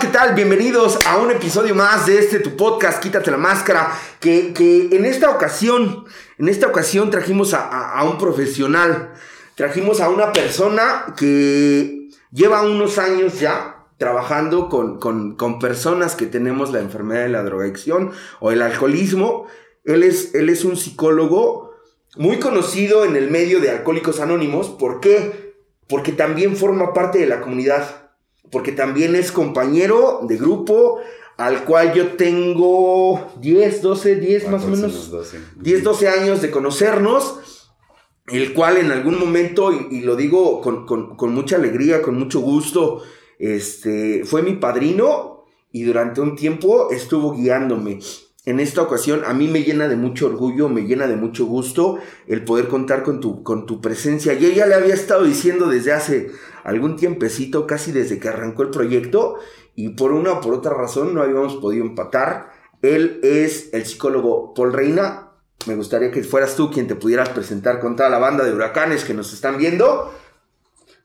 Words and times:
¿qué 0.00 0.06
tal? 0.08 0.34
Bienvenidos 0.34 0.98
a 1.06 1.18
un 1.18 1.30
episodio 1.30 1.74
más 1.74 2.06
de 2.06 2.18
este 2.18 2.38
tu 2.40 2.56
podcast, 2.56 3.02
Quítate 3.02 3.30
la 3.30 3.36
Máscara, 3.36 3.92
que, 4.20 4.52
que 4.52 4.88
en 4.92 5.04
esta 5.04 5.30
ocasión, 5.30 6.04
en 6.38 6.48
esta 6.48 6.66
ocasión 6.68 7.10
trajimos 7.10 7.54
a, 7.54 7.66
a- 7.68 7.98
a 7.98 8.04
un 8.04 8.18
profesional, 8.18 9.12
trajimos 9.54 10.00
a 10.00 10.08
una 10.08 10.32
persona 10.32 11.14
que 11.16 12.08
lleva 12.30 12.62
unos 12.62 12.98
años 12.98 13.40
ya 13.40 13.86
trabajando 13.96 14.68
con, 14.68 14.98
con, 15.00 15.34
con 15.36 15.58
personas 15.58 16.14
que 16.14 16.26
tenemos 16.26 16.70
la 16.72 16.80
enfermedad 16.80 17.22
de 17.22 17.28
la 17.30 17.42
drogadicción 17.42 18.12
o 18.40 18.52
el 18.52 18.62
alcoholismo. 18.62 19.46
Él 19.84 20.02
es, 20.04 20.34
él 20.34 20.48
es 20.48 20.64
un 20.64 20.76
psicólogo 20.76 21.72
muy 22.16 22.38
conocido 22.38 23.04
en 23.04 23.16
el 23.16 23.30
medio 23.30 23.60
de 23.60 23.70
Alcohólicos 23.70 24.20
Anónimos. 24.20 24.68
¿Por 24.68 25.00
qué? 25.00 25.54
Porque 25.88 26.12
también 26.12 26.56
forma 26.56 26.92
parte 26.92 27.18
de 27.18 27.26
la 27.26 27.40
comunidad 27.40 28.07
porque 28.50 28.72
también 28.72 29.14
es 29.14 29.32
compañero 29.32 30.20
de 30.28 30.36
grupo 30.36 30.98
al 31.36 31.64
cual 31.64 31.94
yo 31.94 32.08
tengo 32.16 33.30
10, 33.40 33.82
12, 33.82 34.16
10 34.16 34.48
más 34.50 34.64
o 34.64 34.68
menos, 34.68 35.10
10, 35.56 35.84
12 35.84 36.08
años 36.08 36.42
de 36.42 36.50
conocernos, 36.50 37.70
el 38.26 38.52
cual 38.52 38.76
en 38.76 38.90
algún 38.90 39.18
momento, 39.18 39.72
y, 39.72 39.98
y 39.98 40.00
lo 40.00 40.16
digo 40.16 40.60
con, 40.60 40.84
con- 40.86 41.16
con 41.16 41.32
mucha 41.32 41.56
alegría, 41.56 42.02
con 42.02 42.18
mucho 42.18 42.40
gusto, 42.40 43.02
este, 43.38 44.24
fue 44.24 44.42
mi 44.42 44.54
padrino 44.54 45.44
y 45.70 45.84
durante 45.84 46.20
un 46.20 46.34
tiempo 46.36 46.90
estuvo 46.90 47.32
guiándome. 47.34 48.00
En 48.44 48.60
esta 48.60 48.80
ocasión 48.82 49.22
a 49.26 49.34
mí 49.34 49.46
me 49.46 49.62
llena 49.62 49.88
de 49.88 49.96
mucho 49.96 50.26
orgullo, 50.26 50.68
me 50.70 50.82
llena 50.82 51.06
de 51.06 51.16
mucho 51.16 51.44
gusto 51.44 51.98
el 52.26 52.44
poder 52.44 52.68
contar 52.68 53.02
con 53.02 53.20
tu, 53.20 53.42
con 53.42 53.66
tu 53.66 53.80
presencia. 53.82 54.32
Y 54.32 54.46
ella 54.46 54.66
le 54.66 54.74
había 54.74 54.94
estado 54.94 55.24
diciendo 55.24 55.66
desde 55.68 55.92
hace 55.92 56.30
algún 56.64 56.96
tiempecito, 56.96 57.66
casi 57.66 57.92
desde 57.92 58.18
que 58.18 58.28
arrancó 58.28 58.62
el 58.62 58.70
proyecto, 58.70 59.38
y 59.74 59.90
por 59.90 60.12
una 60.12 60.32
o 60.32 60.40
por 60.40 60.54
otra 60.54 60.74
razón 60.74 61.14
no 61.14 61.22
habíamos 61.22 61.56
podido 61.56 61.84
empatar. 61.84 62.50
Él 62.82 63.20
es 63.22 63.70
el 63.72 63.86
psicólogo 63.86 64.52
Paul 64.54 64.72
Reina. 64.72 65.30
Me 65.66 65.74
gustaría 65.74 66.10
que 66.10 66.22
fueras 66.22 66.56
tú 66.56 66.70
quien 66.70 66.88
te 66.88 66.94
pudieras 66.94 67.28
presentar 67.28 67.80
con 67.80 67.96
toda 67.96 68.08
la 68.08 68.18
banda 68.18 68.44
de 68.44 68.52
huracanes 68.52 69.04
que 69.04 69.14
nos 69.14 69.32
están 69.32 69.58
viendo. 69.58 70.12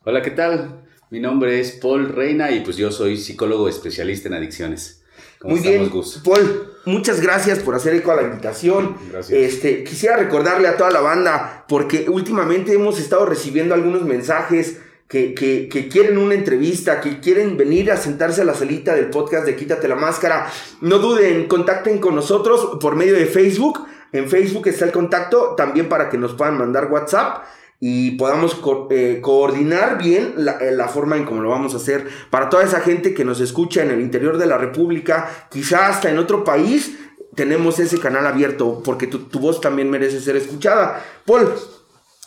Hola, 0.06 0.22
¿qué 0.22 0.32
tal? 0.32 0.84
Mi 1.10 1.20
nombre 1.20 1.60
es 1.60 1.74
Paul 1.74 2.10
Reina 2.10 2.50
y 2.50 2.62
pues 2.62 2.76
yo 2.76 2.92
soy 2.92 3.18
psicólogo 3.18 3.70
especialista 3.70 4.28
en 4.28 4.34
adicciones. 4.34 5.04
¿Cómo 5.38 5.56
Muy 5.56 5.64
bien, 5.64 5.90
Gus? 5.90 6.22
Paul, 6.24 6.74
muchas 6.86 7.22
gracias 7.22 7.60
por 7.60 7.76
hacer 7.76 7.94
eco 7.94 8.12
a 8.12 8.16
la 8.16 8.24
invitación. 8.24 8.98
Gracias. 9.12 9.38
Este, 9.38 9.84
quisiera 9.84 10.18
recordarle 10.18 10.68
a 10.68 10.78
toda 10.78 10.90
la 10.90 11.02
banda, 11.02 11.66
porque 11.68 12.10
últimamente 12.10 12.74
hemos 12.74 13.00
estado 13.00 13.26
recibiendo 13.28 13.76
algunos 13.76 14.02
mensajes 14.02 14.80
que, 15.08 15.90
quieren 15.92 16.18
una 16.18 16.34
entrevista, 16.34 17.00
que 17.00 17.20
quieren 17.20 17.56
venir 17.56 17.92
a 17.92 17.98
sentarse 17.98 18.42
a 18.42 18.46
la 18.46 18.54
salita 18.54 18.96
del 18.96 19.10
podcast 19.10 19.46
de 19.46 19.56
Quítate 19.56 19.88
la 19.88 19.96
Máscara. 19.96 20.48
No 20.82 21.00
duden, 21.00 21.48
contacten 21.48 22.00
con 22.00 22.16
nosotros 22.16 22.78
por 22.80 22.96
medio 22.96 23.14
de 23.14 23.26
Facebook. 23.26 23.86
En 24.12 24.30
Facebook 24.30 24.68
está 24.68 24.86
el 24.86 24.92
contacto, 24.92 25.56
también 25.56 25.90
para 25.90 26.10
que 26.10 26.18
nos 26.18 26.34
puedan 26.34 26.58
mandar 26.58 26.92
WhatsApp 26.92 27.44
y 27.80 28.12
podamos 28.12 28.60
eh, 28.92 29.20
coordinar 29.22 29.98
bien 29.98 30.36
la, 30.38 30.54
eh, 30.54 30.72
la 30.72 30.88
forma 30.88 31.18
en 31.18 31.26
cómo 31.26 31.42
lo 31.42 31.50
vamos 31.50 31.74
a 31.74 31.78
hacer. 31.78 32.08
Para 32.30 32.50
toda 32.50 32.64
esa 32.64 32.80
gente 32.80 33.14
que 33.14 33.26
nos 33.26 33.42
escucha 33.42 33.84
en 33.84 33.92
el 33.92 34.02
interior 34.02 34.38
de 34.38 34.46
la 34.46 34.58
República, 34.58 35.48
quizá 35.52 35.90
hasta 35.90 36.10
en 36.10 36.18
otro 36.18 36.44
país, 36.44 36.98
tenemos 37.36 37.80
ese 37.80 38.00
canal 38.00 38.26
abierto 38.26 38.82
porque 38.86 39.08
tu 39.08 39.40
voz 39.40 39.60
también 39.60 39.90
merece 39.90 40.22
ser 40.22 40.38
escuchada. 40.38 41.04
Paul, 41.26 41.50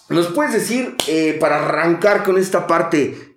¿nos 0.08 0.28
puedes 0.28 0.52
decir, 0.52 0.96
eh, 1.08 1.36
para 1.40 1.64
arrancar 1.64 2.24
con 2.24 2.38
esta 2.38 2.66
parte, 2.66 3.36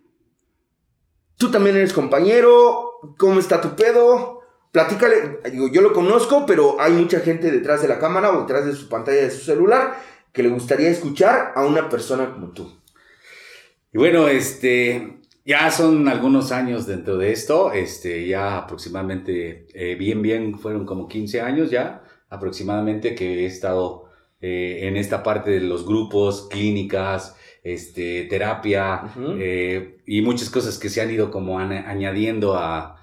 tú 1.38 1.50
también 1.52 1.76
eres 1.76 1.94
compañero, 1.94 3.16
¿cómo 3.18 3.40
está 3.40 3.62
tu 3.62 3.76
pedo? 3.76 4.42
Platícale, 4.72 5.40
yo 5.72 5.82
lo 5.82 5.94
conozco, 5.94 6.46
pero 6.46 6.80
hay 6.80 6.94
mucha 6.94 7.22
gente 7.22 7.50
detrás 7.50 7.82
de 7.82 7.88
la 7.88 7.98
cámara 7.98 8.32
o 8.32 8.42
detrás 8.42 8.66
de 8.66 8.74
su 8.74 8.88
pantalla 8.88 9.22
de 9.22 9.32
su 9.32 9.44
celular 9.44 9.98
que 10.32 10.44
le 10.44 10.50
gustaría 10.50 10.90
escuchar 10.90 11.54
a 11.56 11.66
una 11.66 11.90
persona 11.90 12.32
como 12.32 12.52
tú. 12.52 12.72
Y 13.92 13.98
bueno, 13.98 14.28
este, 14.28 15.22
ya 15.44 15.72
son 15.72 16.08
algunos 16.08 16.52
años 16.52 16.86
dentro 16.86 17.18
de 17.18 17.32
esto, 17.32 17.72
este, 17.74 18.28
ya 18.28 18.58
aproximadamente, 18.58 19.66
eh, 19.74 19.96
bien, 19.96 20.22
bien, 20.22 20.60
fueron 20.60 20.86
como 20.86 21.08
15 21.08 21.42
años 21.42 21.72
ya, 21.72 22.04
aproximadamente 22.30 23.16
que 23.16 23.40
he 23.40 23.46
estado 23.46 24.09
eh, 24.42 24.88
en 24.88 24.98
esta 24.98 25.24
parte 25.24 25.52
de 25.52 25.62
los 25.62 25.86
grupos, 25.86 26.48
clínicas, 26.50 27.36
este, 27.64 28.24
terapia, 28.24 29.14
eh, 29.38 29.98
y 30.06 30.22
muchas 30.22 30.50
cosas 30.50 30.78
que 30.78 30.90
se 30.90 31.02
han 31.02 31.12
ido 31.12 31.30
como 31.30 31.60
añadiendo 31.60 32.56
a, 32.56 33.00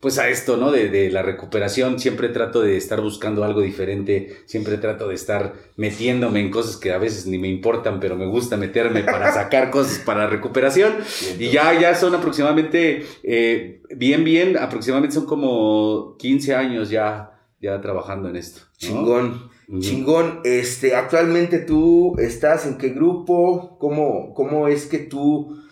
pues 0.00 0.18
a 0.18 0.28
esto, 0.28 0.56
¿no? 0.56 0.70
De, 0.72 0.88
de 0.88 1.10
la 1.10 1.22
recuperación, 1.22 2.00
siempre 2.00 2.30
trato 2.30 2.62
de 2.62 2.76
estar 2.76 3.00
buscando 3.02 3.44
algo 3.44 3.60
diferente, 3.60 4.38
siempre 4.46 4.78
trato 4.78 5.08
de 5.08 5.14
estar 5.14 5.54
metiéndome 5.76 6.40
en 6.40 6.50
cosas 6.50 6.76
que 6.76 6.90
a 6.90 6.98
veces 6.98 7.26
ni 7.26 7.38
me 7.38 7.48
importan, 7.48 8.00
pero 8.00 8.16
me 8.16 8.26
gusta 8.26 8.56
meterme 8.56 9.02
para 9.02 9.30
sacar 9.34 9.70
cosas 9.70 9.98
para 9.98 10.26
recuperación. 10.26 10.94
Y 11.38 11.50
ya, 11.50 11.78
ya 11.78 11.94
son 11.94 12.14
aproximadamente, 12.14 13.04
eh, 13.22 13.82
bien, 13.94 14.24
bien, 14.24 14.56
aproximadamente 14.56 15.14
son 15.14 15.26
como 15.26 16.16
15 16.18 16.54
años 16.54 16.88
ya, 16.88 17.38
ya 17.60 17.80
trabajando 17.80 18.30
en 18.30 18.36
esto. 18.36 18.62
¿no? 18.62 18.78
Chingón. 18.78 19.50
Chingón, 19.78 20.40
este, 20.44 20.96
actualmente 20.96 21.58
tú 21.60 22.16
estás 22.18 22.66
en 22.66 22.76
qué 22.76 22.88
grupo, 22.88 23.76
cómo, 23.78 24.34
cómo 24.34 24.66
es 24.66 24.86
que 24.86 24.98
tú 24.98 25.62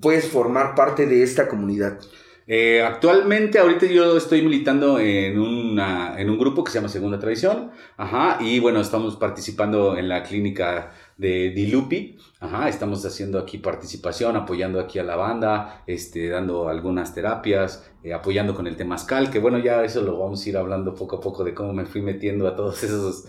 puedes 0.00 0.26
formar 0.28 0.74
parte 0.74 1.06
de 1.06 1.22
esta 1.22 1.48
comunidad. 1.48 1.98
Eh, 2.46 2.82
actualmente, 2.82 3.58
ahorita 3.58 3.86
yo 3.86 4.16
estoy 4.16 4.42
militando 4.42 4.98
en, 4.98 5.38
una, 5.38 6.20
en 6.20 6.28
un 6.28 6.38
grupo 6.38 6.64
que 6.64 6.72
se 6.72 6.78
llama 6.78 6.88
Segunda 6.88 7.18
Tradición, 7.18 7.70
ajá, 7.96 8.38
y 8.40 8.58
bueno, 8.58 8.80
estamos 8.80 9.16
participando 9.16 9.96
en 9.96 10.08
la 10.08 10.22
clínica 10.22 10.92
de 11.22 11.50
Dilupi, 11.54 12.18
ajá, 12.40 12.68
estamos 12.68 13.04
haciendo 13.06 13.38
aquí 13.38 13.58
participación, 13.58 14.36
apoyando 14.36 14.80
aquí 14.80 14.98
a 14.98 15.04
la 15.04 15.16
banda, 15.16 15.82
este, 15.86 16.28
dando 16.28 16.68
algunas 16.68 17.14
terapias, 17.14 17.84
eh, 18.02 18.12
apoyando 18.12 18.54
con 18.54 18.66
el 18.66 18.76
temazcal, 18.76 19.30
que 19.30 19.38
bueno, 19.38 19.58
ya 19.58 19.84
eso 19.84 20.02
lo 20.02 20.18
vamos 20.18 20.44
a 20.44 20.48
ir 20.48 20.56
hablando 20.56 20.94
poco 20.94 21.16
a 21.16 21.20
poco 21.20 21.44
de 21.44 21.54
cómo 21.54 21.72
me 21.72 21.86
fui 21.86 22.02
metiendo 22.02 22.48
a 22.48 22.56
todos 22.56 22.82
esos, 22.82 23.24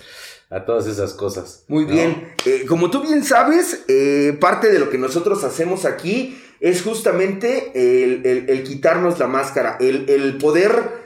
a 0.50 0.66
todas 0.66 0.88
esas 0.88 1.14
cosas. 1.14 1.64
Muy 1.68 1.86
¿no? 1.86 1.92
bien, 1.92 2.34
Eh, 2.46 2.66
como 2.68 2.90
tú 2.90 3.02
bien 3.02 3.24
sabes, 3.24 3.86
eh, 3.88 4.36
parte 4.42 4.72
de 4.72 4.80
lo 4.80 4.90
que 4.90 4.98
nosotros 4.98 5.44
hacemos 5.44 5.86
aquí 5.86 6.38
es 6.60 6.82
justamente 6.82 7.72
el, 7.76 8.26
el- 8.26 8.50
el 8.50 8.64
quitarnos 8.64 9.20
la 9.20 9.28
máscara, 9.28 9.78
el, 9.80 10.10
el 10.10 10.38
poder 10.38 11.04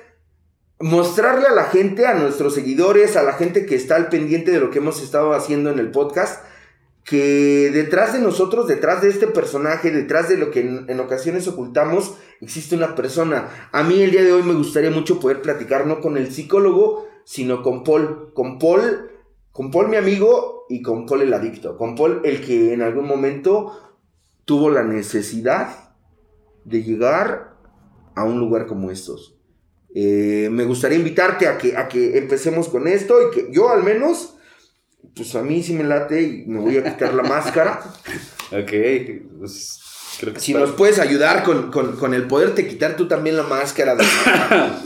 mostrarle 0.79 1.47
a 1.47 1.51
la 1.53 1.65
gente, 1.65 2.05
a 2.05 2.13
nuestros 2.13 2.53
seguidores, 2.53 3.15
a 3.17 3.23
la 3.23 3.33
gente 3.33 3.65
que 3.65 3.75
está 3.75 3.95
al 3.95 4.09
pendiente 4.09 4.51
de 4.51 4.59
lo 4.59 4.69
que 4.69 4.77
hemos 4.77 5.01
estado 5.01 5.33
haciendo 5.33 5.71
en 5.71 5.79
el 5.79 5.89
podcast, 5.91 6.45
que 7.07 7.71
detrás 7.73 8.11
de 8.11 8.19
nosotros, 8.19 8.67
detrás 8.67 9.01
de 9.01 9.07
este 9.07 9.27
personaje, 9.27 9.91
detrás 9.91 10.27
de 10.27 10.35
lo 10.35 10.51
que 10.51 10.59
en, 10.59 10.99
ocasiones 10.99 11.47
ocultamos, 11.47 12.15
existe 12.41 12.75
una 12.75 12.95
persona. 12.95 13.69
A 13.71 13.81
mí 13.83 14.01
el 14.01 14.11
día 14.11 14.25
de 14.25 14.33
hoy 14.33 14.43
me 14.43 14.53
gustaría 14.53 14.91
mucho 14.91 15.17
poder 15.17 15.41
platicar 15.41 15.87
no 15.87 16.01
con 16.01 16.17
el 16.17 16.33
psicólogo, 16.33 17.07
sino 17.23 17.63
con 17.63 17.85
Paul, 17.85 18.33
con 18.33 18.59
Paul, 18.59 19.09
con 19.53 19.71
Paul 19.71 19.87
mi 19.87 19.95
amigo 19.95 20.65
y 20.67 20.81
con 20.81 21.05
Paul 21.05 21.21
el 21.21 21.33
adicto, 21.33 21.77
con 21.77 21.95
Paul 21.95 22.19
el 22.25 22.41
que 22.45 22.73
en 22.73 22.81
algún 22.81 23.07
momento 23.07 23.95
tuvo 24.43 24.69
la 24.69 24.83
necesidad 24.83 25.93
de 26.65 26.83
llegar 26.83 27.53
a 28.15 28.25
un 28.25 28.37
lugar 28.37 28.67
como 28.67 28.91
estos. 28.91 29.39
Eh, 29.95 30.49
me 30.51 30.65
gustaría 30.65 30.97
invitarte 30.97 31.47
a 31.47 31.57
que, 31.57 31.77
a 31.77 31.87
que 31.87 32.17
empecemos 32.17 32.67
con 32.67 32.85
esto 32.85 33.15
y 33.21 33.33
que 33.33 33.49
yo 33.49 33.69
al 33.69 33.83
menos, 33.83 34.36
pues 35.17 35.35
a 35.35 35.41
mí 35.41 35.61
sí 35.63 35.73
me 35.73 35.83
late 35.83 36.21
y 36.21 36.43
me 36.47 36.59
voy 36.59 36.77
a 36.77 36.83
quitar 36.83 37.13
la 37.13 37.23
máscara. 37.23 37.81
Ok, 38.49 38.71
pues, 39.39 39.81
creo 40.21 40.33
que 40.33 40.39
Si 40.39 40.53
nos 40.53 40.61
parte- 40.63 40.77
puedes 40.77 40.99
ayudar 40.99 41.43
con, 41.43 41.69
con, 41.69 41.97
con 41.97 42.13
el 42.13 42.23
poderte 42.27 42.65
quitar 42.65 42.95
tú 42.95 43.09
también 43.09 43.35
la 43.35 43.43
máscara 43.43 43.93
de, 43.95 44.05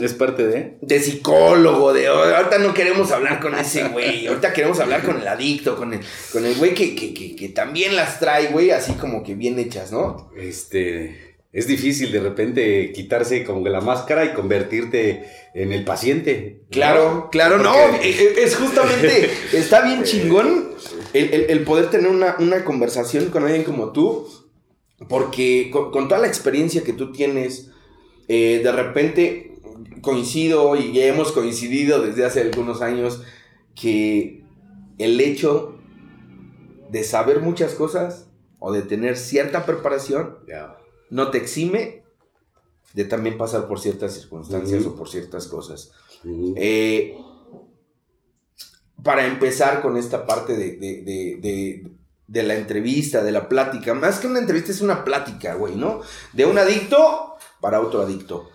es 0.04 0.14
parte 0.14 0.44
de... 0.48 0.78
de 0.82 0.98
psicólogo, 1.00 1.92
de 1.92 2.10
"Oh, 2.10 2.24
ahorita 2.24 2.58
no 2.58 2.74
queremos 2.74 3.12
hablar 3.12 3.38
con 3.38 3.54
ese 3.54 3.84
güey, 3.86 4.26
ahorita 4.26 4.52
queremos 4.52 4.80
hablar 4.80 5.04
con 5.04 5.20
el 5.20 5.28
adicto, 5.28 5.76
con 5.76 5.92
el, 5.94 6.00
con 6.32 6.44
el 6.44 6.56
güey 6.56 6.74
que, 6.74 6.96
que, 6.96 7.14
que, 7.14 7.36
que 7.36 7.48
también 7.50 7.94
las 7.94 8.18
trae, 8.18 8.48
güey, 8.48 8.72
así 8.72 8.94
como 8.94 9.22
que 9.22 9.36
bien 9.36 9.56
hechas, 9.60 9.92
¿no? 9.92 10.32
Este, 10.36 11.31
es 11.52 11.66
difícil 11.66 12.10
de 12.12 12.20
repente 12.20 12.92
quitarse 12.92 13.44
como 13.44 13.68
la 13.68 13.80
máscara 13.82 14.24
y 14.24 14.32
convertirte 14.32 15.26
en 15.54 15.72
el 15.72 15.84
paciente. 15.84 16.60
¿no? 16.62 16.68
Claro, 16.70 17.28
claro, 17.30 17.58
no, 17.58 17.74
e- 18.02 18.08
e- 18.08 18.42
es 18.42 18.56
justamente, 18.56 19.30
está 19.52 19.82
bien 19.82 20.02
chingón 20.04 20.70
el, 21.12 21.34
el- 21.34 21.50
el 21.50 21.60
poder 21.64 21.90
tener 21.90 22.08
una, 22.10 22.36
una 22.38 22.64
conversación 22.64 23.26
con 23.26 23.44
alguien 23.44 23.64
como 23.64 23.92
tú, 23.92 24.26
porque 25.08 25.68
con, 25.70 25.90
con 25.90 26.08
toda 26.08 26.20
la 26.20 26.26
experiencia 26.28 26.82
que 26.84 26.92
tú 26.94 27.12
tienes, 27.12 27.70
eh, 28.28 28.60
de 28.64 28.72
repente 28.72 29.52
coincido 30.00 30.74
y 30.76 30.98
hemos 31.00 31.32
coincidido 31.32 32.00
desde 32.02 32.24
hace 32.24 32.40
algunos 32.40 32.80
años 32.82 33.22
que 33.74 34.42
el 34.98 35.20
hecho 35.20 35.78
de 36.90 37.04
saber 37.04 37.40
muchas 37.40 37.74
cosas 37.74 38.28
o 38.58 38.72
de 38.72 38.82
tener 38.82 39.16
cierta 39.16 39.66
preparación 39.66 40.38
Ya. 40.48 40.76
No 41.12 41.30
te 41.30 41.38
exime 41.38 42.02
de 42.94 43.04
también 43.04 43.36
pasar 43.38 43.68
por 43.68 43.78
ciertas 43.80 44.14
circunstancias 44.14 44.84
o 44.86 44.96
por 44.96 45.08
ciertas 45.08 45.46
cosas. 45.46 45.92
Eh, 46.56 47.16
para 49.02 49.26
empezar 49.26 49.82
con 49.82 49.96
esta 49.96 50.26
parte 50.26 50.56
de, 50.56 50.76
de- 50.76 51.02
de- 51.02 51.38
de- 51.40 51.90
de 52.28 52.42
la 52.44 52.54
entrevista, 52.54 53.22
de 53.22 53.32
la 53.32 53.48
plática, 53.48 53.92
más 53.94 54.18
que 54.20 54.26
una 54.26 54.38
entrevista 54.38 54.70
es 54.72 54.80
una 54.80 55.04
plática, 55.04 55.54
güey, 55.54 55.74
¿no? 55.74 56.00
De 56.32 56.46
un 56.46 56.56
adicto 56.56 57.34
para 57.60 57.80
otro 57.80 58.00
adicto. 58.00 58.48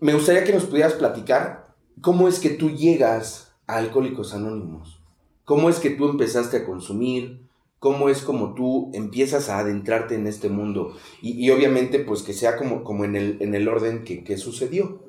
Me 0.00 0.14
gustaría 0.14 0.42
que 0.44 0.52
nos 0.54 0.64
pudieras 0.64 0.94
platicar 0.94 1.74
cómo 2.00 2.26
es 2.28 2.40
que 2.40 2.50
tú 2.50 2.70
llegas 2.70 3.52
a 3.66 3.76
Alcohólicos 3.76 4.34
Anónimos. 4.34 5.00
¿Cómo 5.44 5.68
es 5.68 5.78
que 5.78 5.90
tú 5.90 6.08
empezaste 6.08 6.56
a 6.58 6.64
consumir? 6.66 7.48
¿Cómo 7.80 8.08
es 8.10 8.20
como 8.22 8.54
tú 8.54 8.90
empiezas 8.94 9.48
a 9.48 9.58
adentrarte 9.58 10.14
en 10.14 10.26
este 10.28 10.48
mundo? 10.50 10.96
Y, 11.22 11.44
y 11.44 11.50
obviamente, 11.50 11.98
pues 11.98 12.22
que 12.22 12.32
sea 12.34 12.56
como, 12.56 12.84
como 12.84 13.04
en, 13.04 13.16
el, 13.16 13.38
en 13.40 13.54
el 13.56 13.66
orden 13.68 14.04
que, 14.04 14.22
que 14.22 14.36
sucedió. 14.36 15.02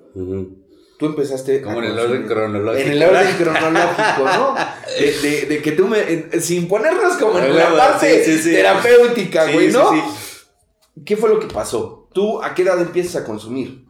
Tú 0.98 1.06
empezaste 1.06 1.62
Como 1.62 1.80
en 1.80 1.86
el 1.92 2.00
orden 2.00 2.26
cronológico. 2.28 2.86
En 2.88 2.92
el 2.94 3.04
orden 3.04 3.36
cronológico, 3.38 4.24
¿no? 4.24 4.56
De, 5.00 5.12
de- 5.30 5.46
de 5.48 5.62
que 5.62 5.72
tú 5.74 5.88
me. 5.88 6.00
en- 6.12 6.42
sin 6.42 6.68
ponernos 6.68 7.14
como 7.18 7.40
en 7.40 7.46
Ah, 7.46 7.48
la 7.50 7.76
parte 7.78 8.24
sí, 8.24 8.34
sí, 8.38 8.44
sí. 8.44 8.52
terapéutica, 8.52 9.52
güey, 9.52 9.72
¿no? 9.72 9.92
sí. 9.92 10.00
¿Qué 11.06 11.18
fue 11.18 11.30
lo 11.30 11.40
que 11.40 11.48
pasó? 11.48 12.08
¿Tú 12.14 12.42
a 12.44 12.54
qué 12.54 12.62
edad 12.64 12.80
empiezas 12.80 13.22
a 13.22 13.26
consumir? 13.26 13.86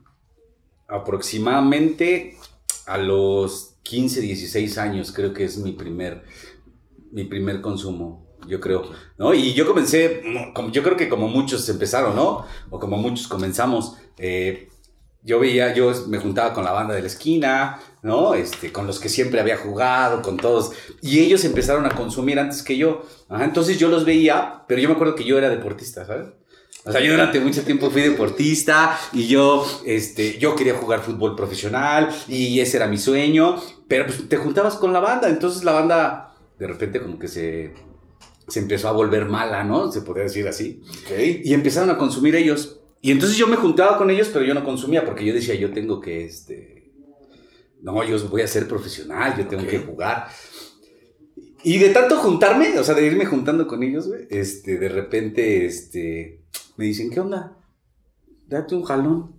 Aproximadamente 0.88 2.38
a 2.86 2.98
los 2.98 3.76
15, 3.84 4.22
16 4.22 4.78
años 4.78 5.12
creo 5.12 5.34
que 5.34 5.44
es 5.44 5.58
mi 5.58 5.74
primer, 5.74 6.24
mi 7.12 7.26
primer 7.26 7.62
consumo, 7.62 8.26
yo 8.48 8.60
creo, 8.60 8.92
¿no? 9.18 9.34
Y 9.34 9.54
yo 9.54 9.66
comencé, 9.66 10.22
mm, 10.24 10.72
yo 10.72 10.84
creo 10.84 10.98
que 10.98 11.10
como 11.10 11.28
muchos 11.28 11.68
empezaron, 11.70 12.16
¿no? 12.16 12.46
O 12.70 12.80
como 12.80 12.98
muchos 12.98 13.28
comenzamos, 13.28 13.96
eh, 14.18 14.70
yo 15.24 15.40
veía, 15.40 15.74
yo 15.74 15.94
me 16.08 16.18
juntaba 16.18 16.54
con 16.54 16.64
la 16.64 16.72
banda 16.72 16.96
de 16.96 17.02
la 17.02 17.08
esquina, 17.08 17.80
¿no? 18.02 18.34
Este, 18.34 18.72
con 18.72 18.88
los 18.88 19.00
que 19.00 19.10
siempre 19.10 19.40
había 19.40 19.58
jugado, 19.58 20.22
con 20.22 20.38
todos, 20.38 20.72
y 21.02 21.20
ellos 21.20 21.46
empezaron 21.46 21.86
a 21.86 21.90
consumir 21.90 22.40
antes 22.40 22.64
que 22.64 22.78
yo, 22.78 23.04
Ajá, 23.30 23.46
entonces 23.46 23.78
yo 23.80 23.88
los 23.88 24.04
veía, 24.04 24.64
pero 24.68 24.82
yo 24.82 24.90
me 24.90 24.96
acuerdo 24.96 25.16
que 25.16 25.24
yo 25.24 25.38
era 25.38 25.50
deportista, 25.50 26.06
¿sabes? 26.06 26.28
O 26.84 26.92
sea, 26.92 27.00
yo 27.00 27.12
durante 27.12 27.40
mucho 27.40 27.64
tiempo 27.64 27.92
fui 27.92 28.02
deportista 28.02 28.98
y 29.14 29.28
yo, 29.28 29.66
este, 29.86 30.40
yo 30.40 30.56
quería 30.56 30.74
jugar 30.74 31.02
fútbol 31.02 31.36
profesional 31.36 32.10
y 32.28 32.60
ese 32.60 32.78
era 32.78 32.88
mi 32.88 32.98
sueño, 32.98 33.56
pero 33.88 34.08
pues 34.08 34.28
te 34.28 34.38
juntabas 34.38 34.76
con 34.76 34.92
la 34.92 35.00
banda, 35.00 35.30
entonces 35.30 35.64
la 35.64 35.74
banda 35.74 36.36
de 36.58 36.68
repente 36.68 37.00
como 37.00 37.20
que 37.20 37.28
se, 37.28 37.74
se 38.52 38.60
empezó 38.60 38.90
a 38.90 38.92
volver 38.92 39.26
mala, 39.26 39.64
¿no? 39.64 39.92
Se 39.92 40.02
podría 40.02 40.26
decir 40.26 40.48
así. 40.48 40.82
Ok. 41.04 41.12
Y 41.44 41.54
empezaron 41.54 41.90
a 41.90 41.98
consumir 41.98 42.36
ellos. 42.36 42.82
Y 43.02 43.12
entonces 43.12 43.38
yo 43.38 43.48
me 43.48 43.56
juntaba 43.56 43.98
con 43.98 44.10
ellos, 44.12 44.30
pero 44.32 44.46
yo 44.46 44.54
no 44.54 44.64
consumía 44.64 45.06
porque 45.06 45.26
yo 45.26 45.34
decía, 45.34 45.56
yo 45.56 45.72
tengo 45.72 46.00
que, 46.00 46.26
este, 46.26 46.92
no, 47.82 48.04
yo 48.04 48.20
voy 48.28 48.42
a 48.42 48.48
ser 48.48 48.68
profesional, 48.68 49.36
yo 49.38 49.48
tengo 49.48 49.66
que 49.66 49.80
jugar. 49.80 50.28
Y 51.64 51.78
de 51.78 51.90
tanto 51.90 52.18
juntarme, 52.18 52.78
o 52.78 52.84
sea, 52.84 52.94
de 52.94 53.06
irme 53.06 53.26
juntando 53.26 53.68
con 53.68 53.82
ellos, 53.84 54.08
güey, 54.08 54.28
este, 54.30 54.78
de 54.78 54.90
repente, 54.90 55.66
este, 55.66 56.42
me 56.78 56.86
dicen, 56.86 57.10
¿qué 57.10 57.20
onda? 57.20 57.58
Date 58.48 58.76
un 58.76 58.84
jalón 58.84 59.36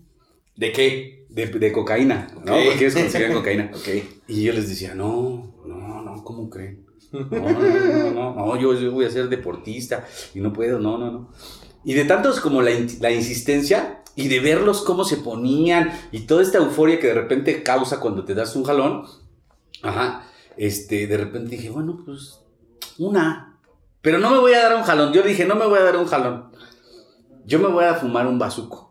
¿De 0.56 0.72
qué? 0.72 1.22
de, 1.28 1.46
de 1.46 1.72
cocaína, 1.72 2.28
¿no? 2.44 2.54
Ok. 2.54 2.64
Porque 2.66 2.86
ellos 2.86 2.94
consumían 2.94 3.32
cocaína. 3.34 3.70
Y 4.28 4.42
yo 4.42 4.52
les 4.52 4.68
decía, 4.68 4.94
no, 4.94 5.54
no, 5.66 6.02
no, 6.02 6.24
¿cómo 6.24 6.50
creen? 6.50 6.86
No, 7.12 7.20
no, 7.20 8.10
no, 8.10 8.34
no, 8.34 8.56
yo, 8.56 8.92
voy 8.92 9.04
a 9.04 9.10
ser 9.10 9.28
deportista 9.28 10.06
y 10.34 10.40
no 10.40 10.52
puedo, 10.52 10.78
no, 10.78 10.98
no, 10.98 11.10
no. 11.10 11.30
Y 11.84 11.94
de 11.94 12.04
tantos 12.04 12.40
como 12.40 12.62
la, 12.62 12.70
la 13.00 13.10
insistencia 13.10 14.02
y 14.14 14.28
de 14.28 14.40
verlos 14.40 14.82
cómo 14.82 15.04
se 15.04 15.18
ponían 15.18 15.92
y 16.10 16.20
toda 16.20 16.42
esta 16.42 16.58
euforia 16.58 16.98
que 16.98 17.08
de 17.08 17.14
repente 17.14 17.62
causa 17.62 18.00
cuando 18.00 18.24
te 18.24 18.34
das 18.34 18.56
un 18.56 18.64
jalón, 18.64 19.04
ajá, 19.82 20.24
este, 20.56 21.06
de 21.06 21.16
repente 21.16 21.56
dije, 21.56 21.70
bueno, 21.70 22.02
pues 22.04 22.40
una. 22.98 23.58
Pero 24.00 24.18
no 24.18 24.30
me 24.30 24.38
voy 24.38 24.52
a 24.54 24.62
dar 24.62 24.76
un 24.76 24.82
jalón. 24.82 25.12
Yo 25.12 25.22
dije, 25.22 25.44
no 25.44 25.54
me 25.54 25.66
voy 25.66 25.78
a 25.78 25.84
dar 25.84 25.96
un 25.96 26.06
jalón. 26.06 26.50
Yo 27.44 27.58
me 27.58 27.68
voy 27.68 27.84
a 27.84 27.94
fumar 27.94 28.26
un 28.26 28.38
bazuco. 28.38 28.81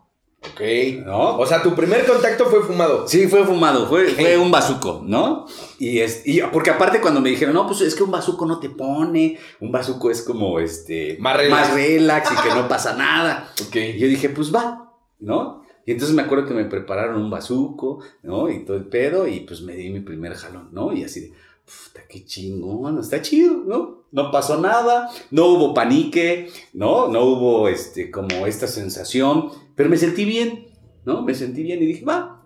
Ok. 0.50 0.60
¿No? 1.06 1.38
O 1.38 1.46
sea, 1.46 1.62
tu 1.62 1.74
primer 1.74 2.04
contacto 2.04 2.46
fue 2.46 2.62
fumado. 2.62 3.06
Sí, 3.06 3.28
fue 3.28 3.44
fumado, 3.44 3.86
fue, 3.88 4.08
fue 4.08 4.36
un 4.36 4.50
bazuco, 4.50 5.02
¿no? 5.04 5.46
Y, 5.78 6.00
es, 6.00 6.26
y 6.26 6.40
porque 6.52 6.70
aparte 6.70 7.00
cuando 7.00 7.20
me 7.20 7.30
dijeron, 7.30 7.54
no, 7.54 7.66
pues 7.66 7.80
es 7.82 7.94
que 7.94 8.02
un 8.02 8.10
bazuco 8.10 8.44
no 8.44 8.58
te 8.58 8.68
pone, 8.68 9.38
un 9.60 9.70
bazuco 9.70 10.10
es 10.10 10.22
como 10.22 10.58
este 10.58 11.16
Más 11.20 11.36
relax. 11.36 11.74
relax 11.74 12.32
y 12.32 12.48
que 12.48 12.54
no 12.54 12.68
pasa 12.68 12.96
nada. 12.96 13.52
Ok. 13.66 13.76
Y 13.76 13.98
yo 13.98 14.08
dije, 14.08 14.28
pues 14.30 14.52
va, 14.54 14.92
¿no? 15.20 15.62
Y 15.86 15.92
entonces 15.92 16.14
me 16.14 16.22
acuerdo 16.22 16.46
que 16.46 16.54
me 16.54 16.64
prepararon 16.64 17.20
un 17.20 17.30
bazuco, 17.30 18.00
¿no? 18.22 18.48
Y 18.50 18.64
todo 18.64 18.76
el 18.76 18.86
pedo, 18.86 19.26
y 19.26 19.40
pues 19.40 19.62
me 19.62 19.74
di 19.74 19.90
mi 19.90 20.00
primer 20.00 20.34
jalón, 20.34 20.68
¿no? 20.72 20.92
Y 20.92 21.02
así 21.04 21.20
de, 21.20 21.32
puta, 21.64 22.06
qué 22.08 22.24
chingón, 22.24 22.98
está 23.00 23.20
chido, 23.20 23.62
¿no? 23.66 24.02
No 24.12 24.30
pasó 24.30 24.60
nada, 24.60 25.10
no 25.30 25.46
hubo 25.46 25.74
panique, 25.74 26.50
¿no? 26.72 27.08
No 27.08 27.24
hubo, 27.24 27.68
este, 27.68 28.10
como 28.10 28.46
esta 28.46 28.66
sensación, 28.68 29.50
pero 29.74 29.88
me 29.88 29.96
sentí 29.96 30.24
bien, 30.24 30.66
¿no? 31.04 31.22
Me 31.22 31.34
sentí 31.34 31.62
bien 31.62 31.82
y 31.82 31.86
dije, 31.86 32.04
va. 32.04 32.42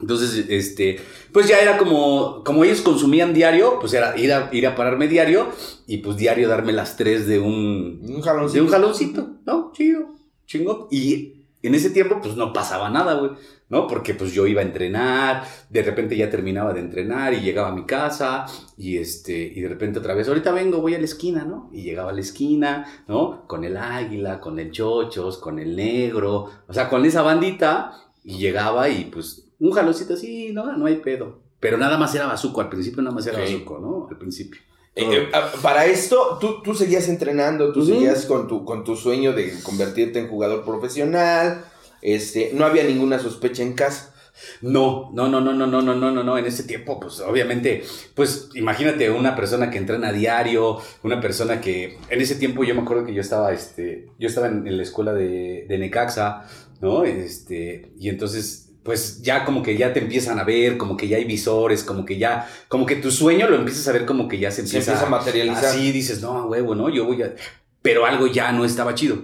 Entonces, 0.00 0.46
este, 0.48 0.98
pues 1.32 1.48
ya 1.48 1.60
era 1.60 1.78
como, 1.78 2.42
como 2.44 2.64
ellos 2.64 2.82
consumían 2.82 3.32
diario, 3.32 3.78
pues 3.80 3.94
era 3.94 4.18
ir 4.18 4.32
a, 4.32 4.50
ir 4.52 4.66
a 4.66 4.74
pararme 4.74 5.08
diario 5.08 5.48
y 5.86 5.98
pues 5.98 6.16
diario 6.16 6.48
darme 6.48 6.72
las 6.72 6.96
tres 6.96 7.26
de 7.26 7.38
un, 7.38 8.00
Un 8.02 8.20
jalón. 8.20 8.52
de 8.52 8.60
un 8.60 8.68
jaloncito, 8.68 9.38
¿no? 9.46 9.72
Chido, 9.72 10.14
chingón. 10.46 10.88
Y 10.90 11.46
en 11.62 11.74
ese 11.74 11.90
tiempo, 11.90 12.20
pues 12.22 12.36
no 12.36 12.52
pasaba 12.52 12.90
nada, 12.90 13.14
güey, 13.14 13.30
¿no? 13.74 13.88
Porque 13.88 14.14
pues 14.14 14.32
yo 14.32 14.46
iba 14.46 14.60
a 14.60 14.64
entrenar, 14.64 15.44
de 15.68 15.82
repente 15.82 16.16
ya 16.16 16.30
terminaba 16.30 16.72
de 16.72 16.78
entrenar 16.78 17.34
y 17.34 17.40
llegaba 17.40 17.70
a 17.70 17.74
mi 17.74 17.84
casa 17.84 18.46
y 18.78 18.98
este, 18.98 19.36
y 19.36 19.60
de 19.60 19.68
repente 19.68 19.98
otra 19.98 20.14
vez, 20.14 20.28
ahorita 20.28 20.52
vengo, 20.52 20.80
voy 20.80 20.94
a 20.94 20.98
la 20.98 21.04
esquina, 21.04 21.44
¿no? 21.44 21.70
Y 21.72 21.82
llegaba 21.82 22.10
a 22.10 22.14
la 22.14 22.20
esquina, 22.20 22.86
¿no? 23.08 23.48
Con 23.48 23.64
el 23.64 23.76
águila, 23.76 24.38
con 24.38 24.60
el 24.60 24.70
chochos, 24.70 25.38
con 25.38 25.58
el 25.58 25.74
negro, 25.74 26.48
o 26.68 26.72
sea, 26.72 26.88
con 26.88 27.04
esa 27.04 27.22
bandita 27.22 27.90
y 28.22 28.38
llegaba 28.38 28.88
y 28.88 29.06
pues 29.06 29.48
un 29.58 29.72
jaloncito 29.72 30.14
así, 30.14 30.52
no, 30.52 30.76
no 30.76 30.86
hay 30.86 30.96
pedo. 30.98 31.40
Pero 31.58 31.76
nada 31.76 31.98
más 31.98 32.14
era 32.14 32.26
bazuco, 32.26 32.60
al 32.60 32.68
principio 32.68 33.02
nada 33.02 33.16
más 33.16 33.26
era 33.26 33.38
Ok. 33.38 33.44
bazuco, 33.44 33.78
¿no? 33.80 34.06
Al 34.08 34.18
principio. 34.18 34.60
Eh, 34.94 35.04
eh, 35.04 35.28
ah, 35.32 35.50
para 35.60 35.86
esto, 35.86 36.38
tú, 36.40 36.62
tú 36.62 36.74
seguías 36.74 37.08
entrenando, 37.08 37.72
tú 37.72 37.84
seguías 37.84 38.24
con 38.26 38.46
tu, 38.46 38.64
con 38.64 38.84
tu 38.84 38.94
sueño 38.94 39.32
de 39.32 39.52
convertirte 39.64 40.20
en 40.20 40.28
jugador 40.28 40.64
profesional. 40.64 41.64
Este, 42.04 42.50
no 42.52 42.66
había 42.66 42.84
ninguna 42.84 43.18
sospecha 43.18 43.62
en 43.62 43.72
casa. 43.72 44.14
No, 44.60 45.10
no, 45.14 45.28
no, 45.28 45.40
no, 45.40 45.54
no, 45.54 45.66
no, 45.66 45.80
no, 45.80 45.94
no, 45.94 46.10
no, 46.10 46.22
no. 46.22 46.38
En 46.38 46.44
ese 46.44 46.64
tiempo, 46.64 47.00
pues 47.00 47.20
obviamente, 47.20 47.82
pues 48.14 48.50
imagínate 48.54 49.10
una 49.10 49.34
persona 49.34 49.70
que 49.70 49.78
entrena 49.78 50.08
a 50.08 50.12
diario, 50.12 50.78
una 51.02 51.20
persona 51.20 51.60
que 51.60 51.98
en 52.10 52.20
ese 52.20 52.34
tiempo 52.34 52.62
yo 52.62 52.74
me 52.74 52.82
acuerdo 52.82 53.06
que 53.06 53.14
yo 53.14 53.22
estaba, 53.22 53.52
este, 53.52 54.10
yo 54.18 54.28
estaba 54.28 54.48
en, 54.48 54.66
en 54.66 54.76
la 54.76 54.82
escuela 54.82 55.14
de, 55.14 55.64
de 55.66 55.78
Necaxa, 55.78 56.46
¿no? 56.82 57.04
Este, 57.04 57.92
y 57.98 58.10
entonces, 58.10 58.72
pues 58.82 59.22
ya 59.22 59.46
como 59.46 59.62
que 59.62 59.78
ya 59.78 59.94
te 59.94 60.00
empiezan 60.00 60.38
a 60.38 60.44
ver, 60.44 60.76
como 60.76 60.98
que 60.98 61.08
ya 61.08 61.16
hay 61.16 61.24
visores, 61.24 61.84
como 61.84 62.04
que 62.04 62.18
ya, 62.18 62.46
como 62.68 62.84
que 62.84 62.96
tu 62.96 63.10
sueño 63.10 63.48
lo 63.48 63.56
empiezas 63.56 63.88
a 63.88 63.92
ver 63.92 64.04
como 64.04 64.28
que 64.28 64.38
ya 64.38 64.50
se 64.50 64.56
Se 64.56 64.62
empieza, 64.62 64.92
empieza 64.92 65.06
a 65.06 65.10
materializar. 65.10 65.64
Así 65.66 65.90
dices, 65.90 66.20
no, 66.20 66.48
huevo, 66.48 66.74
¿no? 66.74 66.90
Yo 66.90 67.06
voy 67.06 67.22
a, 67.22 67.34
pero 67.80 68.04
algo 68.04 68.26
ya 68.26 68.52
no 68.52 68.66
estaba 68.66 68.94
chido. 68.94 69.16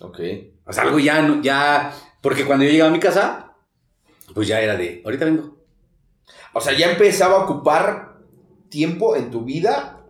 Ok. 0.00 0.20
O 0.66 0.72
sea, 0.72 0.82
algo 0.82 0.98
ya, 0.98 1.38
ya, 1.42 1.94
porque 2.26 2.44
cuando 2.44 2.64
yo 2.64 2.72
llegaba 2.72 2.90
a 2.90 2.92
mi 2.92 2.98
casa, 2.98 3.52
pues 4.34 4.48
ya 4.48 4.60
era 4.60 4.76
de, 4.76 5.00
ahorita 5.04 5.26
vengo. 5.26 5.56
O 6.54 6.60
sea, 6.60 6.76
ya 6.76 6.90
empezaba 6.90 7.36
a 7.36 7.44
ocupar 7.44 8.18
tiempo 8.68 9.14
en 9.14 9.30
tu 9.30 9.44
vida 9.44 10.04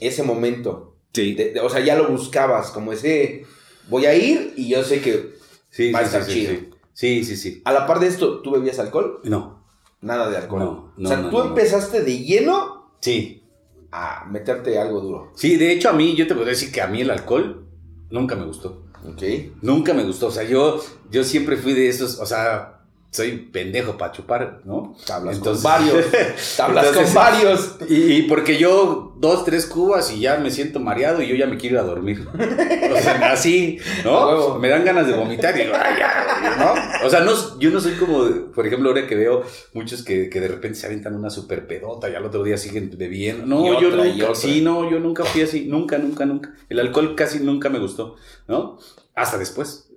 ese 0.00 0.22
momento. 0.22 0.94
Sí. 1.12 1.34
De- 1.34 1.50
de- 1.54 1.58
o 1.60 1.68
sea, 1.68 1.80
ya 1.80 1.96
lo 1.96 2.08
buscabas, 2.08 2.70
como 2.70 2.92
ese, 2.92 3.44
voy 3.88 4.06
a 4.06 4.14
ir 4.14 4.54
y 4.56 4.68
yo 4.68 4.84
sé 4.84 5.00
que 5.00 5.34
Sí, 5.70 5.90
Va 5.90 5.98
a 5.98 6.02
estar 6.02 6.22
sí, 6.22 6.32
chido. 6.32 6.52
sí, 6.92 7.24
sí, 7.24 7.36
sí, 7.36 7.62
a 7.64 7.72
la 7.72 7.84
par 7.84 7.98
de 7.98 8.06
esto, 8.06 8.42
¿tú 8.42 8.52
bebías 8.52 8.78
alcohol? 8.78 9.18
No, 9.24 9.64
Nada 10.02 10.30
de 10.30 10.36
alcohol. 10.36 10.60
No, 10.60 10.92
no, 10.96 11.08
o 11.08 11.12
sea, 11.12 11.16
no, 11.20 11.30
tú 11.30 11.38
no, 11.38 11.44
empezaste 11.46 12.02
de 12.04 12.18
lleno 12.18 12.92
sí. 13.00 13.42
a 13.90 14.24
meterte 14.30 14.78
algo 14.78 15.00
duro. 15.00 15.32
Sí, 15.34 15.56
de 15.56 15.72
hecho 15.72 15.88
a 15.90 15.94
mí, 15.94 16.14
yo 16.14 16.28
te 16.28 16.34
podría 16.34 16.50
decir 16.52 16.70
que 16.70 16.80
a 16.80 16.86
mí 16.86 17.00
el 17.00 17.10
alcohol 17.10 17.66
nunca 18.08 18.36
me 18.36 18.44
gustó. 18.46 18.84
Ok. 19.06 19.22
Nunca 19.62 19.94
me 19.94 20.04
gustó. 20.04 20.28
O 20.28 20.30
sea, 20.30 20.44
yo, 20.44 20.82
yo 21.10 21.24
siempre 21.24 21.56
fui 21.56 21.72
de 21.72 21.88
esos, 21.88 22.18
o 22.18 22.26
sea, 22.26 22.79
soy 23.12 23.32
pendejo 23.52 23.98
para 23.98 24.12
chupar, 24.12 24.60
¿no? 24.64 24.94
Tablas 25.06 25.36
Entonces- 25.38 25.62
con 25.64 25.72
varios. 25.72 26.04
Tablas 26.56 26.86
Entonces- 26.88 27.04
con 27.06 27.14
varios. 27.14 27.76
Y, 27.88 27.94
y 28.14 28.22
porque 28.22 28.56
yo 28.56 29.14
dos, 29.18 29.44
tres 29.44 29.66
cubas 29.66 30.12
y 30.12 30.20
ya 30.20 30.36
me 30.38 30.50
siento 30.50 30.78
mareado 30.80 31.20
y 31.20 31.26
yo 31.28 31.34
ya 31.34 31.46
me 31.46 31.56
quiero 31.56 31.76
ir 31.76 31.80
a 31.80 31.84
dormir. 31.84 32.26
O 32.90 33.02
sea, 33.02 33.32
así, 33.32 33.78
¿no? 34.04 34.58
Me 34.58 34.68
dan 34.68 34.84
ganas 34.84 35.06
de 35.06 35.12
vomitar 35.14 35.56
y 35.56 35.60
digo, 35.62 35.74
ay, 35.80 35.94
ya, 35.98 36.56
¿no? 36.58 37.06
O 37.06 37.08
sea, 37.10 37.20
no, 37.20 37.58
yo 37.60 37.70
no 37.70 37.80
soy 37.80 37.92
como, 37.94 38.24
por 38.52 38.66
ejemplo, 38.66 38.90
ahora 38.90 39.06
que 39.06 39.14
veo 39.14 39.42
muchos 39.74 40.02
que, 40.02 40.28
que 40.28 40.40
de 40.40 40.48
repente 40.48 40.76
se 40.78 40.86
aventan 40.86 41.14
una 41.14 41.30
super 41.30 41.66
pedota 41.68 42.10
y 42.10 42.14
al 42.16 42.24
otro 42.26 42.42
día 42.42 42.58
siguen 42.58 42.92
bebiendo. 42.98 43.46
No, 43.46 43.64
Y 43.64 43.80
yo 43.80 43.88
otra, 43.88 44.04
nunca, 44.04 44.34
sí, 44.34 44.60
no, 44.60 44.90
yo 44.90 44.98
nunca 44.98 45.24
fui 45.24 45.42
así, 45.42 45.66
nunca, 45.66 45.98
nunca, 45.98 46.26
nunca. 46.26 46.52
El 46.68 46.80
alcohol 46.80 47.14
casi 47.14 47.38
nunca 47.38 47.68
me 47.70 47.78
gustó, 47.78 48.16
¿no? 48.48 48.78
Hasta 49.14 49.38
después. 49.38 49.88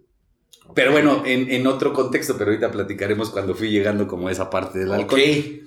Pero 0.74 0.91
bueno, 0.91 1.24
en, 1.25 1.51
en 1.51 1.67
otro 1.67 1.93
contexto, 1.93 2.38
pero 2.38 2.51
ahorita 2.51 2.72
platicaremos 2.72 3.29
cuando 3.29 3.53
fui 3.53 3.70
llegando 3.70 4.08
como 4.08 4.29
esa 4.29 4.50
parte 4.50 4.79
del 4.79 4.91
alcohol. 4.91 5.20
Ok. 5.20 5.63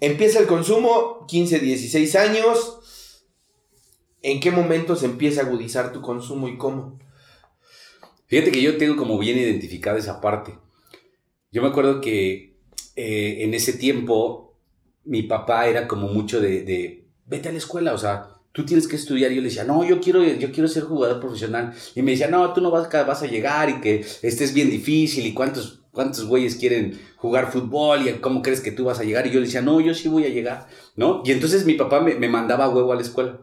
Empieza 0.00 0.38
el 0.38 0.46
consumo, 0.46 1.26
15, 1.26 1.58
16 1.58 2.16
años. 2.16 2.78
¿En 4.22 4.40
qué 4.40 4.50
momento 4.50 4.96
se 4.96 5.06
empieza 5.06 5.42
a 5.42 5.44
agudizar 5.44 5.92
tu 5.92 6.02
consumo 6.02 6.48
y 6.48 6.56
cómo? 6.56 6.98
Fíjate 8.26 8.50
que 8.50 8.62
yo 8.62 8.76
tengo 8.76 8.96
como 8.96 9.18
bien 9.18 9.38
identificada 9.38 9.98
esa 9.98 10.20
parte. 10.20 10.58
Yo 11.52 11.62
me 11.62 11.68
acuerdo 11.68 12.00
que 12.00 12.56
eh, 12.96 13.36
en 13.40 13.54
ese 13.54 13.72
tiempo 13.72 14.58
mi 15.04 15.22
papá 15.22 15.68
era 15.68 15.86
como 15.86 16.08
mucho 16.08 16.40
de, 16.40 16.62
de, 16.62 17.06
vete 17.24 17.48
a 17.48 17.52
la 17.52 17.58
escuela, 17.58 17.94
o 17.94 17.98
sea, 17.98 18.35
tú 18.56 18.64
tienes 18.64 18.88
que 18.88 18.96
estudiar. 18.96 19.30
Y 19.30 19.36
yo 19.36 19.42
le 19.42 19.48
decía, 19.48 19.64
no, 19.64 19.84
yo 19.84 20.00
quiero, 20.00 20.24
yo 20.24 20.50
quiero 20.50 20.66
ser 20.66 20.84
jugador 20.84 21.20
profesional. 21.20 21.74
Y 21.94 22.00
me 22.00 22.12
decía, 22.12 22.28
no, 22.28 22.54
tú 22.54 22.62
no 22.62 22.70
vas, 22.70 22.90
vas 22.90 23.22
a 23.22 23.26
llegar 23.26 23.68
y 23.68 23.80
que 23.82 24.04
este 24.22 24.44
es 24.44 24.54
bien 24.54 24.70
difícil 24.70 25.26
y 25.26 25.34
cuántos, 25.34 25.82
cuántos 25.92 26.24
güeyes 26.24 26.56
quieren 26.56 26.98
jugar 27.16 27.52
fútbol 27.52 28.08
y 28.08 28.12
cómo 28.14 28.40
crees 28.40 28.62
que 28.62 28.72
tú 28.72 28.84
vas 28.84 28.98
a 28.98 29.04
llegar. 29.04 29.26
Y 29.26 29.30
yo 29.30 29.40
le 29.40 29.46
decía, 29.46 29.60
no, 29.60 29.78
yo 29.82 29.92
sí 29.92 30.08
voy 30.08 30.24
a 30.24 30.30
llegar, 30.30 30.68
¿no? 30.96 31.22
Y 31.26 31.32
entonces 31.32 31.66
mi 31.66 31.74
papá 31.74 32.00
me, 32.00 32.14
me 32.14 32.30
mandaba 32.30 32.70
huevo 32.70 32.92
a 32.92 32.96
la 32.96 33.02
escuela. 33.02 33.40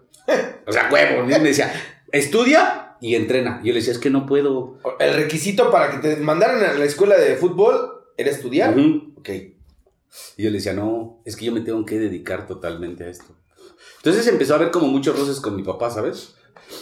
O 0.65 0.72
sea, 0.72 0.89
huevo. 0.91 1.25
Y 1.25 1.27
me 1.27 1.50
decía, 1.50 1.72
estudia 2.12 2.96
y 3.00 3.13
entrena. 3.13 3.62
Yo 3.63 3.72
le 3.72 3.79
decía, 3.79 3.93
es 3.93 4.00
que 4.00 4.10
no 4.10 4.25
puedo. 4.25 4.79
El 5.00 5.13
requisito 5.13 5.70
para 5.70 5.91
que 5.91 6.08
te 6.08 6.15
mandaran 6.17 6.63
a 6.63 6.74
la 6.74 6.86
escuela 6.86 7.17
de 7.17 7.36
fútbol 7.36 8.05
era 8.17 8.32
estudiar. 8.32 8.75
Ok. 9.17 9.29
Y 10.38 10.43
yo 10.43 10.50
le 10.50 10.58
decía, 10.58 10.74
no, 10.74 11.22
es 11.24 11.36
que 11.36 11.46
yo 11.46 11.51
me 11.51 11.62
tengo 11.62 11.86
que 11.86 12.00
dedicar 12.00 12.48
totalmente 12.48 13.03
a 13.03 13.10
esto. 13.10 13.36
Entonces 14.03 14.27
empezó 14.27 14.53
a 14.53 14.57
haber 14.57 14.72
como 14.72 14.88
muchos 14.88 15.17
roces 15.17 15.39
con 15.39 15.55
mi 15.55 15.63
papá, 15.63 15.89
¿sabes? 15.89 16.36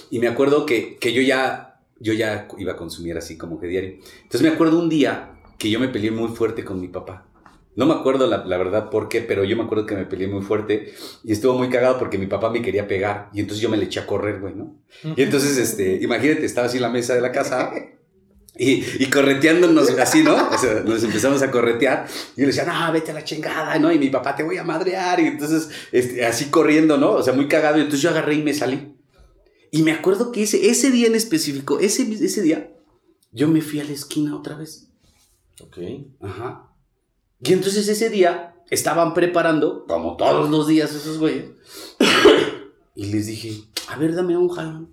Y 0.10 0.18
me 0.18 0.28
acuerdo 0.28 0.66
que, 0.66 0.98
que 0.98 1.14
yo 1.14 1.22
ya 1.22 1.72
yo 2.00 2.14
ya 2.14 2.48
iba 2.58 2.74
a 2.74 2.76
consumir 2.76 3.16
así 3.16 3.38
como 3.38 3.60
que 3.60 3.68
diario. 3.68 4.00
Entonces 4.24 4.42
me 4.42 4.50
acuerdo 4.50 4.80
un 4.80 4.90
día 4.90 5.34
que 5.60 5.70
yo 5.70 5.80
me 5.80 5.88
peleé 5.88 6.10
muy 6.10 6.30
fuerte 6.30 6.66
con 6.66 6.82
mi 6.82 6.88
papá. 6.88 7.28
No 7.76 7.86
me 7.86 7.94
acuerdo 7.94 8.26
la, 8.26 8.44
la, 8.44 8.58
verdad 8.58 8.90
por 8.90 9.08
qué, 9.08 9.22
pero 9.22 9.44
yo 9.44 9.56
me 9.56 9.64
acuerdo 9.64 9.86
que 9.86 9.96
me 9.96 10.06
peleé 10.06 10.28
muy 10.28 10.42
fuerte 10.42 10.94
y 11.24 11.32
estuvo 11.32 11.54
muy 11.54 11.70
cagado 11.70 12.00
porque 12.00 12.18
mi 12.18 12.26
papá 12.26 12.50
me 12.50 12.62
quería 12.62 12.88
pegar 12.88 13.30
y 13.34 13.40
entonces 13.40 13.62
yo 13.62 13.70
me 13.70 13.78
le 13.78 13.86
eché 13.86 14.00
a 14.00 14.08
correr, 14.08 14.42
güey, 14.42 14.56
¿no? 14.56 14.76
Y 15.16 15.22
entonces, 15.22 15.58
este, 15.58 16.00
imagínate, 16.02 16.44
estaba 16.44 16.68
así 16.68 16.78
en 16.78 16.84
la 16.84 16.90
mesa 16.90 17.14
de 17.14 17.22
la 17.22 17.32
casa 17.32 17.72
y, 18.58 18.84
y 19.04 19.10
correteándonos 19.10 19.90
así, 19.92 20.24
¿no? 20.24 20.50
O 20.50 20.58
sea, 20.58 20.82
nos 20.82 21.04
empezamos 21.04 21.42
a 21.42 21.50
corretear 21.50 22.06
y 22.36 22.42
yo 22.42 22.48
le 22.48 22.48
decía, 22.48 22.66
no, 22.66 22.92
vete 22.92 23.12
a 23.12 23.14
la 23.14 23.24
chingada, 23.24 23.80
¿no? 23.80 23.92
Y 23.92 24.00
mi 24.00 24.10
papá, 24.10 24.36
te 24.36 24.44
voy 24.44 24.58
a 24.58 24.64
madrear 24.64 25.20
y 25.20 25.28
entonces, 25.28 25.70
este, 25.92 26.26
así 26.26 26.46
corriendo, 26.46 26.98
¿no? 26.98 27.12
O 27.12 27.24
sea, 27.24 27.34
muy 27.34 27.48
cagado 27.48 27.78
y 27.78 27.82
entonces 27.82 28.02
yo 28.02 28.10
agarré 28.10 28.36
y 28.36 28.44
me 28.44 28.54
salí. 28.54 28.96
Y 29.72 29.84
me 29.84 29.94
acuerdo 29.94 30.32
que 30.32 30.44
ese, 30.44 30.70
ese 30.70 30.92
día 30.92 31.08
en 31.08 31.16
específico, 31.16 31.80
ese, 31.80 32.04
ese 32.04 32.42
día, 32.42 32.74
yo 33.32 33.48
me 33.48 33.62
fui 33.62 33.80
a 33.80 33.86
la 33.86 33.94
esquina 33.94 34.36
otra 34.36 34.58
vez. 34.58 34.90
Ok. 35.62 35.78
Ajá. 36.20 36.68
Y 37.40 37.54
entonces 37.54 37.88
ese 37.88 38.10
día 38.10 38.56
estaban 38.70 39.14
preparando, 39.14 39.86
como 39.88 40.18
todos 40.18 40.50
los 40.50 40.68
días 40.68 40.94
esos 40.94 41.18
güeyes, 41.18 41.52
y 42.96 43.06
les 43.06 43.28
dije, 43.28 43.64
a 43.88 43.98
ver, 43.98 44.14
dame 44.14 44.38
un 44.38 44.50
jalón. 44.50 44.90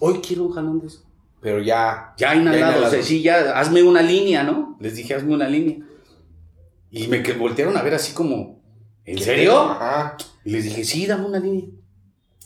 Hoy 0.00 0.20
quiero 0.20 0.44
un 0.44 0.52
jalón 0.52 0.80
de 0.80 0.88
eso. 0.88 1.07
Pero 1.40 1.60
ya. 1.62 2.14
Ya 2.18 2.34
inhalado, 2.34 2.58
inhalado. 2.58 2.86
o 2.86 2.90
sea, 2.90 3.02
sí, 3.02 3.22
ya, 3.22 3.58
hazme 3.58 3.82
una 3.82 4.02
línea, 4.02 4.42
¿no? 4.42 4.76
Les 4.80 4.96
dije, 4.96 5.14
hazme 5.14 5.34
una 5.34 5.48
línea. 5.48 5.78
Y 6.90 7.06
me 7.08 7.22
que 7.22 7.32
voltearon 7.34 7.76
a 7.76 7.82
ver 7.82 7.94
así 7.94 8.12
como, 8.12 8.62
¿en 9.04 9.16
¿Qué 9.18 9.24
serio? 9.24 9.58
Ajá. 9.58 10.16
Y 10.44 10.50
les 10.50 10.64
dije, 10.64 10.84
sí, 10.84 11.06
dame 11.06 11.26
una 11.26 11.38
línea. 11.38 11.64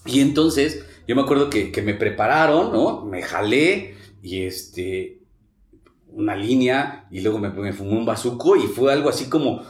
Y 0.05 0.21
entonces, 0.21 0.85
yo 1.07 1.15
me 1.15 1.23
acuerdo 1.23 1.49
que, 1.49 1.71
que 1.73 1.81
me 1.83 1.95
prepararon, 1.95 2.73
¿no? 2.73 3.05
Me 3.05 3.23
jalé 3.23 3.95
y 4.21 4.43
este, 4.43 5.21
una 6.09 6.37
línea 6.37 7.07
y 7.11 7.21
luego 7.21 7.39
me, 7.39 7.51
me 7.51 7.73
fumé 7.73 7.93
un 7.93 8.05
bazuco 8.05 8.57
y 8.57 8.63
fue 8.63 8.93
algo 8.93 9.09
así 9.09 9.27
como, 9.27 9.63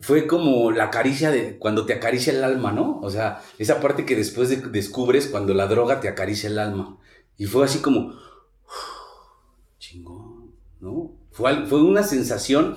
fue 0.00 0.26
como 0.26 0.70
la 0.70 0.90
caricia 0.90 1.30
de, 1.30 1.58
cuando 1.58 1.84
te 1.86 1.92
acaricia 1.92 2.32
el 2.32 2.42
alma, 2.42 2.72
¿no? 2.72 3.00
O 3.00 3.10
sea, 3.10 3.42
esa 3.58 3.80
parte 3.80 4.04
que 4.06 4.16
después 4.16 4.48
de- 4.48 4.56
descubres 4.70 5.26
cuando 5.28 5.52
la 5.54 5.66
droga 5.66 6.00
te 6.00 6.08
acaricia 6.08 6.48
el 6.48 6.58
alma. 6.58 6.98
Y 7.36 7.44
fue 7.44 7.64
así 7.66 7.80
como, 7.80 8.14
¿no? 10.80 11.12
Fue, 11.30 11.52
una 11.82 12.02
sensación 12.02 12.76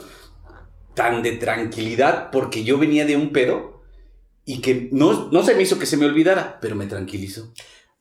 tan 0.94 1.24
de 1.24 1.34
tranquilidad 1.34 2.29
porque 2.32 2.63
yo 2.63 2.77
venía 2.77 3.06
de 3.06 3.15
un 3.15 3.32
pedo 3.32 3.82
y 4.44 4.62
que 4.62 4.89
no, 4.91 5.29
no 5.32 5.44
se 5.44 5.56
me 5.56 5.62
hizo 5.62 5.79
que 5.79 5.86
se 5.86 5.96
me 5.96 6.06
olvidara, 6.06 6.60
pero 6.60 6.75
me 6.75 6.88
tranquilizó. 6.88 7.53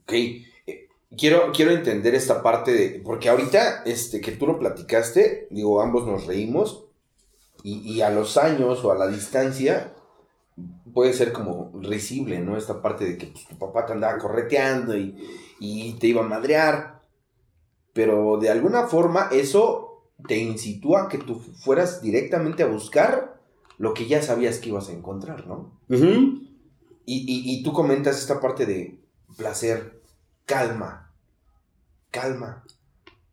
Ok. 0.03 0.13
Eh, 0.13 0.89
Quiero, 1.17 1.53
quiero 1.55 1.71
entender 1.71 2.15
esta 2.15 2.43
parte 2.43 2.73
de. 2.73 3.01
Porque 3.01 3.31
ahorita, 3.31 3.83
este, 3.85 4.21
que 4.21 4.33
tú 4.33 4.47
lo 4.47 4.59
platicaste, 4.59 5.49
digo, 5.51 5.81
ambos 5.81 6.07
nos 6.07 6.27
reímos. 6.27 6.85
Y, 7.63 7.79
y 7.81 8.03
a 8.03 8.11
los 8.11 8.37
años 8.37 8.85
o 8.85 8.93
a 8.93 8.99
la 8.99 9.07
distancia. 9.07 9.95
Puede 10.93 11.13
ser 11.13 11.33
como 11.33 11.73
risible, 11.81 12.41
¿no? 12.41 12.57
Esta 12.57 12.83
parte 12.83 13.05
de 13.05 13.17
que 13.17 13.29
pues, 13.29 13.47
tu 13.47 13.57
papá 13.57 13.87
te 13.87 13.93
andaba 13.93 14.19
correteando 14.19 14.97
y, 14.97 15.17
y 15.61 15.93
te 15.95 16.09
iba 16.09 16.23
a 16.23 16.29
madrear. 16.29 17.01
Pero 17.93 18.37
de 18.39 18.51
alguna 18.51 18.87
forma 18.87 19.29
eso 19.33 19.88
te 20.27 20.37
incitó 20.39 20.97
a 20.97 21.09
que 21.09 21.19
tú 21.19 21.37
fueras 21.37 22.03
directamente 22.03 22.63
a 22.63 22.67
buscar 22.67 23.41
lo 23.79 23.95
que 23.95 24.07
ya 24.09 24.23
sabías 24.23 24.59
que 24.59 24.71
ibas 24.71 24.89
a 24.89 24.93
encontrar, 24.93 25.47
¿no? 25.47 25.71
Y, 27.07 27.19
y- 27.21 27.55
y 27.59 27.63
tú 27.63 27.73
comentas 27.73 28.19
esta 28.19 28.41
parte 28.41 28.67
de 28.67 28.99
placer, 29.37 30.03
calma, 30.45 31.13
calma. 32.11 32.65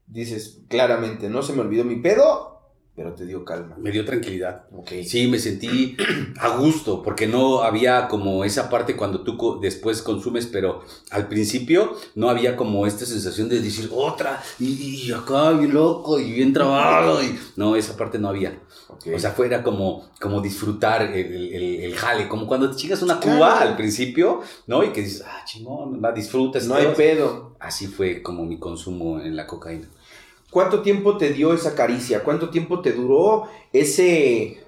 Dices 0.07 0.59
claramente, 0.69 1.29
no 1.29 1.41
se 1.41 1.53
me 1.53 1.61
olvidó 1.61 1.83
mi 1.83 1.95
pedo, 1.97 2.54
pero 2.95 3.13
te 3.13 3.25
dio 3.25 3.43
calma. 3.43 3.75
Me 3.77 3.91
dio 3.91 4.05
tranquilidad. 4.05 4.63
Ok. 4.71 4.89
Sí, 5.05 5.27
me 5.27 5.37
sentí 5.37 5.97
a 6.39 6.55
gusto, 6.57 7.01
porque 7.03 7.27
no 7.27 7.61
había 7.61 8.07
como 8.07 8.45
esa 8.45 8.69
parte 8.69 8.95
cuando 8.95 9.21
tú 9.21 9.59
después 9.61 10.01
consumes, 10.01 10.45
pero 10.47 10.81
al 11.11 11.27
principio 11.27 11.95
no 12.15 12.29
había 12.29 12.55
como 12.55 12.87
esta 12.87 13.05
sensación 13.05 13.49
de 13.49 13.59
decir 13.61 13.89
otra, 13.93 14.41
y, 14.59 14.67
y 15.07 15.11
acá 15.11 15.51
bien 15.51 15.73
loco, 15.73 16.19
y 16.19 16.31
bien 16.31 16.53
trabado, 16.53 17.21
y 17.21 17.37
no, 17.57 17.75
esa 17.75 17.97
parte 17.97 18.17
no 18.17 18.29
había. 18.29 18.59
ok. 18.87 19.07
O 19.15 19.19
sea, 19.19 19.31
fuera 19.31 19.61
como, 19.61 20.09
como 20.21 20.39
disfrutar 20.39 21.01
el, 21.01 21.13
el- 21.53 21.83
el- 21.83 21.95
jale, 21.95 22.27
como 22.29 22.47
cuando 22.47 22.69
te 22.71 22.77
chingas 22.77 23.01
una 23.01 23.19
Claro. 23.19 23.37
cuba 23.37 23.59
al 23.59 23.75
principio, 23.75 24.41
¿no? 24.67 24.83
Y 24.83 24.89
que 24.93 25.01
dices, 25.01 25.23
ah, 25.27 25.43
chingón, 25.45 26.01
la 26.01 26.11
disfrutas. 26.13 26.65
no 26.65 26.75
hay 26.75 26.87
pedo. 26.95 27.55
Así 27.59 27.87
fue 27.87 28.21
como 28.21 28.45
mi 28.45 28.57
consumo 28.59 29.19
en 29.19 29.35
la 29.35 29.45
cocaína. 29.47 29.87
¿Cuánto 30.55 30.81
tiempo 30.81 31.17
te 31.17 31.33
dio 31.33 31.53
esa 31.53 31.75
caricia? 31.75 32.23
¿Cuánto 32.23 32.49
tiempo 32.49 32.79
te 32.81 32.93
duró 32.93 33.43
ese, 33.73 34.43
e- 34.45 34.61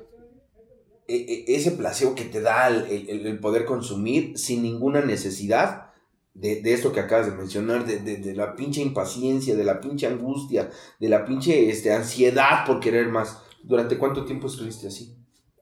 e- 1.07 1.45
ese 1.47 1.71
placebo 1.71 2.13
que 2.13 2.25
te 2.25 2.41
da 2.41 2.67
el, 2.67 3.07
el- 3.07 3.25
el 3.25 3.39
poder 3.39 3.63
consumir 3.63 4.37
sin 4.37 4.63
ninguna 4.63 4.99
necesidad 4.99 5.93
de, 6.33 6.61
de 6.61 6.73
esto 6.73 6.91
que 6.91 6.99
acabas 6.99 7.27
de 7.27 7.37
mencionar, 7.37 7.85
de, 7.85 7.99
de- 7.99 8.17
de 8.17 8.35
la 8.35 8.53
pinche 8.57 8.81
impaciencia, 8.81 9.55
de 9.55 9.63
la 9.63 9.79
pinche 9.79 10.07
angustia, 10.07 10.69
de 10.99 11.07
la 11.07 11.23
pinche 11.23 11.69
este, 11.69 11.93
ansiedad 11.93 12.65
por 12.65 12.81
querer 12.81 13.07
más? 13.07 13.37
¿Durante 13.63 13.97
cuánto 13.97 14.25
tiempo 14.25 14.47
estuviste 14.47 14.87
así? 14.87 15.15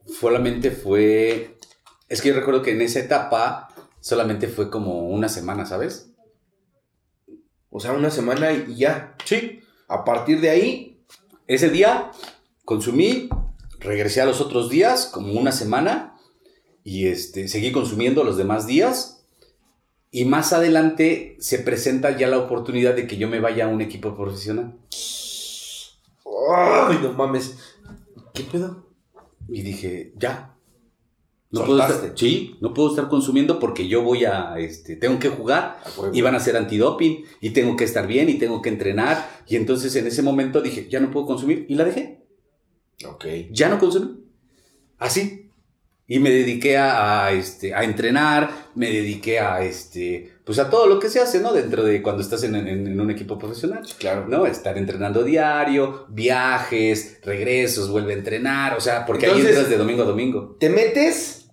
Solamente 0.08 0.72
fue. 0.72 1.55
Es 2.10 2.24
que 2.24 2.29
yo 2.29 2.36
recuerdo 2.36 2.63
que 2.63 2.72
en 2.72 2.82
esa 2.82 2.98
etapa 3.00 3.67
solamente 4.00 4.48
fue 4.48 4.72
como 4.72 5.08
una 5.08 5.29
semana, 5.29 5.67
¿sabes? 5.67 6.15
O 7.70 7.79
sea, 7.79 7.94
una 7.94 8.10
semana 8.10 8.51
y 8.53 8.75
ya. 8.75 9.15
Sí. 9.24 9.60
A 9.88 10.04
partir 10.04 10.42
de 10.42 10.50
ahí, 10.50 10.92
Ese 11.48 11.70
día 11.70 12.12
consumí, 12.63 13.30
regresé 13.80 14.20
a 14.20 14.25
los 14.25 14.42
otros 14.42 14.70
días, 14.70 15.06
como 15.06 15.34
una 15.34 15.51
semana, 15.51 16.18
y 16.84 17.06
este, 17.08 17.48
seguí 17.48 17.72
consumiendo 17.72 18.24
los 18.24 18.36
demás 18.36 18.65
días. 18.65 19.27
Y 20.10 20.25
más 20.25 20.54
adelante 20.54 21.36
se 21.39 21.60
presenta 21.60 22.18
ya 22.18 22.27
la 22.27 22.39
oportunidad 22.39 22.96
de 22.96 23.06
que 23.06 23.18
yo 23.18 23.27
me 23.27 23.39
vaya 23.39 23.65
a 23.65 23.68
un 23.68 23.82
equipo 23.82 24.15
profesional. 24.15 24.75
¡ay, 26.25 27.00
no 27.01 27.13
mames! 27.13 27.58
¿Qué 28.34 28.44
pedo? 28.44 28.88
Y 29.48 29.62
dije, 29.62 30.13
ya. 30.15 30.54
No 31.59 31.65
puedo 31.65 31.79
estar, 31.81 32.12
sí, 32.15 32.55
no 32.62 32.74
puedo 32.74 32.89
estar 32.89 33.07
consumiendo 33.09 33.59
porque 33.59 33.88
yo 33.88 34.01
voy 34.03 34.25
a, 34.25 34.55
este, 34.59 34.95
tengo 34.95 35.17
que 35.19 35.29
jugar 35.29 35.79
A 35.83 36.00
huevo. 36.00 36.13
y 36.15 36.21
van 36.21 36.33
a 36.33 36.38
hacer 36.38 36.55
antidoping 36.57 37.24
y 37.41 37.50
tengo 37.51 37.75
que 37.75 37.83
estar 37.85 38.05
bien 38.07 38.29
y 38.29 38.35
tengo 38.35 38.62
que 38.62 38.69
entrenar. 38.69 39.27
Y 39.47 39.55
entonces 39.55 39.95
en 39.95 40.07
ese 40.07 40.21
momento 40.21 40.62
dije, 40.62 40.88
ya 40.89 41.00
no 41.00 41.12
puedo 41.12 41.25
consumir 41.25 41.65
y 41.69 41.75
la 41.75 41.83
dejé. 41.85 42.25
Ok. 43.07 43.25
Ya 43.51 43.69
no 43.69 43.79
consumí. 43.79 44.24
Así. 44.97 45.41
Y 46.07 46.19
me 46.19 46.29
dediqué 46.29 46.77
a, 46.77 47.25
a, 47.25 47.31
este, 47.31 47.74
a 47.74 47.83
entrenar, 47.83 48.51
me 48.75 48.91
dediqué 48.91 49.39
a, 49.39 49.63
este, 49.63 50.33
pues 50.45 50.59
a 50.59 50.69
todo 50.69 50.85
lo 50.85 51.00
que 51.00 51.09
se 51.09 51.19
hace, 51.19 51.39
¿no? 51.41 51.51
Dentro 51.51 51.83
de 51.83 52.03
cuando 52.03 52.21
estás 52.21 52.43
en, 52.43 52.55
en- 52.55 52.67
en 52.85 53.00
un 53.01 53.09
equipo 53.09 53.39
profesional. 53.39 53.81
Claro. 53.97 54.27
¿no? 54.27 54.45
Estar 54.45 54.77
entrenando 54.77 55.24
diario, 55.24 56.05
viajes, 56.09 57.17
regresos, 57.24 57.89
vuelve 57.89 58.13
a 58.13 58.17
entrenar, 58.17 58.77
o 58.77 58.81
sea, 58.81 59.03
porque 59.03 59.25
ahí 59.25 59.31
Entonces- 59.31 59.55
entras 59.55 59.69
de 59.71 59.77
domingo 59.77 60.03
a 60.03 60.05
domingo. 60.05 60.55
Te 60.59 60.69
metes, 60.69 61.45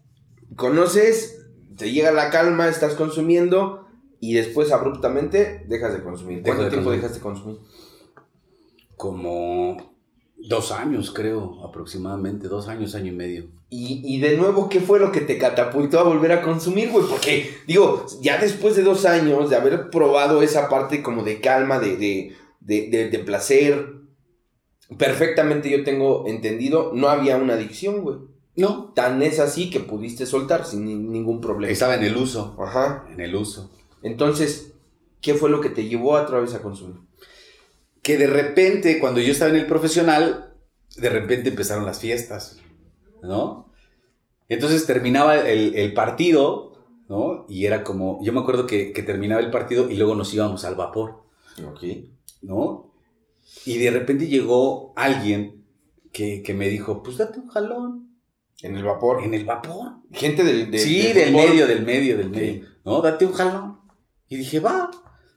conoces, 0.57 1.47
te 1.77 1.91
llega 1.93 2.13
la 2.13 2.31
calma, 2.31 2.69
estás 2.69 2.95
consumiendo 2.95 3.87
y 4.21 4.35
después 4.35 4.71
abruptamente 4.73 5.65
dejas 5.69 5.93
de 5.95 6.03
consumir. 6.03 6.43
¿Cuánto 6.43 6.65
de 6.65 6.71
tiempo 6.71 6.91
consumir. 6.91 7.01
dejaste 7.01 7.19
de 7.19 7.23
consumir? 7.23 7.59
Como 8.97 9.77
dos 10.37 10.73
años, 10.73 11.13
creo, 11.13 11.65
aproximadamente, 11.65 12.49
dos 12.49 12.69
años, 12.69 12.95
año 12.95 13.13
y 13.13 13.17
medio. 13.17 13.47
Y, 13.71 14.03
y 14.05 14.21
de 14.21 14.37
nuevo, 14.37 14.69
¿qué 14.69 14.81
fue 14.81 15.01
lo 15.01 15.11
que 15.13 15.21
te 15.23 15.39
catapultó 15.39 15.99
a 15.99 16.03
volver 16.05 16.33
a 16.33 16.43
consumir, 16.43 16.91
güey? 16.91 17.07
Porque, 17.09 17.51
digo, 17.67 18.05
ya 18.21 18.39
después 18.39 18.77
de 18.77 18.83
dos 18.83 19.05
años 19.07 19.49
de 19.51 19.57
haber 19.57 19.89
probado 19.91 20.43
esa 20.43 20.69
parte 20.69 21.03
como 21.03 21.23
de 21.25 21.41
calma, 21.41 21.79
de, 21.79 21.97
de, 21.97 22.33
de, 22.61 22.89
de- 22.91 23.09
de 23.09 23.19
placer, 23.21 23.95
perfectamente 24.99 25.71
yo 25.71 25.85
tengo 25.85 26.25
entendido, 26.27 26.93
no 26.95 27.09
había 27.09 27.37
una 27.39 27.55
adicción, 27.55 28.03
güey. 28.03 28.19
No, 28.57 28.93
Tan 28.95 29.23
es 29.23 29.39
así 29.41 29.71
que 29.71 29.81
pudiste 29.81 30.27
soltar 30.27 30.65
sin 30.67 30.85
ni- 30.85 30.95
ningún 30.95 31.41
problema. 31.41 31.73
estaba 31.73 31.95
en 31.95 32.05
el 32.05 32.17
uso, 32.17 32.57
Ajá. 32.61 33.07
en 33.11 33.21
el 33.21 33.35
uso. 33.35 33.71
Entonces, 34.03 34.73
¿qué 35.21 35.35
fue 35.35 35.49
lo 35.51 35.61
que 35.61 35.71
te 35.71 35.87
llevó 35.89 36.13
otra 36.13 36.39
vez 36.41 36.53
a 36.55 36.61
consumir? 36.63 36.97
Que 38.03 38.19
de 38.19 38.27
repente, 38.27 38.99
cuando 39.01 39.21
yo 39.21 39.33
estaba 39.33 39.51
en 39.51 39.57
el 39.57 39.67
profesional, 39.67 40.55
de 40.97 41.09
repente 41.09 41.49
empezaron 41.51 41.87
las 41.87 42.01
fiestas, 42.01 42.59
¿no? 43.23 43.73
Entonces 44.49 44.85
terminaba 44.87 45.39
el, 45.49 45.75
el 45.77 45.95
partido, 45.95 46.73
¿no? 47.09 47.47
Y 47.49 47.65
era 47.65 47.85
como, 47.85 48.19
yo 48.23 48.33
me 48.35 48.41
acuerdo 48.41 48.67
que, 48.67 48.93
que 48.93 49.03
terminaba 49.03 49.41
el 49.41 49.51
partido 49.51 49.89
y 49.91 49.97
luego 49.97 50.15
nos 50.15 50.35
íbamos 50.35 50.65
al 50.65 50.75
vapor. 50.75 51.23
Ok. 51.67 51.85
¿no? 52.43 52.93
Y 53.65 53.79
de 53.79 53.91
repente 53.93 54.27
llegó 54.27 54.93
alguien 54.97 55.65
que, 56.13 56.43
que 56.43 56.55
me 56.55 56.69
dijo, 56.69 57.03
pues 57.03 57.17
date 57.19 57.39
un 57.41 57.49
jalón 57.49 58.12
En 58.63 58.77
el 58.77 58.85
vapor. 58.85 59.23
en 59.23 59.35
el 59.35 59.45
vapor. 59.45 59.93
Gente 60.13 60.45
del, 60.45 60.71
de- 60.71 60.79
sí, 60.79 61.13
del 61.13 61.33
medio, 61.33 61.67
del 61.67 61.85
medio, 61.85 62.17
del 62.17 62.31
medio. 62.31 62.67
No, 62.85 63.01
date 63.03 63.27
un 63.27 63.33
jalón. 63.33 63.81
Y 64.29 64.37
dije, 64.37 64.61
va. 64.61 64.91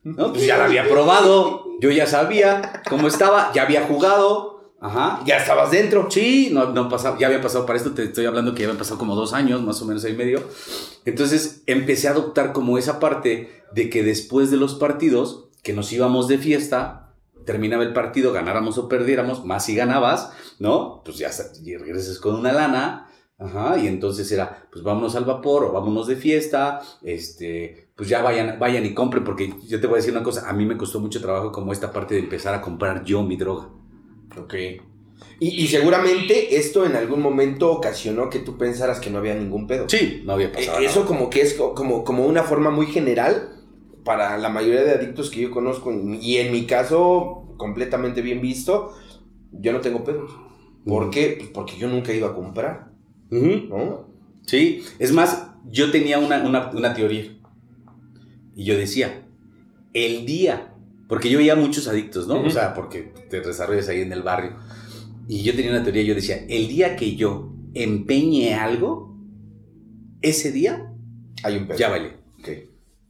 No, 0.04 0.32
pues 0.32 0.46
ya 0.46 0.58
lo 0.58 0.66
había 0.66 0.88
probado. 0.88 1.66
Yo 1.82 1.90
ya 1.92 2.06
sabía 2.08 2.82
cómo 2.90 3.08
estaba, 3.08 3.52
ya 3.54 3.64
había 3.64 3.88
jugado. 3.88 4.74
Ajá. 4.80 5.22
Ya 5.26 5.38
estabas 5.38 5.72
dentro. 5.72 6.10
Sí, 6.12 6.50
no, 6.52 6.72
no 6.72 6.88
pasaba, 6.90 7.18
ya 7.18 7.28
había 7.28 7.42
pasado 7.42 7.66
para 7.66 7.78
esto, 7.78 7.92
te 7.94 8.04
estoy 8.04 8.26
hablando 8.26 8.54
que 8.54 8.62
ya 8.62 8.68
habían 8.68 8.78
pasado 8.78 9.00
como 9.00 9.16
dos 9.16 9.34
años, 9.34 9.64
más 9.64 9.82
o 9.82 9.86
menos 9.86 10.04
ahí 10.06 10.14
medio. 10.14 10.44
Entonces 11.06 11.64
empecé 11.66 12.08
a 12.08 12.12
adoptar 12.12 12.54
como 12.54 12.78
esa 12.78 13.00
parte 13.00 13.64
de 13.74 13.90
que 13.90 14.04
después 14.04 14.52
de 14.52 14.58
los 14.58 14.76
partidos, 14.76 15.50
que 15.64 15.74
nos 15.74 15.92
íbamos 15.92 16.28
de 16.28 16.38
fiesta, 16.38 17.14
terminaba 17.46 17.84
el 17.84 17.94
partido, 17.94 18.32
ganáramos 18.32 18.78
o 18.78 18.88
perdiéramos, 18.88 19.44
más 19.46 19.66
si 19.66 19.76
ganabas, 19.76 20.32
¿no? 20.60 21.02
Pues 21.04 21.18
ya 21.18 21.30
regresas 21.64 22.20
con 22.20 22.36
una 22.36 22.52
lana, 22.54 23.05
ajá, 23.38 23.78
y 23.78 23.88
entonces 23.88 24.32
era, 24.32 24.68
pues 24.72 24.84
vámonos 24.84 25.16
al 25.16 25.26
vapor 25.26 25.66
o 25.66 25.72
vámonos 25.72 26.08
de 26.08 26.16
fiesta, 26.16 26.82
este, 27.04 27.90
pues 27.96 28.10
ya 28.10 28.22
vayan, 28.22 28.60
vayan 28.60 28.86
y 28.86 28.94
compren, 28.94 29.24
porque 29.24 29.54
yo 29.68 29.80
te 29.82 29.88
voy 29.88 29.96
a 29.96 29.98
decir 29.98 30.14
una 30.14 30.24
cosa, 30.24 30.50
a 30.50 30.54
mí 30.54 30.66
me 30.66 30.78
costó 30.78 31.00
mucho 31.00 31.22
trabajo 31.22 31.52
como 31.52 31.74
esta 31.74 31.92
parte 31.94 32.16
de 32.16 32.22
empezar 32.22 32.54
a 32.54 32.62
comprar 32.62 33.04
yo 33.04 33.24
mi 33.24 33.36
droga. 33.38 33.70
Ok. 34.38 34.54
Y, 35.40 35.64
y 35.64 35.68
seguramente 35.68 36.58
esto 36.58 36.86
en 36.86 36.96
algún 36.96 37.22
momento 37.22 37.72
ocasionó 37.72 38.30
que 38.30 38.40
tú 38.40 38.58
pensaras 38.58 39.00
que 39.00 39.10
no 39.10 39.20
había 39.20 39.36
ningún 39.36 39.68
pedo. 39.68 39.90
Sí, 39.90 40.22
no 40.26 40.34
había 40.34 40.48
Eh, 40.48 40.54
pasado. 40.54 40.80
Eso 40.80 41.00
nada. 41.02 41.08
como 41.08 41.30
que 41.30 41.42
es 41.42 41.54
co- 41.54 41.74
como, 41.74 42.04
como 42.04 42.26
una 42.26 42.44
forma 42.44 42.70
muy 42.70 42.88
general 42.88 43.52
para 44.04 44.38
la 44.38 44.50
mayoría 44.50 44.84
de 44.84 44.92
adictos 44.92 45.30
que 45.32 45.42
yo 45.42 45.52
conozco 45.52 45.92
y 45.94 46.38
en 46.38 46.52
mi 46.52 46.66
caso 46.66 47.54
completamente 47.58 48.22
bien 48.22 48.42
visto, 48.42 48.94
yo 49.52 49.74
no 49.74 49.82
tengo 49.82 50.04
pedos. 50.04 50.32
¿Por 50.86 51.04
Ujú. 51.06 51.12
qué? 51.12 51.36
Pues 51.40 51.50
porque 51.52 51.78
yo 51.78 51.88
nunca 51.88 52.14
iba 52.14 52.30
a 52.30 52.36
comprar, 52.36 52.95
Sí, 54.46 54.84
es 55.00 55.12
más, 55.12 55.48
yo 55.70 55.92
tenía 55.92 56.20
una, 56.20 56.44
una- 56.44 56.70
una 56.72 56.94
teoría. 56.94 57.26
Y 58.56 58.64
yo 58.64 58.78
decía, 58.78 59.24
el 59.94 60.26
día, 60.26 60.74
porque 61.08 61.30
yo 61.30 61.38
veía 61.40 61.56
muchos 61.56 61.88
adictos, 61.88 62.28
¿no? 62.28 62.36
Ujú. 62.40 62.48
O 62.48 62.50
sea, 62.52 62.74
porque 62.74 63.12
te 63.30 63.42
desarrollas 63.42 63.90
ahí 63.90 64.02
en 64.02 64.12
el 64.14 64.22
barrio. 64.22 64.56
Y 65.28 65.42
yo 65.44 65.56
tenía 65.56 65.72
una 65.72 65.84
teoría, 65.84 66.04
yo 66.04 66.16
decía, 66.16 66.46
el 66.48 66.68
día 66.68 66.96
que 66.96 67.16
yo 67.16 67.52
empeñe 67.74 68.54
algo, 68.54 69.18
ese 70.22 70.52
día 70.52 70.92
Hay 71.44 71.58
un 71.58 71.68
ya 71.76 71.90
vale. 71.90 72.18
Ok. 72.40 72.50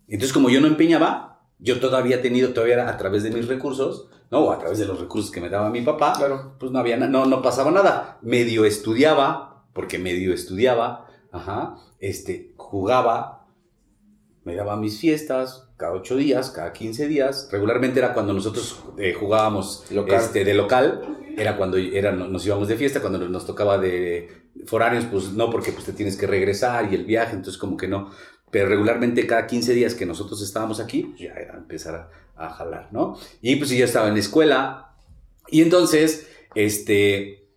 Entonces, 0.07 0.33
como 0.33 0.49
yo 0.49 0.61
no 0.61 0.67
empeñaba, 0.67 1.41
yo 1.59 1.79
todavía 1.79 2.15
he 2.17 2.19
tenido, 2.19 2.53
todavía 2.53 2.87
a 2.89 2.97
través 2.97 3.23
de 3.23 3.31
mis 3.31 3.47
recursos, 3.47 4.09
¿no? 4.31 4.39
O 4.39 4.51
a 4.51 4.59
través 4.59 4.79
de 4.79 4.85
los 4.85 4.99
recursos 4.99 5.31
que 5.31 5.41
me 5.41 5.49
daba 5.49 5.69
mi 5.69 5.81
papá, 5.81 6.13
Claro. 6.17 6.55
pues 6.59 6.71
no 6.71 6.79
había 6.79 6.97
no, 6.97 7.25
no 7.25 7.41
pasaba 7.41 7.71
nada. 7.71 8.17
Medio 8.21 8.65
estudiaba, 8.65 9.54
porque 9.75 9.99
medio 9.99 10.33
estudiaba, 10.33 11.05
ajá, 11.33 11.75
este, 11.99 12.53
jugaba, 12.55 13.45
me 14.45 14.55
daba 14.55 14.77
mis 14.77 14.97
fiestas 14.99 15.67
cada 15.75 15.91
ocho 15.91 16.15
días, 16.15 16.49
cada 16.51 16.71
15 16.71 17.07
días. 17.09 17.49
Regularmente 17.51 17.99
era 17.99 18.13
cuando 18.13 18.31
nosotros 18.31 18.79
eh, 18.97 19.13
jugábamos 19.13 19.83
Local. 19.91 20.21
Este, 20.21 20.45
de 20.45 20.53
local, 20.53 21.17
era 21.37 21.57
cuando 21.57 21.75
era, 21.77 22.13
no- 22.13 22.27
nos 22.29 22.45
íbamos 22.45 22.69
de 22.69 22.77
fiesta, 22.77 23.01
cuando 23.01 23.19
nos 23.27 23.45
tocaba 23.45 23.77
de 23.77 24.29
foráneos, 24.65 25.05
pues 25.11 25.33
no, 25.33 25.49
porque 25.49 25.73
pues 25.73 25.83
te 25.85 25.91
tienes 25.91 26.15
que 26.15 26.25
regresar 26.25 26.89
y 26.89 26.95
el 26.95 27.03
viaje, 27.03 27.35
entonces 27.35 27.59
como 27.59 27.75
que 27.75 27.89
no. 27.89 28.11
Pero 28.51 28.69
regularmente 28.69 29.27
cada 29.27 29.45
15 29.45 29.73
días 29.73 29.93
que 29.95 30.05
nosotros 30.05 30.41
estábamos 30.41 30.79
aquí, 30.79 31.03
pues, 31.03 31.19
ya 31.19 31.33
era 31.33 31.55
empezar 31.57 32.09
a, 32.37 32.45
a 32.45 32.49
jalar, 32.51 32.87
¿no? 32.93 33.17
Y 33.41 33.57
pues 33.57 33.71
yo 33.71 33.83
estaba 33.83 34.07
en 34.07 34.13
la 34.13 34.19
escuela, 34.21 34.95
y 35.49 35.61
entonces, 35.61 36.29
este, 36.53 37.49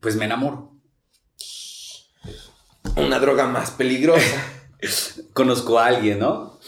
pues 0.00 0.16
me 0.16 0.24
enamoro. 0.24 0.67
Una 2.98 3.18
droga 3.18 3.46
más 3.46 3.70
peligrosa. 3.70 4.44
Conozco 5.32 5.78
a 5.78 5.86
alguien, 5.86 6.18
¿no? 6.18 6.58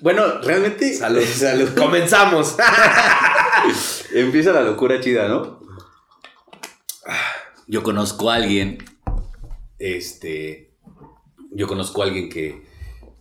Bueno, 0.00 0.40
realmente... 0.42 0.94
Salud. 0.94 1.22
Salud. 1.24 1.70
Comenzamos. 1.76 2.56
Empieza 4.14 4.52
la 4.52 4.62
locura 4.62 5.00
chida, 5.00 5.28
¿no? 5.28 5.60
Yo 7.66 7.82
conozco 7.84 8.30
a 8.30 8.34
alguien, 8.34 8.78
este, 9.78 10.72
yo 11.52 11.68
conozco 11.68 12.02
a 12.02 12.06
alguien 12.06 12.28
que, 12.28 12.64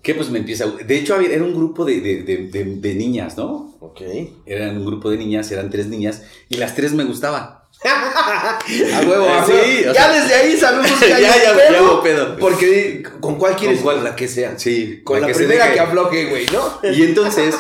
que 0.02 0.16
pues 0.16 0.32
me 0.32 0.40
empieza, 0.40 0.66
de 0.66 0.98
hecho 0.98 1.20
era 1.20 1.44
un 1.44 1.54
grupo 1.54 1.86
de, 1.86 2.02
de- 2.02 2.24
de- 2.24 2.48
de- 2.48 2.76
de 2.78 2.96
niñas, 2.96 3.38
¿no? 3.38 3.78
ok. 3.80 4.02
Eran 4.48 4.78
un 4.78 4.86
grupo 4.88 5.12
de 5.12 5.18
niñas, 5.18 5.52
eran 5.52 5.70
tres 5.70 5.86
niñas, 5.88 6.24
y 6.50 6.58
las 6.58 6.74
tres 6.76 6.94
me 6.94 7.04
gustaban. 7.04 7.59
A 7.84 8.60
huevo, 9.08 9.30
a 9.30 9.46
huevo. 9.46 9.64
Ya 9.86 9.94
sea- 9.94 10.12
desde 10.12 10.36
ahí 10.36 10.58
sabemos 10.58 10.92
que 11.00 11.14
hay 11.14 11.22
Ya, 11.24 11.36
ya, 11.44 11.56
pedo, 11.56 11.72
ya 11.72 11.82
hubo 11.84 12.02
pedo. 12.04 12.38
Porque, 12.38 13.04
¿con 13.22 13.36
cuál 13.38 13.56
quieres? 13.56 13.78
¿Con 13.78 13.84
cuál? 13.86 14.04
La 14.04 14.16
que 14.16 14.28
sea. 14.28 14.58
Sí. 14.60 15.02
Con 15.04 15.22
la, 15.22 15.28
que 15.28 15.34
se 15.34 15.40
primera 15.46 15.72
que 15.74 15.80
afloje, 15.80 16.26
güey, 16.26 16.46
¿no? 16.52 16.80
Y 16.84 17.04
entonces, 17.04 17.56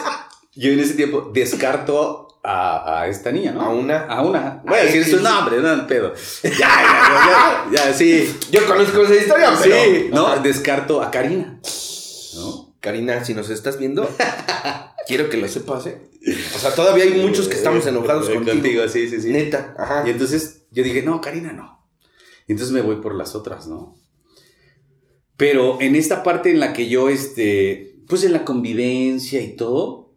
yo 0.55 0.71
en 0.71 0.79
ese 0.81 0.95
tiempo 0.95 1.31
descarto 1.33 2.27
a, 2.43 3.01
a 3.01 3.07
esta 3.07 3.31
niña, 3.31 3.51
¿no? 3.53 3.61
A 3.61 3.69
una. 3.69 4.05
A 4.07 4.21
una. 4.21 4.61
Voy 4.65 4.79
a 4.79 4.83
decir 4.83 5.05
su 5.05 5.21
nombre, 5.21 5.57
no, 5.61 5.87
pedo. 5.87 6.13
Ya, 6.43 6.49
ya, 6.51 6.57
ya, 6.59 7.65
ya, 7.71 7.85
ya, 7.87 7.93
sí. 7.93 8.37
Yo 8.51 8.65
conozco 8.65 9.01
esa 9.03 9.15
historia, 9.15 9.53
pero... 9.61 9.75
Sí, 9.75 10.09
¿no? 10.11 10.27
Ajá. 10.27 10.41
Descarto 10.41 11.01
a 11.01 11.11
Karina. 11.11 11.59
¿No? 12.35 12.73
Karina, 12.81 13.23
si 13.25 13.33
nos 13.33 13.49
estás 13.49 13.77
viendo, 13.77 14.09
quiero 15.07 15.29
que 15.29 15.37
lo 15.37 15.47
sepas, 15.47 15.85
¿eh? 15.87 15.97
O 16.55 16.59
sea, 16.59 16.75
todavía 16.75 17.05
hay 17.05 17.21
muchos 17.21 17.47
que 17.47 17.55
estamos 17.55 17.85
enojados 17.87 18.27
Eh, 18.29 18.33
contigo. 18.35 18.87
sí, 18.89 19.07
sí, 19.07 19.21
sí. 19.21 19.29
Neta, 19.31 19.73
ajá. 19.77 20.03
Y 20.05 20.11
entonces 20.11 20.65
yo 20.71 20.83
dije, 20.83 21.01
no, 21.01 21.21
Karina 21.21 21.53
no. 21.53 21.87
Y 22.47 22.51
entonces 22.53 22.73
me 22.73 22.81
voy 22.81 22.97
por 22.97 23.15
las 23.15 23.35
otras, 23.35 23.67
¿no? 23.67 23.95
Pero 25.37 25.79
en 25.79 25.95
esta 25.95 26.23
parte 26.23 26.51
en 26.51 26.59
la 26.59 26.73
que 26.73 26.89
yo, 26.89 27.07
este, 27.09 28.01
pues 28.07 28.23
en 28.25 28.33
la 28.33 28.43
convivencia 28.43 29.41
y 29.41 29.55
todo, 29.55 30.15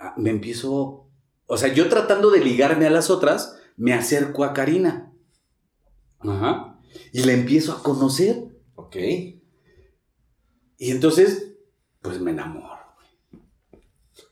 ah, 0.00 0.14
me 0.16 0.30
empiezo, 0.30 1.08
o 1.46 1.56
sea, 1.56 1.72
yo 1.72 1.88
tratando 1.88 2.30
de 2.30 2.40
ligarme 2.40 2.86
a 2.86 2.90
las 2.90 3.08
otras, 3.10 3.56
me 3.76 3.94
acerco 3.94 4.42
a 4.44 4.52
Karina. 4.52 5.12
Ajá. 6.18 6.80
Y 7.12 7.22
la 7.24 7.32
empiezo 7.32 7.72
a 7.72 7.82
conocer. 7.82 8.44
Ok. 8.74 8.96
Y 10.78 10.90
entonces, 10.90 11.52
pues 12.00 12.20
me 12.20 12.32
enamoro. 12.32 12.81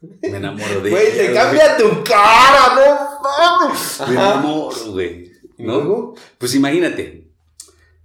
Güey. 0.00 0.30
Me 0.32 0.38
enamoro 0.38 0.80
de 0.80 0.90
Güey, 0.90 1.06
ella, 1.08 1.16
te 1.26 1.34
cambia 1.34 1.76
tu 1.76 2.04
cara, 2.04 2.74
no 2.74 3.20
mames. 3.22 4.00
Me 4.08 4.14
enamoro, 4.14 4.92
güey. 4.92 5.30
¿Y 5.58 5.62
¿no? 5.62 5.74
luego? 5.76 6.14
Pues 6.38 6.54
imagínate, 6.54 7.28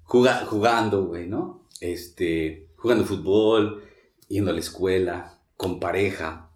juga- 0.04 0.46
jugando, 0.46 1.06
güey, 1.06 1.28
¿no? 1.28 1.68
Este, 1.80 2.68
jugando 2.76 3.06
fútbol, 3.06 3.84
yendo 4.28 4.52
a 4.52 4.54
la 4.54 4.60
escuela, 4.60 5.40
con 5.58 5.80
pareja. 5.80 6.50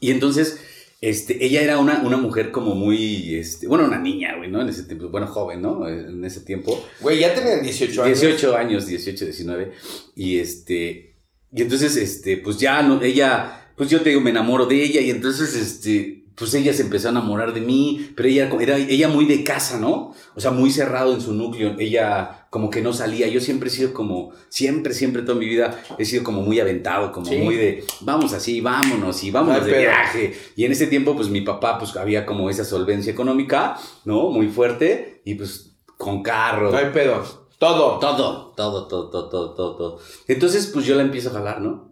Y 0.00 0.10
entonces, 0.12 0.60
este, 1.00 1.44
ella 1.44 1.60
era 1.62 1.78
una, 1.78 2.02
una 2.04 2.16
mujer 2.16 2.52
como 2.52 2.74
muy, 2.76 3.34
este, 3.34 3.66
bueno, 3.66 3.84
una 3.84 3.98
niña, 3.98 4.36
güey, 4.36 4.48
¿no? 4.50 4.60
En 4.62 4.68
ese 4.68 4.84
tiempo, 4.84 5.08
bueno, 5.08 5.26
joven, 5.26 5.60
¿no? 5.62 5.88
En 5.88 6.24
ese 6.24 6.40
tiempo. 6.40 6.80
Güey, 7.00 7.18
ya 7.20 7.34
tenían 7.34 7.62
18 7.62 8.04
años. 8.04 8.20
18 8.20 8.56
años, 8.56 8.86
18, 8.86 9.24
19. 9.24 9.72
Y 10.14 10.38
este, 10.38 11.16
y 11.52 11.62
entonces, 11.62 11.96
este, 11.96 12.36
pues 12.36 12.58
ya, 12.58 12.80
no, 12.82 13.02
ella, 13.02 13.61
pues 13.76 13.90
yo 13.90 14.00
te 14.00 14.10
digo, 14.10 14.20
me 14.20 14.30
enamoro 14.30 14.66
de 14.66 14.82
ella 14.82 15.00
y 15.00 15.10
entonces, 15.10 15.54
este, 15.54 16.22
pues 16.34 16.54
ella 16.54 16.72
se 16.72 16.82
empezó 16.82 17.08
a 17.08 17.10
enamorar 17.10 17.52
de 17.52 17.60
mí, 17.60 18.12
pero 18.16 18.28
ella 18.28 18.50
era 18.60 18.78
ella 18.78 19.08
muy 19.08 19.26
de 19.26 19.44
casa, 19.44 19.78
¿no? 19.78 20.14
O 20.34 20.40
sea, 20.40 20.50
muy 20.50 20.70
cerrado 20.70 21.12
en 21.14 21.20
su 21.20 21.34
núcleo. 21.34 21.76
Ella 21.78 22.46
como 22.48 22.70
que 22.70 22.80
no 22.80 22.92
salía. 22.92 23.28
Yo 23.28 23.40
siempre 23.40 23.68
he 23.68 23.72
sido 23.72 23.92
como, 23.92 24.32
siempre, 24.48 24.94
siempre 24.94 25.22
toda 25.22 25.38
mi 25.38 25.46
vida 25.46 25.78
he 25.98 26.04
sido 26.04 26.24
como 26.24 26.42
muy 26.42 26.58
aventado, 26.58 27.12
como 27.12 27.30
muy 27.32 27.56
de, 27.56 27.84
vamos 28.00 28.32
así, 28.32 28.60
vámonos 28.60 29.22
y 29.24 29.30
vámonos 29.30 29.66
de 29.66 29.78
viaje. 29.78 30.34
Y 30.56 30.64
en 30.64 30.72
ese 30.72 30.86
tiempo, 30.86 31.14
pues 31.14 31.28
mi 31.28 31.42
papá, 31.42 31.78
pues 31.78 31.94
había 31.96 32.24
como 32.24 32.50
esa 32.50 32.64
solvencia 32.64 33.12
económica, 33.12 33.76
¿no? 34.04 34.30
Muy 34.30 34.48
fuerte 34.48 35.22
y 35.24 35.34
pues 35.34 35.76
con 35.98 36.22
carro. 36.22 36.70
No 36.70 36.78
hay 36.78 36.90
pedo. 36.92 37.22
Todo. 37.58 38.00
Todo, 38.00 38.52
todo, 38.56 38.88
todo, 38.88 39.08
todo, 39.08 39.54
todo, 39.54 39.76
todo. 39.76 40.00
Entonces, 40.26 40.66
pues 40.66 40.84
yo 40.86 40.96
la 40.96 41.02
empiezo 41.02 41.28
a 41.28 41.34
jalar, 41.34 41.60
¿no? 41.60 41.91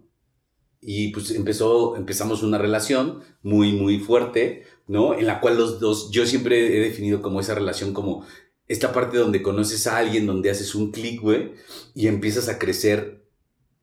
Y 0.81 1.13
pues 1.13 1.31
empezó, 1.33 1.97
empezamos 1.97 2.43
una 2.43 2.59
relación 2.59 3.21
muy, 3.43 3.73
muy 3.73 3.99
fuerte, 3.99 4.65
¿no? 4.87 5.15
En 5.15 5.27
la 5.27 5.41
cual 5.41 5.59
los 5.59 5.79
dos, 5.79 6.11
yo 6.11 6.27
siempre 6.27 6.77
he 6.77 6.81
definido 6.81 7.21
como 7.21 7.41
esa 7.41 7.55
relación 7.55 7.93
como 7.93 8.25
esta 8.67 8.93
parte 8.93 9.19
donde 9.19 9.43
conoces 9.43 9.87
a 9.87 9.99
alguien, 9.99 10.27
donde 10.27 10.51
haces 10.51 10.75
un 10.75 10.93
clic, 10.93 11.21
güey, 11.21 11.55
y 11.95 12.07
empiezas 12.07 12.49
a 12.49 12.59
crecer 12.59 13.27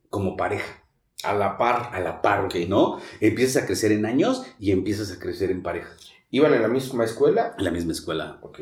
como 0.09 0.37
pareja. 0.37 0.83
A 1.23 1.33
la 1.33 1.57
par. 1.57 1.89
A 1.93 1.99
la 1.99 2.21
par, 2.21 2.47
¿no? 2.67 2.99
Empiezas 3.19 3.63
a 3.63 3.65
crecer 3.65 3.91
en 3.91 4.05
años 4.05 4.43
y 4.59 4.71
empiezas 4.71 5.11
a 5.11 5.19
crecer 5.19 5.51
en 5.51 5.63
pareja. 5.63 5.89
¿Iban 6.29 6.53
en 6.53 6.61
la 6.61 6.67
misma 6.67 7.05
escuela? 7.05 7.55
En 7.57 7.65
la 7.65 7.71
misma 7.71 7.91
escuela. 7.91 8.39
Ok. 8.41 8.59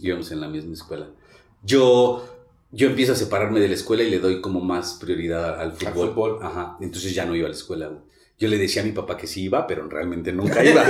Íbamos 0.00 0.30
en 0.30 0.40
la 0.40 0.48
misma 0.48 0.74
escuela. 0.74 1.10
Yo 1.62 2.31
yo 2.72 2.88
empiezo 2.88 3.12
a 3.12 3.16
separarme 3.16 3.60
de 3.60 3.68
la 3.68 3.74
escuela 3.74 4.02
y 4.02 4.10
le 4.10 4.18
doy 4.18 4.40
como 4.40 4.60
más 4.60 4.94
prioridad 4.94 5.60
al 5.60 5.72
fútbol. 5.72 5.86
Al 5.86 5.92
fútbol. 5.92 6.38
Ajá. 6.42 6.76
Entonces 6.80 7.14
ya 7.14 7.26
no 7.26 7.36
iba 7.36 7.46
a 7.46 7.50
la 7.50 7.54
escuela. 7.54 7.90
Yo 8.38 8.48
le 8.48 8.56
decía 8.56 8.82
a 8.82 8.84
mi 8.84 8.92
papá 8.92 9.16
que 9.16 9.26
sí 9.26 9.42
iba, 9.42 9.66
pero 9.66 9.88
realmente 9.88 10.32
nunca 10.32 10.64
iba. 10.64 10.82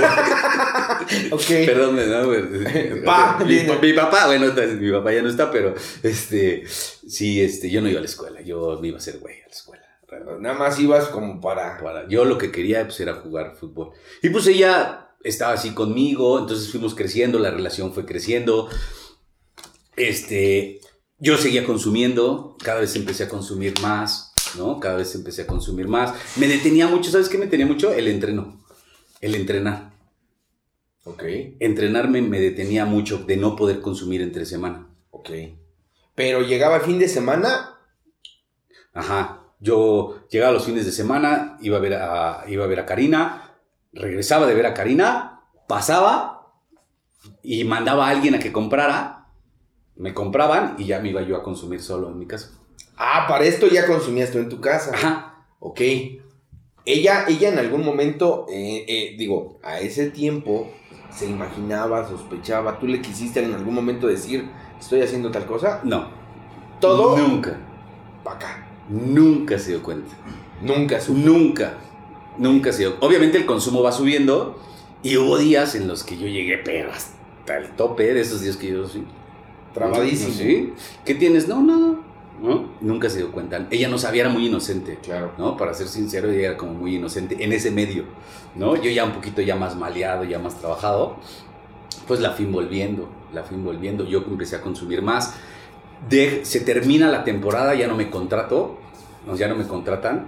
ok. 1.31 1.45
Perdón, 1.65 1.97
¿no? 1.97 2.27
mi, 3.45 3.55
mi, 3.81 3.93
papá, 3.93 4.27
bueno, 4.27 4.53
mi 4.79 4.91
papá 4.91 5.13
ya 5.13 5.21
no 5.21 5.29
está, 5.29 5.51
pero 5.51 5.75
este, 6.01 6.63
sí, 6.65 7.41
este, 7.41 7.69
yo 7.69 7.81
no 7.81 7.89
iba 7.89 7.99
a 7.99 8.01
la 8.01 8.07
escuela. 8.07 8.41
Yo 8.41 8.79
me 8.81 8.87
iba 8.87 8.97
a 8.97 8.99
hacer 8.99 9.19
güey 9.19 9.41
a 9.41 9.47
la 9.47 9.53
escuela. 9.53 9.83
Nada 10.39 10.57
más 10.57 10.79
ibas 10.79 11.09
como 11.09 11.41
para... 11.41 11.77
para... 11.79 12.07
Yo 12.07 12.23
lo 12.23 12.37
que 12.37 12.51
quería 12.51 12.85
pues, 12.85 12.99
era 13.01 13.15
jugar 13.15 13.55
fútbol. 13.59 13.91
Y 14.21 14.29
pues 14.29 14.47
ella 14.47 15.09
estaba 15.23 15.53
así 15.53 15.73
conmigo, 15.73 16.39
entonces 16.39 16.71
fuimos 16.71 16.95
creciendo, 16.95 17.39
la 17.39 17.51
relación 17.51 17.93
fue 17.93 18.05
creciendo. 18.05 18.69
Este, 19.95 20.79
yo 21.19 21.37
seguía 21.37 21.65
consumiendo, 21.65 22.57
cada 22.63 22.81
vez 22.81 22.95
empecé 22.95 23.23
a 23.23 23.29
consumir 23.29 23.79
más, 23.81 24.33
¿no? 24.57 24.79
Cada 24.79 24.97
vez 24.97 25.15
empecé 25.15 25.43
a 25.43 25.47
consumir 25.47 25.87
más. 25.87 26.13
Me 26.37 26.47
detenía 26.47 26.87
mucho, 26.87 27.11
¿sabes 27.11 27.29
qué 27.29 27.37
me 27.37 27.45
detenía 27.45 27.65
mucho? 27.65 27.93
El 27.93 28.07
entreno, 28.07 28.63
el 29.21 29.35
entrenar. 29.35 29.93
Ok. 31.05 31.23
Entrenarme 31.59 32.21
me 32.21 32.39
detenía 32.39 32.85
mucho 32.85 33.19
de 33.19 33.37
no 33.37 33.55
poder 33.55 33.81
consumir 33.81 34.21
entre 34.21 34.45
semana. 34.45 34.87
Ok. 35.11 35.29
Pero 36.15 36.41
llegaba 36.41 36.77
el 36.77 36.81
fin 36.83 36.99
de 36.99 37.07
semana. 37.07 37.79
Ajá. 38.93 39.43
Yo 39.59 40.27
llegaba 40.29 40.51
los 40.51 40.65
fines 40.65 40.85
de 40.85 40.91
semana, 40.91 41.57
iba 41.61 41.77
a 41.77 41.79
ver 41.79 41.93
a, 41.93 42.43
iba 42.49 42.65
a, 42.65 42.67
ver 42.67 42.81
a 42.81 42.85
Karina, 42.85 43.55
regresaba 43.93 44.45
de 44.45 44.55
ver 44.55 44.65
a 44.65 44.73
Karina, 44.73 45.41
pasaba 45.69 46.51
y 47.41 47.63
mandaba 47.63 48.07
a 48.07 48.09
alguien 48.09 48.35
a 48.35 48.39
que 48.39 48.51
comprara 48.51 49.22
me 49.95 50.13
compraban 50.13 50.75
y 50.77 50.85
ya 50.85 50.99
me 50.99 51.09
iba 51.09 51.21
yo 51.21 51.35
a 51.37 51.43
consumir 51.43 51.81
solo 51.81 52.09
en 52.09 52.19
mi 52.19 52.25
casa. 52.25 52.51
Ah, 52.97 53.25
para 53.27 53.45
esto 53.45 53.67
ya 53.67 53.87
consumías 53.87 54.31
tú 54.31 54.39
en 54.39 54.49
tu 54.49 54.59
casa. 54.59 54.91
Ajá. 54.93 55.45
Ok. 55.59 55.81
Ella, 56.85 57.25
ella 57.27 57.49
en 57.49 57.59
algún 57.59 57.85
momento, 57.85 58.45
eh, 58.49 58.85
eh, 58.87 59.15
digo, 59.17 59.59
a 59.63 59.79
ese 59.79 60.09
tiempo 60.11 60.69
se 61.09 61.27
imaginaba, 61.27 62.07
sospechaba, 62.07 62.79
tú 62.79 62.87
le 62.87 63.01
quisiste 63.01 63.43
en 63.43 63.53
algún 63.53 63.73
momento 63.73 64.07
decir, 64.07 64.49
estoy 64.79 65.01
haciendo 65.01 65.31
tal 65.31 65.45
cosa. 65.45 65.79
No. 65.83 66.09
Todo. 66.81 67.17
Nunca. 67.17 67.57
Para 68.23 68.35
acá. 68.35 68.67
Nunca 68.89 69.57
se 69.57 69.71
dio 69.71 69.83
cuenta. 69.83 70.13
Nunca 70.61 70.99
Nunca. 71.09 71.77
Nunca 72.37 72.73
se 72.73 72.79
dio. 72.79 72.95
Obviamente 72.99 73.37
el 73.37 73.45
consumo 73.45 73.81
va 73.81 73.91
subiendo 73.91 74.59
y 75.03 75.17
hubo 75.17 75.37
días 75.37 75.75
en 75.75 75.87
los 75.87 76.03
que 76.03 76.17
yo 76.17 76.27
llegué, 76.27 76.57
pero 76.57 76.91
hasta 76.91 77.57
el 77.57 77.69
tope 77.75 78.13
de 78.13 78.21
esos 78.21 78.41
días 78.41 78.57
que 78.57 78.67
yo 78.67 78.87
Trabadísimo. 79.73 80.33
¿Sí? 80.33 80.73
¿Qué 81.03 81.15
tienes? 81.15 81.47
No, 81.47 81.61
no, 81.61 81.77
no. 81.77 82.13
Nunca 82.81 83.09
se 83.09 83.19
dio 83.19 83.31
cuenta. 83.31 83.67
Ella 83.71 83.87
no 83.87 83.97
sabía, 83.97 84.23
era 84.23 84.29
muy 84.29 84.47
inocente. 84.47 84.99
Claro. 85.01 85.31
¿No? 85.37 85.55
Para 85.55 85.73
ser 85.73 85.87
sincero, 85.87 86.29
ella 86.29 86.49
era 86.49 86.57
como 86.57 86.73
muy 86.73 86.95
inocente 86.95 87.41
en 87.43 87.53
ese 87.53 87.71
medio. 87.71 88.03
¿No? 88.55 88.75
Yo 88.75 88.91
ya 88.91 89.05
un 89.05 89.13
poquito 89.13 89.41
ya 89.41 89.55
más 89.55 89.75
maleado, 89.75 90.25
ya 90.25 90.39
más 90.39 90.59
trabajado. 90.59 91.15
Pues 92.07 92.19
la 92.19 92.31
fui 92.31 92.45
envolviendo, 92.45 93.07
la 93.33 93.43
fui 93.43 93.55
envolviendo. 93.55 94.05
Yo 94.05 94.23
empecé 94.27 94.57
a 94.57 94.61
consumir 94.61 95.01
más. 95.01 95.35
De, 96.09 96.43
se 96.43 96.59
termina 96.59 97.09
la 97.09 97.23
temporada, 97.23 97.75
ya 97.75 97.87
no 97.87 97.95
me 97.95 98.09
contrato. 98.09 98.77
Ya 99.37 99.47
no 99.47 99.55
me 99.55 99.65
contratan. 99.65 100.27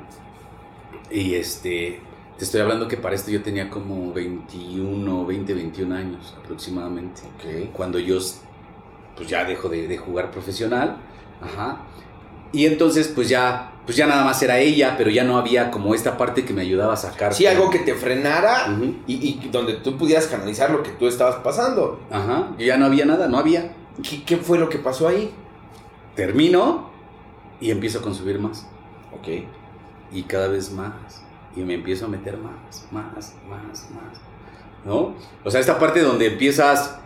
Y 1.11 1.35
este. 1.35 1.99
Te 2.37 2.43
estoy 2.43 2.59
hablando 2.59 2.89
que 2.89 2.97
para 2.97 3.15
esto 3.15 3.31
yo 3.31 3.41
tenía 3.41 3.69
como 3.69 4.11
21, 4.11 5.25
20, 5.25 5.53
21 5.53 5.95
años 5.95 6.35
aproximadamente. 6.43 7.21
Okay. 7.37 7.69
Cuando 7.71 7.97
yo 7.97 8.19
pues 9.15 9.29
ya 9.29 9.45
dejo 9.45 9.69
de, 9.69 9.97
jugar 9.97 10.31
profesional. 10.31 10.97
Ajá. 11.41 11.79
Y 12.51 12.65
entonces, 12.65 13.07
pues 13.07 13.27
ya, 13.27 13.73
pues 13.85 13.97
ya 13.97 14.07
nada 14.07 14.23
más 14.23 14.41
era 14.41 14.59
ella, 14.59 14.95
pero 14.97 15.09
ya 15.09 15.23
no 15.23 15.37
había 15.37 15.71
como 15.71 15.93
esta 15.93 16.17
parte 16.17 16.45
que 16.45 16.53
me 16.53 16.61
ayudaba 16.61 16.93
a 16.93 16.97
sacar. 16.97 17.33
Sí, 17.33 17.45
algo 17.45 17.69
que 17.69 17.79
te 17.79 17.95
frenara 17.95 18.77
y, 19.07 19.49
donde 19.51 19.73
tú 19.73 19.97
pudieras 19.97 20.27
canalizar 20.27 20.71
lo 20.71 20.83
que 20.83 20.91
tú 20.91 21.07
estabas 21.07 21.35
pasando. 21.37 21.99
Ajá. 22.09 22.51
Y 22.57 22.65
ya 22.65 22.77
no 22.77 22.85
había 22.85 23.05
nada, 23.05 23.27
no 23.27 23.37
había. 23.37 23.73
¿Qué, 24.01 24.23
¿Qué, 24.23 24.37
fue 24.37 24.57
lo 24.57 24.69
que 24.69 24.79
pasó 24.79 25.07
ahí? 25.07 25.33
Termino 26.15 26.89
y 27.59 27.71
empiezo 27.71 27.99
a 27.99 28.01
consumir 28.01 28.39
más. 28.39 28.67
Ok. 29.13 29.27
Y 30.11 30.23
cada 30.23 30.47
vez 30.47 30.71
más. 30.71 31.23
Y 31.55 31.61
me 31.61 31.73
empiezo 31.73 32.05
a 32.05 32.09
meter 32.09 32.37
más, 32.37 32.87
más, 32.91 33.33
más, 33.49 33.89
más. 33.91 34.19
¿No? 34.85 35.15
O 35.43 35.49
sea, 35.49 35.59
esta 35.59 35.79
parte 35.79 36.01
donde 36.01 36.27
empiezas 36.27 36.99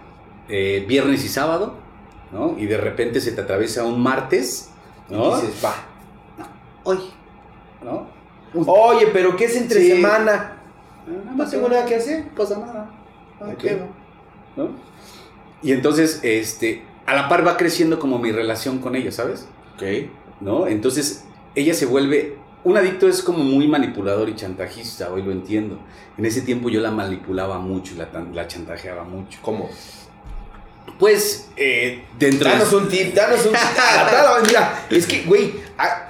eh, 0.48 0.86
viernes 0.88 1.24
y 1.24 1.30
sábado 1.30 1.89
¿no? 2.32 2.56
Y 2.58 2.66
de 2.66 2.78
repente 2.78 3.22
se 3.22 3.32
te 3.32 3.42
atraviesa 3.42 3.84
un 3.84 4.02
martes, 4.02 4.72
¿no? 5.10 5.38
Y 5.38 5.42
dices, 5.42 5.64
va. 5.64 5.76
hoy, 6.84 7.00
¿no? 7.84 8.08
Oye, 8.66 9.08
pero 9.14 9.36
¿qué 9.36 9.46
es 9.46 9.56
entre 9.56 9.96
semana? 9.96 10.58
Ah, 11.08 11.34
no 11.36 11.50
tengo 11.50 11.70
nada 11.70 11.86
que 11.86 11.96
hacer, 11.96 12.26
no 12.26 12.36
pasa 12.36 12.60
nada. 12.60 12.90
No 13.40 13.58
quedo, 13.58 13.86
¿no? 14.56 14.70
Y 15.62 15.72
entonces, 15.72 16.20
este, 16.24 16.84
a 17.06 17.16
la 17.16 17.30
par 17.30 17.46
va 17.46 17.58
creciendo 17.58 18.00
como 18.00 18.18
mi 18.20 18.32
relación 18.32 18.80
con 18.80 18.96
ella, 18.96 19.12
¿sabes? 19.12 19.48
Ok. 19.76 19.84
¿No? 20.42 20.68
Entonces, 20.68 21.26
ella 21.56 21.74
se 21.74 21.86
vuelve 21.86 22.38
un 22.64 22.78
adicto 22.78 23.08
es 23.08 23.24
como 23.24 23.44
muy 23.44 23.68
manipulador 23.68 24.28
y 24.28 24.36
chantajista, 24.36 25.12
hoy 25.14 25.24
lo 25.24 25.32
entiendo. 25.32 25.80
En 26.18 26.26
ese 26.26 26.42
tiempo 26.42 26.70
yo 26.70 26.82
la 26.82 26.92
manipulaba 26.92 27.58
mucho, 27.60 27.96
la, 27.96 28.10
la 28.34 28.48
chantajeaba 28.48 29.06
mucho. 29.06 29.40
¿Cómo? 29.42 29.70
Pues, 30.98 31.50
eh, 31.56 32.06
dentro 32.18 32.50
Danos 32.50 32.74
un 32.74 32.88
tip, 32.88 33.14
danos 33.14 33.46
un 33.46 33.52
tip. 33.54 34.48
Mira, 34.48 34.88
es 34.90 35.06
que, 35.06 35.24
güey, 35.24 35.54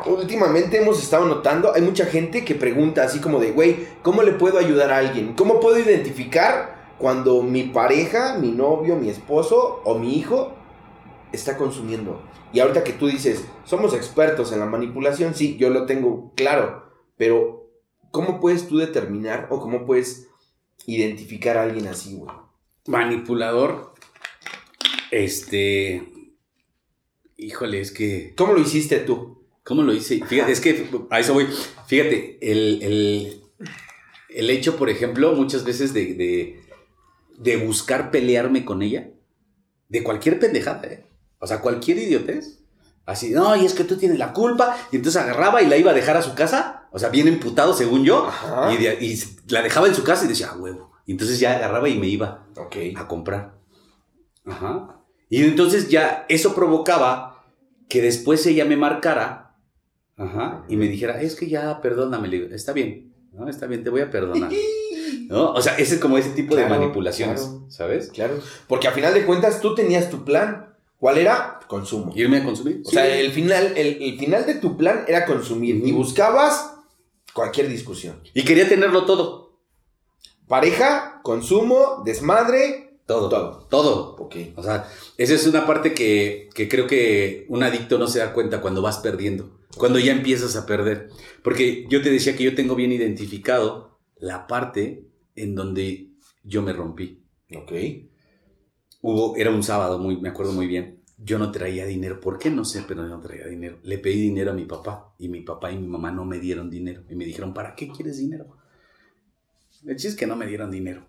últimamente 0.06 0.78
hemos 0.78 1.02
estado 1.02 1.26
notando, 1.26 1.74
hay 1.74 1.82
mucha 1.82 2.06
gente 2.06 2.46
que 2.46 2.56
pregunta 2.56 3.04
así 3.04 3.20
como 3.20 3.40
de, 3.40 3.52
güey, 3.52 3.88
¿cómo 4.02 4.24
le 4.24 4.34
puedo 4.34 4.58
ayudar 4.58 4.92
a 4.92 4.98
alguien? 4.98 5.34
¿Cómo 5.34 5.60
puedo 5.60 5.80
identificar 5.80 6.94
cuando 6.98 7.42
mi 7.42 7.64
pareja, 7.64 8.38
mi 8.40 8.52
novio, 8.52 8.96
mi 8.96 9.10
esposo 9.10 9.82
o 9.84 9.98
mi 9.98 10.18
hijo 10.18 10.54
está 11.32 11.58
consumiendo? 11.58 12.22
Y 12.52 12.60
ahorita 12.60 12.84
que 12.84 12.94
tú 12.94 13.08
dices, 13.08 13.46
somos 13.64 13.94
expertos 13.94 14.52
en 14.52 14.60
la 14.60 14.66
manipulación, 14.66 15.36
sí, 15.36 15.58
yo 15.58 15.70
lo 15.70 15.86
tengo 15.86 16.32
claro, 16.36 16.92
pero 17.16 17.68
¿cómo 18.12 18.40
puedes 18.40 18.68
tú 18.68 18.78
determinar 18.78 19.48
o 19.52 19.60
cómo 19.60 19.86
puedes 19.86 20.30
identificar 20.88 21.58
a 21.58 21.64
alguien 21.64 21.88
así, 21.88 22.16
güey? 22.16 22.32
Manipulador 22.88 23.89
este. 25.12 26.12
Híjole, 27.38 27.82
es 27.82 27.92
que. 27.92 28.34
¿Cómo 28.36 28.54
lo 28.54 28.62
hiciste 28.62 29.00
tú? 29.00 29.40
¿Cómo 29.64 29.84
lo 29.84 29.94
hice? 29.94 30.20
Fíjate, 30.26 30.52
es 30.52 30.62
que 30.62 30.90
a 31.10 31.20
eso 31.20 31.34
voy. 31.34 31.48
Fíjate, 31.86 32.40
el, 32.42 33.42
el, 34.30 34.50
hecho, 34.50 34.78
por 34.78 34.90
ejemplo, 34.90 35.34
muchas 35.34 35.64
veces 35.64 35.94
de, 35.94 36.64
de, 37.38 37.58
buscar 37.58 38.10
pelearme 38.10 38.66
con 38.66 38.82
ella, 38.82 39.12
de 39.88 40.04
cualquier 40.04 40.40
pendejada, 40.40 40.88
¿eh? 40.88 41.06
O 41.40 41.46
sea, 41.46 41.62
cualquier 41.62 42.00
idiotez. 42.00 42.60
Así, 43.06 43.30
no, 43.30 43.56
y 43.56 43.66
es 43.66 43.74
que 43.74 43.84
tú 43.84 43.98
tienes 43.98 44.18
la 44.18 44.34
culpa. 44.34 44.76
Y 44.92 44.96
entonces 44.96 45.22
agarraba 45.22 45.62
y 45.62 45.68
la 45.68 45.78
iba 45.78 45.92
a 45.92 45.96
dejar 45.96 46.18
a 46.18 46.22
su 46.22 46.36
casa. 46.36 46.88
O 46.92 47.00
sea, 47.00 47.10
bien 47.10 47.28
emputado, 47.28 47.74
según 47.74 48.04
yo. 48.04 48.28
Y, 48.72 48.88
y, 48.88 49.24
la 49.50 49.62
dejaba 49.62 49.88
en 49.88 49.96
su 49.96 50.04
casa 50.04 50.26
y 50.26 50.30
decía, 50.30 50.50
ah, 50.52 50.58
huevo. 50.58 50.92
Y 51.06 51.12
entonces 51.12 51.40
ya 51.40 51.56
agarraba 51.56 51.90
y 51.90 51.98
me 51.98 52.08
iba 52.08 52.48
a 52.96 53.08
comprar. 53.08 53.54
Ajá. 54.46 54.99
Y 55.30 55.44
entonces 55.44 55.90
ya 55.90 56.26
eso 56.28 56.56
provocaba 56.56 57.44
que 57.88 58.02
después 58.02 58.46
ella 58.46 58.66
me 58.66 58.78
marcara 58.78 59.56
y 60.68 60.76
me 60.76 60.88
dijera, 60.88 61.22
es 61.22 61.36
que 61.36 61.48
ya, 61.48 61.82
perdóname, 61.82 62.50
está 62.54 62.74
bien, 62.74 63.14
¿no? 63.32 63.48
está 63.48 63.68
bien, 63.68 63.84
te 63.84 63.90
voy 63.90 64.02
a 64.02 64.12
perdonar. 64.12 64.52
¿No? 65.30 65.54
O 65.54 65.62
sea, 65.62 65.76
ese 65.78 65.96
es 65.96 66.02
como 66.02 66.18
ese 66.18 66.32
tipo 66.32 66.56
Claro, 66.56 66.74
de 66.74 66.80
manipulaciones, 66.80 67.42
claro. 67.42 67.66
¿sabes? 67.70 68.10
Claro. 68.10 68.40
Porque 68.68 68.88
a 68.88 68.92
final 68.92 69.14
de 69.14 69.26
cuentas 69.26 69.62
tú 69.62 69.76
tenías 69.76 70.10
tu 70.10 70.26
plan. 70.26 70.76
¿Cuál 70.98 71.20
era? 71.20 71.60
Consumo. 71.68 72.12
Irme 72.16 72.38
a 72.38 72.44
consumir. 72.44 72.82
O 72.84 72.90
sea, 72.90 73.08
el 73.08 73.32
final, 73.32 73.74
el, 73.78 74.02
el 74.02 74.18
final 74.20 74.46
de 74.48 74.56
tu 74.56 74.76
plan 74.76 75.06
era 75.08 75.26
consumir. 75.26 75.82
Y 75.86 75.92
buscabas 75.92 76.74
cualquier 77.34 77.70
discusión. 77.70 78.20
Y 78.34 78.44
quería 78.44 78.68
tenerlo 78.68 79.06
todo. 79.06 79.60
Pareja, 80.48 81.22
consumo, 81.24 82.02
desmadre, 82.04 82.89
Todo. 83.10 83.28
todo. 83.28 83.66
Todo. 83.72 84.16
Ok. 84.18 84.36
O 84.56 84.62
sea, 84.62 84.88
esa 85.18 85.34
es 85.34 85.48
una 85.48 85.66
parte 85.66 85.96
que, 85.96 86.48
que 86.54 86.70
creo 86.70 86.86
que 86.86 87.48
un 87.50 87.64
adicto 87.64 87.98
no 87.98 88.06
se 88.06 88.20
da 88.20 88.34
cuenta 88.34 88.62
cuando 88.62 88.84
vas 88.84 89.00
perdiendo, 89.00 89.60
cuando 89.78 89.98
ya 89.98 90.12
empiezas 90.12 90.56
a 90.56 90.68
perder. 90.68 91.10
Porque 91.44 91.88
yo 91.90 92.04
te 92.04 92.12
decía 92.12 92.36
que 92.36 92.44
yo 92.44 92.54
tengo 92.54 92.76
bien 92.76 92.92
identificado 92.92 94.00
la 94.16 94.46
parte 94.46 95.08
en 95.36 95.56
donde 95.56 96.12
yo 96.44 96.62
me 96.62 96.72
rompí. 96.72 97.26
Ok. 97.56 97.72
Hubo, 99.02 99.36
era 99.38 99.50
un 99.50 99.64
sábado, 99.64 99.98
muy, 99.98 100.22
me 100.22 100.30
acuerdo 100.30 100.54
muy 100.54 100.68
bien. 100.68 101.02
Yo 101.18 101.40
no 101.40 101.52
traía 101.52 101.88
dinero. 101.88 102.20
¿Por 102.20 102.38
qué? 102.38 102.52
No 102.52 102.64
sé, 102.64 102.84
pero 102.88 103.08
no 103.08 103.20
traía 103.22 103.48
dinero. 103.48 103.80
Le 103.82 103.98
pedí 103.98 104.22
dinero 104.22 104.52
a 104.52 104.54
mi 104.54 104.66
papá 104.66 105.16
y 105.18 105.30
mi 105.30 105.42
papá 105.42 105.72
y 105.72 105.80
mi 105.80 105.88
mamá 105.88 106.12
no 106.12 106.26
me 106.26 106.38
dieron 106.38 106.70
dinero. 106.70 107.02
Y 107.10 107.16
me 107.16 107.26
dijeron, 107.26 107.56
¿para 107.56 107.74
qué 107.74 107.88
quieres 107.88 108.20
dinero? 108.20 108.56
El 109.84 109.96
chiste 109.96 110.10
es 110.10 110.16
que 110.16 110.28
no 110.28 110.36
me 110.36 110.46
dieron 110.46 110.70
dinero. 110.70 111.08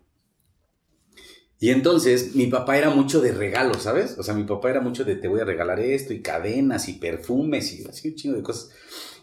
Y 1.63 1.69
entonces 1.71 2.35
mi 2.35 2.47
papá 2.47 2.79
era 2.79 2.89
mucho 2.91 3.21
de 3.21 3.33
regalos, 3.33 3.83
¿sabes? 3.83 4.17
O 4.19 4.23
sea, 4.23 4.33
mi 4.35 4.45
papá 4.45 4.71
era 4.71 4.81
mucho 4.81 5.05
de 5.05 5.15
te 5.15 5.29
voy 5.29 5.41
a 5.41 5.45
regalar 5.45 5.79
esto 5.79 6.15
y 6.15 6.23
cadenas 6.23 6.89
y 6.89 6.95
perfumes 6.95 7.73
y 7.75 7.85
así 7.87 8.09
un 8.09 8.15
chingo 8.15 8.37
de 8.37 8.43
cosas. 8.43 8.71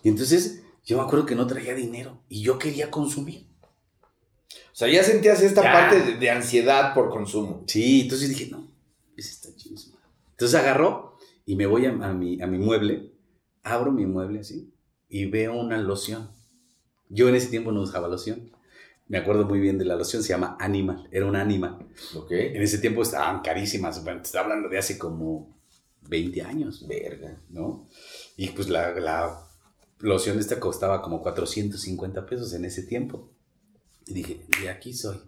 Y 0.03 0.09
entonces 0.09 0.61
yo 0.85 0.97
me 0.97 1.03
acuerdo 1.03 1.25
que 1.25 1.35
no 1.35 1.47
traía 1.47 1.73
dinero 1.73 2.21
y 2.29 2.41
yo 2.43 2.59
quería 2.59 2.91
consumir. 2.91 3.47
O 4.49 4.75
sea, 4.79 4.87
ya 4.87 5.03
sentías 5.03 5.41
esta 5.41 5.63
Ya. 5.63 5.73
parte 5.73 5.99
de, 5.99 6.17
de 6.19 6.29
ansiedad 6.29 6.93
por 6.93 7.09
consumo. 7.09 7.63
Sí, 7.65 8.01
entonces 8.01 8.29
dije, 8.29 8.49
no, 8.51 8.67
está 9.17 9.49
chido. 9.55 9.75
su 9.77 9.89
madre. 9.93 10.05
Entonces 10.31 10.59
agarró 10.59 11.17
y 11.45 11.55
me 11.55 11.65
voy 11.65 11.87
a, 11.87 11.89
a 11.89 12.13
mi, 12.13 12.39
a 12.39 12.45
mi 12.45 12.59
mueble, 12.59 13.13
abro 13.63 13.91
mi 13.91 14.05
mueble 14.05 14.41
así 14.41 14.71
y 15.09 15.25
veo 15.25 15.59
una 15.59 15.79
loción. 15.79 16.29
Yo 17.09 17.27
en 17.29 17.33
ese 17.35 17.47
tiempo 17.47 17.71
no 17.71 17.81
usaba 17.81 18.07
loción. 18.07 18.51
Me 19.09 19.17
acuerdo 19.19 19.45
muy 19.45 19.59
bien 19.59 19.77
de 19.77 19.85
la 19.85 19.95
loción, 19.95 20.21
se 20.21 20.29
llama 20.29 20.57
Animal, 20.59 21.07
era 21.11 21.25
una 21.25 21.41
Animal. 21.41 21.87
Ok. 22.15 22.31
En 22.31 22.61
ese 22.61 22.77
tiempo 22.79 23.01
estaban 23.03 23.41
carísimas, 23.41 24.03
bueno, 24.03 24.21
te 24.21 24.25
estaba 24.27 24.45
hablando 24.45 24.67
de 24.69 24.77
hace 24.77 24.97
como 24.97 25.57
20 26.01 26.41
años, 26.41 26.85
Verga. 26.87 27.41
¿no? 27.49 27.87
Y 28.35 28.49
pues 28.49 28.67
la, 28.69 28.93
la 28.99 29.47
loción 29.99 30.37
esta 30.39 30.59
costaba 30.59 31.01
como 31.01 31.21
450 31.21 32.25
pesos 32.25 32.53
en 32.53 32.65
ese 32.65 32.83
tiempo. 32.83 33.31
Y 34.05 34.13
dije, 34.13 34.45
de 34.61 34.69
aquí 34.69 34.93
soy. 34.93 35.19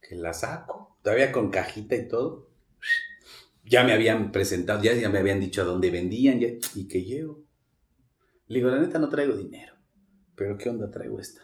Que 0.00 0.16
la 0.16 0.32
saco, 0.34 0.98
todavía 1.02 1.32
con 1.32 1.50
cajita 1.50 1.94
y 1.96 2.08
todo. 2.08 2.50
Ya 3.64 3.82
me 3.84 3.92
habían 3.92 4.30
presentado, 4.30 4.82
ya, 4.82 4.92
ya 4.94 5.08
me 5.08 5.18
habían 5.18 5.40
dicho 5.40 5.62
a 5.62 5.64
dónde 5.64 5.90
vendían 5.90 6.38
ya- 6.40 6.48
y 6.74 6.86
que 6.86 7.02
llego. 7.02 7.42
Le 8.48 8.58
digo, 8.58 8.68
la 8.70 8.78
neta 8.80 8.98
no 8.98 9.08
traigo 9.08 9.34
dinero. 9.36 9.73
Pero 10.36 10.56
¿qué 10.58 10.68
onda 10.68 10.90
traigo 10.90 11.20
esta? 11.20 11.40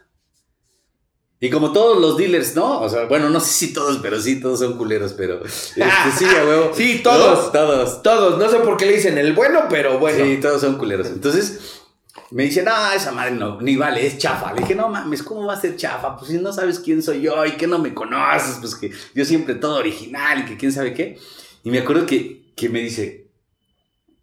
Y 1.43 1.49
como 1.49 1.71
todos 1.71 1.99
los 1.99 2.17
dealers, 2.17 2.55
¿no? 2.55 2.81
O 2.81 2.87
sea, 2.87 3.05
bueno, 3.05 3.29
no 3.29 3.39
sé 3.39 3.51
si 3.51 3.73
todos, 3.73 3.97
pero 3.97 4.21
sí, 4.21 4.39
todos 4.39 4.59
son 4.59 4.77
culeros, 4.77 5.13
pero... 5.13 5.43
este, 5.43 5.81
sí, 6.15 6.25
a 6.25 6.45
huevo. 6.45 6.71
Sí, 6.75 7.01
todos. 7.03 7.51
Todos. 7.51 8.03
Todos, 8.03 8.37
no 8.37 8.47
sé 8.47 8.59
por 8.59 8.77
qué 8.77 8.85
le 8.85 8.93
dicen 8.97 9.17
el 9.17 9.33
bueno, 9.33 9.61
pero 9.67 9.97
bueno. 9.97 10.23
Sí, 10.23 10.37
todos 10.39 10.61
son 10.61 10.77
culeros. 10.77 11.07
Entonces, 11.07 11.81
me 12.29 12.43
dice, 12.43 12.61
no, 12.61 12.91
esa 12.91 13.11
madre 13.11 13.31
no, 13.31 13.59
ni 13.59 13.75
vale, 13.75 14.05
es 14.05 14.19
chafa. 14.19 14.53
Le 14.53 14.61
dije, 14.61 14.75
no 14.75 14.87
mames, 14.87 15.23
¿cómo 15.23 15.47
va 15.47 15.53
a 15.53 15.61
ser 15.61 15.75
chafa? 15.75 16.15
Pues 16.15 16.29
si 16.29 16.37
no 16.37 16.53
sabes 16.53 16.79
quién 16.79 17.01
soy 17.01 17.21
yo 17.21 17.43
y 17.45 17.53
que 17.53 17.65
no 17.65 17.79
me 17.79 17.93
conoces, 17.93 18.57
pues 18.59 18.75
que 18.75 18.91
yo 19.15 19.25
siempre 19.25 19.55
todo 19.55 19.77
original 19.77 20.41
y 20.41 20.45
que 20.45 20.57
quién 20.57 20.71
sabe 20.71 20.93
qué. 20.93 21.17
Y 21.63 21.71
me 21.71 21.79
acuerdo 21.79 22.05
que, 22.05 22.53
que 22.55 22.69
me 22.69 22.81
dice, 22.81 23.31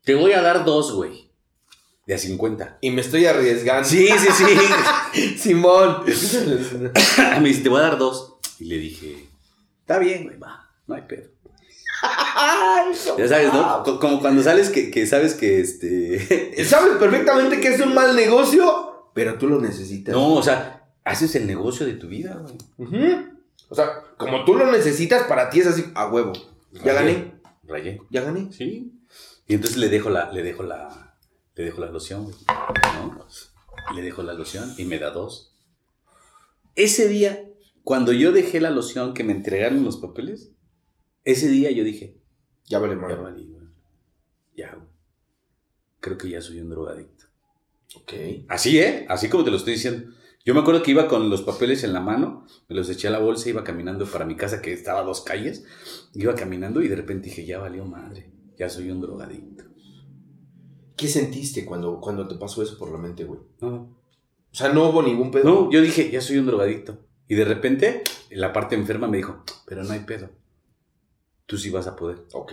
te 0.05 0.15
voy 0.15 0.33
a 0.33 0.41
dar 0.41 0.65
dos, 0.65 0.93
güey, 0.93 1.28
de 2.09 2.15
a 2.15 2.19
50. 2.19 2.79
Y 2.81 2.91
me 2.91 3.03
estoy 3.03 3.27
arriesgando. 3.27 3.87
Sí, 3.89 4.09
sí, 4.09 4.29
sí. 5.13 5.37
Simón. 5.39 5.99
me 7.41 7.49
dice, 7.49 7.63
te 7.63 7.69
voy 7.69 7.79
a 7.81 7.83
dar 7.83 7.99
dos. 7.99 8.39
Y 8.59 8.65
le 8.65 8.79
dije, 8.79 9.29
está 9.81 9.99
bien, 9.99 10.25
güey, 10.25 10.39
va, 10.39 10.69
no 10.87 10.95
hay 10.97 11.03
pedo. 11.03 11.29
Ya 13.19 13.29
sabes, 13.29 13.53
¿no? 13.53 13.83
Co- 13.85 13.99
Como 14.01 14.21
cuando 14.21 14.43
sales 14.43 14.71
que, 14.71 14.91
que 14.91 15.07
sabes 15.07 15.35
que 15.35 15.61
este... 15.61 16.65
Sabes 16.65 16.97
perfectamente 16.97 17.61
que 17.61 17.69
es 17.75 17.81
un 17.81 17.95
mal 17.95 18.17
negocio, 18.17 19.11
pero 19.15 19.37
tú 19.39 19.47
lo 19.49 19.61
necesitas. 19.61 20.15
No, 20.15 20.35
o 20.35 20.43
sea, 20.43 20.89
haces 21.05 21.35
el 21.35 21.47
negocio 21.47 21.85
de 21.87 21.95
tu 21.95 22.09
vida, 22.09 22.41
güey. 22.79 23.19
O 23.69 23.75
sea, 23.75 23.91
como 24.17 24.45
tú 24.45 24.55
lo 24.55 24.71
necesitas, 24.71 25.25
para 25.25 25.51
ti 25.51 25.61
es 25.61 25.67
así, 25.67 25.85
a 25.95 26.09
huevo. 26.09 26.33
Ya 26.85 26.93
gané, 26.95 27.35
Rayé. 27.65 28.01
ya 28.11 28.23
gané. 28.23 28.51
Sí. 28.53 28.93
Y 29.47 29.55
entonces 29.55 29.77
le 29.79 29.89
dejo 29.89 30.09
la, 30.09 30.31
le 30.33 30.43
dejo 30.43 30.63
la, 30.63 31.08
le 31.59 31.65
dejo 31.65 31.81
la 31.81 31.91
loción. 31.91 32.31
¿no? 32.95 33.27
Le 33.95 34.03
dejo 34.03 34.23
la 34.23 34.33
loción 34.33 34.73
y 34.79 34.85
me 34.85 34.99
da 35.01 35.11
dos. 35.11 35.57
Ese 36.77 37.09
día, 37.09 37.51
cuando 37.83 38.13
yo 38.13 38.31
dejé 38.31 38.61
la 38.61 38.71
loción 38.71 39.13
que 39.13 39.25
me 39.25 39.33
entregaron 39.33 39.85
los 39.85 39.97
papeles, 39.97 40.53
ese 41.25 41.49
día 41.49 41.73
yo 41.73 41.83
dije, 41.83 42.17
Ya 42.65 42.79
vale 42.79 42.95
ya 42.95 43.01
más. 43.01 43.21
valí, 43.21 43.49
güey. 43.49 43.67
Ya. 44.57 44.79
Creo 45.99 46.17
que 46.17 46.31
ya 46.31 46.41
soy 46.41 46.61
un 46.61 46.71
drogadicto. 46.71 47.25
Ok. 47.97 48.13
Así, 48.49 48.79
¿eh? 48.79 49.05
Así 49.09 49.29
como 49.29 49.43
te 49.43 49.51
lo 49.51 49.57
estoy 49.57 49.73
diciendo. 49.73 50.13
Yo 50.45 50.55
me 50.55 50.61
acuerdo 50.61 50.85
que 50.85 50.93
iba 50.93 51.09
con 51.09 51.29
los 51.29 51.43
papeles 51.43 51.83
en 51.83 51.93
la 51.93 52.01
mano, 52.01 52.47
me 52.69 52.77
los 52.77 52.89
eché 52.89 53.09
a 53.09 53.11
la 53.11 53.19
bolsa, 53.19 53.49
iba 53.49 53.65
caminando 53.65 54.07
para 54.07 54.25
mi 54.25 54.37
casa 54.37 54.63
que 54.63 54.73
estaba 54.73 55.01
a 55.01 55.05
dos 55.05 55.23
calles, 55.23 55.65
iba 56.15 56.37
caminando 56.37 56.81
y 56.83 56.89
de 56.89 56.95
repente 56.95 57.29
dije, 57.29 57.45
ya 57.45 57.59
valió 57.59 57.85
madre, 57.85 58.31
ya 58.57 58.69
soy 58.71 58.91
un 58.93 59.01
drogadicto. 59.01 59.65
¿Qué 60.99 61.09
sentiste 61.09 61.65
cuando, 61.65 62.01
cuando 62.01 62.27
te 62.29 62.35
pasó 62.35 62.63
eso 62.63 62.77
por 62.77 62.91
la 62.91 62.99
mente, 62.99 63.25
güey? 63.25 63.41
No, 63.61 63.69
O 64.51 64.55
sea, 64.55 64.71
no 64.71 64.91
hubo 64.91 65.03
ningún 65.03 65.31
pedo. 65.31 65.45
no, 65.45 65.71
yo 65.71 65.81
dije, 65.81 66.11
ya 66.11 66.21
soy 66.21 66.39
un 66.39 66.47
drogadicto. 66.47 66.99
Y 67.29 67.35
de 67.37 67.45
repente, 67.45 68.03
la 68.31 68.53
parte 68.53 68.75
enferma 68.75 69.07
me 69.07 69.19
dijo, 69.19 69.45
pero 69.67 69.85
no 69.85 69.93
hay 69.93 70.01
pedo. 70.01 70.29
Tú 71.47 71.57
sí 71.57 71.71
vas 71.71 71.87
a 71.87 71.97
poder. 71.97 72.25
Ok. 72.33 72.53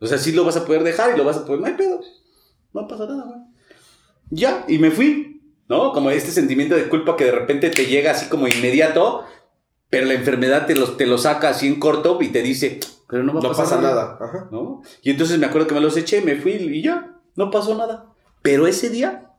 O 0.00 0.06
sea, 0.06 0.18
sí 0.18 0.32
lo 0.32 0.44
vas 0.44 0.56
a 0.56 0.64
poder 0.64 0.84
dejar 0.84 1.14
y 1.14 1.18
lo 1.18 1.24
vas 1.24 1.36
a 1.38 1.44
poder, 1.44 1.60
no 1.60 1.66
hay 1.66 1.74
pedo. 1.74 2.00
No 2.72 2.86
pasa 2.86 3.06
nada, 3.06 3.24
güey. 3.24 3.40
Ya, 4.30 4.64
y 4.68 4.78
me 4.78 4.90
fui. 4.90 5.42
¿No? 5.68 5.92
Como 5.92 6.10
este 6.10 6.30
sentimiento 6.30 6.76
de 6.76 6.88
culpa 6.88 7.14
que 7.16 7.24
de 7.24 7.32
repente 7.32 7.68
te 7.68 7.84
llega 7.84 8.12
así 8.12 8.30
como 8.30 8.48
inmediato, 8.48 9.24
pero 9.90 10.06
la 10.06 10.14
enfermedad 10.14 10.66
te 10.66 10.74
lo, 10.74 10.92
te 10.92 11.06
lo 11.06 11.18
saca 11.18 11.50
así 11.50 11.66
en 11.66 11.78
corto 11.78 12.16
y 12.22 12.28
te 12.28 12.40
dice, 12.42 12.80
pero 13.06 13.22
no 13.22 13.34
va 13.34 13.40
a 13.40 13.42
No 13.42 13.48
pasar 13.50 13.64
pasa 13.64 13.80
nada. 13.82 14.16
Ajá. 14.18 14.48
¿No? 14.50 14.80
Y 15.02 15.10
entonces 15.10 15.38
me 15.38 15.44
acuerdo 15.44 15.66
que 15.66 15.74
me 15.74 15.80
los 15.80 15.94
eché, 15.98 16.22
me 16.22 16.36
fui 16.36 16.52
y 16.52 16.82
ya, 16.82 17.17
no 17.38 17.50
pasó 17.50 17.74
nada. 17.76 18.12
Pero 18.42 18.66
ese 18.66 18.90
día 18.90 19.32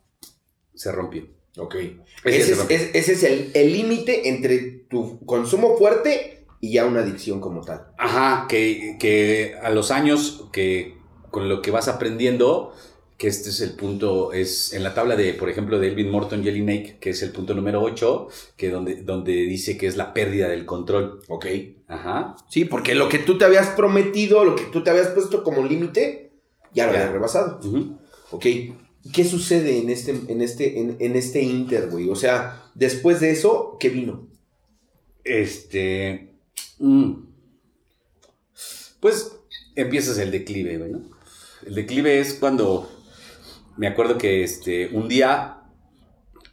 se 0.73 0.91
rompió. 0.91 1.27
Ok. 1.57 1.75
Ese 1.75 2.37
Ese 2.37 2.45
se 2.45 2.51
es, 2.53 2.57
rompió. 2.57 2.77
es- 2.77 2.89
ese 2.95 3.13
es 3.13 3.23
el 3.23 3.51
el 3.53 3.73
límite 3.73 4.29
entre 4.29 4.57
tu 4.89 5.23
consumo 5.25 5.77
fuerte 5.77 6.45
y 6.61 6.73
ya 6.73 6.85
una 6.85 7.01
adicción 7.01 7.39
como 7.39 7.61
tal. 7.61 7.87
Ajá, 7.97 8.47
que, 8.49 8.97
que 8.99 9.55
a 9.61 9.69
los 9.69 9.91
años 9.91 10.45
que 10.51 10.97
con 11.31 11.47
lo 11.47 11.61
que 11.61 11.71
vas 11.71 11.87
aprendiendo, 11.87 12.73
que 13.17 13.27
este 13.27 13.49
es 13.49 13.61
el 13.61 13.75
punto, 13.75 14.31
es 14.33 14.73
en 14.73 14.83
la 14.83 14.93
tabla 14.93 15.15
de, 15.15 15.33
por 15.33 15.49
ejemplo, 15.49 15.77
de 15.79 15.87
Elvin 15.89 16.09
Morton 16.09 16.43
Jelinek, 16.43 16.99
que 16.99 17.09
es 17.11 17.21
el 17.21 17.31
punto 17.31 17.53
número 17.53 17.81
8, 17.81 18.27
que 18.57 18.69
donde, 18.69 18.95
donde 19.03 19.33
dice 19.33 19.77
que 19.77 19.87
es 19.87 19.95
la 19.97 20.13
pérdida 20.13 20.47
del 20.49 20.65
control. 20.65 21.21
Ok. 21.27 21.45
Ajá. 21.87 22.35
Sí, 22.49 22.65
porque 22.65 22.95
lo 22.95 23.09
que 23.09 23.19
tú 23.19 23.37
te 23.37 23.45
habías 23.45 23.67
prometido, 23.69 24.43
lo 24.45 24.55
que 24.55 24.63
tú 24.65 24.83
te 24.83 24.89
habías 24.89 25.09
puesto 25.09 25.43
como 25.43 25.63
límite, 25.65 26.28
ya 26.73 26.85
lo 26.87 26.93
Ya. 26.93 26.99
habías 26.99 27.11
rebasado. 27.13 27.59
Ok. 28.31 28.45
¿Qué 29.13 29.23
sucede 29.23 29.79
en 29.79 29.89
este, 29.89 30.11
en 30.27 30.41
este, 30.41 30.79
en, 30.79 30.97
en 30.99 31.15
este 31.15 31.41
inter, 31.41 31.89
güey? 31.89 32.09
O 32.09 32.15
sea, 32.15 32.69
después 32.75 33.19
de 33.19 33.31
eso, 33.31 33.77
¿qué 33.79 33.89
vino? 33.89 34.27
Este. 35.23 36.35
mm. 36.79 37.13
Pues 38.99 39.31
empiezas 39.75 40.17
el 40.17 40.31
declive, 40.31 40.77
güey, 40.77 40.91
¿no? 40.91 41.01
El 41.65 41.75
declive 41.75 42.19
es 42.19 42.33
cuando. 42.33 42.89
Me 43.77 43.87
acuerdo 43.87 44.17
que 44.17 44.43
este, 44.43 44.87
un 44.89 45.07
día 45.07 45.61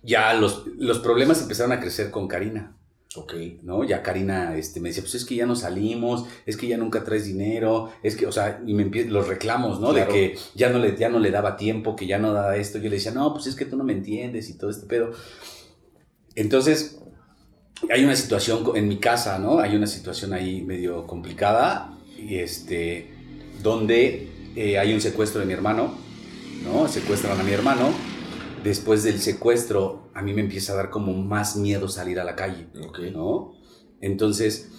ya 0.05 0.33
los, 0.35 0.65
los 0.79 1.01
problemas 1.01 1.43
empezaron 1.43 1.73
a 1.73 1.81
crecer 1.81 2.13
con 2.13 2.29
Karina. 2.29 2.76
Ok. 3.17 3.35
¿no? 3.63 3.85
Ya 3.85 4.03
Karina 4.03 4.57
este, 4.57 4.81
me 4.81 4.91
decía, 4.91 5.03
pues 5.03 5.15
es 5.15 5.25
que 5.25 5.35
ya 5.35 5.47
no 5.47 5.57
salimos, 5.57 6.27
es 6.45 6.57
que 6.57 6.67
ya 6.67 6.77
nunca 6.77 7.05
traes 7.05 7.25
dinero, 7.25 7.91
es 8.03 8.17
que, 8.17 8.27
o 8.27 8.33
sea, 8.33 8.61
y 8.67 8.75
me 8.75 8.85
los 9.05 9.27
reclamos, 9.27 9.81
¿no? 9.81 9.93
Claro. 9.93 10.13
De 10.13 10.19
que 10.19 10.39
ya 10.55 10.71
no, 10.71 10.79
le, 10.79 10.97
ya 10.97 11.09
no 11.09 11.19
le 11.19 11.31
daba 11.31 11.57
tiempo, 11.57 11.97
que 11.97 12.07
ya 12.07 12.19
no 12.19 12.33
daba 12.33 12.57
esto. 12.57 12.79
Yo 12.79 12.85
le 12.85 12.97
decía, 12.97 13.13
no, 13.13 13.33
pues 13.33 13.47
es 13.47 13.55
que 13.55 13.65
tú 13.65 13.77
no 13.77 13.85
me 13.85 13.93
entiendes 13.93 14.51
y 14.51 14.59
todo 14.59 14.71
este 14.71 14.87
pedo. 14.87 15.13
Entonces, 16.35 16.99
hay 17.91 18.05
una 18.05 18.17
situación 18.17 18.65
en 18.75 18.89
mi 18.89 18.99
casa, 18.99 19.39
¿no? 19.39 19.59
Hay 19.59 19.77
una 19.77 19.87
situación 19.87 20.33
ahí 20.33 20.63
medio 20.63 21.07
complicada, 21.07 21.97
y 22.19 22.37
este, 22.37 23.11
donde 23.63 24.29
eh, 24.57 24.79
hay 24.79 24.95
un 24.95 25.01
secuestro 25.01 25.41
de 25.41 25.47
mi 25.47 25.53
hermano, 25.53 25.95
¿no? 26.65 26.89
Secuestran 26.89 27.39
a 27.39 27.43
mi 27.43 27.53
hermano 27.53 27.91
después 28.65 29.03
del 29.05 29.21
secuestro, 29.21 30.06
a 30.17 30.23
mí 30.23 30.33
me 30.33 30.41
empieza 30.41 30.73
a 30.73 30.77
dar 30.77 30.89
como 30.89 31.13
más 31.13 31.57
miedo 31.57 31.89
salir 31.89 32.19
a 32.19 32.25
la 32.25 32.35
calle, 32.35 32.69
Ok. 32.87 33.01
¿no? 33.13 33.53
Entonces, 34.01 34.71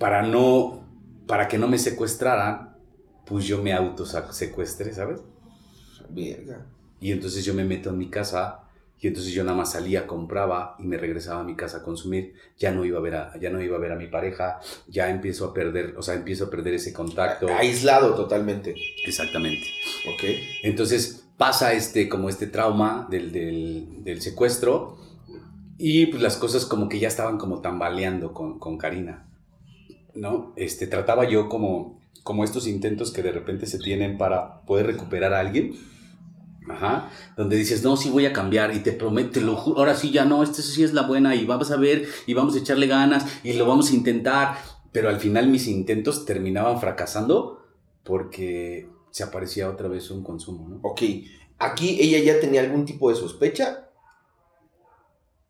para 0.00 0.22
no, 0.22 0.84
para 1.28 1.46
que 1.46 1.56
no 1.56 1.68
me 1.68 1.78
secuestraran, 1.78 2.76
pues 3.26 3.44
yo 3.44 3.62
me 3.62 3.72
autosecuestré, 3.72 4.92
¿sabes? 4.92 5.20
Verga. 6.08 6.66
Y 7.00 7.12
entonces 7.12 7.44
yo 7.44 7.54
me 7.54 7.64
meto 7.64 7.90
en 7.90 7.98
mi 7.98 8.10
casa 8.10 8.64
y 8.98 9.06
entonces 9.06 9.32
yo 9.32 9.44
nada 9.44 9.56
más 9.56 9.70
salía, 9.72 10.08
compraba 10.08 10.74
y 10.80 10.82
me 10.82 10.98
regresaba 10.98 11.42
a 11.42 11.44
mi 11.44 11.54
casa 11.54 11.78
a 11.78 11.82
consumir. 11.84 12.34
Ya 12.58 12.72
no 12.72 12.84
iba 12.84 12.98
a 12.98 13.02
ver 13.02 13.14
a, 13.14 13.38
ya 13.40 13.50
no 13.50 13.62
iba 13.62 13.76
a 13.76 13.80
ver 13.80 13.92
a 13.92 13.96
mi 13.96 14.08
pareja, 14.08 14.58
ya 14.88 15.08
empiezo 15.10 15.46
a 15.46 15.54
perder, 15.54 15.94
o 15.96 16.02
sea, 16.02 16.14
empiezo 16.14 16.46
a 16.46 16.50
perder 16.50 16.74
ese 16.74 16.92
contacto. 16.92 17.46
Aislado 17.48 18.14
totalmente. 18.16 18.74
Exactamente. 19.06 19.64
Ok. 20.12 20.24
Entonces 20.64 21.19
pasa 21.40 21.72
este, 21.72 22.06
como 22.10 22.28
este 22.28 22.46
trauma 22.46 23.08
del, 23.10 23.32
del, 23.32 24.20
secuestro 24.20 24.98
y 25.78 26.04
pues 26.04 26.22
las 26.22 26.36
cosas 26.36 26.66
como 26.66 26.90
que 26.90 26.98
ya 26.98 27.08
estaban 27.08 27.38
como 27.38 27.62
tambaleando 27.62 28.34
con, 28.34 28.58
con 28.58 28.76
Karina, 28.76 29.26
¿no? 30.14 30.52
Este, 30.56 30.86
trataba 30.86 31.26
yo 31.26 31.48
como, 31.48 31.98
como 32.24 32.44
estos 32.44 32.66
intentos 32.66 33.10
que 33.10 33.22
de 33.22 33.32
repente 33.32 33.64
se 33.64 33.78
tienen 33.78 34.18
para 34.18 34.60
poder 34.66 34.84
recuperar 34.84 35.32
a 35.32 35.40
alguien. 35.40 35.72
Ajá, 36.68 37.08
donde 37.38 37.56
dices, 37.56 37.82
no, 37.82 37.96
sí 37.96 38.10
voy 38.10 38.26
a 38.26 38.34
cambiar 38.34 38.76
y 38.76 38.80
te 38.80 38.92
prometo, 38.92 39.40
lo 39.40 39.56
juro, 39.56 39.78
ahora 39.78 39.94
sí 39.94 40.10
ya 40.10 40.26
no, 40.26 40.42
esta 40.42 40.60
sí 40.60 40.84
es 40.84 40.92
la 40.92 41.06
buena 41.06 41.34
y 41.34 41.46
vamos 41.46 41.70
a 41.70 41.76
ver 41.76 42.06
y 42.26 42.34
vamos 42.34 42.54
a 42.54 42.58
echarle 42.58 42.86
ganas 42.86 43.24
y 43.42 43.54
lo 43.54 43.66
vamos 43.66 43.90
a 43.90 43.94
intentar, 43.94 44.58
pero 44.92 45.08
al 45.08 45.18
final 45.18 45.48
mis 45.48 45.66
intentos 45.68 46.26
terminaban 46.26 46.78
fracasando 46.80 47.64
porque 48.04 48.90
se 49.10 49.22
aparecía 49.22 49.68
otra 49.68 49.88
vez 49.88 50.10
un 50.10 50.22
consumo, 50.22 50.68
¿no? 50.68 50.80
Ok. 50.82 51.02
¿Aquí 51.58 51.98
ella 52.00 52.18
ya 52.20 52.40
tenía 52.40 52.60
algún 52.62 52.84
tipo 52.84 53.10
de 53.10 53.16
sospecha? 53.16 53.90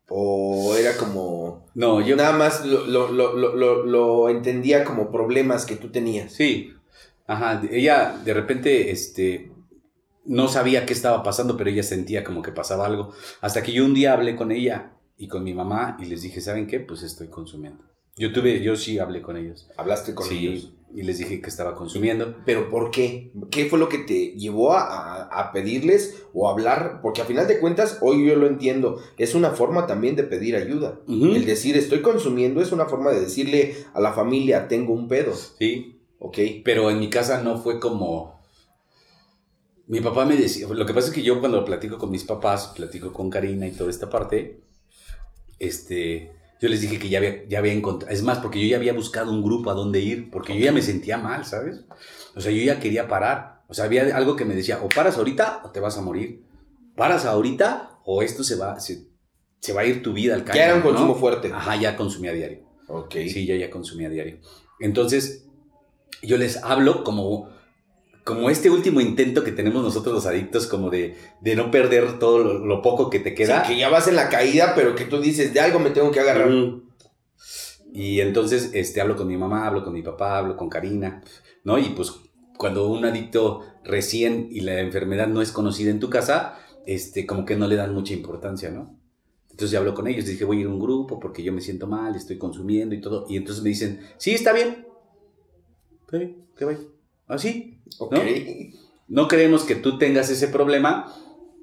¿O 0.09 0.75
era 0.75 0.97
como... 0.97 1.67
No, 1.73 2.01
yo... 2.01 2.15
Nada 2.15 2.33
más 2.33 2.65
lo, 2.65 2.85
lo, 2.85 3.11
lo, 3.11 3.55
lo, 3.55 3.85
lo 3.85 4.29
entendía 4.29 4.83
como 4.83 5.09
problemas 5.11 5.65
que 5.65 5.77
tú 5.77 5.89
tenías? 5.89 6.33
Sí, 6.33 6.73
ajá, 7.27 7.61
ella 7.71 8.19
de 8.25 8.33
repente, 8.33 8.91
este, 8.91 9.51
no 10.25 10.47
sabía 10.47 10.85
qué 10.85 10.93
estaba 10.93 11.23
pasando, 11.23 11.57
pero 11.57 11.69
ella 11.69 11.83
sentía 11.83 12.23
como 12.23 12.41
que 12.41 12.51
pasaba 12.51 12.85
algo. 12.85 13.13
Hasta 13.39 13.63
que 13.63 13.71
yo 13.71 13.85
un 13.85 13.93
día 13.93 14.13
hablé 14.13 14.35
con 14.35 14.51
ella 14.51 14.93
y 15.17 15.27
con 15.27 15.43
mi 15.43 15.53
mamá 15.53 15.97
y 15.99 16.05
les 16.05 16.21
dije, 16.21 16.41
¿saben 16.41 16.67
qué? 16.67 16.79
Pues 16.79 17.03
estoy 17.03 17.27
consumiendo. 17.27 17.83
Yo 18.17 18.33
tuve, 18.33 18.61
yo 18.61 18.75
sí 18.75 18.99
hablé 18.99 19.21
con 19.21 19.37
ellos. 19.37 19.69
Hablaste 19.77 20.13
con 20.13 20.27
sí, 20.27 20.47
ellos. 20.47 20.73
Y 20.93 21.03
les 21.03 21.17
dije 21.17 21.41
que 21.41 21.49
estaba 21.49 21.75
consumiendo. 21.75 22.35
¿Pero 22.45 22.69
por 22.69 22.91
qué? 22.91 23.31
¿Qué 23.49 23.65
fue 23.65 23.79
lo 23.79 23.87
que 23.89 23.99
te 23.99 24.31
llevó 24.37 24.73
a, 24.73 24.81
a- 24.81 25.23
a 25.41 25.51
pedirles 25.51 26.23
o 26.33 26.49
hablar? 26.49 26.99
Porque 27.01 27.21
a 27.21 27.25
final 27.25 27.47
de 27.47 27.59
cuentas, 27.59 27.97
hoy 28.01 28.27
yo 28.27 28.35
lo 28.35 28.47
entiendo, 28.47 29.01
es 29.17 29.35
una 29.35 29.51
forma 29.51 29.87
también 29.87 30.15
de 30.15 30.23
pedir 30.23 30.55
ayuda. 30.55 30.99
El 31.07 31.45
decir 31.45 31.77
estoy 31.77 32.01
consumiendo 32.01 32.61
es 32.61 32.71
una 32.71 32.85
forma 32.85 33.11
de 33.11 33.21
decirle 33.21 33.75
a 33.93 34.01
la 34.01 34.13
familia 34.13 34.67
tengo 34.67 34.93
un 34.93 35.07
pedo, 35.07 35.33
Sí, 35.33 35.99
¿ok? 36.19 36.37
pero 36.65 36.89
en 36.89 36.99
mi 36.99 37.09
casa 37.09 37.41
no 37.41 37.57
fue 37.57 37.79
como... 37.79 38.39
Mi 39.87 39.99
papá 39.99 40.25
me 40.25 40.37
decía, 40.37 40.67
lo 40.69 40.85
que 40.85 40.93
pasa 40.93 41.07
es 41.09 41.13
que 41.13 41.21
yo 41.23 41.39
cuando 41.41 41.65
platico 41.65 41.97
con 41.97 42.11
mis 42.11 42.23
papás, 42.23 42.71
platico 42.75 43.11
con 43.11 43.29
Karina 43.29 43.67
y 43.67 43.71
toda 43.71 43.89
esta 43.89 44.09
parte, 44.09 44.61
este, 45.59 46.31
yo 46.61 46.69
les 46.69 46.79
dije 46.79 46.99
que 46.99 47.09
ya 47.09 47.17
había, 47.17 47.43
ya 47.47 47.57
había 47.57 47.73
encontrado, 47.73 48.13
es 48.13 48.21
más, 48.21 48.37
porque 48.37 48.61
yo 48.61 48.67
ya 48.67 48.77
había 48.77 48.93
buscado 48.93 49.31
un 49.31 49.41
grupo 49.41 49.71
a 49.71 49.73
donde 49.73 49.99
ir, 49.99 50.29
porque 50.29 50.57
yo 50.57 50.63
ya 50.63 50.71
me 50.71 50.83
sentía 50.83 51.17
mal, 51.17 51.43
¿sabes? 51.43 51.81
O 52.35 52.39
sea, 52.39 52.51
yo 52.51 52.61
ya 52.61 52.79
quería 52.79 53.07
parar, 53.07 53.63
o 53.67 53.73
sea, 53.73 53.85
había 53.85 54.15
algo 54.15 54.35
que 54.35 54.45
me 54.45 54.53
decía, 54.53 54.79
o 54.83 54.87
paras 54.87 55.17
ahorita 55.17 55.61
o 55.65 55.71
te 55.71 55.79
vas 55.79 55.97
a 55.97 56.01
morir, 56.01 56.43
paras 56.95 57.25
ahorita 57.25 57.99
o 58.05 58.21
esto 58.21 58.43
se 58.43 58.55
va, 58.57 58.79
se, 58.79 59.07
se 59.59 59.73
va 59.73 59.81
a 59.81 59.85
ir 59.85 60.03
tu 60.03 60.13
vida 60.13 60.35
al 60.35 60.43
caño. 60.43 60.57
Ya 60.57 60.65
era 60.65 60.75
un 60.75 60.81
consumo 60.81 61.13
¿no? 61.13 61.15
fuerte. 61.15 61.51
Ajá, 61.51 61.75
ya 61.77 61.97
consumía 61.97 62.31
diario. 62.31 62.59
Ok. 62.87 63.15
Sí, 63.27 63.45
ya, 63.47 63.55
ya 63.55 63.71
consumía 63.71 64.09
diario. 64.09 64.37
Entonces, 64.79 65.45
yo 66.21 66.37
les 66.37 66.57
hablo 66.57 67.03
como, 67.03 67.49
como 68.31 68.49
este 68.49 68.69
último 68.69 69.01
intento 69.01 69.43
que 69.43 69.51
tenemos 69.51 69.83
nosotros 69.83 70.15
los 70.15 70.25
adictos, 70.25 70.67
como 70.67 70.89
de, 70.89 71.17
de 71.41 71.55
no 71.55 71.69
perder 71.69 72.17
todo 72.17 72.39
lo, 72.39 72.65
lo 72.65 72.81
poco 72.81 73.09
que 73.09 73.19
te 73.19 73.35
queda. 73.35 73.65
Sí, 73.65 73.73
que 73.73 73.79
ya 73.79 73.89
vas 73.89 74.07
en 74.07 74.15
la 74.15 74.29
caída, 74.29 74.73
pero 74.73 74.95
que 74.95 75.05
tú 75.05 75.19
dices, 75.19 75.53
de 75.53 75.59
algo 75.59 75.79
me 75.79 75.89
tengo 75.89 76.11
que 76.11 76.21
agarrar. 76.21 76.49
Mm. 76.49 76.83
Y 77.93 78.21
entonces 78.21 78.71
este, 78.73 79.01
hablo 79.01 79.17
con 79.17 79.27
mi 79.27 79.35
mamá, 79.35 79.67
hablo 79.67 79.83
con 79.83 79.93
mi 79.93 80.01
papá, 80.01 80.37
hablo 80.37 80.55
con 80.55 80.69
Karina, 80.69 81.21
¿no? 81.65 81.77
Y 81.77 81.89
pues 81.89 82.13
cuando 82.57 82.87
un 82.87 83.03
adicto 83.03 83.65
recién 83.83 84.47
y 84.49 84.61
la 84.61 84.79
enfermedad 84.79 85.27
no 85.27 85.41
es 85.41 85.51
conocida 85.51 85.91
en 85.91 85.99
tu 85.99 86.09
casa, 86.09 86.57
este, 86.85 87.25
como 87.25 87.45
que 87.45 87.57
no 87.57 87.67
le 87.67 87.75
dan 87.75 87.93
mucha 87.93 88.13
importancia, 88.13 88.71
¿no? 88.71 88.97
Entonces 89.49 89.71
yo 89.71 89.79
hablo 89.79 89.93
con 89.93 90.07
ellos, 90.07 90.25
dije, 90.25 90.45
voy 90.45 90.57
a 90.57 90.61
ir 90.61 90.67
a 90.67 90.69
un 90.69 90.79
grupo 90.79 91.19
porque 91.19 91.43
yo 91.43 91.51
me 91.51 91.59
siento 91.59 91.85
mal, 91.85 92.15
estoy 92.15 92.37
consumiendo 92.37 92.95
y 92.95 93.01
todo. 93.01 93.25
Y 93.29 93.35
entonces 93.35 93.61
me 93.61 93.69
dicen, 93.69 93.99
sí, 94.17 94.31
está 94.31 94.53
bien. 94.53 94.87
¿Qué? 96.09 96.37
¿Qué 96.55 96.65
va? 96.65 96.77
¿Así? 97.31 97.79
Ok. 97.97 98.13
¿No? 98.13 98.21
No 99.07 99.27
creemos 99.27 99.63
que 99.63 99.75
tú 99.75 99.97
tengas 99.97 100.29
ese 100.29 100.47
problema, 100.47 101.13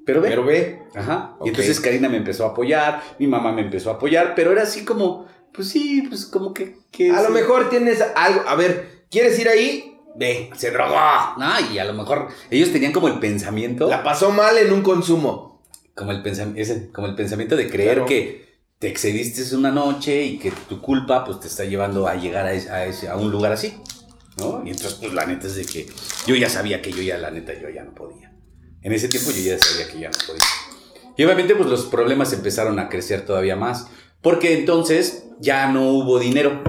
pero 0.05 0.21
ve. 0.21 0.29
Pero 0.29 0.43
ve, 0.45 0.83
Ajá. 0.95 1.35
Ok. 1.39 1.45
Y 1.47 1.49
entonces 1.49 1.79
Karina 1.79 2.09
me 2.09 2.17
empezó 2.17 2.45
a 2.45 2.49
apoyar, 2.49 3.01
mi 3.19 3.27
mamá 3.27 3.51
me 3.51 3.61
empezó 3.61 3.89
a 3.89 3.93
apoyar, 3.93 4.33
pero 4.35 4.51
era 4.51 4.63
así 4.63 4.85
como, 4.85 5.25
pues 5.53 5.69
sí, 5.69 6.03
pues 6.07 6.25
como 6.25 6.53
que... 6.53 6.75
que 6.91 7.11
a 7.11 7.21
lo 7.21 7.29
mejor 7.29 7.69
tienes 7.69 8.03
algo. 8.15 8.41
A 8.47 8.55
ver, 8.55 9.05
¿quieres 9.09 9.37
ir 9.39 9.49
ahí? 9.49 9.97
Ve, 10.15 10.49
se 10.55 10.71
drogó. 10.71 10.95
No, 11.37 11.47
y 11.73 11.79
a 11.79 11.85
lo 11.85 11.93
mejor 11.93 12.27
ellos 12.51 12.71
tenían 12.71 12.91
como 12.91 13.07
el 13.07 13.19
pensamiento, 13.19 13.87
La 13.89 14.03
pasó 14.03 14.31
mal 14.31 14.57
en 14.57 14.71
un 14.73 14.81
consumo. 14.81 15.61
como 15.95 16.11
el, 16.11 16.21
pensam- 16.23 16.53
ese- 16.55 16.89
como 16.91 17.07
el 17.07 17.15
pensamiento 17.15 17.55
de 17.55 17.69
creer 17.69 17.93
Claro. 17.95 18.05
que 18.05 18.47
te 18.79 18.87
excediste 18.87 19.55
una 19.55 19.71
noche 19.71 20.23
y 20.23 20.37
que 20.39 20.51
tu 20.69 20.81
culpa 20.81 21.25
pues 21.25 21.39
te 21.41 21.47
está 21.47 21.65
llevando 21.65 22.07
a 22.07 22.15
llegar 22.15 22.45
a, 22.45 22.53
ese- 22.53 22.69
a, 22.69 22.85
ese- 22.85 23.07
a 23.09 23.15
un 23.17 23.29
lugar 23.31 23.51
así, 23.51 23.73
¿no? 24.39 24.63
Y 24.65 24.71
entonces 24.71 24.95
pues 24.99 25.13
la 25.13 25.25
neta 25.25 25.47
es 25.47 25.55
de 25.55 25.65
que 25.65 25.87
yo 26.25 26.35
ya 26.35 26.49
sabía 26.49 26.81
que 26.81 26.91
yo 26.91 27.01
ya, 27.01 27.17
la 27.17 27.31
neta, 27.31 27.53
yo 27.53 27.69
ya 27.69 27.83
no 27.83 27.93
podía. 27.93 28.33
En 28.81 28.93
ese 28.93 29.07
tiempo 29.07 29.31
yo 29.31 29.41
ya 29.41 29.59
sabía 29.59 29.87
que 29.91 29.99
ya 29.99 30.09
no 30.09 30.17
podía. 30.25 30.45
Y 31.17 31.23
obviamente 31.23 31.55
pues 31.55 31.69
los 31.69 31.85
problemas 31.85 32.31
empezaron 32.33 32.79
a 32.79 32.89
crecer 32.89 33.25
todavía 33.25 33.55
más, 33.55 33.87
porque 34.21 34.57
entonces 34.57 35.25
ya 35.39 35.71
no 35.71 35.89
hubo 35.89 36.19
dinero. 36.19 36.63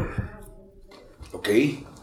Ok. 1.33 1.49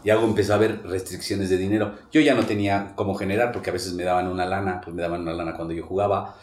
Y 0.04 0.10
algo 0.10 0.26
empezó 0.26 0.52
a 0.52 0.56
haber 0.56 0.82
restricciones 0.84 1.50
de 1.50 1.58
dinero. 1.58 1.94
Yo 2.10 2.20
ya 2.20 2.34
no 2.34 2.46
tenía 2.46 2.92
cómo 2.94 3.14
generar 3.14 3.52
porque 3.52 3.70
a 3.70 3.72
veces 3.72 3.92
me 3.92 4.04
daban 4.04 4.28
una 4.28 4.46
lana, 4.46 4.80
pues 4.82 4.94
me 4.94 5.02
daban 5.02 5.22
una 5.22 5.34
lana 5.34 5.54
cuando 5.54 5.74
yo 5.74 5.84
jugaba. 5.84 6.36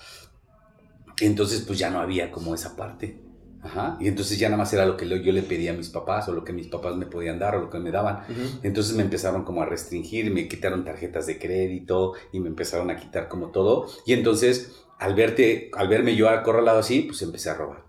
Entonces 1.19 1.61
pues 1.61 1.79
ya 1.79 1.89
no 1.89 1.99
había 1.99 2.31
como 2.31 2.53
esa 2.53 2.75
parte. 2.75 3.24
Ajá. 3.65 3.97
Y 3.99 4.07
entonces 4.07 4.37
ya 4.37 4.47
nada 4.47 4.59
más 4.59 4.71
era 4.73 4.85
lo 4.85 4.95
que 4.95 5.07
yo 5.07 5.31
le 5.33 5.41
pedía 5.41 5.71
a 5.71 5.73
mis 5.75 5.89
papás 5.89 6.29
o 6.29 6.33
lo 6.33 6.43
que 6.43 6.53
mis 6.53 6.67
papás 6.67 6.95
me 6.95 7.07
podían 7.07 7.39
dar 7.39 7.55
o 7.55 7.61
lo 7.61 7.69
que 7.69 7.79
me 7.79 7.91
daban. 7.91 8.23
Entonces 8.63 8.95
me 8.95 9.01
empezaron 9.03 9.43
como 9.43 9.61
a 9.61 9.65
restringir, 9.65 10.31
me 10.31 10.47
quitaron 10.47 10.85
tarjetas 10.85 11.25
de 11.25 11.39
crédito 11.39 12.13
y 12.31 12.39
me 12.39 12.47
empezaron 12.49 12.89
a 12.91 12.95
quitar 12.95 13.27
como 13.27 13.49
todo. 13.51 13.87
Y 14.05 14.13
entonces 14.13 14.71
al 14.99 15.15
verte, 15.15 15.71
al 15.73 15.87
verme 15.87 16.15
yo 16.15 16.29
acorralado 16.29 16.79
así, 16.79 17.01
pues 17.01 17.21
empecé 17.21 17.49
a 17.49 17.55
robar. 17.55 17.85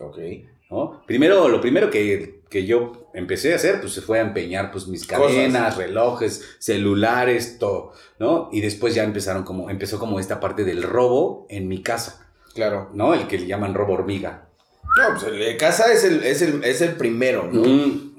Ok. 0.00 0.18
¿no? 0.70 1.02
Primero, 1.06 1.48
lo 1.50 1.60
primero 1.60 1.90
que, 1.90 2.40
que 2.48 2.64
yo 2.64 3.10
empecé 3.12 3.52
a 3.52 3.56
hacer, 3.56 3.80
pues 3.82 3.92
se 3.92 4.00
fue 4.00 4.18
a 4.18 4.22
empeñar 4.22 4.72
pues 4.72 4.88
mis 4.88 5.06
Cosas. 5.06 5.20
cadenas, 5.20 5.76
relojes, 5.76 6.56
celulares, 6.58 7.58
todo, 7.58 7.92
¿no? 8.18 8.48
Y 8.52 8.62
después 8.62 8.94
ya 8.94 9.04
empezaron 9.04 9.44
como, 9.44 9.68
empezó 9.68 9.98
como 9.98 10.18
esta 10.18 10.40
parte 10.40 10.64
del 10.64 10.82
robo 10.82 11.46
en 11.50 11.68
mi 11.68 11.82
casa, 11.82 12.30
Claro. 12.54 12.90
¿no? 12.94 13.12
El 13.14 13.26
que 13.28 13.38
le 13.38 13.46
llaman 13.46 13.74
robo 13.74 13.92
hormiga. 13.92 14.48
No, 14.96 15.14
pues 15.14 15.22
el 15.32 15.38
de 15.38 15.56
casa 15.56 15.92
es 15.92 16.04
el, 16.04 16.22
es 16.24 16.42
el, 16.42 16.62
es 16.64 16.80
el 16.80 16.96
primero, 16.96 17.48
¿no? 17.50 17.62
Mm, 17.62 18.12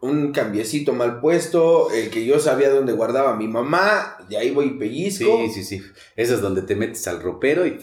Un 0.00 0.32
cambiecito 0.32 0.92
mal 0.92 1.20
puesto, 1.20 1.90
el 1.90 2.10
que 2.10 2.24
yo 2.24 2.38
sabía 2.38 2.70
dónde 2.70 2.92
guardaba 2.92 3.34
mi 3.36 3.48
mamá, 3.48 4.16
de 4.28 4.36
ahí 4.38 4.50
voy 4.52 4.66
y 4.66 4.70
pellizco. 4.78 5.38
sí, 5.46 5.52
sí, 5.52 5.64
sí. 5.64 5.82
Esa 6.14 6.34
es 6.34 6.40
donde 6.40 6.62
te 6.62 6.76
metes 6.76 7.06
al 7.08 7.20
ropero 7.20 7.66
y, 7.66 7.78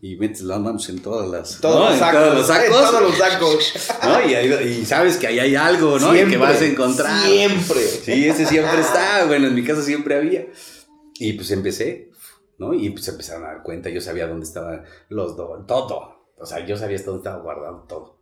y 0.00 0.16
metes 0.16 0.40
las 0.42 0.58
manos 0.58 0.88
en 0.88 1.00
todas 1.00 1.28
las... 1.30 1.60
Todos, 1.60 1.78
¿no? 1.78 1.90
los 1.90 1.98
sacos, 1.98 2.20
todos 2.20 2.34
los 2.34 2.50
en 2.50 2.56
sacos. 2.56 2.90
todos 2.90 3.02
los 3.02 3.16
sacos. 3.16 3.88
¿no? 4.02 4.28
Y, 4.28 4.34
ahí- 4.34 4.78
y 4.80 4.84
sabes 4.84 5.16
que 5.16 5.28
ahí 5.28 5.38
hay 5.38 5.54
algo, 5.54 5.98
¿no? 6.00 6.14
y 6.16 6.24
que 6.28 6.36
vas 6.36 6.60
a 6.60 6.64
encontrar. 6.66 7.22
Siempre. 7.24 7.80
Sí, 7.80 8.26
ese 8.28 8.46
siempre 8.46 8.80
está, 8.80 9.24
bueno, 9.26 9.46
en 9.46 9.54
mi 9.54 9.62
casa 9.64 9.82
siempre 9.82 10.16
había. 10.16 10.46
Y 11.20 11.34
pues 11.34 11.50
empecé, 11.52 12.10
¿no? 12.58 12.74
Y 12.74 12.90
pues 12.90 13.06
empezaron 13.06 13.44
a 13.44 13.48
dar 13.48 13.62
cuenta, 13.62 13.88
yo 13.90 14.00
sabía 14.00 14.26
dónde 14.26 14.44
estaban 14.46 14.82
los 15.08 15.36
dos, 15.36 15.64
todo. 15.68 16.13
O 16.44 16.46
sea, 16.46 16.64
yo 16.66 16.76
sabía 16.76 16.98
dónde 17.02 17.18
estaba 17.20 17.42
guardado 17.42 17.84
todo. 17.88 18.18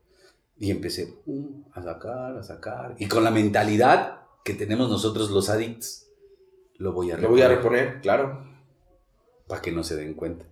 Y 0.57 0.71
empecé 0.71 1.07
pum, 1.25 1.65
a 1.73 1.83
sacar, 1.83 2.37
a 2.37 2.43
sacar. 2.45 2.95
Y 2.99 3.09
con 3.09 3.25
la 3.25 3.33
mentalidad 3.33 4.21
que 4.45 4.55
tenemos 4.55 4.89
nosotros 4.89 5.31
los 5.31 5.51
adictos, 5.51 6.07
lo 6.77 6.93
voy 6.93 7.11
a 7.11 7.17
Lo 7.17 7.29
voy 7.31 7.43
a 7.43 7.49
reponer, 7.49 8.01
claro. 8.01 8.47
Para 9.49 9.61
que 9.61 9.73
no 9.73 9.83
se 9.83 9.97
den 9.97 10.15
cuenta, 10.15 10.47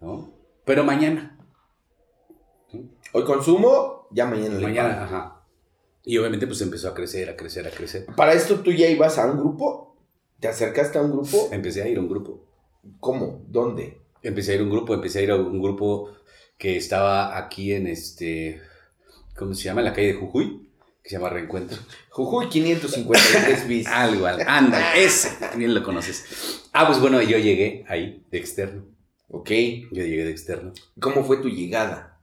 ¿no? 0.00 0.32
Pero 0.64 0.84
mañana. 0.84 1.38
Hoy 3.12 3.24
consumo, 3.24 4.08
ya 4.10 4.24
mañana 4.24 4.54
le 4.54 4.62
Mañana, 4.62 4.94
pago. 4.94 5.04
ajá. 5.04 5.42
Y 6.04 6.16
obviamente 6.16 6.46
pues 6.46 6.62
empezó 6.62 6.88
a 6.88 6.94
crecer, 6.94 7.28
a 7.28 7.36
crecer, 7.36 7.66
a 7.66 7.70
crecer. 7.70 8.06
Para 8.16 8.32
esto 8.32 8.60
tú 8.60 8.72
ya 8.72 8.88
ibas 8.88 9.18
a 9.18 9.30
un 9.30 9.38
grupo. 9.38 9.96
¿Te 10.40 10.48
acercaste 10.48 10.98
a 10.98 11.02
un 11.02 11.12
grupo? 11.12 11.50
Empecé 11.52 11.82
a 11.82 11.88
ir 11.88 11.98
a 11.98 12.00
un 12.00 12.08
grupo. 12.08 12.42
¿Cómo? 13.00 13.42
¿Dónde? 13.48 14.00
empecé 14.22 14.52
a 14.52 14.54
ir 14.54 14.60
a 14.60 14.64
un 14.64 14.70
grupo, 14.70 14.94
empecé 14.94 15.18
a 15.18 15.22
ir 15.22 15.30
a 15.32 15.36
un 15.36 15.60
grupo 15.60 16.10
que 16.62 16.76
estaba 16.76 17.36
aquí 17.36 17.72
en 17.72 17.88
este, 17.88 18.62
¿cómo 19.34 19.52
se 19.52 19.64
llama? 19.64 19.80
En 19.80 19.86
la 19.86 19.92
calle 19.92 20.12
de 20.12 20.14
Jujuy, 20.14 20.68
que 21.02 21.10
se 21.10 21.16
llama 21.16 21.28
Reencuentro. 21.28 21.76
Jujuy 22.10 22.48
553 22.48 23.66
bis. 23.66 23.86
Algo, 23.88 24.26
algo. 24.26 24.44
anda, 24.46 24.94
ese, 24.94 25.36
bien 25.56 25.74
lo 25.74 25.82
conoces. 25.82 26.62
Ah, 26.72 26.86
pues 26.86 27.00
bueno, 27.00 27.20
yo 27.20 27.36
llegué 27.36 27.84
ahí, 27.88 28.24
de 28.30 28.38
externo. 28.38 28.84
Ok. 29.26 29.50
Yo 29.90 30.04
llegué 30.04 30.24
de 30.24 30.30
externo. 30.30 30.72
¿Cómo 31.00 31.24
fue 31.24 31.38
tu 31.38 31.48
llegada? 31.48 32.20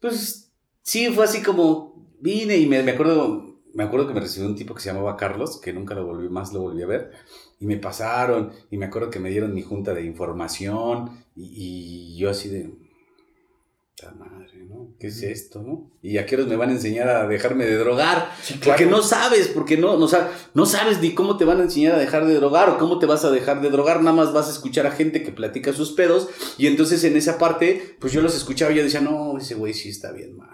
Pues 0.00 0.50
sí, 0.82 1.10
fue 1.10 1.26
así 1.26 1.42
como 1.44 2.12
vine 2.18 2.56
y 2.56 2.66
me, 2.66 2.82
me 2.82 2.90
acuerdo, 2.90 3.49
me 3.74 3.84
acuerdo 3.84 4.08
que 4.08 4.14
me 4.14 4.20
recibió 4.20 4.48
un 4.48 4.56
tipo 4.56 4.74
que 4.74 4.80
se 4.80 4.90
llamaba 4.92 5.16
Carlos, 5.16 5.60
que 5.60 5.72
nunca 5.72 5.94
lo 5.94 6.06
volví 6.06 6.28
más, 6.28 6.52
lo 6.52 6.60
volví 6.60 6.82
a 6.82 6.86
ver. 6.86 7.12
Y 7.58 7.66
me 7.66 7.76
pasaron, 7.76 8.52
y 8.70 8.76
me 8.78 8.86
acuerdo 8.86 9.10
que 9.10 9.20
me 9.20 9.30
dieron 9.30 9.54
mi 9.54 9.62
junta 9.62 9.94
de 9.94 10.02
información, 10.04 11.24
y, 11.36 12.14
y 12.14 12.18
yo 12.18 12.30
así 12.30 12.48
de, 12.48 12.70
"Ta 13.96 14.12
madre, 14.12 14.64
¿no? 14.68 14.94
¿Qué 14.98 15.08
es 15.08 15.22
esto, 15.22 15.62
no? 15.62 15.90
¿Y 16.02 16.16
a 16.16 16.24
qué 16.26 16.36
horas 16.36 16.48
me 16.48 16.56
van 16.56 16.70
a 16.70 16.72
enseñar 16.72 17.08
a 17.08 17.28
dejarme 17.28 17.66
de 17.66 17.76
drogar? 17.76 18.30
Sí, 18.42 18.58
Porque 18.64 18.86
no 18.86 19.02
sabes, 19.02 19.48
porque 19.48 19.76
no, 19.76 19.98
no, 19.98 20.08
no 20.54 20.66
sabes 20.66 21.00
ni 21.00 21.14
cómo 21.14 21.36
te 21.36 21.44
van 21.44 21.60
a 21.60 21.64
enseñar 21.64 21.94
a 21.94 21.98
dejar 21.98 22.26
de 22.26 22.34
drogar 22.34 22.70
o 22.70 22.78
cómo 22.78 22.98
te 22.98 23.06
vas 23.06 23.24
a 23.24 23.30
dejar 23.30 23.60
de 23.60 23.70
drogar, 23.70 23.98
nada 24.02 24.16
más 24.16 24.32
vas 24.32 24.48
a 24.48 24.52
escuchar 24.52 24.86
a 24.86 24.90
gente 24.90 25.22
que 25.22 25.32
platica 25.32 25.72
sus 25.72 25.92
pedos 25.92 26.28
y 26.58 26.66
entonces 26.66 27.04
en 27.04 27.16
esa 27.16 27.36
parte, 27.38 27.96
pues 28.00 28.12
yo 28.12 28.22
los 28.22 28.34
escuchaba 28.34 28.72
y 28.72 28.76
yo 28.76 28.82
decía, 28.82 29.00
no, 29.02 29.36
ese 29.38 29.54
güey 29.54 29.74
sí 29.74 29.90
está 29.90 30.12
bien 30.12 30.36
mal, 30.36 30.48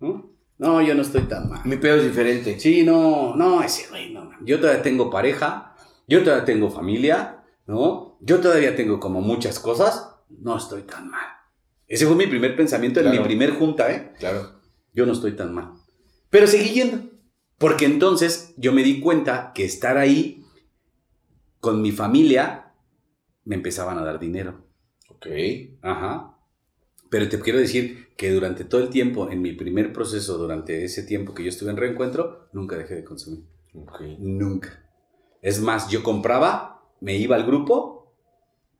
¿no? 0.00 0.33
No, 0.58 0.80
yo 0.80 0.94
no 0.94 1.02
estoy 1.02 1.22
tan 1.22 1.48
mal. 1.48 1.60
Mi 1.64 1.76
pedo 1.76 1.96
es 1.96 2.04
diferente. 2.04 2.58
Sí, 2.60 2.84
no, 2.84 3.34
no, 3.34 3.62
ese 3.62 3.88
güey, 3.88 4.12
no. 4.12 4.30
Yo 4.42 4.60
todavía 4.60 4.82
tengo 4.82 5.10
pareja, 5.10 5.74
yo 6.06 6.22
todavía 6.22 6.44
tengo 6.44 6.70
familia, 6.70 7.44
¿no? 7.66 8.18
Yo 8.20 8.40
todavía 8.40 8.76
tengo 8.76 9.00
como 9.00 9.20
muchas 9.20 9.58
cosas, 9.58 10.14
no 10.28 10.56
estoy 10.56 10.82
tan 10.82 11.10
mal. 11.10 11.26
Ese 11.86 12.06
fue 12.06 12.16
mi 12.16 12.26
primer 12.26 12.56
pensamiento 12.56 13.00
en 13.00 13.10
mi 13.10 13.18
primer 13.18 13.50
junta, 13.52 13.92
¿eh? 13.92 14.12
Claro. 14.18 14.60
yo 14.92 15.06
no 15.06 15.12
estoy 15.12 15.32
tan 15.32 15.52
mal. 15.52 15.72
Pero 16.30 16.46
seguí 16.46 16.70
yendo. 16.70 17.10
Porque 17.58 17.84
entonces 17.84 18.54
yo 18.56 18.72
me 18.72 18.82
di 18.82 19.00
cuenta 19.00 19.52
que 19.54 19.64
estar 19.64 19.96
ahí 19.96 20.44
con 21.60 21.82
mi 21.82 21.92
familia 21.92 22.72
me 23.44 23.54
empezaban 23.54 23.98
a 23.98 24.04
dar 24.04 24.18
dinero. 24.18 24.64
Ok. 25.08 25.26
Ajá. 25.82 26.33
Pero 27.14 27.28
te 27.28 27.38
quiero 27.38 27.60
decir 27.60 28.08
que 28.16 28.32
durante 28.32 28.64
todo 28.64 28.80
el 28.80 28.88
tiempo, 28.88 29.30
en 29.30 29.40
mi 29.40 29.52
primer 29.52 29.92
proceso, 29.92 30.36
durante 30.36 30.82
ese 30.82 31.04
tiempo 31.04 31.32
que 31.32 31.44
yo 31.44 31.48
estuve 31.48 31.70
en 31.70 31.76
reencuentro, 31.76 32.48
nunca 32.52 32.76
dejé 32.76 32.96
de 32.96 33.04
consumir. 33.04 33.44
Ok. 33.72 34.00
Nunca. 34.18 34.84
Es 35.40 35.60
más, 35.60 35.88
yo 35.88 36.02
compraba, 36.02 36.82
me 37.00 37.14
iba 37.16 37.36
al 37.36 37.46
grupo, 37.46 38.12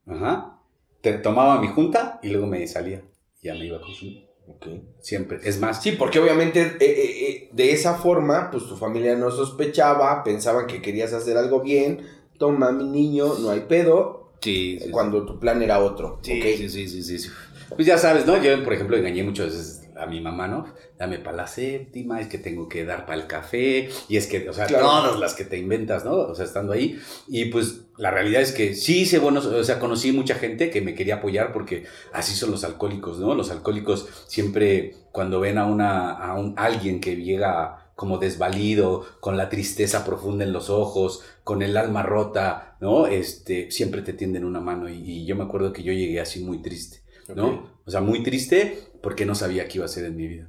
ajá, 0.05 0.59
te 1.01 1.12
tomaba 1.12 1.61
mi 1.61 1.68
junta 1.68 2.18
y 2.24 2.30
luego 2.30 2.49
me 2.49 2.66
salía. 2.66 3.05
Ya 3.41 3.55
me 3.55 3.66
iba 3.66 3.76
a 3.76 3.80
consumir. 3.82 4.26
Ok. 4.49 4.66
Siempre. 4.99 5.39
Es 5.45 5.61
más, 5.61 5.80
Sí, 5.80 5.93
porque 5.93 6.18
obviamente 6.18 6.61
eh, 6.61 6.76
eh, 6.80 7.28
eh, 7.28 7.51
de 7.53 7.70
esa 7.70 7.95
forma, 7.95 8.51
pues 8.51 8.66
tu 8.66 8.76
familia 8.76 9.14
no 9.14 9.30
sospechaba, 9.30 10.24
pensaban 10.24 10.66
que 10.66 10.82
querías 10.82 11.12
hacer 11.12 11.37
algo 11.37 11.61
bien. 11.61 12.01
Toma, 12.37 12.72
mi 12.72 12.82
niño, 12.82 13.39
no 13.39 13.51
hay 13.51 13.61
pedo. 13.61 14.32
sí, 14.41 14.80
sí, 14.82 14.91
Cuando 14.91 15.24
tu 15.24 15.39
plan 15.39 15.62
era 15.62 15.78
otro. 15.78 16.18
Sí, 16.22 16.41
ok. 16.41 16.47
sí, 16.57 16.68
sí, 16.68 16.89
sí, 16.89 17.03
sí, 17.05 17.18
sí. 17.20 17.28
Pues 17.70 17.86
ya 17.86 17.98
sabes, 17.98 18.26
¿no? 18.26 18.40
Yo, 18.42 18.62
por 18.64 18.72
ejemplo, 18.72 18.96
engañé 18.96 19.22
muchas 19.22 19.46
veces 19.46 19.80
a 19.96 20.06
mi 20.06 20.20
mamá, 20.20 20.48
¿no? 20.48 20.66
Dame 20.98 21.18
para 21.18 21.36
la 21.36 21.46
séptima, 21.46 22.20
es 22.20 22.26
que 22.28 22.38
tengo 22.38 22.68
que 22.68 22.84
dar 22.84 23.06
para 23.06 23.20
el 23.20 23.26
café, 23.28 23.88
y 24.08 24.16
es 24.16 24.26
que, 24.26 24.48
o 24.48 24.52
sea, 24.52 24.66
Claro. 24.66 24.84
todas 24.86 25.20
las 25.20 25.34
que 25.34 25.44
te 25.44 25.56
inventas, 25.56 26.04
¿no? 26.04 26.12
O 26.14 26.34
sea, 26.34 26.44
estando 26.44 26.72
ahí. 26.72 26.98
Y 27.28 27.46
pues 27.46 27.82
la 27.96 28.10
realidad 28.10 28.42
es 28.42 28.52
que 28.52 28.74
sí 28.74 29.02
hice 29.02 29.18
buenos, 29.20 29.46
o 29.46 29.62
sea, 29.64 29.78
conocí 29.78 30.10
mucha 30.12 30.34
gente 30.34 30.70
que 30.70 30.80
me 30.80 30.94
quería 30.94 31.16
apoyar 31.16 31.52
porque 31.52 31.84
así 32.12 32.34
son 32.34 32.50
los 32.50 32.64
alcohólicos, 32.64 33.18
¿no? 33.18 33.34
Los 33.34 33.50
alcohólicos 33.50 34.08
siempre 34.26 34.94
cuando 35.12 35.38
ven 35.40 35.58
a 35.58 35.66
una, 35.66 36.10
a 36.12 36.34
un, 36.34 36.54
alguien 36.56 37.00
que 37.00 37.16
llega 37.16 37.80
como 37.94 38.18
desvalido, 38.18 39.06
con 39.20 39.36
la 39.36 39.48
tristeza 39.48 40.04
profunda 40.04 40.42
en 40.44 40.52
los 40.52 40.68
ojos, 40.68 41.22
con 41.44 41.62
el 41.62 41.76
alma 41.76 42.02
rota, 42.02 42.76
¿no? 42.80 43.06
Este, 43.06 43.70
siempre 43.70 44.02
te 44.02 44.12
tienden 44.12 44.44
una 44.44 44.58
mano 44.58 44.88
y, 44.88 44.94
y 45.00 45.24
yo 45.26 45.36
me 45.36 45.44
acuerdo 45.44 45.72
que 45.72 45.84
yo 45.84 45.92
llegué 45.92 46.20
así 46.20 46.40
muy 46.40 46.60
triste, 46.60 47.02
¿no? 47.35 47.68
O 47.87 47.91
sea, 47.91 48.01
muy 48.01 48.22
triste 48.22 48.79
porque 49.03 49.27
no 49.27 49.35
sabía 49.35 49.68
qué 49.68 49.79
iba 49.79 49.85
a 49.85 49.87
hacer 49.87 50.05
en 50.05 50.16
mi 50.16 50.27
vida. 50.27 50.49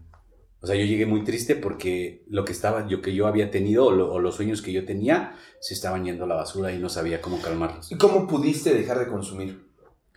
O 0.62 0.68
sea, 0.68 0.76
yo 0.76 0.86
llegué 0.86 1.06
muy 1.06 1.24
triste 1.24 1.56
porque 1.56 2.24
lo 2.28 2.44
que 2.44 2.52
estaba, 2.52 2.88
yo 2.88 3.02
que 3.02 3.14
yo 3.14 3.28
había 3.28 3.52
tenido 3.52 3.86
o, 3.86 3.92
lo- 3.92 4.12
o 4.12 4.20
los 4.20 4.36
sueños 4.36 4.62
que 4.64 4.72
yo 4.72 4.84
tenía 4.86 5.36
se 5.60 5.74
estaban 5.76 6.06
yendo 6.06 6.24
a 6.24 6.28
la 6.28 6.36
basura 6.36 6.74
y 6.74 6.80
no 6.80 6.90
sabía 6.90 7.22
cómo 7.22 7.40
calmarlos. 7.42 7.92
¿Y 7.92 7.98
cómo 7.98 8.26
pudiste 8.28 8.74
dejar 8.74 8.98
de 9.00 9.08
consumir? 9.08 9.64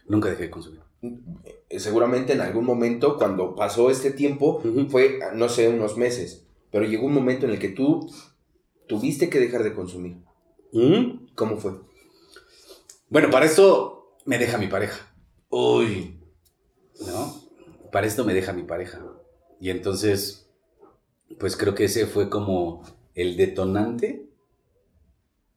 Nunca 0.06 0.30
dejé 0.30 0.44
de 0.44 0.50
consumir. 0.50 0.80
Eh, 1.02 1.78
Seguramente 1.78 2.32
en 2.32 2.40
algún 2.40 2.64
momento, 2.64 3.18
cuando 3.18 3.54
pasó 3.54 3.90
este 3.90 4.10
tiempo, 4.10 4.62
fue, 4.88 5.18
no 5.34 5.48
sé, 5.50 5.68
unos 5.68 5.98
meses, 5.98 6.46
pero 6.72 6.86
llegó 6.86 7.06
un 7.06 7.14
momento 7.14 7.44
en 7.44 7.52
el 7.52 7.58
que 7.58 7.68
tú 7.68 8.10
tuviste 8.86 9.28
que 9.28 9.38
dejar 9.40 9.62
de 9.64 9.74
consumir. 9.74 10.16
¿Mm? 10.72 11.26
¿Cómo 11.34 11.58
fue? 11.58 11.72
Bueno, 13.10 13.30
para 13.30 13.44
esto 13.46 14.16
me 14.24 14.38
deja 14.38 14.56
mi 14.58 14.66
pareja. 14.66 15.12
Uy. 15.50 16.17
¿No? 17.06 17.34
Para 17.92 18.06
esto 18.06 18.24
me 18.24 18.34
deja 18.34 18.52
mi 18.52 18.62
pareja. 18.64 19.00
Y 19.60 19.70
entonces, 19.70 20.48
pues 21.38 21.56
creo 21.56 21.74
que 21.74 21.84
ese 21.84 22.06
fue 22.06 22.28
como 22.28 22.82
el 23.14 23.36
detonante 23.36 24.26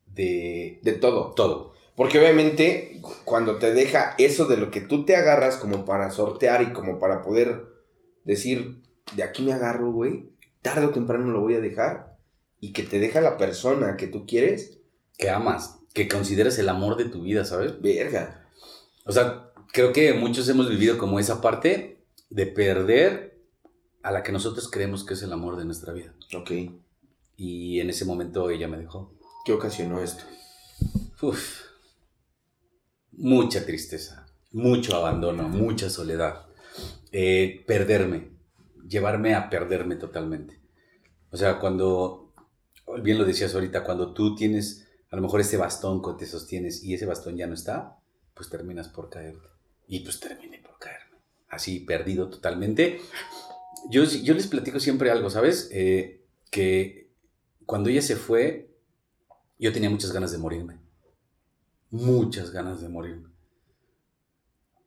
de 0.08 0.80
De 0.84 0.94
todo. 0.94 1.34
todo. 1.36 1.74
Porque 1.96 2.20
obviamente 2.20 3.00
cu- 3.02 3.14
cuando 3.26 3.58
te 3.58 3.74
deja 3.74 4.16
eso 4.18 4.46
de 4.46 4.58
lo 4.58 4.72
que 4.72 4.82
tú 4.82 5.06
te 5.06 5.16
agarras 5.16 5.58
como 5.58 5.86
para 5.86 6.10
sortear 6.12 6.62
y 6.62 6.74
como 6.74 7.00
para 7.00 7.22
poder 7.22 7.66
decir, 8.24 8.82
de 9.16 9.24
aquí 9.24 9.44
me 9.44 9.54
agarro, 9.54 9.92
güey, 9.92 10.30
tarde 10.62 10.86
o 10.86 10.90
temprano 10.92 11.28
lo 11.32 11.42
voy 11.42 11.56
a 11.56 11.60
dejar, 11.62 12.18
y 12.60 12.74
que 12.74 12.84
te 12.84 13.00
deja 13.00 13.22
la 13.22 13.38
persona 13.38 13.98
que 13.98 14.08
tú 14.08 14.26
quieres, 14.26 14.78
Que 15.18 15.30
amas, 15.30 15.80
que 15.94 16.08
consideres 16.08 16.58
el 16.60 16.70
amor 16.70 16.96
de 16.98 17.06
tu 17.06 17.22
vida, 17.24 17.44
¿sabes? 17.46 17.82
verga. 17.82 18.48
O 19.06 19.12
sea, 19.12 19.51
creo 19.72 19.94
que 19.94 20.14
muchos 20.14 20.48
hemos 20.50 20.70
vivido 20.70 20.98
como 20.98 21.20
esa 21.20 21.42
parte 21.42 22.04
de 22.30 22.46
perder 22.48 23.40
a 24.04 24.12
la 24.12 24.24
que 24.24 24.32
nosotros 24.32 24.70
creemos 24.70 25.04
que 25.04 25.14
es 25.14 25.24
el 25.24 25.34
amor 25.34 25.58
de 25.58 25.66
nuestra 25.66 25.94
vida. 25.94 26.14
Ok. 26.36 26.52
Y 27.38 27.80
en 27.80 27.90
ese 27.90 28.06
momento 28.06 28.50
ella 28.50 28.68
me 28.68 28.78
dejó. 28.78 29.14
¿Qué 29.46 29.54
ocasionó 29.54 30.02
esto? 30.02 30.24
Uf. 31.22 31.62
Mucha 33.12 33.66
tristeza, 33.66 34.26
mucho 34.52 34.96
abandono, 34.96 35.48
mucha 35.50 35.90
soledad. 35.90 36.46
Eh, 37.12 37.64
perderme, 37.68 38.32
llevarme 38.88 39.36
a 39.36 39.50
perderme 39.50 39.96
totalmente. 39.96 40.60
O 41.30 41.38
sea, 41.38 41.60
cuando, 41.60 42.34
bien 43.04 43.18
lo 43.18 43.26
decías 43.26 43.54
ahorita, 43.54 43.84
cuando 43.84 44.14
tú 44.14 44.36
tienes 44.36 44.88
a 45.12 45.18
lo 45.18 45.22
mejor 45.22 45.42
ese 45.42 45.58
bastón 45.58 46.02
que 46.02 46.14
te 46.18 46.26
sostienes 46.26 46.84
y 46.84 46.94
ese 46.94 47.06
bastón 47.06 47.36
ya 47.36 47.46
no 47.46 47.54
está, 47.54 48.00
pues 48.34 48.50
terminas 48.50 48.88
por 48.88 49.10
caerte. 49.10 49.51
Y 49.92 50.00
pues 50.00 50.22
terminé 50.22 50.58
por 50.60 50.80
caerme. 50.80 51.18
Así, 51.50 51.82
perdido 51.82 52.30
totalmente. 52.30 53.02
Yo, 53.90 54.06
yo 54.06 54.34
les 54.34 54.48
platico 54.48 54.80
siempre 54.80 55.12
algo, 55.12 55.30
¿sabes? 55.30 55.68
Eh, 55.74 56.24
que 56.50 57.12
cuando 57.66 57.90
ella 57.90 58.02
se 58.02 58.16
fue, 58.16 58.74
yo 59.60 59.74
tenía 59.74 59.90
muchas 59.90 60.14
ganas 60.14 60.32
de 60.32 60.38
morirme. 60.38 60.80
Muchas 61.90 62.52
ganas 62.52 62.80
de 62.80 62.88
morirme. 62.88 63.28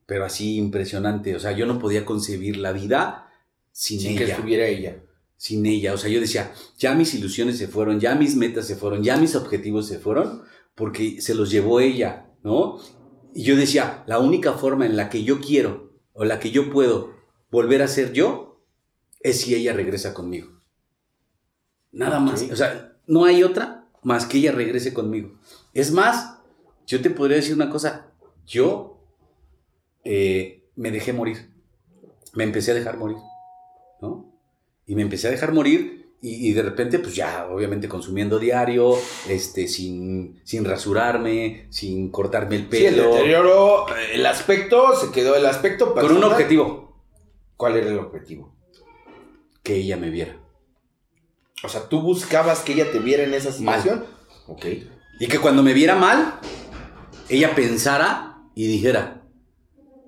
Pero 0.06 0.24
así 0.24 0.56
impresionante. 0.56 1.36
O 1.36 1.38
sea, 1.38 1.52
yo 1.52 1.66
no 1.66 1.78
podía 1.78 2.06
concebir 2.06 2.56
la 2.56 2.72
vida 2.72 3.30
sin, 3.72 4.00
Sin 4.00 4.16
que 4.16 4.24
ella. 4.24 4.36
estuviera 4.36 4.66
ella. 4.66 5.02
Sin 5.36 5.66
ella. 5.66 5.92
O 5.92 5.98
sea, 5.98 6.08
yo 6.08 6.18
decía, 6.18 6.50
ya 6.78 6.94
mis 6.94 7.12
ilusiones 7.12 7.58
se 7.58 7.68
fueron, 7.68 8.00
ya 8.00 8.14
mis 8.14 8.36
metas 8.36 8.66
se 8.66 8.76
fueron, 8.76 9.02
ya 9.02 9.18
mis 9.18 9.36
objetivos 9.36 9.86
se 9.86 9.98
fueron, 9.98 10.44
porque 10.74 11.20
se 11.20 11.34
los 11.34 11.50
llevó 11.50 11.80
ella, 11.80 12.30
¿no? 12.42 12.80
Y 13.34 13.42
yo 13.42 13.56
decía, 13.56 14.04
la 14.06 14.20
única 14.20 14.52
forma 14.52 14.86
en 14.86 14.96
la 14.96 15.10
que 15.10 15.24
yo 15.24 15.40
quiero 15.40 15.92
o 16.12 16.24
la 16.24 16.38
que 16.38 16.52
yo 16.52 16.70
puedo 16.70 17.14
volver 17.50 17.82
a 17.82 17.88
ser 17.88 18.12
yo 18.12 18.64
es 19.20 19.40
si 19.40 19.54
ella 19.56 19.72
regresa 19.72 20.14
conmigo. 20.14 20.60
Nada 21.90 22.20
más. 22.20 22.42
O 22.50 22.56
sea, 22.56 22.96
no 23.06 23.24
hay 23.24 23.42
otra 23.42 23.88
más 24.02 24.26
que 24.26 24.38
ella 24.38 24.52
regrese 24.52 24.94
conmigo. 24.94 25.36
Es 25.72 25.90
más, 25.90 26.38
yo 26.86 27.02
te 27.02 27.10
podría 27.10 27.36
decir 27.36 27.54
una 27.54 27.70
cosa. 27.70 28.12
Yo 28.46 29.00
eh, 30.04 30.68
me 30.76 30.92
dejé 30.92 31.12
morir. 31.12 31.50
Me 32.34 32.44
empecé 32.44 32.70
a 32.70 32.74
dejar 32.74 32.98
morir. 32.98 33.16
¿No? 34.00 34.32
Y 34.86 34.94
me 34.94 35.02
empecé 35.02 35.26
a 35.26 35.32
dejar 35.32 35.52
morir 35.52 36.03
y, 36.20 36.48
y 36.48 36.52
de 36.52 36.62
repente, 36.62 36.98
pues 36.98 37.14
ya, 37.14 37.46
obviamente 37.50 37.88
consumiendo 37.88 38.38
diario, 38.38 38.96
este, 39.28 39.68
sin, 39.68 40.40
sin 40.44 40.64
rasurarme, 40.64 41.66
sin 41.70 42.10
cortarme 42.10 42.56
el 42.56 42.68
Sí, 42.70 42.86
el 42.86 42.94
pelo. 42.94 43.14
deterioro, 43.14 43.86
el 44.12 44.24
aspecto, 44.26 44.96
se 44.96 45.10
quedó 45.12 45.36
el 45.36 45.44
aspecto 45.46 45.92
con 45.92 46.02
un 46.04 46.08
personal. 46.08 46.30
objetivo, 46.32 47.02
¿Cuál 47.56 47.76
era 47.76 47.88
el 47.90 47.98
objetivo? 47.98 48.52
que 49.62 49.76
ella 49.76 49.96
me 49.96 50.10
viera. 50.10 50.38
O 51.62 51.68
sea, 51.68 51.88
tú 51.88 52.02
buscabas 52.02 52.60
que 52.60 52.72
ella 52.74 52.90
te 52.92 52.98
viera 52.98 53.22
en 53.22 53.32
esa 53.32 53.48
Mal. 53.62 53.80
situación. 53.80 54.04
Ok. 54.46 54.66
Y 55.20 55.26
que 55.26 55.38
cuando 55.38 55.62
me 55.62 55.72
viera 55.72 55.94
mal, 55.94 56.38
ella 57.30 57.54
pensara 57.54 58.42
y 58.54 58.66
dijera, 58.66 59.22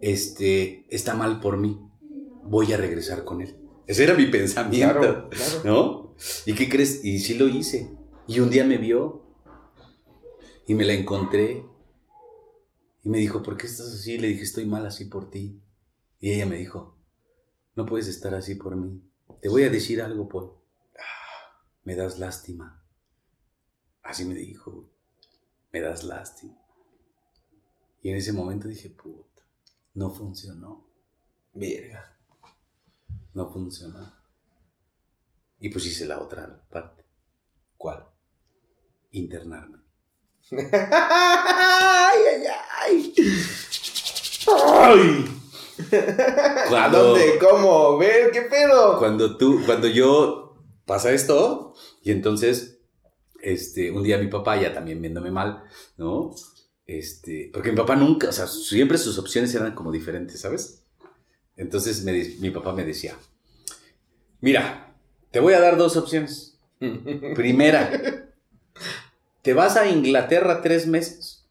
este, 0.02 0.84
está 0.90 1.14
mal 1.14 1.40
por 1.40 1.56
mí, 1.56 1.78
voy 2.42 2.72
a 2.72 2.76
regresar 2.76 3.24
con 3.24 3.40
él. 3.40 3.56
Ese 3.86 4.04
era 4.04 4.14
mi 4.14 4.26
pensamiento, 4.26 5.00
Claro, 5.00 5.30
claro. 5.30 5.60
¿no? 5.64 6.14
¿Y 6.44 6.54
qué 6.54 6.68
crees? 6.68 7.04
Y 7.04 7.18
sí 7.20 7.34
lo 7.34 7.46
hice. 7.48 7.90
Y 8.26 8.40
un 8.40 8.50
día 8.50 8.64
me 8.64 8.78
vio 8.78 9.22
y 10.66 10.74
me 10.74 10.84
la 10.84 10.94
encontré 10.94 11.64
y 13.04 13.08
me 13.08 13.18
dijo, 13.18 13.42
¿por 13.42 13.56
qué 13.56 13.66
estás 13.66 13.86
así? 13.92 14.18
Le 14.18 14.28
dije, 14.28 14.42
estoy 14.42 14.66
mal 14.66 14.84
así 14.84 15.04
por 15.04 15.30
ti. 15.30 15.60
Y 16.18 16.32
ella 16.32 16.46
me 16.46 16.56
dijo, 16.56 16.96
no 17.76 17.86
puedes 17.86 18.08
estar 18.08 18.34
así 18.34 18.56
por 18.56 18.74
mí. 18.74 19.00
Te 19.40 19.48
voy 19.48 19.62
a 19.62 19.70
decir 19.70 20.02
algo, 20.02 20.28
Paul. 20.28 20.52
Me 21.84 21.94
das 21.94 22.18
lástima. 22.18 22.82
Así 24.02 24.24
me 24.24 24.34
dijo. 24.34 24.90
Me 25.72 25.80
das 25.80 26.02
lástima. 26.02 26.58
Y 28.02 28.10
en 28.10 28.16
ese 28.16 28.32
momento 28.32 28.66
dije, 28.66 28.88
puta, 28.90 29.42
no 29.94 30.10
funcionó. 30.10 30.88
Verga. 31.54 32.15
No 33.36 33.52
funcionó. 33.52 33.98
Y 35.60 35.68
pues 35.68 35.84
hice 35.84 36.06
la 36.06 36.18
otra 36.20 36.64
parte. 36.70 37.04
¿Cuál? 37.76 38.06
Internarme. 39.10 39.76
ay, 40.50 42.18
ay, 42.32 42.42
ay. 42.80 43.14
Ay. 44.48 45.42
¿A 45.92 46.64
Cuando- 46.70 47.02
dónde? 47.10 47.38
¿Cómo? 47.38 47.98
¿Ver? 47.98 48.30
¿Qué 48.30 48.40
pedo? 48.42 48.98
Cuando 48.98 49.36
tú, 49.36 49.60
cuando 49.66 49.86
yo 49.86 50.56
pasa 50.86 51.12
esto, 51.12 51.74
y 52.02 52.12
entonces, 52.12 52.80
este, 53.42 53.90
un 53.90 54.02
día 54.02 54.16
mi 54.16 54.28
papá 54.28 54.58
ya 54.58 54.72
también 54.72 55.02
viéndome 55.02 55.30
mal, 55.30 55.62
¿no? 55.98 56.34
Este, 56.86 57.50
porque 57.52 57.70
mi 57.72 57.76
papá 57.76 57.96
nunca, 57.96 58.30
o 58.30 58.32
sea, 58.32 58.46
siempre 58.46 58.96
sus 58.96 59.18
opciones 59.18 59.54
eran 59.54 59.74
como 59.74 59.92
diferentes, 59.92 60.40
¿sabes? 60.40 60.85
Entonces 61.56 62.04
mi 62.40 62.50
papá 62.50 62.72
me 62.72 62.84
decía, 62.84 63.16
mira, 64.40 64.94
te 65.30 65.40
voy 65.40 65.54
a 65.54 65.60
dar 65.60 65.76
dos 65.76 65.96
opciones. 65.96 66.58
Primera, 67.34 67.90
¿te 69.42 69.54
vas 69.54 69.76
a 69.76 69.88
Inglaterra 69.88 70.60
tres 70.60 70.86
meses 70.86 71.48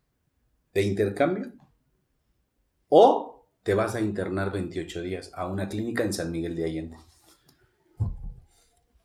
de 0.74 0.84
intercambio? 0.84 1.51
¿O 2.89 3.47
te 3.64 3.74
vas 3.74 3.95
a 3.95 4.01
internar 4.01 4.51
28 4.51 5.01
días 5.01 5.32
a 5.34 5.47
una 5.47 5.68
clínica 5.68 6.03
en 6.03 6.14
San 6.14 6.32
Miguel 6.32 6.56
de 6.56 6.66
Allende? 6.66 6.97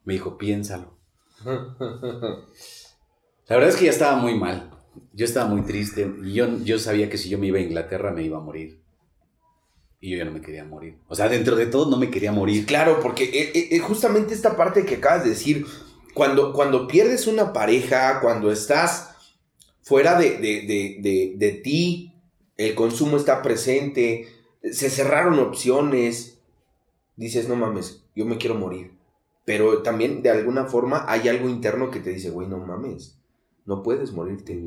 Me 0.05 0.15
dijo, 0.15 0.37
piénsalo. 0.37 0.99
La 1.45 3.57
verdad 3.57 3.71
es 3.71 3.77
que 3.77 3.87
ya 3.87 3.91
estaba 3.91 4.17
muy 4.17 4.39
mal. 4.39 4.71
Yo 5.13 5.25
estaba 5.25 5.49
muy 5.49 5.63
triste. 5.63 6.13
Y 6.25 6.35
yo, 6.35 6.59
yo 6.59 6.79
sabía 6.79 7.09
que 7.09 7.17
si 7.17 7.31
yo 7.31 7.39
me 7.39 7.47
iba 7.47 7.59
a 7.59 7.63
Inglaterra 7.63 8.13
me 8.13 8.23
iba 8.23 8.37
a 8.37 8.43
morir. 8.43 8.83
Y 10.01 10.11
yo 10.11 10.19
ya 10.19 10.25
no 10.25 10.33
me 10.33 10.41
quería 10.41 10.65
morir. 10.65 10.97
O 11.09 11.15
sea, 11.15 11.29
dentro 11.29 11.57
de 11.57 11.67
todo 11.67 11.91
no 11.91 11.99
me 11.99 12.11
quería 12.11 12.33
morir. 12.33 12.65
Claro, 12.65 13.01
porque 13.01 13.25
eh, 13.25 13.53
eh, 13.55 13.69
eh, 13.73 13.79
justamente 13.81 14.33
esta 14.33 14.57
parte 14.57 14.87
que 14.87 14.97
acabas 14.97 15.25
de 15.25 15.31
decir, 15.31 15.67
cuando, 16.15 16.53
cuando 16.55 16.89
pierdes 16.89 17.27
una 17.27 17.53
pareja, 17.53 18.21
cuando 18.21 18.51
estás 18.51 19.11
fuera 19.83 20.19
de, 20.19 20.39
de, 20.39 20.63
de, 20.63 20.97
de, 21.01 21.35
de 21.37 21.53
ti, 21.53 22.15
el 22.57 22.75
consumo 22.75 23.19
está 23.19 23.43
presente, 23.43 24.29
se 24.63 24.91
cerraron 24.91 25.39
opciones, 25.39 26.41
dices, 27.17 27.49
no 27.49 27.57
mames, 27.57 28.05
yo 28.15 28.25
me 28.25 28.39
quiero 28.39 28.55
morir. 28.55 28.93
Pero 29.45 29.83
también 29.83 30.23
de 30.23 30.31
alguna 30.31 30.67
forma 30.67 31.05
hay 31.09 31.29
algo 31.29 31.49
interno 31.49 31.91
que 31.91 32.01
te 32.01 32.11
dice, 32.11 32.31
güey, 32.31 32.49
no 32.49 32.59
mames, 32.59 33.19
no 33.67 33.83
puedes 33.83 34.13
morirte. 34.13 34.59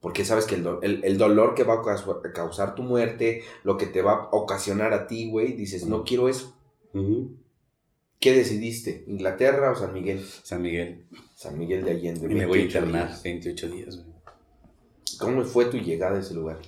Porque 0.00 0.24
sabes 0.24 0.44
que 0.44 0.54
el, 0.56 0.62
do- 0.62 0.80
el- 0.82 1.02
el 1.04 1.18
dolor 1.18 1.54
que 1.54 1.64
va 1.64 1.74
a 1.74 1.82
caus- 1.82 2.06
a 2.24 2.32
causar 2.32 2.74
tu 2.74 2.82
muerte, 2.82 3.42
lo 3.64 3.76
que 3.76 3.86
te 3.86 4.02
va 4.02 4.12
a 4.12 4.28
ocasionar 4.32 4.92
a 4.92 5.06
ti, 5.06 5.30
güey, 5.30 5.52
dices, 5.54 5.86
no 5.86 6.04
quiero 6.04 6.28
eso. 6.28 6.54
¿Qué 8.20 8.32
decidiste? 8.32 9.04
¿Inglaterra 9.06 9.72
o 9.72 9.74
San 9.76 9.92
Miguel? 9.92 10.24
San 10.42 10.62
Miguel. 10.62 11.04
San 11.34 11.58
Miguel 11.58 11.84
de 11.84 11.90
Allende. 11.92 12.26
Y 12.30 12.34
me 12.34 12.46
voy 12.46 12.58
a 12.60 12.62
28 12.62 12.78
internar 12.78 13.08
días. 13.08 13.22
28 13.22 13.68
días. 13.68 13.96
güey. 13.96 14.16
¿Cómo 15.18 15.44
fue 15.44 15.66
tu 15.66 15.76
llegada 15.78 16.16
a 16.16 16.20
ese 16.20 16.34
lugar? 16.34 16.58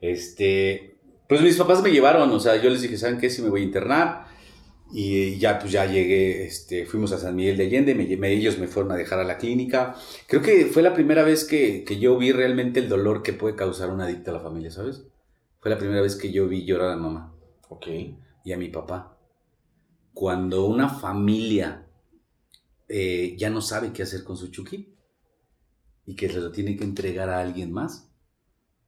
Este, 0.00 0.96
pues 1.28 1.40
mis 1.42 1.56
papás 1.56 1.82
me 1.82 1.90
llevaron, 1.90 2.30
o 2.30 2.40
sea, 2.40 2.56
yo 2.62 2.70
les 2.70 2.82
dije, 2.82 2.96
¿saben 2.98 3.18
qué? 3.18 3.28
Si 3.30 3.42
me 3.42 3.48
voy 3.50 3.62
a 3.62 3.64
internar. 3.64 4.25
Y 4.92 5.36
ya, 5.38 5.58
pues 5.58 5.72
ya 5.72 5.84
llegué, 5.86 6.44
este, 6.46 6.86
fuimos 6.86 7.10
a 7.12 7.18
San 7.18 7.34
Miguel 7.34 7.56
de 7.56 7.64
Allende, 7.66 7.94
me, 7.94 8.16
me- 8.16 8.32
ellos 8.32 8.58
me 8.58 8.68
fueron 8.68 8.92
a 8.92 8.96
dejar 8.96 9.18
a 9.18 9.24
la 9.24 9.36
clínica. 9.36 9.96
Creo 10.28 10.42
que 10.42 10.66
fue 10.66 10.82
la 10.82 10.94
primera 10.94 11.22
vez 11.24 11.44
que, 11.44 11.84
que 11.84 11.98
yo 11.98 12.16
vi 12.16 12.30
realmente 12.32 12.80
el 12.80 12.88
dolor 12.88 13.22
que 13.22 13.32
puede 13.32 13.56
causar 13.56 13.90
un 13.90 14.00
adicto 14.00 14.30
a 14.30 14.34
la 14.34 14.40
familia, 14.40 14.70
¿sabes? 14.70 15.02
Fue 15.58 15.70
la 15.70 15.78
primera 15.78 16.00
vez 16.00 16.14
que 16.16 16.30
yo 16.32 16.46
vi 16.46 16.64
llorar 16.64 16.92
a 16.92 16.96
mamá 16.96 17.34
Ok. 17.68 17.86
y 18.44 18.52
a 18.52 18.56
mi 18.56 18.68
papá. 18.68 19.18
Cuando 20.14 20.64
una 20.66 20.88
familia 20.88 21.86
eh, 22.88 23.34
ya 23.36 23.50
no 23.50 23.60
sabe 23.60 23.92
qué 23.92 24.04
hacer 24.04 24.22
con 24.22 24.36
su 24.36 24.48
Chucky 24.52 24.94
y 26.06 26.14
que 26.14 26.28
se 26.28 26.38
lo 26.40 26.52
tiene 26.52 26.76
que 26.76 26.84
entregar 26.84 27.28
a 27.28 27.40
alguien 27.40 27.72
más 27.72 28.08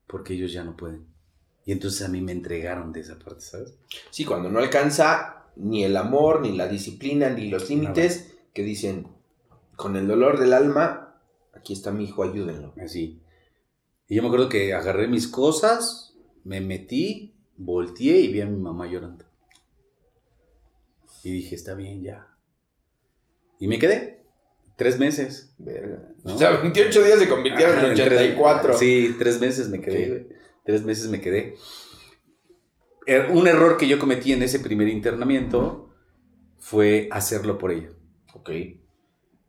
porque 0.07 0.35
ellos 0.35 0.53
ya 0.53 0.63
no 0.63 0.77
pueden. 0.77 1.07
Y 1.67 1.73
entonces 1.73 2.03
a 2.07 2.09
mí 2.09 2.21
me 2.23 2.33
entregaron 2.33 2.93
de 2.93 3.01
esa 3.01 3.19
parte, 3.19 3.41
¿sabes? 3.41 3.77
Sí, 4.11 4.25
cuando 4.25 4.49
no 4.49 4.59
alcanza 4.61 5.38
ni 5.59 5.85
el 5.85 5.97
amor, 5.97 6.41
ni 6.41 6.57
la 6.57 6.69
disciplina, 6.69 7.29
ni 7.31 7.49
los 7.49 7.69
límites, 7.69 8.35
que 8.55 8.63
dicen, 8.63 9.09
con 9.77 9.97
el 9.97 10.07
dolor 10.09 10.39
del 10.39 10.53
alma, 10.53 11.21
aquí 11.55 11.73
está 11.73 11.91
mi 11.93 12.05
hijo, 12.05 12.23
ayúdenlo. 12.23 12.75
Así. 12.83 13.21
Y 14.09 14.15
yo 14.17 14.23
me 14.23 14.29
acuerdo 14.29 14.49
que 14.49 14.73
agarré 14.73 15.07
mis 15.09 15.29
cosas, 15.29 16.15
me 16.45 16.61
metí, 16.61 17.35
volteé 17.57 18.21
y 18.21 18.33
vi 18.33 18.41
a 18.41 18.47
mi 18.47 18.57
mamá 18.57 18.87
llorando. 18.87 19.25
Y 21.25 21.33
dije, 21.33 21.55
está 21.55 21.75
bien 21.75 22.03
ya. 22.03 22.29
Y 23.59 23.67
me 23.69 23.79
quedé. 23.79 24.23
Tres 24.77 24.99
meses. 24.99 25.53
Verga. 25.59 26.09
¿No? 26.25 26.37
O 26.37 26.39
sea, 26.39 26.53
28 26.61 27.03
días 27.03 27.19
se 27.19 27.29
convirtieron 27.29 27.77
Ajá, 27.79 27.89
en 27.89 27.95
tres- 27.95 28.13
84. 28.13 28.79
Sí, 28.79 29.17
tres 29.19 29.41
meses 29.41 29.69
me 29.69 29.81
quedé. 29.81 30.29
Tres 30.65 30.85
meses 30.85 31.09
me 31.09 31.21
quedé. 31.21 31.57
Er- 33.09 33.31
Un 33.33 33.47
error 33.49 33.77
que 33.79 33.89
yo 33.89 33.99
cometí 33.99 34.33
en 34.33 34.43
ese 34.43 34.61
primer 34.61 34.89
internamiento 34.89 35.89
fue 36.59 37.09
hacerlo 37.11 37.57
por 37.59 37.73
ella. 37.73 37.89
Ok. 38.35 38.51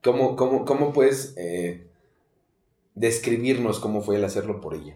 ¿Cómo, 0.02 0.36
cómo, 0.36 0.64
cómo 0.66 0.94
puedes 0.94 1.34
eh, 1.38 1.86
describirnos 2.96 3.80
cómo 3.80 4.02
fue 4.02 4.16
el 4.16 4.24
hacerlo 4.24 4.62
por 4.62 4.76
ella? 4.76 4.96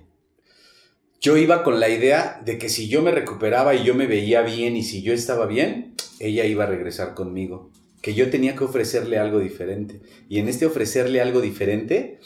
Yo 1.20 1.38
iba 1.38 1.64
con 1.64 1.80
la 1.80 1.89
idea 1.89 2.41
de 2.45 2.57
que 2.57 2.70
si 2.70 2.88
yo 2.89 3.01
me 3.01 3.11
recuperaba 3.11 3.76
y 3.76 3.84
yo 3.84 3.95
me 3.95 4.07
veía 4.07 4.41
bien 4.41 4.76
y 4.76 4.84
si 4.84 5.01
yo 5.03 5.14
estaba 5.14 5.45
bien, 5.45 5.95
ella 6.20 6.45
iba 6.45 6.64
a 6.64 6.68
regresar 6.68 7.14
conmigo. 7.14 7.70
Que 8.01 8.14
yo 8.14 8.30
tenía 8.30 8.55
que 8.55 8.64
ofrecerle 8.66 9.18
algo 9.18 9.39
diferente. 9.39 10.01
Y 10.30 10.39
en 10.39 10.47
este 10.49 10.66
ofrecerle 10.66 11.22
algo 11.22 11.39
diferente, 11.41 12.20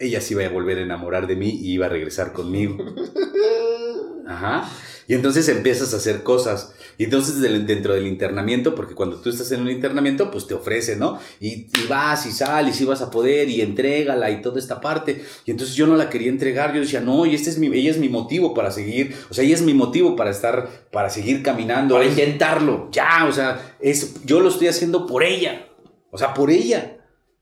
ella 0.00 0.20
se 0.20 0.34
iba 0.34 0.44
a 0.44 0.48
volver 0.48 0.78
a 0.78 0.82
enamorar 0.82 1.26
de 1.28 1.36
mí 1.36 1.50
y 1.50 1.72
iba 1.72 1.86
a 1.86 1.90
regresar 1.90 2.32
conmigo. 2.32 2.76
Ajá. 4.26 4.68
Y 5.10 5.14
entonces 5.14 5.48
empiezas 5.48 5.92
a 5.92 5.96
hacer 5.96 6.22
cosas. 6.22 6.72
Y 6.96 7.02
entonces 7.02 7.40
dentro 7.40 7.94
del 7.94 8.06
internamiento, 8.06 8.76
porque 8.76 8.94
cuando 8.94 9.16
tú 9.16 9.28
estás 9.28 9.50
en 9.50 9.60
un 9.62 9.68
internamiento, 9.68 10.30
pues 10.30 10.46
te 10.46 10.54
ofrece, 10.54 10.94
¿no? 10.94 11.18
Y, 11.40 11.66
y 11.66 11.86
vas 11.88 12.26
y 12.26 12.30
sales 12.30 12.80
y 12.80 12.84
vas 12.84 13.02
a 13.02 13.10
poder 13.10 13.48
y 13.48 13.60
entrégala 13.60 14.30
y 14.30 14.40
toda 14.40 14.60
esta 14.60 14.80
parte. 14.80 15.24
Y 15.46 15.50
entonces 15.50 15.74
yo 15.74 15.88
no 15.88 15.96
la 15.96 16.08
quería 16.08 16.28
entregar. 16.28 16.72
Yo 16.72 16.80
decía, 16.80 17.00
no, 17.00 17.26
y 17.26 17.34
este 17.34 17.50
es 17.50 17.58
mi, 17.58 17.66
ella 17.76 17.90
es 17.90 17.98
mi 17.98 18.08
motivo 18.08 18.54
para 18.54 18.70
seguir. 18.70 19.16
O 19.28 19.34
sea, 19.34 19.42
ella 19.42 19.56
es 19.56 19.62
mi 19.62 19.74
motivo 19.74 20.14
para 20.14 20.30
estar, 20.30 20.68
para 20.92 21.10
seguir 21.10 21.42
caminando. 21.42 21.96
Para 21.96 22.06
intentarlo. 22.06 22.88
ya, 22.92 23.26
o 23.28 23.32
sea, 23.32 23.74
es, 23.80 24.24
yo 24.24 24.38
lo 24.38 24.48
estoy 24.48 24.68
haciendo 24.68 25.08
por 25.08 25.24
ella. 25.24 25.66
O 26.12 26.18
sea, 26.18 26.34
por 26.34 26.52
ella. 26.52 26.98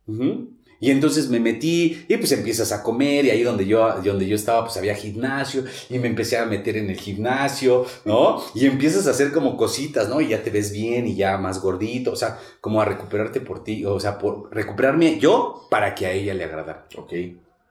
Ujú. 0.07 0.58
Y 0.81 0.91
entonces 0.93 1.29
me 1.29 1.41
metí 1.41 2.05
y 2.09 2.17
pues 2.19 2.31
empiezas 2.31 2.71
a 2.71 2.83
comer 2.83 3.25
y 3.25 3.31
ahí 3.31 3.43
donde 3.43 3.67
yo, 3.67 4.01
donde 4.01 4.27
yo 4.27 4.37
estaba 4.37 4.65
pues 4.65 4.77
había 4.77 4.95
gimnasio 4.95 5.65
y 5.91 5.99
me 5.99 6.07
empecé 6.07 6.39
a 6.39 6.47
meter 6.47 6.77
en 6.77 6.89
el 6.91 6.97
gimnasio, 6.97 7.85
¿no? 8.05 8.41
Y 8.55 8.67
empiezas 8.67 9.09
a 9.09 9.11
hacer 9.11 9.33
como 9.33 9.57
cositas, 9.57 10.09
¿no? 10.09 10.21
Y 10.21 10.29
ya 10.29 10.43
te 10.43 10.51
ves 10.51 10.71
bien 10.73 11.09
y 11.09 11.17
ya 11.17 11.37
más 11.37 11.61
gordito, 11.61 12.13
o 12.13 12.17
sea, 12.17 12.39
como 12.61 12.81
a 12.81 12.85
recuperarte 12.85 13.41
por 13.41 13.65
ti, 13.65 13.85
o 13.85 13.99
sea, 13.99 14.19
por 14.19 14.55
recuperarme 14.55 15.19
yo 15.19 15.67
para 15.69 15.95
que 15.97 16.07
a 16.07 16.13
ella 16.13 16.35
le 16.35 16.45
agradara. 16.45 16.87
Ok. 16.97 17.13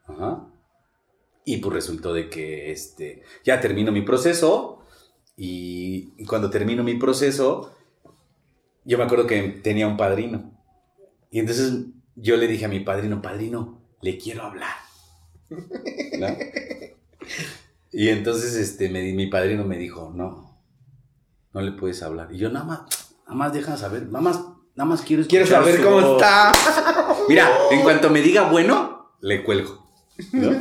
Ajá. 0.07 0.45
Y 1.45 1.57
pues 1.57 1.73
resultó 1.73 2.13
de 2.13 2.29
que 2.29 2.71
este, 2.71 3.23
ya 3.45 3.61
termino 3.61 3.93
mi 3.93 4.01
proceso 4.01 4.83
y, 5.37 6.13
y 6.17 6.25
cuando 6.25 6.49
termino 6.49 6.83
mi 6.83 6.95
proceso, 6.95 7.71
yo 8.83 8.97
me 8.97 9.05
acuerdo 9.05 9.27
que 9.27 9.41
tenía 9.63 9.87
un 9.87 9.95
padrino. 9.95 10.51
Y 11.31 11.39
entonces 11.39 11.85
yo 12.19 12.35
le 12.35 12.47
dije 12.47 12.65
a 12.65 12.69
mi 12.69 12.81
padrino, 12.81 13.21
padrino, 13.21 13.81
le 14.01 14.17
quiero 14.17 14.43
hablar. 14.43 14.75
¿No? 15.49 16.27
Y 17.91 18.09
entonces 18.09 18.55
este, 18.55 18.89
me, 18.89 19.01
mi 19.13 19.27
padrino 19.27 19.63
me 19.63 19.77
dijo, 19.77 20.11
no, 20.13 20.61
no 21.53 21.61
le 21.61 21.71
puedes 21.71 22.03
hablar. 22.03 22.27
Y 22.33 22.37
yo 22.37 22.49
nada 22.49 22.65
más, 22.65 22.81
nada 23.25 23.35
más 23.35 23.53
deja 23.53 23.77
saber, 23.77 24.07
nada 24.07 24.21
más, 24.21 24.41
nada 24.75 24.89
más 24.89 25.01
quiero 25.01 25.25
Quiero 25.25 25.45
saber 25.47 25.81
cómo 25.81 26.01
voz". 26.01 26.21
está. 26.21 26.51
Mira, 27.29 27.49
en 27.71 27.81
cuanto 27.81 28.09
me 28.09 28.21
diga 28.21 28.49
bueno, 28.51 29.13
le 29.21 29.43
cuelgo. 29.43 29.87
¿no? 30.33 30.51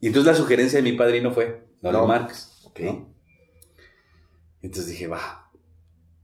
Y 0.00 0.06
entonces 0.06 0.32
la 0.32 0.34
sugerencia 0.38 0.78
de 0.78 0.90
mi 0.90 0.96
padrino 0.96 1.32
fue, 1.32 1.66
no, 1.82 1.92
No. 1.92 2.02
le 2.02 2.06
marques. 2.08 2.48
¿no? 2.78 3.12
Entonces 4.62 4.90
dije, 4.92 5.06
va. 5.06 5.41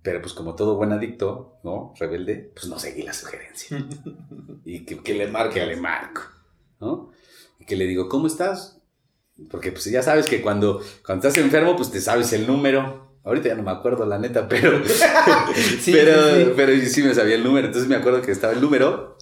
Pero 0.03 0.22
pues 0.22 0.32
como 0.32 0.55
todo 0.55 0.76
buen 0.76 0.92
adicto, 0.92 1.59
¿no? 1.64 1.92
Rebelde, 1.99 2.53
pues 2.55 2.68
no 2.68 2.78
seguí 2.78 3.03
la 3.03 3.12
sugerencia. 3.12 3.84
y 4.64 4.84
que, 4.84 4.99
que 4.99 5.14
le 5.14 5.28
marque, 5.28 5.64
le 5.64 5.76
marco, 5.76 6.22
¿no? 6.80 7.11
Y 7.59 7.64
que 7.64 7.76
le 7.76 7.86
digo, 7.86 8.09
¿cómo 8.09 8.26
estás? 8.26 8.80
Porque 9.51 9.72
pues 9.72 9.84
ya 9.84 10.03
sabes 10.03 10.26
que 10.26 10.42
cuando, 10.42 10.82
cuando 11.05 11.26
estás 11.26 11.42
enfermo, 11.42 11.76
pues 11.76 11.90
te 11.90 12.01
sabes 12.01 12.32
el 12.32 12.46
número. 12.46 13.09
Ahorita 13.24 13.49
ya 13.49 13.55
no 13.55 13.62
me 13.62 13.70
acuerdo, 13.70 14.07
la 14.07 14.18
neta, 14.18 14.49
pero... 14.49 14.82
Sí, 15.80 15.92
pero, 15.92 16.34
sí, 16.34 16.44
sí. 16.44 16.53
pero 16.57 16.72
yo 16.72 16.86
sí 16.86 17.03
me 17.03 17.14
sabía 17.14 17.36
el 17.36 17.44
número. 17.44 17.66
Entonces 17.66 17.88
me 17.88 17.96
acuerdo 17.96 18.22
que 18.22 18.32
estaba 18.32 18.53
el 18.53 18.61
número 18.61 19.16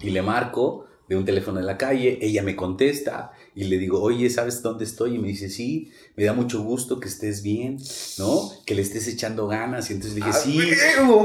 y 0.00 0.10
le 0.10 0.22
marco 0.22 0.86
de 1.08 1.16
un 1.16 1.24
teléfono 1.24 1.60
en 1.60 1.66
la 1.66 1.76
calle. 1.76 2.18
Ella 2.22 2.42
me 2.42 2.56
contesta 2.56 3.32
y 3.54 3.64
le 3.64 3.76
digo, 3.76 4.00
oye, 4.00 4.30
¿sabes 4.30 4.62
dónde 4.62 4.84
estoy? 4.84 5.16
Y 5.16 5.18
me 5.18 5.28
dice, 5.28 5.50
sí, 5.50 5.90
me 6.16 6.24
da 6.24 6.32
mucho 6.32 6.62
gusto 6.62 6.98
que 6.98 7.08
estés 7.08 7.42
bien, 7.42 7.76
¿no? 8.18 8.50
Que 8.64 8.74
le 8.74 8.80
estés 8.80 9.06
echando 9.08 9.46
ganas. 9.46 9.90
Y 9.90 9.94
entonces 9.94 10.18
le 10.18 10.24
dije, 10.24 10.36
¡A 10.36 10.40
sí. 10.40 10.58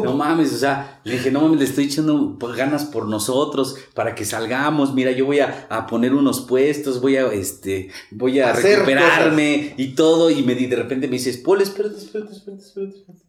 No 0.03 0.13
mames, 0.13 0.53
o 0.53 0.57
sea, 0.57 0.99
le 1.05 1.13
dije, 1.13 1.32
no 1.32 1.41
mames, 1.41 1.59
le 1.59 1.65
estoy 1.65 1.86
echando 1.86 2.38
ganas 2.55 2.84
por 2.86 3.07
nosotros, 3.07 3.75
para 3.93 4.13
que 4.13 4.25
salgamos. 4.25 4.93
Mira, 4.93 5.11
yo 5.11 5.25
voy 5.25 5.39
a, 5.39 5.67
a 5.69 5.88
poner 5.88 6.13
unos 6.13 6.41
puestos, 6.41 6.99
voy 6.99 7.15
a, 7.15 7.32
este, 7.32 7.89
voy 8.11 8.39
a 8.39 8.51
recuperarme 8.51 9.73
y 9.78 9.95
todo. 9.95 10.30
Y 10.30 10.43
me 10.43 10.53
di, 10.53 10.65
de 10.67 10.75
repente 10.75 11.07
me 11.07 11.13
dices, 11.13 11.38
Paul, 11.38 11.61
espérate, 11.61 11.97
espérate, 11.97 12.34
espérate, 12.34 12.63
espérate, 12.63 12.97
espérate. 12.97 13.23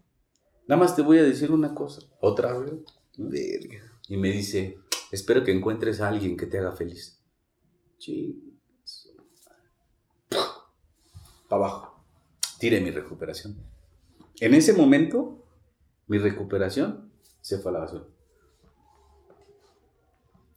Nada 0.67 0.81
más 0.81 0.97
te 0.97 1.03
voy 1.03 1.19
a 1.19 1.23
decir 1.23 1.53
una 1.53 1.73
cosa, 1.73 2.03
otra 2.21 2.59
vez. 2.59 2.73
Verga. 3.17 3.79
Y 4.09 4.17
me 4.17 4.33
dice, 4.33 4.79
espero 5.13 5.45
que 5.45 5.53
encuentres 5.53 6.01
a 6.01 6.09
alguien 6.09 6.37
que 6.37 6.47
te 6.47 6.59
haga 6.59 6.73
feliz. 6.73 7.21
Sí. 7.99 8.48
Para 11.49 11.65
abajo. 11.65 12.01
Tiré 12.59 12.81
mi 12.81 12.91
recuperación. 12.91 13.57
En 14.41 14.55
ese 14.55 14.73
momento, 14.73 15.45
mi 16.07 16.19
recuperación 16.19 17.11
se 17.41 17.59
fue 17.59 17.71
a 17.71 17.75
la 17.75 17.81
basura. 17.81 18.05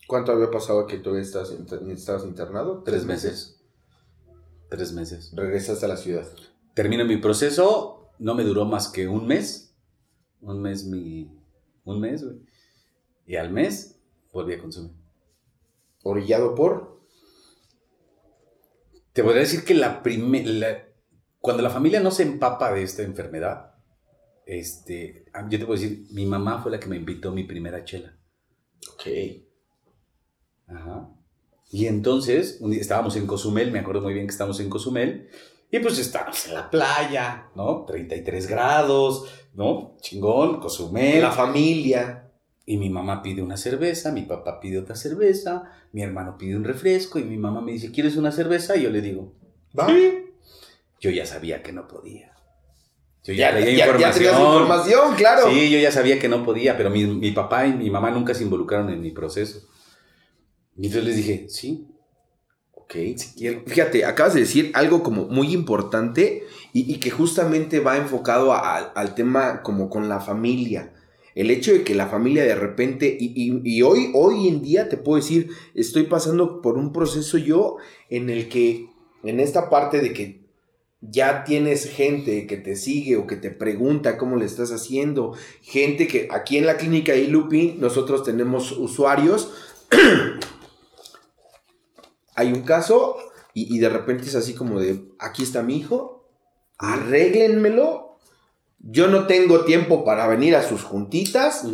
¿Cuánto 0.07 0.31
había 0.33 0.51
pasado 0.51 0.87
que 0.87 0.97
tú 0.97 1.15
estabas, 1.15 1.51
inter- 1.51 1.81
estabas 1.89 2.25
internado? 2.25 2.83
Tres 2.83 3.05
meses. 3.05 3.61
Tres 4.69 4.91
meses. 4.93 5.31
Regresaste 5.35 5.85
a 5.85 5.89
la 5.89 5.97
ciudad. 5.97 6.27
Termino 6.73 7.05
mi 7.05 7.17
proceso, 7.17 8.09
no 8.19 8.35
me 8.35 8.43
duró 8.43 8.65
más 8.65 8.87
que 8.89 9.07
un 9.07 9.27
mes. 9.27 9.73
Un 10.41 10.61
mes 10.61 10.85
mi... 10.85 11.31
Un 11.85 11.99
mes, 11.99 12.23
güey. 12.23 12.37
Y 13.25 13.35
al 13.37 13.51
mes 13.51 13.99
volví 14.33 14.53
a 14.53 14.59
consumir. 14.61 14.91
Orillado 16.03 16.55
por. 16.55 17.00
Te 19.13 19.23
podría 19.23 19.41
decir 19.41 19.63
que 19.63 19.73
la 19.73 20.01
primera... 20.03 20.87
Cuando 21.39 21.63
la 21.63 21.69
familia 21.69 21.99
no 21.99 22.11
se 22.11 22.23
empapa 22.23 22.71
de 22.71 22.83
esta 22.83 23.01
enfermedad, 23.01 23.73
este, 24.45 25.25
yo 25.49 25.59
te 25.59 25.65
puedo 25.65 25.79
decir, 25.79 26.05
mi 26.11 26.25
mamá 26.25 26.61
fue 26.61 26.71
la 26.71 26.79
que 26.79 26.87
me 26.87 26.97
invitó 26.97 27.29
a 27.29 27.33
mi 27.33 27.45
primera 27.45 27.83
chela. 27.83 28.15
Ok. 28.93 29.07
Ajá. 30.67 31.09
Y 31.71 31.87
entonces, 31.87 32.57
un 32.59 32.71
día 32.71 32.81
estábamos 32.81 33.15
en 33.15 33.25
Cozumel, 33.25 33.71
me 33.71 33.79
acuerdo 33.79 34.01
muy 34.01 34.13
bien 34.13 34.27
que 34.27 34.31
estábamos 34.31 34.59
en 34.59 34.69
Cozumel, 34.69 35.29
y 35.71 35.79
pues 35.79 35.97
estábamos 35.99 36.45
en 36.47 36.53
la 36.53 36.69
playa, 36.69 37.49
¿no? 37.55 37.85
33 37.85 38.47
grados, 38.47 39.25
¿no? 39.53 39.95
Chingón, 40.01 40.59
Cozumel. 40.59 41.21
La 41.21 41.31
familia. 41.31 42.30
Y 42.71 42.77
mi 42.77 42.89
mamá 42.89 43.21
pide 43.21 43.41
una 43.41 43.57
cerveza, 43.57 44.13
mi 44.13 44.21
papá 44.21 44.61
pide 44.61 44.79
otra 44.79 44.95
cerveza, 44.95 45.63
mi 45.91 46.03
hermano 46.03 46.37
pide 46.37 46.55
un 46.55 46.63
refresco, 46.63 47.19
y 47.19 47.23
mi 47.25 47.35
mamá 47.37 47.59
me 47.59 47.73
dice, 47.73 47.91
¿quieres 47.91 48.15
una 48.15 48.31
cerveza? 48.31 48.77
Y 48.77 48.83
yo 48.83 48.89
le 48.89 49.01
digo, 49.01 49.33
¿Va? 49.77 49.87
yo 51.01 51.09
ya 51.09 51.25
sabía 51.25 51.61
que 51.63 51.73
no 51.73 51.85
podía. 51.87 52.31
Yo 53.23 53.33
Ya, 53.33 53.51
ya, 53.51 53.59
ya, 53.59 53.65
leía 53.65 53.77
ya 53.77 53.85
información. 53.87 54.13
tenías 54.23 54.39
información, 54.39 55.15
claro. 55.15 55.49
Sí, 55.49 55.69
yo 55.69 55.79
ya 55.79 55.91
sabía 55.91 56.17
que 56.17 56.29
no 56.29 56.45
podía, 56.45 56.77
pero 56.77 56.89
mi, 56.89 57.03
mi 57.05 57.31
papá 57.31 57.67
y 57.67 57.73
mi 57.73 57.89
mamá 57.89 58.09
nunca 58.09 58.33
se 58.33 58.43
involucraron 58.43 58.89
en 58.89 59.01
mi 59.01 59.11
proceso. 59.11 59.67
Y 60.77 60.85
entonces 60.87 61.03
les 61.05 61.15
dije, 61.17 61.45
sí, 61.49 61.87
Ok. 62.71 62.95
Y 63.35 63.47
Fíjate, 63.67 64.05
acabas 64.05 64.33
de 64.33 64.41
decir 64.41 64.71
algo 64.75 65.03
como 65.03 65.25
muy 65.25 65.53
importante 65.53 66.43
y, 66.73 66.93
y 66.93 66.99
que 66.99 67.09
justamente 67.09 67.79
va 67.81 67.97
enfocado 67.97 68.53
a- 68.53 68.77
a- 68.77 68.91
al 68.93 69.13
tema 69.15 69.61
como 69.61 69.89
con 69.89 70.07
la 70.09 70.19
familia. 70.21 70.93
El 71.35 71.49
hecho 71.51 71.71
de 71.71 71.83
que 71.83 71.95
la 71.95 72.07
familia 72.07 72.43
de 72.43 72.55
repente, 72.55 73.15
y, 73.19 73.33
y- 73.35 73.61
y 73.63 73.81
hoy, 73.81 74.11
hoy 74.13 74.47
en 74.47 74.61
día 74.61 74.89
te 74.89 74.97
puedo 74.97 75.17
decir, 75.21 75.49
estoy 75.75 76.03
pasando 76.03 76.61
por 76.61 76.77
un 76.77 76.91
proceso 76.91 77.37
yo 77.37 77.77
en 78.09 78.29
el 78.29 78.49
que, 78.49 78.89
en 79.23 79.39
esta 79.39 79.69
parte 79.69 79.99
de 80.01 80.13
que 80.13 80.41
ya 81.01 81.43
tienes 81.43 81.89
gente 81.89 82.45
que 82.45 82.57
te 82.57 82.75
sigue 82.75 83.15
o 83.17 83.25
que 83.25 83.35
te 83.35 83.49
pregunta 83.49 84.17
cómo 84.17 84.35
le 84.35 84.45
estás 84.45 84.71
haciendo, 84.71 85.33
gente 85.61 86.07
que 86.07 86.27
aquí 86.31 86.57
en 86.57 86.65
la 86.67 86.77
clínica 86.77 87.15
ILUPI 87.15 87.77
nosotros 87.79 88.23
tenemos 88.23 88.71
usuarios. 88.73 89.51
Hay 92.35 92.53
un 92.53 92.61
caso 92.61 93.17
y, 93.53 93.75
y 93.75 93.79
de 93.79 93.89
repente 93.89 94.25
es 94.25 94.35
así 94.35 94.53
como 94.53 94.79
de, 94.79 95.03
aquí 95.19 95.43
está 95.43 95.63
mi 95.63 95.77
hijo, 95.77 96.29
arréglenmelo, 96.77 98.10
yo 98.83 99.07
no 99.07 99.27
tengo 99.27 99.63
tiempo 99.65 100.03
para 100.03 100.27
venir 100.27 100.55
a 100.55 100.63
sus 100.63 100.83
juntitas, 100.83 101.65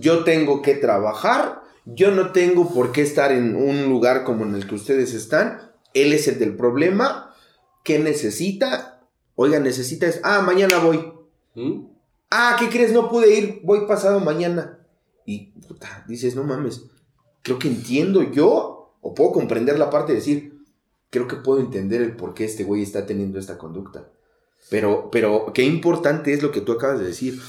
yo 0.00 0.24
tengo 0.24 0.62
que 0.62 0.74
trabajar, 0.74 1.62
yo 1.84 2.10
no 2.10 2.32
tengo 2.32 2.72
por 2.72 2.92
qué 2.92 3.02
estar 3.02 3.30
en 3.32 3.54
un 3.54 3.88
lugar 3.88 4.24
como 4.24 4.44
en 4.44 4.54
el 4.54 4.66
que 4.66 4.74
ustedes 4.74 5.14
están, 5.14 5.70
él 5.94 6.12
es 6.12 6.26
el 6.28 6.38
del 6.38 6.56
problema, 6.56 7.34
¿qué 7.84 7.98
necesita? 7.98 9.08
Oiga, 9.36 9.60
necesita 9.60 10.06
es, 10.06 10.20
ah, 10.24 10.42
mañana 10.42 10.78
voy. 10.78 11.12
¿Mm? 11.54 11.86
Ah, 12.30 12.56
¿qué 12.58 12.68
crees? 12.68 12.92
No 12.92 13.08
pude 13.08 13.38
ir, 13.38 13.60
voy 13.62 13.86
pasado 13.86 14.18
mañana. 14.20 14.80
Y 15.24 15.52
puta, 15.68 16.04
dices, 16.08 16.34
no 16.34 16.42
mames, 16.42 16.86
creo 17.42 17.58
que 17.58 17.68
entiendo 17.68 18.22
yo, 18.32 18.96
o 19.00 19.14
puedo 19.14 19.32
comprender 19.32 19.78
la 19.78 19.90
parte 19.90 20.12
de 20.12 20.18
decir, 20.18 20.64
creo 21.10 21.28
que 21.28 21.36
puedo 21.36 21.60
entender 21.60 22.02
el 22.02 22.16
por 22.16 22.34
qué 22.34 22.44
este 22.44 22.64
güey 22.64 22.82
está 22.82 23.06
teniendo 23.06 23.38
esta 23.38 23.56
conducta. 23.56 24.10
Pero, 24.70 25.10
pero 25.10 25.52
qué 25.54 25.62
importante 25.62 26.32
es 26.32 26.42
lo 26.42 26.50
que 26.50 26.60
tú 26.60 26.72
acabas 26.72 26.98
de 26.98 27.06
decir. 27.06 27.40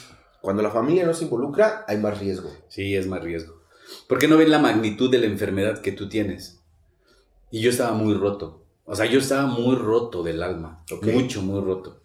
Cuando 0.42 0.62
la 0.62 0.72
familia 0.72 1.06
no 1.06 1.14
se 1.14 1.26
involucra, 1.26 1.84
hay 1.88 1.98
más 1.98 2.20
riesgo. 2.20 2.52
Sí, 2.70 2.96
es 2.96 3.08
más 3.08 3.24
riesgo. 3.24 3.62
Porque 4.08 4.28
no 4.28 4.38
ven 4.38 4.52
la 4.52 4.60
magnitud 4.60 5.10
de 5.10 5.20
la 5.20 5.26
enfermedad 5.26 5.82
que 5.82 5.92
tú 5.92 6.08
tienes. 6.10 6.60
Y 7.52 7.62
yo 7.62 7.70
estaba 7.70 7.94
muy 7.94 8.14
roto. 8.14 8.66
O 8.86 8.96
sea, 8.96 9.06
yo 9.06 9.20
estaba 9.20 9.48
muy 9.48 9.76
roto 9.76 10.24
del 10.24 10.44
alma. 10.44 10.84
Mucho, 11.02 11.42
muy 11.42 11.62
roto. 11.62 12.02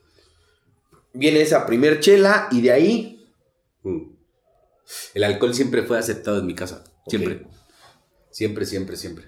Viene 1.12 1.42
esa 1.42 1.66
primer 1.66 2.00
chela 2.00 2.48
y 2.50 2.62
de 2.62 2.72
ahí, 2.72 3.12
Mm. 3.82 4.12
El 5.14 5.24
alcohol 5.24 5.54
siempre 5.54 5.82
fue 5.82 5.98
aceptado 5.98 6.38
en 6.38 6.46
mi 6.46 6.54
casa. 6.54 6.84
Siempre. 7.06 7.46
Siempre, 8.30 8.64
siempre, 8.64 8.96
siempre. 8.96 9.24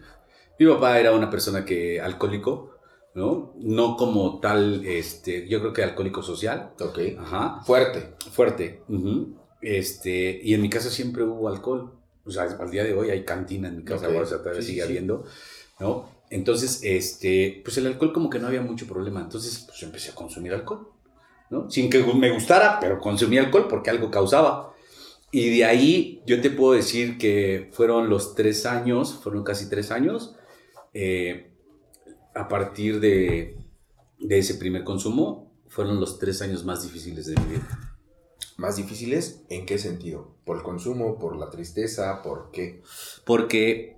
Mi 0.59 0.67
papá 0.67 0.99
era 0.99 1.13
una 1.13 1.31
persona 1.31 1.65
que 1.65 2.01
alcohólico, 2.01 2.74
¿no? 3.15 3.55
No 3.59 3.97
como 3.97 4.41
tal, 4.41 4.85
este, 4.85 5.49
yo 5.49 5.61
creo 5.61 5.73
que 5.73 5.83
alcohólico 5.83 6.23
social. 6.23 6.73
ok, 6.81 6.99
Ajá. 7.19 7.61
fuerte. 7.65 8.15
Fuerte. 8.31 8.83
Este, 9.61 10.41
y 10.43 10.55
en 10.55 10.63
mi 10.63 10.69
casa 10.69 10.91
siempre 10.91 11.23
hubo 11.23 11.49
alcohol. 11.49 11.93
O 12.27 12.31
sea, 12.31 12.45
al 12.45 12.71
día 12.71 12.85
de 12.85 12.95
hoy 12.95 13.11
hay 13.11 13.25
cantina 13.25 13.69
en 13.69 13.77
mi 13.79 13.85
casa, 13.85 14.09
Ok. 14.09 14.17
o 14.23 14.27
sea, 14.27 14.39
todavía 14.39 14.63
Sí, 14.63 14.69
sigue 14.69 14.83
sí, 14.83 14.89
habiendo, 14.89 15.25
¿no? 15.79 16.09
Entonces, 16.31 16.81
este, 16.83 17.61
pues 17.65 17.77
el 17.79 17.87
alcohol 17.87 18.13
como 18.13 18.31
que 18.31 18.39
no 18.39 18.47
había 18.49 18.63
mucho 18.63 18.87
problema. 18.87 19.21
Entonces, 19.21 19.65
pues 19.69 19.83
empecé 19.83 20.11
a 20.11 20.15
consumir 20.15 20.53
alcohol, 20.55 20.89
¿no? 21.51 21.71
Sin 21.71 21.91
que 21.91 22.03
me 22.03 22.33
gustara, 22.33 22.79
pero 22.81 22.99
consumí 22.99 23.39
alcohol 23.39 23.67
porque 23.69 23.91
algo 23.91 24.11
causaba. 24.11 24.73
Y 25.31 25.57
de 25.59 25.65
ahí 25.65 26.23
yo 26.27 26.41
te 26.41 26.51
puedo 26.51 26.73
decir 26.75 27.19
que 27.19 27.69
fueron 27.73 28.09
los 28.09 28.35
tres 28.35 28.67
años, 28.67 29.15
fueron 29.23 29.45
casi 29.45 29.69
tres 29.69 29.91
años, 29.91 30.35
eh, 30.95 31.51
a 32.35 32.49
partir 32.49 33.01
de, 33.01 33.57
de 34.19 34.39
ese 34.39 34.55
primer 34.55 34.85
consumo, 34.85 35.53
fueron 35.69 36.01
los 36.01 36.19
tres 36.19 36.43
años 36.43 36.65
más 36.65 36.83
difíciles 36.83 37.27
de 37.27 37.41
mi 37.41 37.47
vida. 37.55 37.99
¿Más 38.57 38.77
difíciles? 38.77 39.43
¿En 39.49 39.67
qué 39.67 39.79
sentido? 39.79 40.37
¿Por 40.45 40.59
el 40.59 40.63
consumo? 40.63 41.19
¿Por 41.19 41.37
la 41.37 41.51
tristeza? 41.51 42.23
¿Por 42.23 42.51
qué? 42.53 42.83
Porque, 43.25 43.97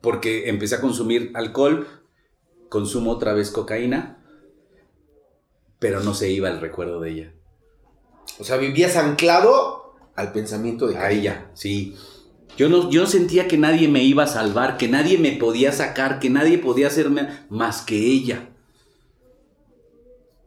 porque 0.00 0.48
empecé 0.48 0.76
a 0.76 0.80
consumir 0.80 1.32
alcohol, 1.34 1.86
consumo 2.70 3.10
otra 3.10 3.34
vez 3.34 3.50
cocaína, 3.50 4.24
pero 5.78 6.00
no 6.00 6.14
se 6.14 6.30
iba 6.30 6.48
el 6.48 6.60
recuerdo 6.60 7.00
de 7.00 7.10
ella. 7.10 7.34
O 8.38 8.44
sea, 8.44 8.56
vivías 8.56 8.96
anclado 8.96 9.94
al 10.14 10.32
pensamiento 10.32 10.86
de 10.86 10.96
A 10.96 11.10
ella, 11.10 11.50
sí. 11.54 11.94
Yo 12.56 12.68
no, 12.68 12.90
yo 12.90 13.06
sentía 13.06 13.48
que 13.48 13.58
nadie 13.58 13.88
me 13.88 14.02
iba 14.02 14.24
a 14.24 14.28
salvar, 14.28 14.76
que 14.76 14.88
nadie 14.88 15.18
me 15.18 15.32
podía 15.32 15.72
sacar, 15.72 16.18
que 16.20 16.30
nadie 16.30 16.58
podía 16.58 16.86
hacerme 16.86 17.28
más 17.50 17.82
que 17.82 17.96
ella. 17.96 18.48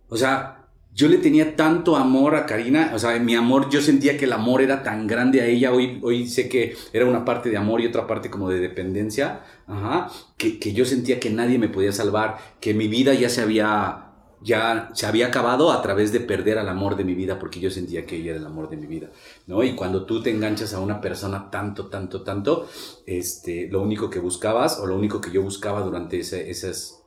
O 0.09 0.17
sea, 0.17 0.59
yo 0.93 1.07
le 1.07 1.17
tenía 1.17 1.55
tanto 1.55 1.95
amor 1.95 2.35
a 2.35 2.45
Karina, 2.45 2.91
o 2.93 2.99
sea, 2.99 3.17
mi 3.19 3.35
amor, 3.35 3.69
yo 3.69 3.79
sentía 3.81 4.17
que 4.17 4.25
el 4.25 4.33
amor 4.33 4.61
era 4.61 4.81
tan 4.83 5.07
grande 5.07 5.39
a 5.39 5.45
ella, 5.45 5.71
hoy, 5.71 5.99
hoy 6.01 6.27
sé 6.27 6.49
que 6.49 6.75
era 6.91 7.05
una 7.05 7.23
parte 7.23 7.49
de 7.49 7.57
amor 7.57 7.79
y 7.79 7.85
otra 7.85 8.07
parte 8.07 8.29
como 8.29 8.49
de 8.49 8.59
dependencia, 8.59 9.41
ajá, 9.67 10.09
que, 10.35 10.59
que 10.59 10.73
yo 10.73 10.85
sentía 10.85 11.19
que 11.19 11.29
nadie 11.29 11.59
me 11.59 11.69
podía 11.69 11.91
salvar, 11.91 12.37
que 12.59 12.73
mi 12.73 12.87
vida 12.87 13.13
ya 13.13 13.29
se 13.29 13.41
había 13.41 14.08
ya 14.41 14.89
se 14.93 15.05
había 15.05 15.27
acabado 15.27 15.71
a 15.71 15.81
través 15.81 16.11
de 16.11 16.19
perder 16.19 16.57
al 16.57 16.69
amor 16.69 16.95
de 16.95 17.03
mi 17.03 17.13
vida 17.13 17.39
porque 17.39 17.59
yo 17.59 17.69
sentía 17.69 18.05
que 18.05 18.17
ella 18.17 18.31
era 18.31 18.39
el 18.39 18.45
amor 18.45 18.69
de 18.69 18.77
mi 18.77 18.87
vida, 18.87 19.11
¿no? 19.47 19.63
Y 19.63 19.75
cuando 19.75 20.05
tú 20.05 20.21
te 20.21 20.29
enganchas 20.29 20.73
a 20.73 20.79
una 20.79 21.01
persona 21.01 21.49
tanto, 21.51 21.87
tanto, 21.87 22.21
tanto, 22.23 22.67
este, 23.05 23.67
lo 23.69 23.81
único 23.81 24.09
que 24.09 24.19
buscabas 24.19 24.79
o 24.79 24.85
lo 24.85 24.95
único 24.95 25.19
que 25.21 25.31
yo 25.31 25.41
buscaba 25.41 25.81
durante 25.81 26.19
ese, 26.19 26.49
esas, 26.49 27.03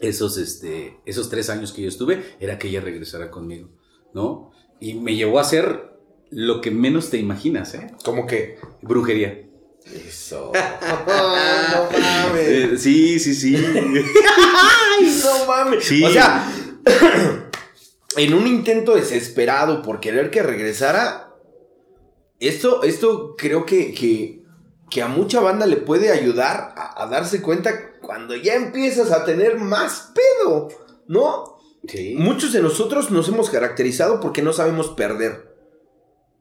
esos, 0.00 0.36
este, 0.36 1.00
esos 1.06 1.28
tres 1.28 1.48
años 1.50 1.72
que 1.72 1.82
yo 1.82 1.88
estuve 1.88 2.36
era 2.40 2.58
que 2.58 2.68
ella 2.68 2.80
regresara 2.80 3.30
conmigo, 3.30 3.70
¿no? 4.12 4.50
Y 4.80 4.94
me 4.94 5.16
llevó 5.16 5.38
a 5.38 5.42
hacer 5.42 5.98
lo 6.30 6.60
que 6.60 6.70
menos 6.70 7.10
te 7.10 7.18
imaginas, 7.18 7.74
¿eh? 7.74 7.90
¿Cómo 8.04 8.26
que? 8.26 8.58
Brujería. 8.82 9.47
Eso. 9.94 10.52
no 11.72 11.88
mames. 11.90 12.80
Sí, 12.80 13.18
sí, 13.18 13.34
sí. 13.34 13.56
Ay, 13.56 15.20
no 15.22 15.46
mames. 15.46 15.84
Sí. 15.84 16.04
O 16.04 16.10
sea, 16.10 16.50
en 18.16 18.34
un 18.34 18.46
intento 18.46 18.94
desesperado 18.94 19.82
por 19.82 20.00
querer 20.00 20.30
que 20.30 20.42
regresara, 20.42 21.34
esto, 22.40 22.82
esto 22.82 23.34
creo 23.36 23.66
que, 23.66 23.94
que, 23.94 24.42
que 24.90 25.02
a 25.02 25.08
mucha 25.08 25.40
banda 25.40 25.66
le 25.66 25.76
puede 25.76 26.10
ayudar 26.10 26.74
a, 26.76 27.02
a 27.02 27.06
darse 27.06 27.42
cuenta 27.42 27.92
cuando 28.00 28.36
ya 28.36 28.54
empiezas 28.54 29.10
a 29.10 29.24
tener 29.24 29.58
más 29.58 30.12
pedo, 30.14 30.68
¿no? 31.06 31.58
Sí. 31.86 32.14
Muchos 32.18 32.52
de 32.52 32.62
nosotros 32.62 33.10
nos 33.10 33.28
hemos 33.28 33.50
caracterizado 33.50 34.20
porque 34.20 34.42
no 34.42 34.52
sabemos 34.52 34.88
perder. 34.88 35.47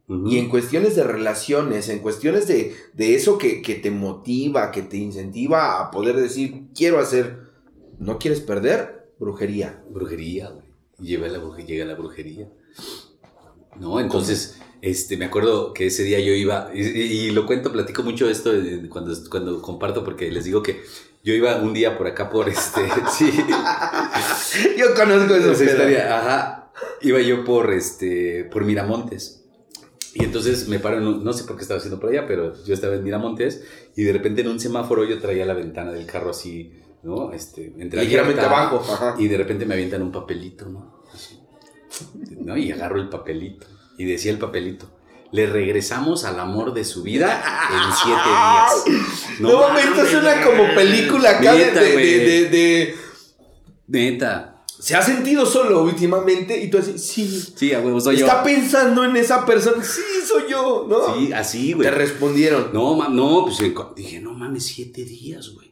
Y 0.10 0.38
en 0.38 0.47
cuestiones 0.47 0.95
de 0.95 1.03
relaciones, 1.03 1.89
en 1.89 1.99
cuestiones 1.99 2.47
de, 2.47 2.74
de 2.93 3.16
eso 3.16 3.38
que, 3.38 3.62
que 3.62 3.76
te 3.76 3.91
motiva, 3.91 4.72
que 4.72 4.82
te 4.82 4.95
incentiva 4.95 5.82
a 5.82 5.91
poder 5.91 6.16
decir, 6.16 6.68
quiero 6.74 6.99
hacer, 6.99 7.39
¿no 7.99 8.18
quieres 8.18 8.39
perder? 8.39 9.12
Brujería. 9.20 9.84
Brujería, 9.89 10.49
güey. 10.49 10.68
Lleva 10.99 11.28
la 11.28 11.39
brujería, 11.39 11.68
llega 11.68 11.86
la 11.86 11.95
brujería. 11.95 12.49
No, 13.78 13.99
entonces, 13.99 14.58
este, 14.82 15.18
me 15.18 15.26
acuerdo 15.26 15.74
que 15.74 15.88
ese 15.88 16.03
día 16.03 16.20
yo 16.20 16.32
iba, 16.32 16.72
y, 16.74 16.82
y 16.82 17.32
lo 17.32 17.45
cuento, 17.45 17.72
platico 17.72 18.01
mucho 18.01 18.30
esto 18.30 18.51
cuando, 18.89 19.14
cuando 19.30 19.62
comparto, 19.62 20.03
porque 20.03 20.32
les 20.32 20.45
digo 20.45 20.64
que 20.64 20.82
yo 21.24 21.34
iba 21.34 21.58
un 21.58 21.74
día 21.74 21.97
por 21.97 22.08
acá 22.08 22.30
por 22.30 22.47
este, 22.47 22.88
sí, 23.12 23.30
Yo 24.78 24.95
conozco 24.95 25.36
esa 25.36 25.64
historia, 25.64 26.18
ajá, 26.18 26.72
iba 27.01 27.20
yo 27.20 27.43
por 27.43 27.74
este, 27.74 28.45
por 28.45 28.64
Miramontes. 28.64 29.43
Y 30.14 30.24
entonces 30.24 30.68
me 30.68 30.80
paro, 30.80 30.97
en 30.97 31.08
un- 31.08 31.24
no 31.24 31.34
sé 31.34 31.43
por 31.43 31.55
qué 31.58 31.62
estaba 31.62 31.78
haciendo 31.80 31.99
por 31.99 32.10
allá, 32.10 32.26
pero 32.28 32.53
yo 32.66 32.74
estaba 32.74 32.95
en 32.95 33.03
Miramontes 33.03 33.64
y 33.95 34.03
de 34.03 34.14
repente 34.14 34.41
en 34.41 34.47
un 34.47 34.60
semáforo 34.60 35.03
yo 35.05 35.20
traía 35.20 35.45
la 35.45 35.53
ventana 35.53 35.91
del 35.91 36.05
carro 36.05 36.32
así, 36.32 36.72
¿no? 37.03 37.34
Este, 37.34 37.74
entre 37.78 38.01
Ligeramente 38.03 38.41
abajo. 38.41 38.84
Ajá. 38.91 39.16
y 39.20 39.28
de 39.28 39.38
repente 39.38 39.66
me 39.66 39.76
avientan 39.76 40.01
un 40.01 40.12
papelito, 40.12 40.66
¿no? 40.70 41.03
Así. 41.14 41.39
¿No? 42.39 42.58
Y 42.58 42.72
agarro 42.72 42.99
el 42.99 43.10
papelito. 43.10 43.68
Y 43.97 44.05
decía 44.05 44.32
el 44.32 44.38
papelito. 44.39 44.89
Le 45.32 45.45
regresamos 45.45 46.24
al 46.24 46.39
amor 46.39 46.74
de 46.74 46.86
su 46.86 47.03
vida 47.03 47.43
en 47.72 47.93
siete 47.93 48.22
días. 48.30 49.03
No, 49.39 49.60
mames, 49.60 49.86
esto 49.86 50.05
suena 50.05 50.43
como 50.43 50.74
película 50.74 51.32
acá 51.32 51.53
de, 51.53 51.66
Neta, 51.66 51.82
de, 51.82 51.93
güey. 51.93 52.05
de- 52.05 52.26
de- 52.26 52.49
de- 52.49 52.95
Neta. 53.88 54.57
¿Se 54.80 54.96
ha 54.96 55.02
sentido 55.02 55.46
solo 55.46 55.84
últimamente? 55.84 56.64
Y 56.64 56.70
tú 56.70 56.78
así, 56.78 56.98
sí. 56.98 57.54
Sí, 57.56 57.74
a 57.74 57.80
huevo, 57.80 58.00
soy 58.00 58.18
Está 58.18 58.44
pensando 58.44 59.04
en 59.04 59.16
esa 59.18 59.46
persona. 59.46 59.84
Sí, 59.84 60.02
soy 60.28 60.44
yo, 60.50 60.86
¿no? 60.88 61.16
yo. 61.16 61.16
Sí, 61.20 61.34
así, 61.34 61.74
güey. 61.74 61.88
Te 61.88 61.94
respondieron. 61.96 62.70
No, 62.74 63.10
no, 63.10 63.46
pues 63.46 63.58
dije, 63.96 64.20
no 64.20 64.34
mames, 64.34 64.66
siete 64.66 65.04
días, 65.04 65.50
güey. 65.50 65.68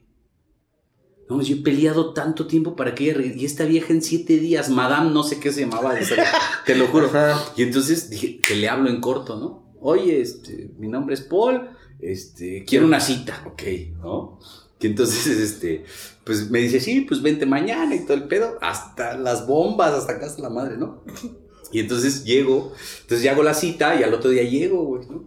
No, 1.30 1.42
yo 1.42 1.56
he 1.56 1.60
peleado 1.60 2.14
tanto 2.14 2.46
tiempo 2.46 2.76
para 2.76 2.94
que 2.94 3.10
ella 3.10 3.34
Y 3.36 3.46
esta 3.46 3.66
vieja 3.66 3.92
en 3.94 4.04
siete 4.04 4.38
días, 4.38 4.70
Madame, 4.70 5.10
no 5.12 5.24
sé 5.24 5.40
qué 5.40 5.52
se 5.52 5.62
llamaba, 5.62 5.98
esa- 5.98 6.24
te 6.66 6.76
lo 6.76 6.88
juro. 6.88 7.08
Ajá. 7.08 7.44
Y 7.56 7.64
entonces 7.64 8.10
dije, 8.10 8.40
que 8.40 8.56
le 8.56 8.70
hablo 8.70 8.90
en 8.90 9.02
corto, 9.02 9.38
¿no? 9.40 9.74
Oye, 9.82 10.22
este, 10.22 10.72
mi 10.78 10.88
nombre 10.88 11.16
es 11.16 11.22
Paul, 11.22 11.70
este, 12.00 12.64
quiero 12.68 12.86
una 12.86 13.00
cita, 13.00 13.44
ok, 13.48 13.64
¿no? 14.02 14.40
Y 14.80 14.88
entonces, 14.88 15.26
este, 15.40 15.86
pues 16.24 16.50
me 16.52 16.60
dice, 16.60 16.80
sí, 16.80 17.02
pues 17.02 17.22
vente 17.22 17.46
mañana 17.46 17.96
y 17.96 18.00
todo 18.06 18.14
el 18.16 18.26
pedo, 18.26 18.58
hasta 18.62 19.18
las 19.18 19.48
bombas, 19.48 19.94
hasta 19.94 20.20
casa 20.20 20.42
la 20.42 20.50
madre, 20.50 20.78
¿no? 20.78 21.04
Y 21.72 21.80
entonces 21.80 22.24
llego, 22.24 22.72
entonces 23.02 23.24
ya 23.24 23.32
hago 23.34 23.44
la 23.44 23.54
cita 23.56 24.00
y 24.00 24.04
al 24.04 24.14
otro 24.14 24.30
día 24.30 24.44
llego, 24.44 24.84
güey, 24.86 25.08
¿no? 25.10 25.26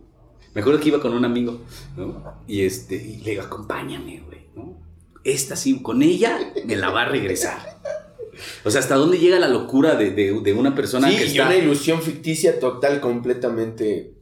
Me 0.54 0.60
acuerdo 0.62 0.80
que 0.80 0.88
iba 0.88 1.00
con 1.00 1.12
un 1.12 1.24
amigo, 1.24 1.60
¿no? 1.96 2.22
Y 2.46 2.62
este, 2.62 2.94
y 2.94 3.18
le 3.18 3.32
digo, 3.32 3.42
acompáñame, 3.42 4.22
güey, 4.24 4.46
¿no? 4.54 4.80
Esta 5.24 5.56
sí, 5.56 5.82
con 5.82 6.00
ella 6.00 6.38
me 6.64 6.76
la 6.76 6.90
va 6.90 7.02
a 7.02 7.08
regresar. 7.08 7.58
O 8.64 8.70
sea, 8.70 8.80
¿hasta 8.80 8.94
dónde 8.94 9.18
llega 9.18 9.40
la 9.40 9.48
locura 9.48 9.96
de, 9.96 10.12
de- 10.12 10.40
de 10.40 10.52
una 10.52 10.72
persona 10.76 11.10
Sí, 11.10 11.16
que 11.16 11.24
está 11.24 11.46
una 11.46 11.56
ilusión 11.56 12.00
ficticia 12.00 12.60
total, 12.60 13.00
completamente. 13.00 14.14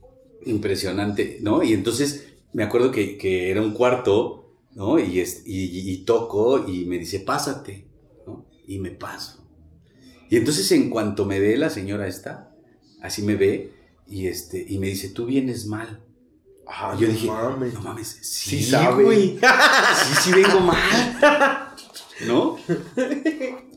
impresionante, 0.46 1.38
¿no? 1.42 1.62
Y 1.62 1.72
entonces 1.74 2.26
me 2.54 2.62
acuerdo 2.64 2.90
que, 2.90 3.18
que 3.18 3.50
era 3.50 3.60
un 3.60 3.72
cuarto, 3.72 4.45
¿no? 4.76 4.98
Y, 5.00 5.20
es, 5.20 5.42
y, 5.46 5.90
y 5.90 6.04
toco 6.04 6.68
y 6.68 6.84
me 6.84 6.98
dice, 6.98 7.20
pásate, 7.20 7.88
¿no? 8.26 8.46
Y 8.66 8.78
me 8.78 8.90
paso. 8.90 9.48
Y 10.28 10.36
entonces 10.36 10.70
en 10.70 10.90
cuanto 10.90 11.24
me 11.24 11.40
ve 11.40 11.56
la 11.56 11.70
señora 11.70 12.06
esta, 12.06 12.54
así 13.00 13.22
me 13.22 13.36
ve 13.36 13.72
y, 14.06 14.26
este, 14.26 14.64
y 14.68 14.78
me 14.78 14.88
dice, 14.88 15.08
tú 15.08 15.24
vienes 15.26 15.66
mal. 15.66 16.04
Ah, 16.68 16.94
yo 16.98 17.06
no 17.06 17.12
dije, 17.14 17.26
mames. 17.26 17.74
no 17.74 17.80
mames, 17.80 18.08
sí, 18.20 18.58
Sí 18.58 18.62
sabe. 18.64 19.04
güey. 19.04 19.38
Sí, 19.38 20.14
sí 20.20 20.32
vengo 20.32 20.60
mal. 20.60 21.74
¿No? 22.26 22.56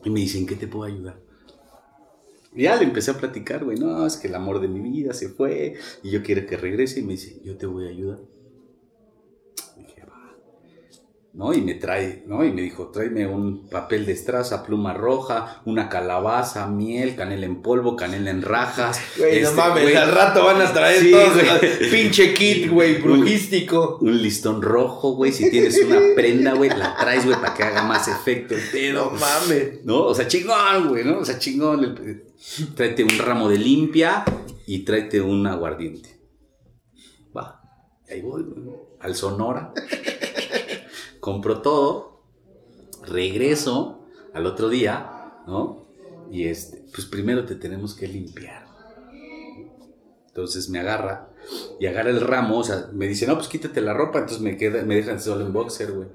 Y 0.04 0.10
me 0.10 0.20
dice, 0.20 0.38
¿en 0.38 0.46
qué 0.46 0.56
te 0.56 0.66
puedo 0.66 0.84
ayudar? 0.84 1.20
Y 2.54 2.64
ya 2.64 2.76
le 2.76 2.84
empecé 2.84 3.12
a 3.12 3.16
platicar, 3.18 3.64
güey, 3.64 3.78
no, 3.78 4.06
es 4.06 4.16
que 4.16 4.28
el 4.28 4.34
amor 4.34 4.60
de 4.60 4.68
mi 4.68 4.80
vida 4.80 5.14
se 5.14 5.28
fue 5.28 5.74
y 6.02 6.10
yo 6.10 6.22
quiero 6.22 6.46
que 6.46 6.56
regrese 6.56 7.00
y 7.00 7.04
me 7.04 7.12
dice, 7.12 7.40
yo 7.44 7.56
te 7.56 7.66
voy 7.66 7.86
a 7.86 7.90
ayudar. 7.90 8.18
¿No? 11.32 11.54
Y 11.54 11.60
me 11.60 11.74
trae, 11.74 12.24
¿no? 12.26 12.44
Y 12.44 12.50
me 12.52 12.60
dijo, 12.62 12.88
tráeme 12.88 13.24
un 13.28 13.68
papel 13.68 14.04
de 14.04 14.12
estraza, 14.12 14.64
pluma 14.64 14.94
roja, 14.94 15.62
una 15.64 15.88
calabaza, 15.88 16.66
miel, 16.66 17.14
canela 17.14 17.46
en 17.46 17.62
polvo, 17.62 17.94
canela 17.94 18.30
en 18.32 18.42
rajas. 18.42 19.00
Güey, 19.16 19.40
no 19.42 19.48
Este, 19.50 19.56
mames, 19.60 19.82
güey, 19.84 19.94
al 19.94 20.10
rato 20.10 20.44
van 20.44 20.60
a 20.60 20.72
traer 20.72 21.00
Sí, 21.00 21.12
todo 21.12 21.22
güey. 21.32 21.90
pinche 21.90 22.34
kit, 22.34 22.68
güey, 22.68 23.00
brujístico. 23.00 23.98
un 24.00 24.20
listón 24.20 24.60
rojo, 24.60 25.12
güey. 25.14 25.30
Si 25.30 25.48
tienes 25.52 25.80
una 25.84 26.00
prenda, 26.16 26.54
güey, 26.54 26.70
la 26.70 26.96
traes, 26.96 27.24
güey, 27.24 27.40
para 27.40 27.54
que 27.54 27.62
haga 27.62 27.84
más 27.84 28.08
efecto 28.08 28.56
el 28.56 28.60
No 28.60 28.70
pedo. 28.72 29.10
mames. 29.12 29.84
¿No? 29.84 30.02
O 30.06 30.14
sea, 30.16 30.26
chingón, 30.26 30.88
güey, 30.88 31.04
¿no? 31.04 31.18
O 31.20 31.24
sea, 31.24 31.38
chingón. 31.38 31.96
Tráete 32.74 33.04
un 33.04 33.18
ramo 33.18 33.48
de 33.48 33.58
limpia 33.58 34.24
y 34.66 34.80
tráete 34.80 35.20
un 35.20 35.46
aguardiente. 35.46 36.08
Va. 37.36 37.60
Ahí 38.10 38.20
voy, 38.20 38.42
güey, 38.42 38.76
al 38.98 39.14
Sonora. 39.14 39.72
Compro 41.20 41.62
todo. 41.62 42.22
Regreso 43.02 44.06
al 44.34 44.46
otro 44.46 44.68
día, 44.68 45.42
¿no? 45.46 45.86
Y 46.30 46.48
este, 46.48 46.84
pues 46.94 47.06
primero 47.06 47.44
te 47.44 47.54
tenemos 47.54 47.94
que 47.94 48.06
limpiar. 48.06 48.66
Entonces 50.28 50.68
me 50.70 50.78
agarra 50.78 51.30
y 51.78 51.86
agarra 51.86 52.10
el 52.10 52.20
ramo, 52.20 52.58
o 52.58 52.64
sea, 52.64 52.88
me 52.92 53.08
dice, 53.08 53.26
no, 53.26 53.34
pues 53.34 53.48
quítate 53.48 53.80
la 53.80 53.94
ropa, 53.94 54.20
entonces 54.20 54.40
me, 54.40 54.56
queda, 54.56 54.82
me 54.84 54.94
dejan 54.94 55.20
solo 55.20 55.44
en 55.44 55.52
boxer, 55.52 55.92
güey, 55.92 56.08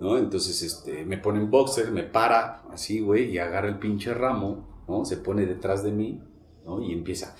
¿no? 0.00 0.18
Entonces, 0.18 0.60
este, 0.62 1.04
me 1.04 1.18
pone 1.18 1.40
en 1.40 1.50
boxer, 1.50 1.90
me 1.90 2.02
para, 2.02 2.62
así, 2.70 3.00
güey, 3.00 3.30
y 3.30 3.38
agarra 3.38 3.68
el 3.68 3.78
pinche 3.78 4.12
ramo, 4.12 4.84
¿no? 4.88 5.04
Se 5.04 5.16
pone 5.16 5.46
detrás 5.46 5.82
de 5.82 5.92
mí, 5.92 6.20
¿no? 6.66 6.82
Y 6.82 6.92
empieza... 6.92 7.34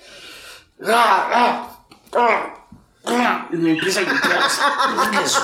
Y 3.51 3.57
me 3.57 3.71
empieza 3.71 3.99
a 4.01 4.97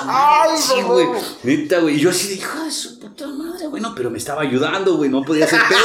madre, 0.06 0.58
Sí, 0.58 0.82
güey. 0.82 1.08
Neta, 1.44 1.80
güey. 1.80 1.96
Y 1.96 2.00
yo 2.00 2.10
así 2.10 2.30
de, 2.30 2.34
hijo 2.36 2.64
de 2.64 2.72
su 2.72 2.98
puta 3.00 3.28
madre, 3.28 3.68
güey. 3.68 3.82
No, 3.82 3.94
pero 3.94 4.10
me 4.10 4.18
estaba 4.18 4.42
ayudando, 4.44 4.96
güey. 4.96 5.10
No 5.10 5.24
podía 5.24 5.44
hacer 5.46 5.60
pedo, 5.68 5.80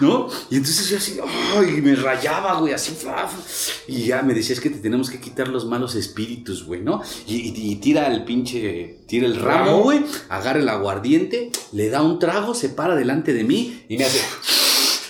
¿no? 0.00 0.28
Y 0.50 0.56
entonces 0.56 0.88
yo 0.88 0.96
así, 0.98 1.18
ay, 1.56 1.80
me 1.80 1.94
rayaba, 1.94 2.58
güey, 2.58 2.74
así. 2.74 2.96
Y 3.86 4.06
ya 4.06 4.22
me 4.22 4.34
decía, 4.34 4.54
es 4.54 4.60
que 4.60 4.70
te 4.70 4.78
tenemos 4.80 5.10
que 5.10 5.20
quitar 5.20 5.46
los 5.48 5.64
malos 5.64 5.94
espíritus, 5.94 6.64
güey, 6.66 6.80
¿no? 6.82 7.00
Y, 7.26 7.36
y- 7.36 7.72
y 7.72 7.76
tira 7.76 8.08
el 8.08 8.24
pinche, 8.24 8.98
tira 9.06 9.26
el 9.26 9.36
ramo, 9.36 9.64
Ramo. 9.66 9.82
güey. 9.82 10.04
Agarra 10.28 10.58
el 10.58 10.68
aguardiente, 10.68 11.52
le 11.72 11.88
da 11.88 12.02
un 12.02 12.18
trago, 12.18 12.54
se 12.54 12.68
para 12.68 12.96
delante 12.96 13.32
de 13.32 13.44
mí 13.44 13.84
y 13.88 13.96
me 13.96 14.04
hace... 14.04 14.20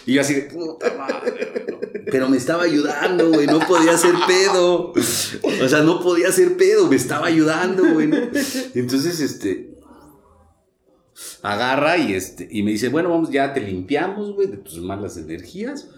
Y 0.07 0.14
yo 0.14 0.20
así 0.20 0.34
de, 0.34 0.42
puta 0.42 0.92
madre. 0.94 1.62
Pero 2.11 2.28
me 2.28 2.36
estaba 2.36 2.64
ayudando, 2.64 3.28
güey. 3.30 3.46
No 3.46 3.61
podía 3.61 3.92
hacer 3.92 4.14
pedo. 4.26 4.92
O 4.92 5.68
sea, 5.68 5.82
no 5.82 6.00
podía 6.03 6.28
hacer 6.28 6.57
pedo. 6.57 6.88
Me 6.88 6.96
estaba 6.96 7.26
ayudando, 7.26 7.84
güey. 7.92 8.11
Entonces, 8.74 9.20
este. 9.20 9.78
Agarra 11.42 11.98
y 11.98 12.14
este. 12.14 12.48
Y 12.50 12.62
me 12.62 12.72
dice, 12.72 12.88
bueno, 12.88 13.11
vamos, 13.11 13.30
ya 13.30 13.53
te 13.53 13.61
limpiamos, 13.61 14.34
güey, 14.34 14.48
de 14.48 14.59
tus 14.59 14.78
malas 14.78 15.16
energías. 15.16 15.88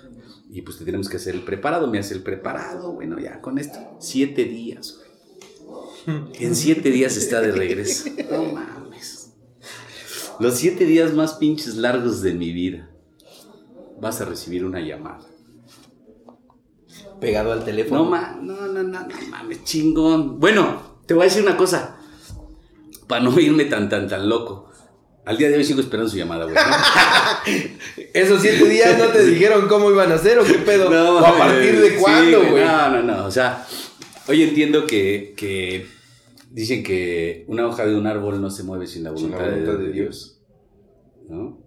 y 0.50 0.62
pues 0.62 0.78
te 0.78 0.84
tenemos 0.84 1.08
que 1.08 1.16
hacer 1.16 1.34
el 1.34 1.44
preparado. 1.44 1.86
Me 1.86 1.98
hace 1.98 2.14
el 2.14 2.22
preparado, 2.22 2.92
bueno, 2.92 3.18
ya 3.18 3.40
con 3.40 3.58
esto. 3.58 3.78
Siete 4.00 4.44
días, 4.44 4.98
güey. 4.98 5.04
En 6.38 6.54
siete 6.54 6.90
días 6.90 7.16
está 7.16 7.40
de 7.40 7.52
regreso. 7.52 8.10
No 8.30 8.44
mames. 8.44 9.32
Los 10.38 10.56
siete 10.56 10.84
días 10.84 11.14
más 11.14 11.34
pinches 11.34 11.76
largos 11.76 12.20
de 12.20 12.34
mi 12.34 12.52
vida. 12.52 12.93
Vas 14.04 14.20
a 14.20 14.26
recibir 14.26 14.66
una 14.66 14.80
llamada. 14.80 15.20
Pegado 17.22 17.52
al 17.52 17.64
teléfono. 17.64 18.04
No, 18.04 18.10
ma, 18.10 18.38
no, 18.38 18.66
no, 18.66 18.82
no, 18.82 19.00
no 19.00 19.28
mames, 19.30 19.64
chingón. 19.64 20.38
Bueno, 20.38 20.98
te 21.06 21.14
voy 21.14 21.22
a 21.22 21.24
decir 21.24 21.42
una 21.42 21.56
cosa. 21.56 21.96
Para 23.08 23.24
no 23.24 23.40
irme 23.40 23.64
tan, 23.64 23.88
tan, 23.88 24.06
tan 24.06 24.28
loco. 24.28 24.68
Al 25.24 25.38
día 25.38 25.48
de 25.48 25.56
hoy 25.56 25.64
sigo 25.64 25.80
esperando 25.80 26.10
su 26.10 26.18
llamada, 26.18 26.44
güey. 26.44 26.54
Esos 28.12 28.42
siete 28.42 28.68
días 28.68 28.98
no 28.98 29.06
te 29.06 29.24
dijeron 29.24 29.68
cómo 29.68 29.90
iban 29.90 30.12
a 30.12 30.18
ser 30.18 30.38
o 30.38 30.44
qué 30.44 30.58
pedo. 30.58 30.90
No, 30.90 31.20
o 31.20 31.24
a 31.24 31.38
partir 31.38 31.80
de 31.80 31.92
sí, 31.92 31.96
cuándo, 31.98 32.44
güey. 32.50 32.62
No, 32.62 32.90
no, 32.90 33.02
no. 33.02 33.24
O 33.24 33.30
sea, 33.30 33.66
hoy 34.28 34.42
entiendo 34.42 34.84
que, 34.86 35.32
que 35.34 35.86
dicen 36.50 36.82
que 36.82 37.46
una 37.48 37.66
hoja 37.66 37.86
de 37.86 37.96
un 37.96 38.06
árbol 38.06 38.38
no 38.38 38.50
se 38.50 38.64
mueve 38.64 38.86
sin 38.86 39.02
la 39.02 39.16
Sin 39.16 39.30
la 39.30 39.38
voluntad, 39.38 39.50
voluntad 39.50 39.78
de, 39.78 39.86
de 39.86 39.92
Dios. 39.92 40.42
¿no? 41.26 41.64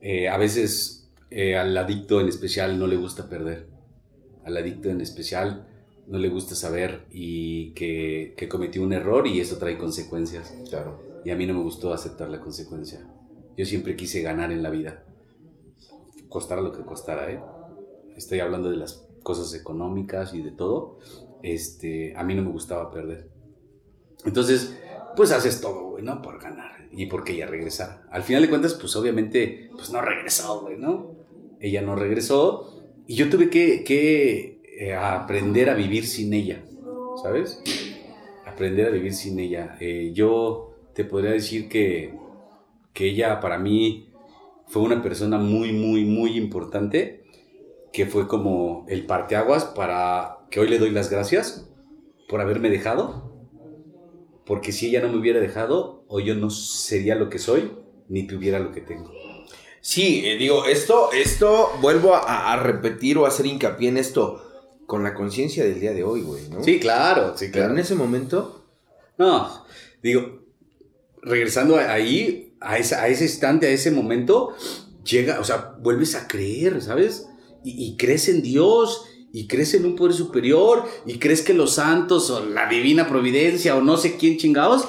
Eh, 0.00 0.28
a 0.28 0.38
veces 0.38 0.97
eh, 1.30 1.56
al 1.56 1.76
adicto 1.76 2.20
en 2.20 2.28
especial 2.28 2.78
no 2.78 2.86
le 2.86 2.96
gusta 2.96 3.28
perder. 3.28 3.66
Al 4.44 4.56
adicto 4.56 4.88
en 4.88 5.00
especial 5.00 5.68
no 6.06 6.18
le 6.18 6.28
gusta 6.28 6.54
saber 6.54 7.06
y 7.10 7.72
que, 7.72 8.34
que 8.36 8.48
cometió 8.48 8.82
un 8.82 8.92
error 8.92 9.26
y 9.26 9.40
eso 9.40 9.58
trae 9.58 9.76
consecuencias. 9.76 10.54
Claro. 10.68 11.02
Y 11.24 11.30
a 11.30 11.36
mí 11.36 11.46
no 11.46 11.54
me 11.54 11.62
gustó 11.62 11.92
aceptar 11.92 12.30
la 12.30 12.40
consecuencia. 12.40 13.06
Yo 13.56 13.66
siempre 13.66 13.96
quise 13.96 14.22
ganar 14.22 14.52
en 14.52 14.62
la 14.62 14.70
vida. 14.70 15.04
Costara 16.28 16.62
lo 16.62 16.72
que 16.72 16.84
costara, 16.84 17.30
¿eh? 17.30 17.40
Estoy 18.16 18.40
hablando 18.40 18.70
de 18.70 18.76
las 18.76 19.06
cosas 19.22 19.52
económicas 19.54 20.32
y 20.32 20.42
de 20.42 20.52
todo. 20.52 20.98
Este, 21.42 22.16
a 22.16 22.22
mí 22.22 22.34
no 22.34 22.42
me 22.42 22.50
gustaba 22.50 22.90
perder. 22.90 23.28
Entonces, 24.24 24.78
pues 25.16 25.32
haces 25.32 25.60
todo, 25.60 25.90
güey, 25.90 26.04
¿no? 26.04 26.22
Por 26.22 26.40
ganar. 26.40 26.88
Y 26.92 27.06
porque 27.06 27.34
ella 27.34 27.46
regresara. 27.46 28.06
Al 28.10 28.22
final 28.22 28.42
de 28.42 28.48
cuentas, 28.48 28.74
pues 28.74 28.96
obviamente, 28.96 29.70
pues 29.72 29.90
no 29.90 30.00
regresó, 30.00 30.62
güey, 30.62 30.78
¿no? 30.78 31.17
Ella 31.60 31.82
no 31.82 31.96
regresó. 31.96 32.82
Y 33.06 33.14
yo 33.14 33.30
tuve 33.30 33.50
que, 33.50 33.84
que 33.84 34.60
eh, 34.78 34.94
aprender 34.94 35.70
a 35.70 35.74
vivir 35.74 36.06
sin 36.06 36.32
ella, 36.32 36.62
¿sabes? 37.22 37.62
Aprender 38.46 38.86
a 38.86 38.90
vivir 38.90 39.12
sin 39.14 39.38
ella. 39.40 39.76
Eh, 39.80 40.12
yo 40.14 40.74
te 40.94 41.04
podría 41.04 41.32
decir 41.32 41.68
que, 41.68 42.14
que 42.92 43.06
ella 43.06 43.40
para 43.40 43.58
mí 43.58 44.08
fue 44.68 44.82
una 44.82 45.02
persona 45.02 45.38
muy, 45.38 45.72
muy, 45.72 46.04
muy 46.04 46.36
importante, 46.36 47.24
que 47.92 48.06
fue 48.06 48.28
como 48.28 48.84
el 48.88 49.06
parteaguas 49.06 49.64
para 49.64 50.38
que 50.50 50.60
hoy 50.60 50.68
le 50.68 50.78
doy 50.78 50.90
las 50.90 51.10
gracias 51.10 51.68
por 52.28 52.40
haberme 52.40 52.68
dejado, 52.68 53.32
porque 54.44 54.72
si 54.72 54.86
ella 54.86 55.00
no 55.00 55.08
me 55.08 55.18
hubiera 55.18 55.40
dejado, 55.40 56.04
hoy 56.08 56.24
yo 56.24 56.34
no 56.34 56.50
sería 56.50 57.14
lo 57.14 57.30
que 57.30 57.38
soy, 57.38 57.72
ni 58.08 58.26
tuviera 58.26 58.58
lo 58.58 58.72
que 58.72 58.80
tengo. 58.80 59.10
Sí, 59.80 60.22
eh, 60.24 60.36
digo, 60.36 60.64
esto, 60.66 61.10
esto, 61.12 61.70
vuelvo 61.80 62.14
a, 62.14 62.52
a 62.52 62.56
repetir 62.62 63.16
o 63.18 63.24
a 63.24 63.28
hacer 63.28 63.46
hincapié 63.46 63.88
en 63.88 63.96
esto 63.96 64.44
con 64.86 65.02
la 65.02 65.14
conciencia 65.14 65.64
del 65.64 65.80
día 65.80 65.92
de 65.92 66.02
hoy, 66.04 66.22
güey, 66.22 66.48
¿no? 66.48 66.62
Sí, 66.64 66.80
claro, 66.80 67.36
sí, 67.36 67.48
Pero 67.52 67.70
en 67.70 67.78
ese 67.78 67.94
momento, 67.94 68.64
No, 69.18 69.64
digo, 70.02 70.40
regresando 71.22 71.76
a- 71.76 71.92
ahí, 71.92 72.54
a, 72.60 72.78
esa- 72.78 73.02
a 73.02 73.08
ese 73.08 73.24
instante, 73.24 73.66
a 73.66 73.70
ese 73.70 73.90
momento, 73.90 74.54
llega, 75.04 75.40
o 75.40 75.44
sea, 75.44 75.74
vuelves 75.80 76.14
a 76.14 76.26
creer, 76.28 76.80
¿sabes? 76.82 77.26
Y, 77.64 77.84
y 77.84 77.96
crees 77.96 78.28
en 78.28 78.42
Dios, 78.42 79.04
y 79.32 79.46
crees 79.46 79.74
en 79.74 79.84
un 79.84 79.96
poder 79.96 80.14
superior, 80.14 80.84
y 81.06 81.18
crees 81.18 81.42
que 81.42 81.52
los 81.54 81.74
santos, 81.74 82.30
o 82.30 82.44
la 82.44 82.68
divina 82.68 83.08
providencia, 83.08 83.76
o 83.76 83.80
no 83.82 83.96
sé 83.96 84.16
quién 84.16 84.38
chingados, 84.38 84.84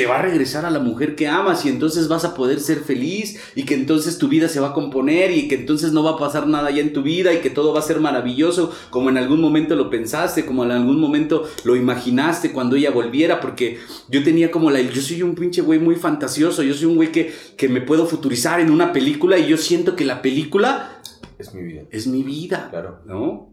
te 0.00 0.06
va 0.06 0.18
a 0.18 0.22
regresar 0.22 0.64
a 0.64 0.70
la 0.70 0.78
mujer 0.78 1.14
que 1.14 1.28
amas, 1.28 1.66
y 1.66 1.68
entonces 1.68 2.08
vas 2.08 2.24
a 2.24 2.34
poder 2.34 2.58
ser 2.60 2.78
feliz, 2.78 3.38
y 3.54 3.64
que 3.64 3.74
entonces 3.74 4.16
tu 4.16 4.28
vida 4.28 4.48
se 4.48 4.58
va 4.58 4.68
a 4.68 4.72
componer, 4.72 5.30
y 5.30 5.46
que 5.46 5.56
entonces 5.56 5.92
no 5.92 6.02
va 6.02 6.12
a 6.12 6.16
pasar 6.16 6.46
nada 6.46 6.70
ya 6.70 6.80
en 6.80 6.94
tu 6.94 7.02
vida, 7.02 7.34
y 7.34 7.40
que 7.40 7.50
todo 7.50 7.74
va 7.74 7.80
a 7.80 7.82
ser 7.82 8.00
maravilloso, 8.00 8.72
como 8.88 9.10
en 9.10 9.18
algún 9.18 9.42
momento 9.42 9.76
lo 9.76 9.90
pensaste, 9.90 10.46
como 10.46 10.64
en 10.64 10.70
algún 10.70 10.98
momento 10.98 11.46
lo 11.64 11.76
imaginaste 11.76 12.52
cuando 12.52 12.76
ella 12.76 12.90
volviera, 12.92 13.40
porque 13.40 13.78
yo 14.08 14.24
tenía 14.24 14.50
como 14.50 14.70
la... 14.70 14.80
Yo 14.80 15.02
soy 15.02 15.22
un 15.22 15.34
pinche 15.34 15.60
güey 15.60 15.78
muy 15.78 15.96
fantasioso, 15.96 16.62
yo 16.62 16.72
soy 16.72 16.86
un 16.86 16.96
güey 16.96 17.12
que, 17.12 17.34
que 17.58 17.68
me 17.68 17.82
puedo 17.82 18.06
futurizar 18.06 18.58
en 18.58 18.70
una 18.70 18.94
película 18.94 19.36
y 19.36 19.48
yo 19.48 19.58
siento 19.58 19.96
que 19.96 20.06
la 20.06 20.22
película 20.22 21.02
es 21.38 21.52
mi 21.52 21.62
vida. 21.62 21.82
es 21.90 22.06
mi 22.06 22.22
vida, 22.22 22.68
Claro. 22.70 23.00
¿no? 23.04 23.52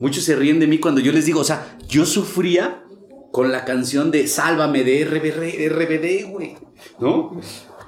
Muchos 0.00 0.24
se 0.24 0.36
ríen 0.36 0.60
de 0.60 0.66
mí 0.66 0.76
cuando 0.76 1.00
yo 1.00 1.12
les 1.12 1.24
digo, 1.24 1.40
o 1.40 1.44
sea, 1.44 1.78
yo 1.88 2.04
sufría 2.04 2.84
con 3.32 3.52
la 3.52 3.64
canción 3.64 4.10
de 4.10 4.26
Sálvame 4.26 4.84
de 4.84 5.04
RBD, 5.04 5.68
RBD, 5.70 6.30
güey, 6.30 6.56
¿no? 6.98 7.40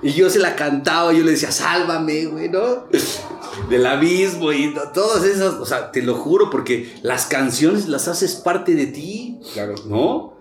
Y 0.03 0.13
yo 0.13 0.31
se 0.31 0.39
la 0.39 0.57
cantaba, 0.57 1.13
yo 1.13 1.23
le 1.25 1.33
decía, 1.33 1.51
sálvame, 1.53 2.25
güey, 2.27 2.49
¿no? 2.49 2.87
Del 3.69 3.85
abismo 3.87 4.51
y 4.53 4.73
to- 4.73 4.91
todas 4.95 5.25
esas, 5.25 5.55
o 5.55 5.67
sea, 5.67 5.93
te 5.93 6.01
lo 6.03 6.15
juro, 6.15 6.49
porque 6.49 6.91
las 7.03 7.27
canciones 7.27 7.87
las 7.87 8.09
haces 8.09 8.37
parte 8.37 8.75
de 8.75 8.87
ti, 8.87 9.39
Claro. 9.53 9.75
¿no? 9.87 10.39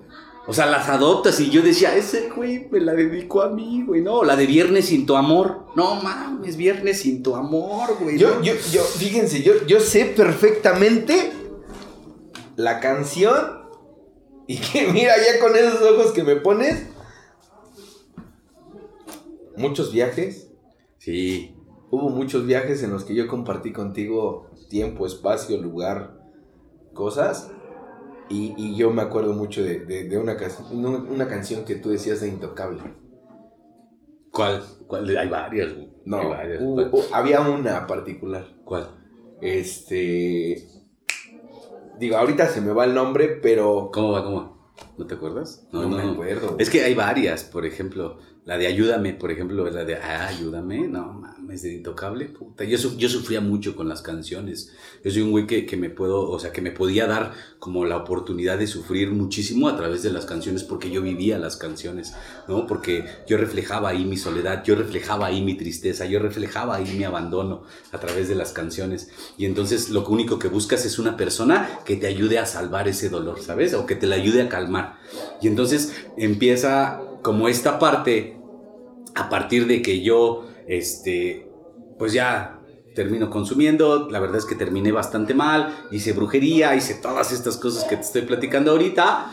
O 0.48 0.54
sea, 0.54 0.66
las 0.66 0.88
adoptas 0.88 1.40
y 1.42 1.50
yo 1.50 1.62
decía, 1.62 1.96
ese 1.96 2.30
güey 2.36 2.68
me 2.72 2.80
la 2.80 2.94
dedico 2.94 3.42
a 3.42 3.50
mí, 3.50 3.84
güey, 3.86 4.02
no, 4.02 4.24
la 4.24 4.36
de 4.38 4.46
Viernes 4.48 4.86
sin 4.86 5.06
tu 5.06 5.16
amor, 5.18 5.66
no 5.76 5.96
mames, 5.96 6.56
Viernes 6.56 7.02
sin 7.02 7.22
tu 7.22 7.36
amor, 7.36 7.98
güey. 8.00 8.18
Yo, 8.18 8.36
¿no? 8.36 8.42
yo, 8.44 8.54
yo, 8.72 8.82
fíjense, 8.84 9.44
yo, 9.44 9.54
yo 9.68 9.80
sé 9.82 10.06
perfectamente 10.06 11.32
la 12.56 12.80
canción 12.80 13.59
y 14.50 14.58
que 14.58 14.88
mira 14.94 15.14
ya 15.18 15.40
con 15.40 15.56
esos 15.56 15.82
ojos 15.82 16.12
que 16.12 16.24
me 16.24 16.36
pones, 16.38 16.88
muchos 19.56 19.92
viajes, 19.92 20.46
Sí, 20.98 21.56
hubo 21.92 22.10
muchos 22.10 22.46
viajes 22.46 22.84
en 22.84 22.92
los 22.92 23.06
que 23.06 23.16
yo 23.16 23.28
compartí 23.30 23.72
contigo 23.72 24.50
tiempo, 24.70 25.06
espacio, 25.06 25.58
lugar, 25.62 26.20
cosas. 26.94 27.52
Y, 28.28 28.54
y 28.58 28.76
yo 28.76 28.92
me 28.92 29.02
acuerdo 29.02 29.32
mucho 29.34 29.64
de, 29.64 29.80
de- 29.86 30.10
de 30.10 30.18
una, 30.18 30.36
una, 30.74 31.28
canción 31.30 31.64
que 31.64 31.76
tú 31.76 31.90
decías 31.90 32.20
de 32.20 32.28
Intocable. 32.28 32.82
¿cuál? 34.32 34.62
¿Cuál? 34.88 35.18
Hay 35.18 35.30
varias. 35.30 35.74
No, 36.04 36.20
Hay 36.20 36.28
varias. 36.28 36.62
hubo- 36.62 36.76
¿Cuál? 36.76 36.90
hubo- 36.92 37.16
había 37.16 37.40
una 37.42 37.88
particular. 37.88 38.46
¿Cuál? 38.66 38.90
Este. 39.42 40.68
Digo, 42.00 42.18
ahorita 42.18 42.48
se 42.48 42.62
me 42.62 42.72
va 42.72 42.86
el 42.86 42.94
nombre, 42.94 43.28
pero. 43.28 43.90
¿Cómo 43.94 44.12
va? 44.12 44.24
¿Cómo 44.24 44.38
va? 44.38 44.52
¿No 44.98 45.06
te 45.06 45.16
acuerdas? 45.16 45.68
No, 45.72 45.88
me 45.90 46.02
acuerdo. 46.02 46.56
Es 46.58 46.70
que 46.70 46.84
hay 46.84 46.96
varias, 46.96 47.44
por 47.44 47.66
ejemplo, 47.66 48.18
la 48.50 48.58
de 48.58 48.66
Ayúdame, 48.66 49.14
por 49.14 49.30
ejemplo, 49.30 49.70
la 49.70 49.86
de 49.86 49.96
ah, 49.98 50.26
Ayúdame, 50.28 50.88
no 50.88 51.14
mames, 51.14 51.62
de 51.62 51.72
Intocable, 51.76 52.26
puta. 52.26 52.64
Yo, 52.64 52.80
su- 52.80 52.98
yo 52.98 53.08
sufría 53.08 53.42
mucho 53.42 53.76
con 53.76 53.88
las 53.88 54.02
canciones. 54.02 54.72
Yo 55.04 55.12
soy 55.12 55.22
un 55.22 55.30
güey 55.30 55.46
que, 55.46 55.68
que 55.68 55.78
me 55.78 55.92
puedo, 55.92 56.28
o 56.28 56.40
sea, 56.40 56.52
que 56.52 56.60
me 56.60 56.72
podía 56.72 57.06
dar 57.06 57.34
como 57.60 57.86
la 57.86 57.98
oportunidad 57.98 58.58
de 58.58 58.66
sufrir 58.66 59.12
muchísimo 59.12 59.70
a 59.70 59.78
través 59.78 60.02
de 60.02 60.12
las 60.12 60.26
canciones 60.26 60.64
porque 60.64 60.90
yo 60.90 61.04
vivía 61.04 61.38
las 61.38 61.58
canciones, 61.58 62.16
¿no? 62.48 62.66
Porque 62.66 63.06
yo 63.28 63.38
reflejaba 63.38 63.90
ahí 63.90 64.04
mi 64.04 64.18
soledad, 64.18 64.64
yo 64.64 64.74
reflejaba 64.74 65.28
ahí 65.28 65.44
mi 65.44 65.54
tristeza, 65.54 66.08
yo 66.08 66.18
reflejaba 66.18 66.78
ahí 66.78 66.92
mi 66.98 67.04
abandono 67.04 67.62
a 67.92 68.00
través 68.00 68.30
de 68.30 68.34
las 68.36 68.52
canciones. 68.52 69.12
Y 69.38 69.46
entonces 69.46 69.92
lo 69.92 70.04
único 70.08 70.40
que 70.40 70.48
buscas 70.48 70.86
es 70.88 70.98
una 70.98 71.18
persona 71.18 71.70
que 71.86 71.98
te 71.98 72.08
ayude 72.08 72.40
a 72.40 72.48
salvar 72.48 72.88
ese 72.88 73.10
dolor, 73.10 73.40
¿sabes? 73.42 73.76
O 73.76 73.86
que 73.86 73.96
te 73.96 74.08
la 74.08 74.16
ayude 74.16 74.42
a 74.42 74.50
calmar. 74.50 74.98
Y 75.40 75.48
entonces 75.48 75.94
empieza 76.18 77.00
como 77.22 77.48
esta 77.50 77.78
parte 77.80 78.39
a 79.20 79.30
partir 79.30 79.68
de 79.68 79.82
que 79.82 80.02
yo, 80.02 80.48
este, 80.68 81.48
pues 81.98 82.14
ya 82.14 82.62
termino 82.96 83.30
consumiendo, 83.30 84.10
la 84.10 84.20
verdad 84.20 84.38
es 84.38 84.46
que 84.46 84.56
terminé 84.56 84.92
bastante 84.92 85.34
mal, 85.34 85.88
hice 85.92 86.14
brujería, 86.14 86.76
hice 86.76 86.96
todas 86.96 87.32
estas 87.32 87.58
cosas 87.58 87.84
que 87.84 87.96
te 87.96 88.02
estoy 88.02 88.22
platicando 88.24 88.72
ahorita 88.72 89.32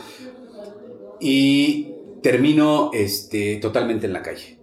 y 1.20 1.92
termino, 2.22 2.90
este, 2.92 3.56
totalmente 3.56 4.06
en 4.06 4.12
la 4.12 4.22
calle. 4.22 4.58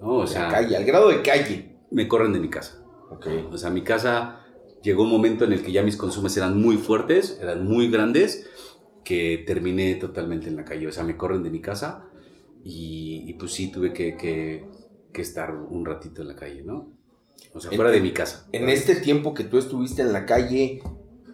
¿no? 0.00 0.18
O 0.18 0.26
sea, 0.26 0.50
sea, 0.50 0.60
calle, 0.60 0.76
al 0.76 0.84
grado 0.84 1.08
de 1.08 1.22
calle. 1.22 1.76
me 1.90 2.06
corren 2.06 2.32
de 2.32 2.40
mi 2.40 2.48
casa. 2.48 2.82
Ok. 3.10 3.26
O 3.52 3.58
sea, 3.58 3.70
mi 3.70 3.82
casa 3.82 4.44
llegó 4.82 5.02
un 5.02 5.10
momento 5.10 5.44
en 5.44 5.52
el 5.52 5.62
que 5.62 5.72
ya 5.72 5.82
mis 5.82 5.96
consumos 5.96 6.36
eran 6.36 6.60
muy 6.60 6.76
fuertes, 6.76 7.38
eran 7.42 7.64
muy 7.66 7.90
grandes, 7.90 8.48
que 9.04 9.42
terminé 9.46 9.94
totalmente 9.96 10.48
en 10.48 10.56
la 10.56 10.64
calle. 10.64 10.86
O 10.86 10.92
sea, 10.92 11.02
me 11.02 11.16
corren 11.16 11.42
de 11.42 11.50
mi 11.50 11.60
casa 11.60 12.04
y, 12.64 13.24
y 13.26 13.32
pues 13.34 13.52
sí 13.52 13.70
tuve 13.70 13.92
que, 13.92 14.16
que- 14.16 14.64
que 15.12 15.22
estar 15.22 15.54
un 15.54 15.84
ratito 15.86 16.22
en 16.22 16.28
la 16.28 16.36
calle, 16.36 16.62
¿no? 16.62 16.92
O 17.54 17.60
sea, 17.60 17.70
En- 17.70 17.76
fuera 17.76 17.90
de 17.90 18.00
mi 18.00 18.12
casa. 18.12 18.46
En 18.52 18.68
este 18.68 18.94
tiempo 18.96 19.32
que 19.34 19.44
tú 19.44 19.58
estuviste 19.58 20.02
en 20.02 20.12
la 20.12 20.26
calle, 20.26 20.82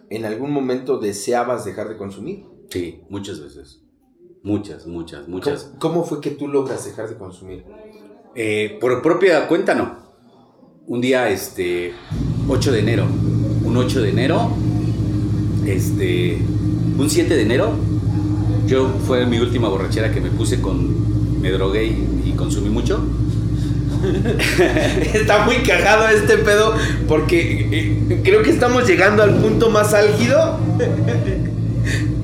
¿en 0.09 0.25
algún 0.25 0.51
momento 0.51 0.97
deseabas 0.97 1.65
dejar 1.65 1.89
de 1.89 1.97
consumir? 1.97 2.45
Sí, 2.69 3.01
muchas 3.09 3.41
veces. 3.41 3.81
Muchas, 4.43 4.85
muchas, 4.87 5.27
muchas. 5.27 5.63
¿Cómo, 5.63 5.79
cómo 5.79 6.03
fue 6.05 6.21
que 6.21 6.31
tú 6.31 6.47
logras 6.47 6.85
dejar 6.85 7.09
de 7.09 7.15
consumir? 7.17 7.65
Eh, 8.35 8.77
por 8.79 9.01
propia 9.01 9.47
cuenta, 9.47 9.73
no. 9.75 9.97
Un 10.87 11.01
día, 11.01 11.29
este, 11.29 11.93
8 12.47 12.71
de 12.71 12.79
enero, 12.79 13.07
un 13.65 13.75
8 13.75 14.01
de 14.01 14.09
enero, 14.09 14.51
este, 15.65 16.37
un 16.97 17.09
7 17.09 17.35
de 17.35 17.41
enero, 17.41 17.71
yo 18.67 18.93
fue 19.05 19.25
mi 19.25 19.39
última 19.39 19.69
borrachera 19.69 20.11
que 20.11 20.21
me 20.21 20.29
puse 20.29 20.61
con, 20.61 21.41
me 21.41 21.51
drogué 21.51 21.85
y, 21.85 22.23
y 22.25 22.31
consumí 22.35 22.69
mucho. 22.69 23.03
Está 25.13 25.45
muy 25.45 25.57
cagado 25.57 26.07
este 26.09 26.37
pedo 26.37 26.75
porque 27.07 27.67
eh, 27.71 28.21
creo 28.23 28.43
que 28.43 28.51
estamos 28.51 28.87
llegando 28.87 29.23
al 29.23 29.35
punto 29.35 29.69
más 29.69 29.93
álgido. 29.93 30.59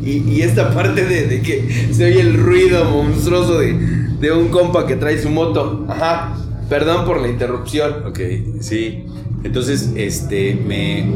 Y, 0.04 0.18
y 0.30 0.42
esta 0.42 0.74
parte 0.74 1.06
de, 1.06 1.28
de 1.28 1.42
que 1.42 1.90
se 1.92 2.06
oye 2.06 2.22
el 2.22 2.36
ruido 2.36 2.86
monstruoso 2.86 3.60
de, 3.60 3.74
de 4.20 4.32
un 4.32 4.48
compa 4.50 4.88
que 4.88 4.96
trae 4.96 5.22
su 5.22 5.30
moto. 5.30 5.86
Ajá. 5.88 6.38
Perdón 6.70 7.06
por 7.06 7.22
la 7.22 7.28
interrupción. 7.28 8.06
Ok, 8.08 8.20
sí. 8.62 9.06
Entonces, 9.44 9.92
este, 9.96 10.56
me. 10.56 11.14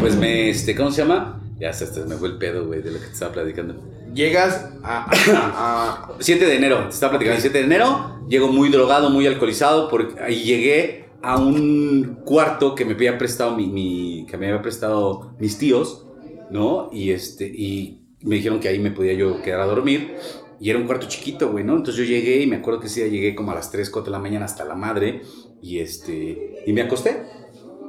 Pues 0.00 0.16
me, 0.16 0.50
este, 0.50 0.74
¿cómo 0.74 0.90
se 0.90 1.02
llama? 1.02 1.40
Ya 1.58 1.70
hasta 1.70 2.04
me 2.04 2.16
fue 2.16 2.28
el 2.28 2.38
pedo, 2.38 2.66
güey, 2.66 2.82
de 2.82 2.90
lo 2.90 2.98
que 3.00 3.06
te 3.06 3.12
estaba 3.12 3.32
platicando. 3.32 3.74
Llegas 4.12 4.70
a, 4.82 5.06
a- 5.10 6.12
7 6.18 6.44
de 6.46 6.56
enero, 6.56 6.84
te 6.84 6.90
estaba 6.90 7.12
platicando. 7.12 7.36
Ok. 7.38 7.42
7 7.42 7.58
de 7.58 7.64
enero, 7.64 8.20
llego 8.28 8.48
muy 8.48 8.68
drogado, 8.68 9.10
muy 9.10 9.26
alcoholizado, 9.26 9.88
porque 9.88 10.20
ahí 10.20 10.42
llegué 10.42 11.06
a 11.22 11.38
un 11.38 12.20
cuarto 12.24 12.74
que 12.74 12.84
me 12.84 12.92
había 12.92 13.18
prestado 13.18 13.56
mi, 13.56 13.66
mi- 13.66 14.26
que 14.28 14.36
me 14.36 14.48
había 14.48 14.62
prestado 14.62 15.34
mis 15.38 15.58
tíos, 15.58 16.06
¿no? 16.50 16.90
Y 16.92 17.10
este, 17.10 17.46
y 17.46 18.02
me 18.22 18.36
dijeron 18.36 18.60
que 18.60 18.68
ahí 18.68 18.78
me 18.78 18.90
podía 18.90 19.14
yo 19.14 19.40
quedar 19.42 19.60
a 19.60 19.66
dormir. 19.66 20.16
Y 20.58 20.70
era 20.70 20.78
un 20.78 20.86
cuarto 20.86 21.06
chiquito, 21.08 21.50
güey, 21.50 21.64
¿no? 21.64 21.74
Entonces 21.76 21.96
yo 21.96 22.04
llegué 22.04 22.40
y 22.42 22.46
me 22.46 22.56
acuerdo 22.56 22.80
que 22.80 22.88
día 22.88 23.06
llegué 23.08 23.34
como 23.34 23.52
a 23.52 23.54
las 23.54 23.70
3, 23.70 23.90
4 23.90 24.10
de 24.10 24.16
la 24.16 24.22
mañana 24.22 24.44
hasta 24.46 24.64
la 24.64 24.74
madre. 24.74 25.22
Y 25.60 25.80
este, 25.80 26.62
y 26.66 26.72
me 26.72 26.82
acosté, 26.82 27.22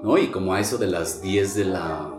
¿no? 0.04 0.18
Y 0.18 0.28
como 0.28 0.54
a 0.54 0.60
eso 0.60 0.78
de 0.78 0.88
las 0.88 1.22
10 1.22 1.56
de 1.56 1.66
la, 1.66 2.14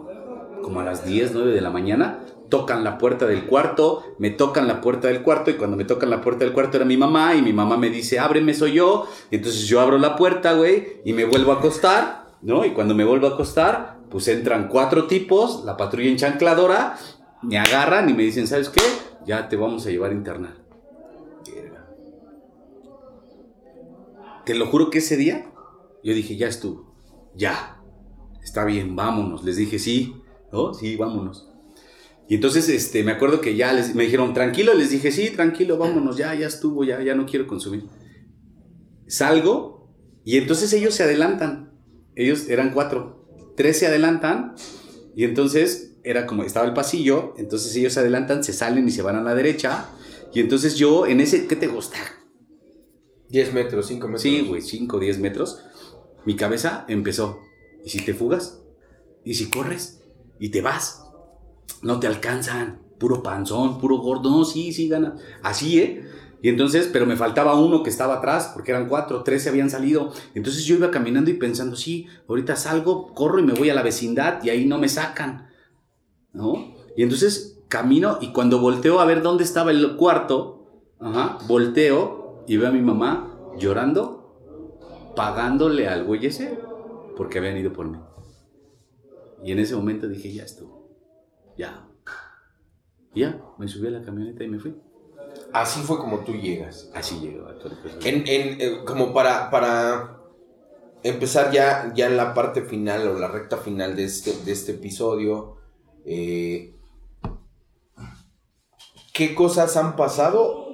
como 0.62 0.80
a 0.80 0.84
las 0.84 1.04
10, 1.04 1.32
9 1.34 1.52
de 1.52 1.60
la 1.60 1.70
mañana, 1.70 2.20
tocan 2.48 2.84
la 2.84 2.98
puerta 2.98 3.26
del 3.26 3.46
cuarto, 3.46 4.02
me 4.18 4.30
tocan 4.30 4.66
la 4.66 4.80
puerta 4.80 5.08
del 5.08 5.22
cuarto 5.22 5.50
y 5.50 5.54
cuando 5.54 5.76
me 5.76 5.84
tocan 5.84 6.10
la 6.10 6.20
puerta 6.20 6.44
del 6.44 6.54
cuarto 6.54 6.76
era 6.76 6.86
mi 6.86 6.96
mamá 6.96 7.34
y 7.34 7.42
mi 7.42 7.52
mamá 7.52 7.76
me 7.76 7.90
dice, 7.90 8.18
ábreme, 8.18 8.54
soy 8.54 8.72
yo. 8.74 9.06
Y 9.30 9.36
entonces 9.36 9.66
yo 9.66 9.80
abro 9.80 9.98
la 9.98 10.16
puerta, 10.16 10.54
güey, 10.54 11.00
y 11.04 11.12
me 11.12 11.24
vuelvo 11.24 11.52
a 11.52 11.56
acostar, 11.56 12.26
¿no? 12.42 12.64
Y 12.64 12.70
cuando 12.70 12.94
me 12.94 13.04
vuelvo 13.04 13.26
a 13.26 13.30
acostar, 13.30 13.98
pues 14.10 14.28
entran 14.28 14.68
cuatro 14.68 15.06
tipos, 15.06 15.64
la 15.64 15.76
patrulla 15.76 16.08
enchancladora, 16.08 16.96
me 17.42 17.58
agarran 17.58 18.08
y 18.08 18.14
me 18.14 18.22
dicen, 18.22 18.46
¿sabes 18.46 18.68
qué? 18.68 18.82
Ya 19.26 19.48
te 19.48 19.56
vamos 19.56 19.86
a 19.86 19.90
llevar 19.90 20.10
a 20.10 20.14
internar. 20.14 20.68
Te 24.44 24.54
lo 24.54 24.66
juro 24.66 24.88
que 24.88 24.98
ese 24.98 25.18
día 25.18 25.52
yo 26.02 26.14
dije, 26.14 26.36
ya 26.36 26.46
estuvo, 26.48 26.94
ya, 27.34 27.82
está 28.42 28.64
bien, 28.64 28.96
vámonos. 28.96 29.44
Les 29.44 29.56
dije, 29.56 29.78
sí, 29.78 30.22
¿no? 30.52 30.74
Sí, 30.74 30.96
vámonos. 30.96 31.48
Y 32.28 32.34
entonces 32.34 32.68
este, 32.68 33.02
me 33.04 33.12
acuerdo 33.12 33.40
que 33.40 33.56
ya 33.56 33.72
les, 33.72 33.94
me 33.94 34.04
dijeron, 34.04 34.34
tranquilo, 34.34 34.74
les 34.74 34.90
dije, 34.90 35.10
sí, 35.10 35.30
tranquilo, 35.30 35.78
vámonos, 35.78 36.16
ya, 36.16 36.34
ya 36.34 36.46
estuvo, 36.46 36.84
ya, 36.84 37.02
ya 37.02 37.14
no 37.14 37.24
quiero 37.24 37.46
consumir. 37.46 37.84
Salgo 39.06 39.88
y 40.24 40.36
entonces 40.36 40.72
ellos 40.74 40.94
se 40.94 41.04
adelantan. 41.04 41.72
Ellos 42.14 42.48
eran 42.50 42.72
cuatro, 42.72 43.26
tres 43.56 43.78
se 43.78 43.86
adelantan 43.86 44.54
y 45.16 45.24
entonces 45.24 45.96
era 46.04 46.26
como, 46.26 46.42
estaba 46.42 46.66
el 46.66 46.74
pasillo, 46.74 47.34
entonces 47.38 47.74
ellos 47.76 47.94
se 47.94 48.00
adelantan, 48.00 48.44
se 48.44 48.52
salen 48.52 48.86
y 48.86 48.90
se 48.90 49.02
van 49.02 49.16
a 49.16 49.22
la 49.22 49.34
derecha. 49.34 49.86
Y 50.34 50.40
entonces 50.40 50.76
yo 50.76 51.06
en 51.06 51.20
ese, 51.20 51.46
¿qué 51.46 51.56
te 51.56 51.66
gusta? 51.66 51.96
10 53.30 53.54
metros, 53.54 53.86
5 53.86 54.06
metros. 54.06 54.22
Sí, 54.22 54.40
güey, 54.46 54.62
5 54.62 54.96
o 54.96 55.00
10 55.00 55.18
metros. 55.18 55.60
Mi 56.24 56.36
cabeza 56.36 56.84
empezó. 56.88 57.40
¿Y 57.84 57.90
si 57.90 58.00
te 58.04 58.14
fugas? 58.14 58.60
¿Y 59.24 59.34
si 59.34 59.50
corres? 59.50 59.97
¿Y 60.38 60.50
te 60.50 60.62
vas? 60.62 61.04
No 61.82 62.00
te 62.00 62.06
alcanzan. 62.06 62.80
Puro 62.98 63.22
panzón, 63.22 63.80
puro 63.80 63.98
gordo. 63.98 64.30
No, 64.30 64.44
sí, 64.44 64.72
sí, 64.72 64.88
gana. 64.88 65.16
Así, 65.42 65.78
¿eh? 65.80 66.04
Y 66.40 66.48
entonces, 66.48 66.88
pero 66.92 67.06
me 67.06 67.16
faltaba 67.16 67.58
uno 67.58 67.82
que 67.82 67.90
estaba 67.90 68.14
atrás, 68.14 68.50
porque 68.54 68.70
eran 68.70 68.88
cuatro, 68.88 69.22
tres 69.22 69.42
se 69.42 69.48
habían 69.48 69.70
salido. 69.70 70.12
Entonces 70.34 70.64
yo 70.64 70.76
iba 70.76 70.90
caminando 70.90 71.30
y 71.30 71.34
pensando, 71.34 71.76
sí, 71.76 72.06
ahorita 72.28 72.56
salgo, 72.56 73.12
corro 73.14 73.40
y 73.40 73.42
me 73.42 73.54
voy 73.54 73.70
a 73.70 73.74
la 73.74 73.82
vecindad 73.82 74.42
y 74.44 74.50
ahí 74.50 74.64
no 74.64 74.78
me 74.78 74.88
sacan. 74.88 75.48
¿No? 76.32 76.74
Y 76.96 77.02
entonces 77.02 77.60
camino 77.68 78.18
y 78.20 78.32
cuando 78.32 78.60
volteo 78.60 79.00
a 79.00 79.04
ver 79.04 79.22
dónde 79.22 79.44
estaba 79.44 79.70
el 79.70 79.96
cuarto, 79.96 80.94
ajá, 81.00 81.38
volteo 81.46 82.44
y 82.46 82.56
veo 82.56 82.68
a 82.68 82.72
mi 82.72 82.82
mamá 82.82 83.36
llorando, 83.58 85.12
pagándole 85.16 85.88
al 85.88 86.04
güey 86.04 86.26
ese, 86.26 86.58
porque 87.16 87.38
habían 87.38 87.56
ido 87.56 87.72
por 87.72 87.86
mí. 87.86 87.98
Y 89.42 89.52
en 89.52 89.58
ese 89.60 89.76
momento 89.76 90.08
dije, 90.08 90.32
ya 90.32 90.44
estuvo, 90.44 90.88
ya. 91.56 91.86
Y 93.14 93.20
ya, 93.20 93.40
me 93.58 93.68
subí 93.68 93.86
a 93.86 93.90
la 93.90 94.02
camioneta 94.02 94.44
y 94.44 94.48
me 94.48 94.58
fui. 94.58 94.74
Así 95.52 95.80
fue 95.80 95.98
como 95.98 96.20
tú 96.20 96.32
llegas. 96.34 96.90
Así 96.94 97.18
llegó 97.20 97.48
En, 98.04 98.16
en, 98.26 98.60
eh, 98.60 98.84
como 98.84 99.12
para, 99.14 99.50
para 99.50 100.18
empezar 101.02 101.50
ya, 101.52 101.92
ya 101.94 102.06
en 102.06 102.16
la 102.16 102.34
parte 102.34 102.62
final 102.62 103.06
o 103.08 103.18
la 103.18 103.28
recta 103.28 103.56
final 103.58 103.94
de 103.96 104.04
este, 104.04 104.32
de 104.44 104.52
este 104.52 104.72
episodio, 104.72 105.56
eh, 106.04 106.74
¿qué 109.12 109.34
cosas 109.34 109.76
han 109.76 109.96
pasado 109.96 110.66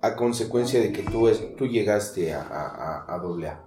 a 0.00 0.16
consecuencia 0.16 0.80
de 0.80 0.92
que 0.92 1.02
tú, 1.02 1.28
es- 1.28 1.56
tú 1.56 1.66
llegaste 1.66 2.32
a, 2.34 2.42
a, 2.42 3.04
a, 3.06 3.14
a 3.14 3.18
doble 3.18 3.48
A? 3.48 3.64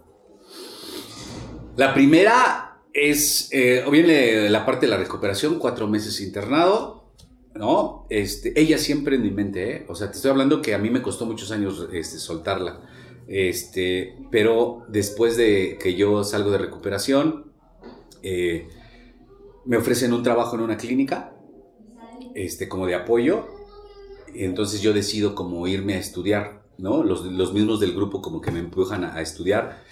La 1.78 1.94
primera 1.94 2.75
es, 2.96 3.50
eh, 3.52 3.84
viene 3.92 4.50
la 4.50 4.66
parte 4.66 4.86
de 4.86 4.90
la 4.90 4.98
recuperación, 4.98 5.60
cuatro 5.60 5.86
meses 5.88 6.22
internado, 6.22 7.12
¿no? 7.54 8.08
Este, 8.10 8.58
ella 8.60 8.78
siempre 8.78 9.18
en 9.18 9.24
mi 9.24 9.32
mente, 9.32 9.72
¿eh? 9.72 9.86
O 9.90 9.96
sea, 9.96 10.10
te 10.10 10.16
estoy 10.16 10.32
hablando 10.32 10.62
que 10.62 10.74
a 10.74 10.78
mí 10.78 10.90
me 10.90 11.02
costó 11.02 11.26
muchos 11.26 11.52
años 11.52 11.90
este, 11.92 12.18
soltarla. 12.18 12.82
Este, 13.28 14.18
pero 14.32 14.86
después 14.88 15.36
de 15.36 15.78
que 15.82 15.96
yo 15.96 16.24
salgo 16.24 16.52
de 16.52 16.58
recuperación, 16.58 17.52
eh, 18.24 18.70
me 19.66 19.76
ofrecen 19.76 20.14
un 20.14 20.24
trabajo 20.24 20.56
en 20.56 20.62
una 20.62 20.78
clínica, 20.78 21.36
este, 22.34 22.70
como 22.70 22.88
de 22.88 22.96
apoyo. 22.96 23.46
Entonces 24.34 24.82
yo 24.82 24.94
decido 24.94 25.36
como 25.36 25.68
irme 25.68 25.96
a 25.96 26.00
estudiar, 26.00 26.64
¿no? 26.78 27.04
Los, 27.04 27.26
los 27.26 27.54
mismos 27.54 27.82
del 27.82 27.94
grupo 27.94 28.22
como 28.22 28.40
que 28.40 28.52
me 28.52 28.60
empujan 28.60 29.04
a 29.04 29.20
estudiar. 29.20 29.84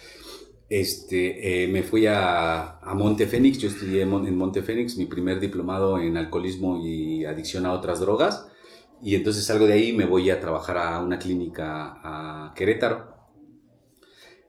Este, 0.70 1.64
eh, 1.64 1.68
me 1.68 1.84
fui 1.84 2.08
a, 2.08 2.80
a 2.80 2.96
Monte 2.96 3.28
Fénix, 3.28 3.60
yo 3.60 3.68
estudié 3.70 4.02
en 4.02 4.10
Mon- 4.10 4.28
en 4.28 4.36
Monte 4.36 4.64
Fénix 4.64 4.98
mi 4.98 5.06
primer 5.06 5.40
diplomado 5.40 6.00
en 6.00 6.18
alcoholismo 6.18 6.84
y 6.84 7.26
adicción 7.26 7.66
a 7.66 7.74
otras 7.74 8.00
drogas. 8.00 8.48
Y 9.02 9.16
entonces 9.16 9.46
salgo 9.46 9.68
de 9.68 9.74
ahí 9.74 9.90
y 9.90 9.94
me 9.94 10.06
voy 10.06 10.30
a 10.30 10.40
trabajar 10.40 10.78
a 10.78 11.02
una 11.02 11.20
clínica 11.20 12.00
a 12.04 12.54
Querétaro. 12.56 13.14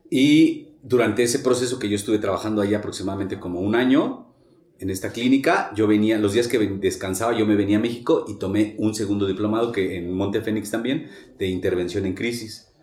Y 0.08 0.68
durante 0.82 1.24
ese 1.24 1.40
proceso 1.40 1.78
que 1.78 1.88
yo 1.88 1.96
estuve 1.96 2.18
trabajando 2.18 2.62
ahí 2.62 2.72
aproximadamente 2.74 3.40
como 3.40 3.60
un 3.60 3.74
año, 3.74 4.32
en 4.78 4.90
esta 4.90 5.10
clínica, 5.10 5.72
yo 5.74 5.86
venía, 5.86 6.18
los 6.18 6.32
días 6.32 6.46
que 6.46 6.58
descansaba, 6.58 7.36
yo 7.36 7.46
me 7.46 7.56
venía 7.56 7.78
a 7.78 7.80
México 7.80 8.24
y 8.28 8.38
tomé 8.38 8.76
un 8.78 8.94
segundo 8.94 9.26
diplomado, 9.26 9.72
que 9.72 9.96
en 9.96 10.12
Monte 10.12 10.40
Fénix 10.40 10.70
también, 10.70 11.08
de 11.38 11.48
intervención 11.48 12.06
en 12.06 12.14
crisis. 12.14 12.73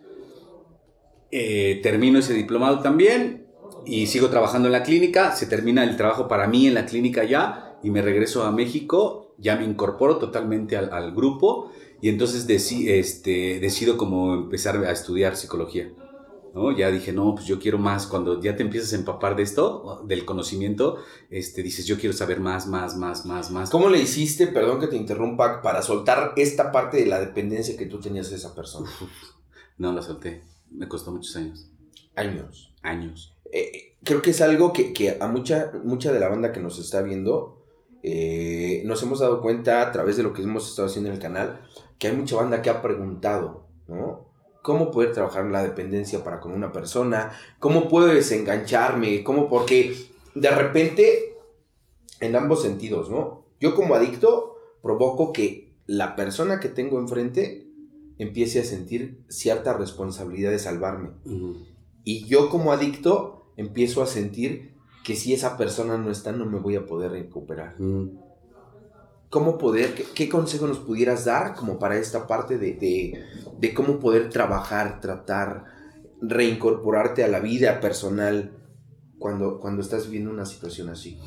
Eh, 1.31 1.79
termino 1.81 2.19
ese 2.19 2.33
diplomado 2.33 2.79
también 2.81 3.47
y 3.85 4.07
sigo 4.07 4.29
trabajando 4.29 4.67
en 4.67 4.73
la 4.73 4.83
clínica, 4.83 5.33
se 5.33 5.45
termina 5.45 5.83
el 5.83 5.95
trabajo 5.95 6.27
para 6.27 6.47
mí 6.47 6.67
en 6.67 6.73
la 6.73 6.85
clínica 6.85 7.23
ya 7.23 7.77
y 7.81 7.89
me 7.89 8.01
regreso 8.01 8.43
a 8.43 8.51
México, 8.51 9.33
ya 9.37 9.55
me 9.55 9.63
incorporo 9.63 10.17
totalmente 10.17 10.75
al, 10.75 10.91
al 10.91 11.15
grupo 11.15 11.71
y 12.01 12.09
entonces 12.09 12.47
deci- 12.47 12.89
este, 12.89 13.59
decido 13.59 13.95
como 13.97 14.33
empezar 14.33 14.75
a 14.83 14.91
estudiar 14.91 15.35
psicología. 15.37 15.89
¿no? 16.53 16.75
Ya 16.75 16.91
dije, 16.91 17.13
no, 17.13 17.33
pues 17.33 17.45
yo 17.47 17.59
quiero 17.59 17.77
más. 17.77 18.07
Cuando 18.07 18.41
ya 18.41 18.55
te 18.57 18.63
empiezas 18.63 18.91
a 18.91 18.97
empapar 18.97 19.35
de 19.37 19.43
esto, 19.43 20.03
del 20.05 20.25
conocimiento, 20.25 20.97
este, 21.29 21.63
dices, 21.63 21.85
yo 21.85 21.97
quiero 21.97 22.13
saber 22.13 22.41
más, 22.41 22.67
más, 22.67 22.97
más, 22.97 23.25
más, 23.25 23.51
más. 23.51 23.69
¿Cómo 23.69 23.87
le 23.87 23.99
hiciste, 23.99 24.47
perdón 24.47 24.79
que 24.81 24.87
te 24.87 24.97
interrumpa, 24.97 25.61
para 25.61 25.81
soltar 25.81 26.33
esta 26.35 26.71
parte 26.71 26.97
de 26.97 27.05
la 27.05 27.19
dependencia 27.21 27.77
que 27.77 27.85
tú 27.85 27.99
tenías 28.01 28.29
de 28.29 28.35
esa 28.35 28.53
persona? 28.53 28.89
No 29.77 29.93
la 29.93 30.01
solté. 30.01 30.41
Me 30.71 30.87
costó 30.87 31.11
muchos 31.11 31.35
años. 31.35 31.69
Años. 32.15 32.73
Años. 32.81 33.35
Eh, 33.51 33.97
creo 34.03 34.21
que 34.21 34.31
es 34.31 34.41
algo 34.41 34.73
que, 34.73 34.93
que 34.93 35.17
a 35.19 35.27
mucha, 35.27 35.71
mucha 35.83 36.11
de 36.11 36.19
la 36.19 36.29
banda 36.29 36.51
que 36.51 36.59
nos 36.59 36.79
está 36.79 37.01
viendo 37.01 37.61
eh, 38.03 38.81
nos 38.85 39.01
hemos 39.03 39.19
dado 39.19 39.41
cuenta 39.41 39.81
a 39.81 39.91
través 39.91 40.17
de 40.17 40.23
lo 40.23 40.33
que 40.33 40.41
hemos 40.41 40.67
estado 40.69 40.87
haciendo 40.87 41.09
en 41.09 41.15
el 41.15 41.21
canal, 41.21 41.61
que 41.99 42.07
hay 42.07 42.15
mucha 42.15 42.35
banda 42.35 42.61
que 42.61 42.69
ha 42.69 42.81
preguntado, 42.81 43.67
¿no? 43.87 44.25
¿Cómo 44.63 44.91
poder 44.91 45.11
trabajar 45.11 45.45
la 45.45 45.63
dependencia 45.63 46.23
para 46.23 46.39
con 46.39 46.51
una 46.51 46.71
persona? 46.71 47.31
¿Cómo 47.59 47.87
puedo 47.87 48.07
desengancharme? 48.07 49.23
¿Cómo? 49.23 49.49
Porque 49.49 49.95
de 50.35 50.51
repente, 50.51 51.37
en 52.19 52.35
ambos 52.35 52.61
sentidos, 52.61 53.09
¿no? 53.09 53.45
Yo 53.59 53.75
como 53.75 53.95
adicto 53.95 54.57
provoco 54.81 55.33
que 55.33 55.73
la 55.85 56.15
persona 56.15 56.59
que 56.59 56.69
tengo 56.69 56.99
enfrente 56.99 57.67
empiece 58.21 58.59
a 58.59 58.63
sentir 58.63 59.23
cierta 59.29 59.73
responsabilidad 59.73 60.51
de 60.51 60.59
salvarme. 60.59 61.09
Ujú. 61.25 61.57
Y 62.03 62.25
yo 62.27 62.49
como 62.49 62.71
adicto 62.71 63.51
empiezo 63.57 64.03
a 64.03 64.07
sentir 64.07 64.75
que 65.03 65.15
si 65.15 65.33
esa 65.33 65.57
persona 65.57 65.97
no 65.97 66.11
está, 66.11 66.31
no 66.31 66.45
me 66.45 66.59
voy 66.59 66.75
a 66.75 66.85
poder 66.85 67.11
recuperar. 67.11 67.75
¿Cómo 69.29 69.57
poder, 69.57 69.95
qué, 70.13 70.29
consejo 70.29 70.67
nos 70.67 70.77
pudieras 70.77 71.25
dar 71.25 71.55
como 71.55 71.79
para 71.79 71.97
esta 71.97 72.27
parte 72.27 72.59
de, 72.59 73.17
de, 73.59 73.73
cómo 73.73 73.99
poder 73.99 74.29
trabajar, 74.29 75.01
tratar, 75.01 75.65
reincorporarte 76.21 77.23
a 77.23 77.27
la 77.27 77.39
vida 77.39 77.79
personal 77.79 78.51
cuando, 79.17 79.59
cuando 79.59 79.81
estás 79.81 80.05
viviendo 80.05 80.29
una 80.29 80.45
situación 80.45 80.89
así? 80.89 81.17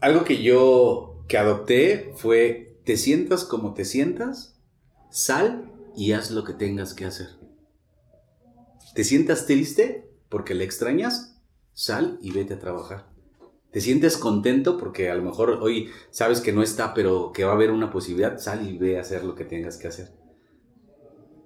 Algo 0.00 0.22
que 0.22 0.40
yo 0.40 1.24
que 1.26 1.38
adopté 1.38 2.12
fue, 2.14 2.78
te 2.84 2.96
sientas 2.96 3.44
como 3.44 3.74
te 3.74 3.84
sientas, 3.84 4.60
sal 5.10 5.71
y 5.96 6.12
haz 6.12 6.30
lo 6.30 6.44
que 6.44 6.52
tengas 6.52 6.94
que 6.94 7.04
hacer. 7.04 7.28
¿Te 8.94 9.04
sientas 9.04 9.46
triste 9.46 10.10
porque 10.28 10.54
le 10.54 10.64
extrañas? 10.64 11.40
Sal 11.72 12.18
y 12.20 12.32
vete 12.32 12.54
a 12.54 12.58
trabajar 12.58 13.12
te 13.72 13.80
sientes 13.80 14.18
contento 14.18 14.76
porque 14.76 15.10
a 15.10 15.14
lo 15.14 15.22
mejor 15.22 15.58
hoy 15.62 15.88
sabes 16.10 16.40
que 16.40 16.52
no 16.52 16.62
está, 16.62 16.92
pero 16.92 17.32
que 17.32 17.44
va 17.44 17.52
a 17.52 17.54
haber 17.54 17.70
una 17.70 17.90
posibilidad, 17.90 18.38
sal 18.38 18.68
y 18.68 18.76
ve 18.76 18.98
a 18.98 19.00
hacer 19.00 19.24
lo 19.24 19.34
que 19.34 19.46
tengas 19.46 19.78
que 19.78 19.88
hacer. 19.88 20.12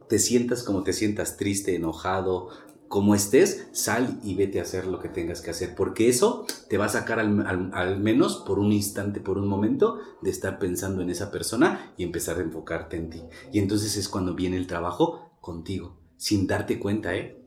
Te 0.08 0.18
sientas 0.18 0.64
como 0.64 0.82
te 0.82 0.92
sientas 0.92 1.36
triste, 1.36 1.76
enojado, 1.76 2.48
como 2.88 3.14
estés, 3.14 3.68
sal 3.72 4.20
y 4.22 4.34
vete 4.34 4.58
a 4.58 4.62
hacer 4.62 4.86
lo 4.86 5.00
que 5.00 5.08
tengas 5.08 5.40
que 5.40 5.50
hacer, 5.50 5.74
porque 5.74 6.08
eso 6.08 6.46
te 6.68 6.78
va 6.78 6.86
a 6.86 6.90
sacar 6.90 7.18
al, 7.18 8.00
menos 8.00 8.44
por 8.46 8.58
un 8.58 8.72
instante, 8.72 9.20
por 9.20 9.38
un 9.38 9.48
momento, 9.48 9.98
de 10.22 10.30
estar 10.30 10.58
pensando 10.58 11.02
en 11.02 11.10
esa 11.10 11.30
persona 11.30 11.92
y 11.96 12.04
empezar 12.04 12.38
a 12.38 12.42
enfocarte 12.42 12.96
en 12.96 13.10
ti. 13.10 13.22
Y 13.52 13.58
entonces 13.58 13.96
es 13.96 14.08
cuando 14.08 14.34
viene 14.34 14.56
el 14.56 14.66
trabajo 14.66 15.30
contigo, 15.40 15.98
sin 16.16 16.46
darte 16.46 16.78
cuenta, 16.78 17.14
¿eh? 17.16 17.42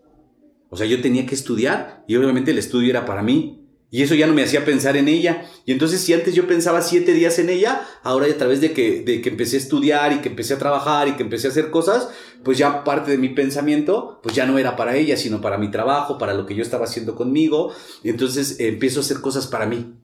O 0.69 0.77
sea, 0.77 0.85
yo 0.85 1.01
tenía 1.01 1.25
que 1.25 1.35
estudiar 1.35 2.03
y 2.07 2.15
obviamente 2.15 2.51
el 2.51 2.59
estudio 2.59 2.91
era 2.91 3.05
para 3.05 3.23
mí, 3.23 3.58
y 3.91 4.03
eso 4.03 4.15
ya 4.15 4.27
no 4.27 4.33
me 4.33 4.43
hacía 4.43 4.65
pensar 4.65 4.97
en 4.97 5.07
ella. 5.07 5.45
Y 5.65 5.71
entonces 5.71 6.01
si 6.01 6.13
antes 6.13 6.35
yo 6.35 6.47
pensaba 6.47 6.81
siete 6.81 7.13
días 7.13 7.39
en 7.39 7.49
ella, 7.49 7.87
ahora 8.03 8.27
a 8.27 8.37
través 8.37 8.61
de 8.61 8.71
que, 8.71 9.01
de 9.01 9.21
que 9.21 9.29
empecé 9.29 9.55
a 9.55 9.59
estudiar 9.59 10.13
y 10.13 10.19
que 10.19 10.29
empecé 10.29 10.53
a 10.53 10.59
trabajar 10.59 11.07
y 11.07 11.13
que 11.13 11.23
empecé 11.23 11.47
a 11.47 11.51
hacer 11.51 11.71
cosas, 11.71 12.09
pues 12.43 12.57
ya 12.57 12.83
parte 12.83 13.11
de 13.11 13.17
mi 13.17 13.29
pensamiento, 13.29 14.19
pues 14.21 14.35
ya 14.35 14.45
no 14.45 14.57
era 14.57 14.75
para 14.75 14.95
ella, 14.95 15.17
sino 15.17 15.41
para 15.41 15.57
mi 15.57 15.71
trabajo, 15.71 16.17
para 16.17 16.33
lo 16.33 16.45
que 16.45 16.55
yo 16.55 16.61
estaba 16.61 16.85
haciendo 16.85 17.15
conmigo. 17.15 17.73
Y 18.03 18.09
entonces 18.09 18.59
empiezo 18.59 18.99
a 18.99 19.03
hacer 19.03 19.21
cosas 19.21 19.47
para 19.47 19.65
mí. 19.65 19.95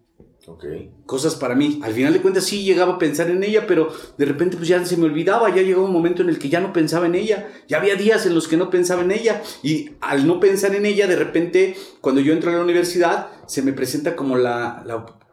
Cosas 1.05 1.35
para 1.35 1.55
mí. 1.55 1.79
Al 1.83 1.93
final 1.93 2.13
de 2.13 2.21
cuentas 2.21 2.43
sí 2.43 2.63
llegaba 2.63 2.93
a 2.93 2.97
pensar 2.99 3.29
en 3.29 3.43
ella, 3.43 3.65
pero 3.65 3.91
de 4.17 4.25
repente 4.25 4.57
pues 4.57 4.67
ya 4.69 4.83
se 4.85 4.95
me 4.97 5.05
olvidaba, 5.05 5.53
ya 5.53 5.63
llegó 5.63 5.83
un 5.83 5.91
momento 5.91 6.21
en 6.21 6.29
el 6.29 6.37
que 6.37 6.49
ya 6.49 6.59
no 6.59 6.71
pensaba 6.71 7.07
en 7.07 7.15
ella. 7.15 7.49
Ya 7.67 7.77
había 7.77 7.95
días 7.95 8.25
en 8.25 8.35
los 8.35 8.47
que 8.47 8.57
no 8.57 8.69
pensaba 8.69 9.01
en 9.01 9.11
ella. 9.11 9.41
Y 9.63 9.91
al 10.01 10.27
no 10.27 10.39
pensar 10.39 10.75
en 10.75 10.85
ella, 10.85 11.07
de 11.07 11.15
repente, 11.15 11.75
cuando 11.99 12.21
yo 12.21 12.33
entro 12.33 12.51
a 12.51 12.55
la 12.55 12.61
universidad, 12.61 13.29
se 13.47 13.63
me 13.63 13.73
presenta 13.73 14.15
como 14.15 14.37
la... 14.37 14.83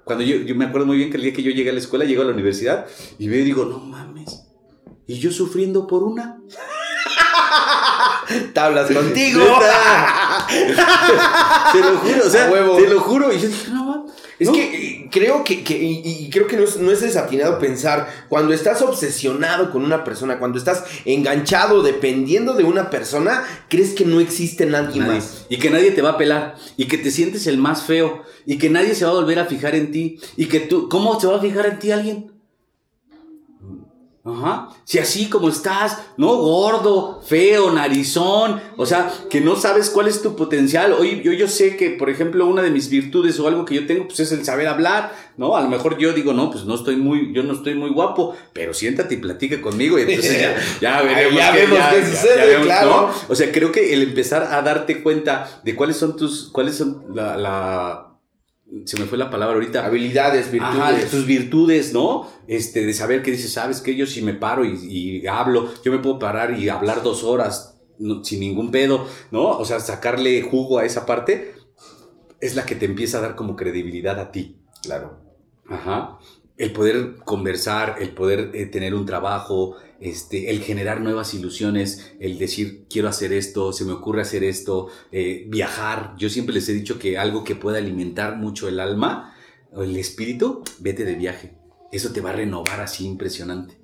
cuando 0.05 0.25
yo, 0.25 0.37
yo 0.37 0.55
me 0.55 0.65
acuerdo 0.65 0.87
muy 0.87 0.97
bien 0.97 1.11
que 1.11 1.19
el 1.19 1.25
día 1.25 1.33
que 1.35 1.43
yo 1.43 1.51
llegué 1.51 1.71
a 1.71 1.75
la 1.75 1.81
escuela, 1.81 2.07
llego 2.07 2.23
a 2.23 2.27
la 2.27 2.33
universidad 2.33 2.87
y 3.19 3.29
veo 3.29 3.41
y 3.41 3.45
digo, 3.45 3.67
no 3.67 3.81
mames. 3.81 4.47
Y 5.07 5.19
yo 5.19 5.31
sufriendo 5.31 5.87
por 5.87 6.05
una. 6.05 6.41
Tablas 8.55 8.91
contigo. 8.91 9.41
te 11.73 11.81
lo 11.81 11.99
juro, 11.99 12.27
o 12.27 12.31
sea, 12.31 12.51
te 12.51 12.89
lo 12.89 13.01
juro. 13.01 13.33
Y 13.33 13.39
yo 13.39 13.49
dije, 13.49 13.71
no 13.73 13.82
es 14.43 14.51
que 14.51 14.63
eh, 14.63 15.09
creo 15.11 15.45
que, 15.45 15.55
y, 15.55 16.29
creo 16.31 16.47
que 16.47 16.57
no 16.57 16.65
es, 16.65 16.77
no 16.79 16.91
es, 16.91 17.01
desatinado 17.01 17.59
pensar, 17.59 18.09
cuando 18.29 18.53
estás 18.53 18.83
obsesionado 18.83 19.71
con 19.71 19.85
una 19.85 20.05
persona, 20.05 20.39
cuando 20.39 20.59
estás 20.59 20.85
enganchado, 21.05 21.83
dependiendo 21.83 22.55
de 22.55 22.65
una 22.65 22.91
persona, 22.91 23.45
crees 23.69 23.93
que 23.93 24.05
no 24.05 24.21
existe 24.21 24.67
nadie, 24.67 25.01
más. 25.01 25.47
Y 25.49 25.59
que 25.59 25.71
nadie 25.71 25.93
te 25.93 26.03
va 26.03 26.11
a 26.11 26.19
pelar, 26.19 26.57
y 26.77 26.87
que 26.87 26.99
te 26.99 27.11
sientes 27.11 27.47
el 27.47 27.59
más 27.59 27.85
feo, 27.85 28.23
y 28.47 28.59
que 28.59 28.71
nadie 28.71 28.95
se 28.95 29.05
va 29.05 29.13
a 29.13 29.15
volver 29.15 29.39
a 29.39 29.47
fijar 29.47 29.75
en 29.75 29.93
ti, 29.93 30.19
y 30.37 30.47
que 30.47 30.61
tú, 30.61 30.89
¿cómo 30.89 31.21
se 31.21 31.27
va 31.27 31.37
a 31.37 31.41
fijar 31.41 31.67
en 31.67 31.79
ti 31.79 31.91
alguien? 31.91 32.32
Ajá. 34.25 34.69
Si 34.85 35.01
así 35.01 35.29
como 35.29 35.49
estás, 35.49 35.99
¿no? 36.17 36.37
Gordo, 36.37 37.21
feo, 37.27 37.73
narizón, 37.73 38.61
o 38.77 38.87
sea, 38.87 39.13
que 39.29 39.41
no 39.41 39.57
sabes 39.57 39.91
cuál 39.91 40.07
es 40.07 40.23
tu 40.23 40.37
potencial. 40.37 40.93
Hoy 40.93 41.23
yo, 41.25 41.33
yo 41.33 41.49
sé 41.49 41.77
que, 41.77 41.91
por 41.91 42.09
ejemplo, 42.09 42.47
una 42.47 42.63
de 42.63 42.71
mis 42.71 42.89
virtudes 42.89 43.41
o 43.41 43.49
algo 43.49 43.65
que 43.65 43.75
yo 43.75 43.87
tengo, 43.89 44.07
pues 44.07 44.21
es 44.21 44.31
el 44.31 44.45
saber 44.45 44.69
hablar, 44.69 45.13
¿no? 45.37 45.57
A 45.57 45.61
lo 45.61 45.69
mejor 45.69 45.99
yo 45.99 46.13
digo, 46.13 46.33
no, 46.33 46.53
pues 46.53 46.65
no 46.65 46.77
estoy 46.77 46.95
muy, 46.95 47.33
yo 47.35 47.43
no 47.43 47.55
estoy 47.55 47.75
muy 47.75 47.91
guapo, 47.91 48.37
pero 48.53 48.73
siéntate 48.75 49.15
y 49.15 49.19
platique 49.19 49.61
conmigo 49.61 49.99
y 49.99 50.03
entonces 50.03 50.41
ya, 50.41 50.57
ya 50.81 51.03
veremos, 51.03 51.37
ya 51.37 51.51
vemos 51.51 51.79
qué 51.91 52.07
sucede, 52.07 52.61
claro. 52.63 53.11
O 53.29 53.35
sea, 53.35 53.51
creo 53.51 53.73
que 53.73 53.93
el 53.93 54.03
empezar 54.03 54.45
a 54.53 54.63
darte 54.63 55.03
cuenta 55.03 55.63
de 55.65 55.75
cuáles 55.75 55.97
son 55.97 56.17
tus, 56.17 56.49
cuáles 56.53 56.77
son 56.77 57.07
la 57.13 58.12
se 58.85 58.99
me 58.99 59.07
fue 59.07 59.19
la 59.19 59.31
palabra 59.31 59.55
ahorita. 59.55 59.85
Habilidades, 59.85 60.51
virtudes. 60.51 61.11
tus 61.11 61.27
virtudes, 61.27 61.93
¿no? 61.93 62.27
Este, 62.47 62.85
de 62.87 62.95
saber 62.95 63.23
que 63.23 63.31
dices, 63.31 63.53
sabes 63.53 63.81
que 63.81 63.95
yo 63.95 64.07
si 64.07 64.23
me 64.23 64.35
paro 64.35 64.65
y, 64.65 65.27
hablo, 65.27 65.69
yo 65.85 65.93
me 65.93 65.99
puedo 65.99 66.19
parar 66.19 66.59
y 66.59 66.69
hablar 66.69 67.03
dos 67.03 67.23
horas 67.25 67.81
sin 68.23 68.41
ningún 68.41 68.71
pedo, 68.71 69.07
¿no? 69.31 69.51
O 69.51 69.65
sea, 69.65 69.79
sacarle 69.81 70.43
jugo 70.43 70.79
a 70.79 70.85
esa 70.85 71.07
parte 71.07 71.55
es 72.41 72.57
la 72.57 72.67
que 72.67 72.75
te 72.75 72.87
empieza 72.87 73.19
a 73.19 73.21
dar 73.21 73.37
como 73.37 73.55
credibilidad 73.55 74.19
a 74.19 74.33
ti. 74.33 74.59
Claro. 74.83 75.21
Ajá. 75.69 76.19
El 76.63 76.73
poder 76.73 77.17
conversar, 77.25 77.97
el 77.99 78.11
poder 78.11 78.53
eh, 78.55 78.67
tener 78.67 78.95
un 78.95 79.05
trabajo, 79.05 79.75
este, 79.99 80.49
el 80.49 80.61
generar 80.61 81.01
nuevas 81.01 81.35
ilusiones, 81.35 82.13
el 82.21 82.39
decir 82.39 82.85
quiero 82.89 83.09
hacer 83.09 83.33
esto, 83.33 83.73
se 83.73 83.85
me 83.85 83.91
ocurre 83.91 84.23
hacer 84.23 84.45
esto, 84.45 84.87
eh, 85.11 85.45
viajar. 85.49 86.15
Yo 86.19 86.31
siempre 86.31 86.55
les 86.55 86.69
he 86.69 86.73
dicho 86.73 87.01
que 87.01 87.19
algo 87.19 87.43
que 87.43 87.57
pueda 87.57 87.79
alimentar 87.79 88.37
mucho 88.37 88.69
el 88.69 88.79
alma 88.79 89.35
o 89.73 89.83
el 89.83 89.97
espíritu, 89.97 90.63
vete 90.79 91.05
de 91.05 91.17
viaje. 91.17 91.57
Eso 91.91 92.13
te 92.13 92.21
va 92.21 92.31
a 92.31 92.35
renovar 92.35 92.81
así 92.81 93.07
impresionante. 93.07 93.77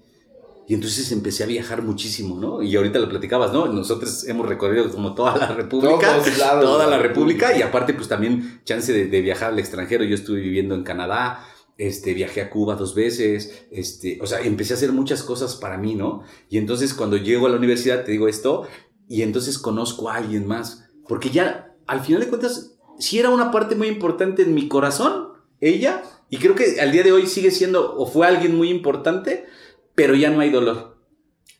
Y 0.68 0.74
entonces 0.74 1.10
empecé 1.10 1.42
a 1.42 1.46
viajar 1.46 1.82
muchísimo, 1.82 2.38
¿no? 2.38 2.62
Y 2.62 2.76
ahorita 2.76 3.00
lo 3.00 3.08
platicabas, 3.08 3.52
¿no? 3.52 3.66
Nosotros 3.66 4.24
hemos 4.28 4.46
recorrido 4.46 4.88
como 4.92 5.16
toda 5.16 5.36
la 5.36 5.48
República. 5.48 6.20
toda 6.60 6.86
la 6.86 6.98
República. 6.98 7.56
Y 7.58 7.62
aparte, 7.62 7.92
pues 7.92 8.06
también 8.06 8.60
chance 8.64 8.92
de, 8.92 9.06
de, 9.06 9.20
viajar 9.20 9.52
al 9.52 9.58
extranjero. 9.58 10.04
Yo 10.04 10.14
estuve 10.14 10.40
viviendo 10.40 10.76
en 10.76 10.84
Canadá, 10.84 11.44
este, 11.78 12.12
viajé 12.12 12.42
a 12.42 12.50
Cuba 12.50 12.74
dos 12.74 12.94
veces, 12.94 13.66
este, 13.70 14.18
o 14.20 14.26
sea, 14.26 14.40
empecé 14.40 14.74
a 14.74 14.76
hacer 14.76 14.92
muchas 14.92 15.22
cosas 15.22 15.54
para 15.54 15.78
mí, 15.78 15.94
¿no? 15.94 16.24
Y 16.50 16.58
entonces 16.58 16.92
cuando 16.92 17.16
llego 17.16 17.46
a 17.46 17.50
la 17.50 17.56
universidad 17.56 18.04
te 18.04 18.10
digo 18.10 18.26
esto 18.26 18.66
y 19.08 19.22
entonces 19.22 19.58
conozco 19.58 20.10
a 20.10 20.16
alguien 20.16 20.46
más, 20.46 20.90
porque 21.06 21.30
ya 21.30 21.76
al 21.86 22.00
final 22.00 22.22
de 22.22 22.28
cuentas 22.28 22.76
sí 22.98 23.20
era 23.20 23.30
una 23.30 23.52
parte 23.52 23.76
muy 23.76 23.86
importante 23.86 24.42
en 24.42 24.54
mi 24.54 24.66
corazón, 24.66 25.28
ella, 25.60 26.02
y 26.28 26.38
creo 26.38 26.56
que 26.56 26.80
al 26.80 26.90
día 26.90 27.04
de 27.04 27.12
hoy 27.12 27.26
sigue 27.26 27.52
siendo 27.52 27.96
o 27.96 28.06
fue 28.06 28.26
alguien 28.26 28.56
muy 28.56 28.70
importante, 28.70 29.46
pero 29.94 30.14
ya 30.16 30.30
no 30.30 30.40
hay 30.40 30.50
dolor. 30.50 30.98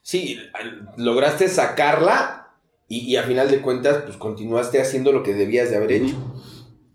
Sí, 0.02 0.38
lograste 0.96 1.48
sacarla 1.48 2.56
y, 2.88 3.00
y 3.00 3.16
a 3.16 3.22
final 3.22 3.50
de 3.50 3.60
cuentas 3.60 4.02
pues 4.04 4.16
continuaste 4.16 4.80
haciendo 4.80 5.12
lo 5.12 5.22
que 5.22 5.34
debías 5.34 5.70
de 5.70 5.76
haber 5.76 5.92
hecho. 5.92 6.16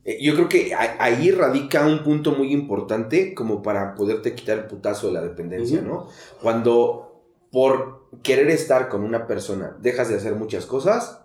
Yo 0.06 0.36
creo 0.36 0.50
que 0.50 0.76
ahí 0.76 1.32
radica 1.32 1.88
un 1.88 2.04
punto 2.04 2.32
muy 2.34 2.52
importante 2.52 3.34
como 3.34 3.64
para 3.64 3.96
poderte 3.96 4.36
quitar 4.36 4.60
el 4.60 4.66
putazo 4.66 5.08
de 5.08 5.14
la 5.14 5.22
dependencia, 5.22 5.82
¿no? 5.82 6.10
Cuando 6.42 7.24
por 7.52 8.10
querer 8.22 8.50
estar 8.50 8.90
con 8.90 9.04
una 9.04 9.28
persona 9.28 9.78
dejas 9.80 10.10
de 10.10 10.16
hacer 10.16 10.36
muchas 10.36 10.66
cosas 10.66 11.22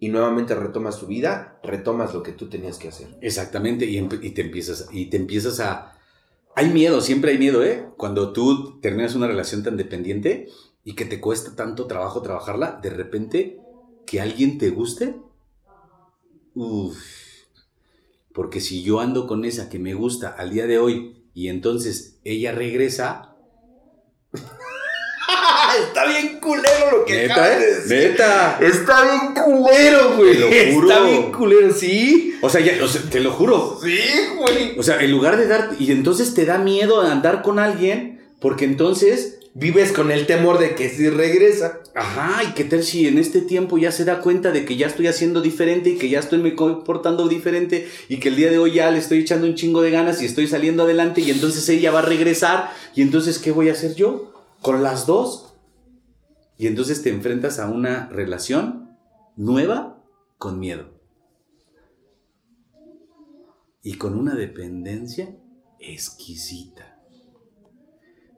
y 0.00 0.08
nuevamente 0.08 0.54
retomas 0.56 0.98
tu 0.98 1.06
vida, 1.06 1.60
retomas 1.62 2.12
lo 2.12 2.22
que 2.22 2.32
tú 2.32 2.48
tenías 2.48 2.78
que 2.78 2.88
hacer. 2.88 3.16
Exactamente, 3.20 3.84
y, 3.84 4.00
te, 4.08 4.40
empiezas, 4.40 4.88
y 4.90 5.06
te 5.06 5.16
empiezas 5.16 5.60
a... 5.60 5.96
Hay 6.56 6.70
miedo, 6.70 7.00
siempre 7.02 7.32
hay 7.32 7.38
miedo, 7.38 7.62
¿eh? 7.62 7.86
Cuando 7.96 8.32
tú 8.32 8.80
terminas 8.80 9.14
una 9.14 9.28
relación 9.28 9.62
tan 9.62 9.76
dependiente 9.76 10.48
y 10.82 10.94
que 10.94 11.04
te 11.04 11.20
cuesta 11.20 11.54
tanto 11.54 11.86
trabajo 11.86 12.22
trabajarla, 12.22 12.80
de 12.82 12.90
repente 12.90 13.60
que 14.06 14.20
alguien 14.20 14.58
te 14.58 14.70
guste, 14.70 15.14
uff 16.54 17.29
porque 18.32 18.60
si 18.60 18.82
yo 18.82 19.00
ando 19.00 19.26
con 19.26 19.44
esa 19.44 19.68
que 19.68 19.78
me 19.78 19.94
gusta 19.94 20.34
al 20.38 20.50
día 20.50 20.66
de 20.66 20.78
hoy 20.78 21.24
y 21.34 21.48
entonces 21.48 22.18
ella 22.24 22.52
regresa. 22.52 23.36
Está 25.88 26.06
bien 26.06 26.40
culero 26.40 26.98
lo 26.98 27.04
que 27.04 27.28
¿Neta, 27.28 27.48
de 27.48 27.74
decir. 27.74 28.10
Neta. 28.10 28.58
Está 28.60 29.02
bien 29.02 29.34
culero, 29.34 30.16
güey. 30.16 30.32
Te 30.32 30.66
lo 30.66 30.72
juro. 30.74 30.88
Está 30.88 31.02
bien 31.04 31.32
culero, 31.32 31.72
sí. 31.72 32.34
O 32.42 32.50
sea, 32.50 32.60
ya, 32.60 32.74
te 33.10 33.20
lo 33.20 33.30
juro. 33.30 33.78
Sí, 33.80 33.98
güey. 34.36 34.78
O 34.78 34.82
sea, 34.82 35.00
en 35.00 35.10
lugar 35.12 35.36
de 35.36 35.46
dar. 35.46 35.70
Y 35.78 35.92
entonces 35.92 36.34
te 36.34 36.44
da 36.44 36.58
miedo 36.58 37.00
andar 37.00 37.42
con 37.42 37.58
alguien 37.58 38.34
porque 38.40 38.64
entonces 38.64 39.39
vives 39.54 39.92
con 39.92 40.10
el 40.10 40.26
temor 40.26 40.58
de 40.58 40.74
que 40.74 40.88
si 40.88 41.10
regresa. 41.10 41.80
Ajá, 41.94 42.44
y 42.44 42.52
qué 42.54 42.64
tal 42.64 42.82
en 42.92 43.18
este 43.18 43.40
tiempo 43.42 43.78
ya 43.78 43.92
se 43.92 44.04
da 44.04 44.20
cuenta 44.20 44.52
de 44.52 44.64
que 44.64 44.76
ya 44.76 44.86
estoy 44.86 45.06
haciendo 45.06 45.40
diferente 45.40 45.90
y 45.90 45.98
que 45.98 46.08
ya 46.08 46.20
estoy 46.20 46.38
me 46.38 46.54
comportando 46.54 47.28
diferente 47.28 47.88
y 48.08 48.18
que 48.18 48.28
el 48.28 48.36
día 48.36 48.50
de 48.50 48.58
hoy 48.58 48.74
ya 48.74 48.90
le 48.90 48.98
estoy 48.98 49.20
echando 49.20 49.46
un 49.46 49.54
chingo 49.54 49.82
de 49.82 49.90
ganas 49.90 50.22
y 50.22 50.26
estoy 50.26 50.46
saliendo 50.46 50.84
adelante 50.84 51.20
y 51.20 51.30
entonces 51.30 51.68
ella 51.68 51.90
va 51.90 52.00
a 52.00 52.02
regresar 52.02 52.70
y 52.94 53.02
entonces 53.02 53.38
¿qué 53.38 53.50
voy 53.50 53.68
a 53.68 53.72
hacer 53.72 53.94
yo? 53.94 54.32
Con 54.62 54.82
las 54.82 55.06
dos. 55.06 55.54
Y 56.56 56.66
entonces 56.66 57.02
te 57.02 57.10
enfrentas 57.10 57.58
a 57.58 57.68
una 57.68 58.08
relación 58.10 58.96
nueva 59.36 60.02
con 60.38 60.58
miedo. 60.58 61.00
y 63.82 63.94
con 63.94 64.18
una 64.18 64.34
dependencia 64.34 65.36
exquisita. 65.78 66.89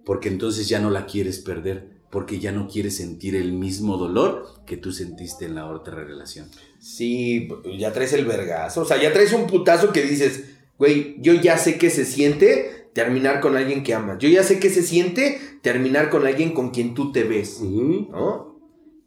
Porque 0.04 0.28
entonces 0.28 0.68
ya 0.68 0.80
no 0.80 0.90
la 0.90 1.06
quieres 1.06 1.38
perder, 1.38 1.88
porque 2.10 2.40
ya 2.40 2.52
no 2.52 2.68
quieres 2.68 2.96
sentir 2.96 3.36
el 3.36 3.52
mismo 3.52 3.96
dolor 3.96 4.46
que 4.66 4.76
tú 4.76 4.92
sentiste 4.92 5.46
en 5.46 5.54
la 5.54 5.70
otra 5.70 5.94
relación. 5.94 6.48
Sí, 6.78 7.48
ya 7.78 7.92
traes 7.92 8.12
el 8.12 8.26
vergazo. 8.26 8.82
O 8.82 8.84
sea, 8.84 9.00
ya 9.00 9.12
traes 9.12 9.32
un 9.32 9.46
putazo 9.46 9.92
que 9.92 10.02
dices, 10.02 10.44
güey, 10.78 11.16
yo 11.20 11.34
ya 11.34 11.56
sé 11.56 11.78
que 11.78 11.90
se 11.90 12.04
siente 12.04 12.82
terminar 12.92 13.40
con 13.40 13.56
alguien 13.56 13.82
que 13.82 13.94
amas. 13.94 14.18
Yo 14.18 14.28
ya 14.28 14.42
sé 14.42 14.58
que 14.58 14.70
se 14.70 14.82
siente 14.82 15.40
terminar 15.62 16.10
con 16.10 16.26
alguien 16.26 16.52
con 16.52 16.70
quien 16.70 16.94
tú 16.94 17.12
te 17.12 17.24
ves. 17.24 17.60
¿No? 17.60 18.58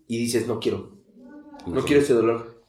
Y 0.08 0.18
dices, 0.18 0.48
no 0.48 0.60
quiero. 0.60 0.96
No, 1.68 1.84
quiero 1.84 2.02
ese 2.02 2.14
dolor. 2.14 2.64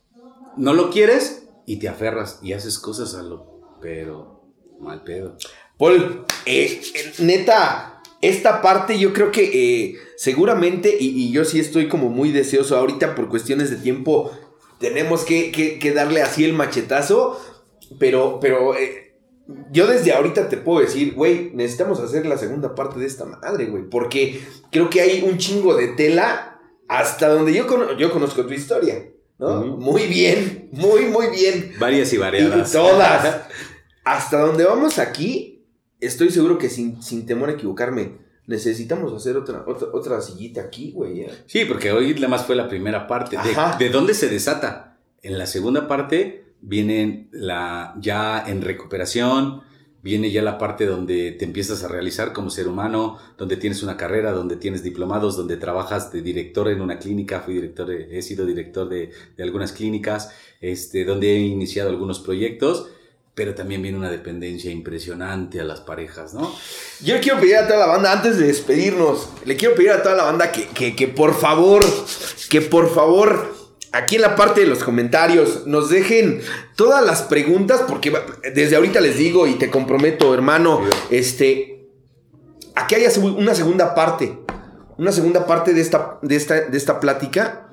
No 0.57 0.73
lo 0.73 0.91
quieres 0.91 1.49
y 1.67 1.77
te 1.77 1.89
aferras 1.89 2.41
y 2.43 2.53
haces 2.53 2.79
cosas 2.79 3.15
a 3.15 3.23
lo. 3.23 3.79
Pero 3.81 4.43
mal 4.81 5.03
pedo. 5.05 5.37
Paul, 5.79 6.25
eh, 6.47 6.81
eh, 6.95 7.13
neta, 7.19 7.96
esta 8.23 8.63
parte 8.63 8.99
yo 8.99 9.13
creo 9.13 9.31
que 9.31 9.45
eh, 9.45 9.97
seguramente, 10.17 10.97
y, 10.99 11.31
yo 11.33 11.45
sí 11.45 11.61
estoy 11.61 11.89
como 11.89 12.09
muy 12.09 12.33
deseoso 12.33 12.77
ahorita 12.77 13.15
por 13.15 13.29
cuestiones 13.29 13.71
de 13.71 13.77
tiempo, 13.77 14.33
tenemos 14.79 15.25
que, 15.25 15.93
darle 15.95 16.23
así 16.23 16.45
el 16.45 16.53
machetazo, 16.53 17.41
pero, 17.99 18.39
pero 18.41 18.75
yo 19.71 19.87
desde 19.87 20.13
ahorita 20.13 20.49
te 20.49 20.57
puedo 20.57 20.81
decir, 20.81 21.15
güey, 21.15 21.51
necesitamos 21.55 22.01
hacer 22.01 22.27
la 22.27 22.39
segunda 22.39 22.75
parte 22.75 22.99
de 22.99 23.07
esta 23.07 23.25
madre, 23.25 23.67
güey, 23.67 23.85
porque 23.89 24.41
creo 24.71 24.91
que 24.91 25.01
hay 25.01 25.23
un 25.23 25.39
chingo 25.39 25.77
de 25.77 25.89
tela 25.89 26.61
hasta 26.89 27.29
donde 27.29 27.53
yo, 27.53 27.67
yo 27.97 28.11
conozco 28.11 28.47
tu 28.47 28.55
historia. 28.55 29.11
¿no? 29.39 29.65
Muy 29.65 30.07
bien, 30.07 30.69
muy, 30.73 31.07
muy 31.07 31.29
bien. 31.29 31.75
Varias 31.79 32.13
y 32.13 32.17
variadas. 32.17 32.73
todas. 32.73 33.43
Hasta 34.05 34.41
donde 34.41 34.65
vamos 34.65 34.99
aquí, 34.99 35.56
estoy 36.01 36.31
seguro 36.31 36.59
que 36.59 36.69
sin, 36.69 37.27
temor 37.27 37.49
a 37.49 37.53
equivocarme, 37.53 38.19
necesitamos 38.47 39.13
hacer 39.13 39.37
otra, 39.37 39.65
otra, 39.67 40.21
sillita 40.21 40.63
aquí, 40.63 40.93
güey. 40.93 41.23
¿eh? 41.23 41.31
Sí, 41.47 41.65
porque 41.65 41.93
hoy 41.93 42.15
nada 42.15 42.29
más 42.29 42.47
fue 42.47 42.57
la 42.57 42.69
primera 42.69 43.07
parte. 43.07 43.37
De, 43.37 43.85
¿De, 43.85 43.91
dónde 43.91 44.15
se 44.15 44.29
desata? 44.29 44.99
En 45.23 45.39
la 45.39 45.47
segunda 45.47 45.89
parte 45.89 46.45
viene 46.61 47.29
la 47.33 47.95
ya 47.99 48.45
en 48.47 48.63
recuperación, 48.63 49.63
viene 50.03 50.31
ya 50.31 50.43
la 50.43 50.59
parte 50.59 50.87
donde 50.87 51.33
te 51.33 51.45
empiezas 51.45 51.83
a 51.83 51.89
realizar 51.89 52.33
como 52.33 52.51
ser 52.51 52.69
humano, 52.69 53.19
donde 53.37 53.57
tienes 53.57 53.83
una 53.83 53.97
carrera, 53.97 54.31
donde 54.31 54.57
tienes 54.57 54.85
diplomados, 54.85 55.37
donde 55.37 55.57
trabajas 55.57 56.13
de 56.13 56.23
director 56.23 56.69
en 56.69 56.81
una 56.81 57.01
clínica, 57.01 57.41
fui 57.41 57.55
director, 57.55 57.91
he 57.91 58.23
sido 58.23 58.47
director 58.47 58.89
de, 58.89 59.11
de 59.37 59.43
algunas 59.43 59.73
clínicas, 59.73 60.31
este, 60.61 61.05
donde 61.05 61.35
he 61.35 61.41
iniciado 61.41 61.91
algunos 61.91 62.21
proyectos 62.21 62.89
pero 63.37 63.55
también 63.55 63.83
viene 63.83 63.99
una 63.99 64.11
dependencia 64.11 64.71
impresionante 64.71 65.61
a 65.61 65.65
las 65.65 65.81
parejas, 65.81 66.33
¿no? 66.33 66.57
Yo 67.03 67.17
le 67.17 67.21
quiero 67.21 67.39
pedir 67.39 67.57
a 67.57 67.67
toda 67.67 67.81
la 67.81 67.87
banda, 67.87 68.11
antes 68.11 68.39
de 68.39 68.47
despedirnos, 68.47 69.29
le 69.45 69.57
quiero 69.57 69.75
pedir 69.75 69.91
a 69.91 70.03
toda 70.03 70.15
la 70.15 70.25
banda 70.25 70.51
que, 70.51 70.67
que, 70.69 70.97
que 70.97 71.07
por 71.07 71.39
favor, 71.39 71.85
que 72.49 72.63
por 72.63 72.95
favor, 72.95 73.55
aquí 73.93 74.17
en 74.17 74.23
la 74.23 74.37
parte 74.37 74.63
de 74.63 74.67
los 74.67 74.83
comentarios, 74.83 75.67
nos 75.67 75.91
dejen 75.91 76.41
todas 76.77 77.05
las 77.05 77.21
preguntas, 77.21 77.83
porque 77.87 78.11
desde 78.55 78.75
ahorita 78.75 79.03
les 79.03 79.19
digo 79.19 79.47
y 79.47 79.57
te 79.57 79.69
comprometo, 79.69 80.33
hermano, 80.33 80.81
este, 81.11 81.91
aquí 82.75 82.95
hay 82.95 83.05
una 83.19 83.55
segunda 83.55 83.95
parte, 83.95 84.39
una 84.97 85.13
segunda 85.13 85.47
parte 85.47 85.75
de 85.75 85.83
esta, 85.83 86.19
de 86.23 86.37
esta, 86.37 86.63
de 86.63 86.79
esta 86.79 87.01
plática, 87.01 87.69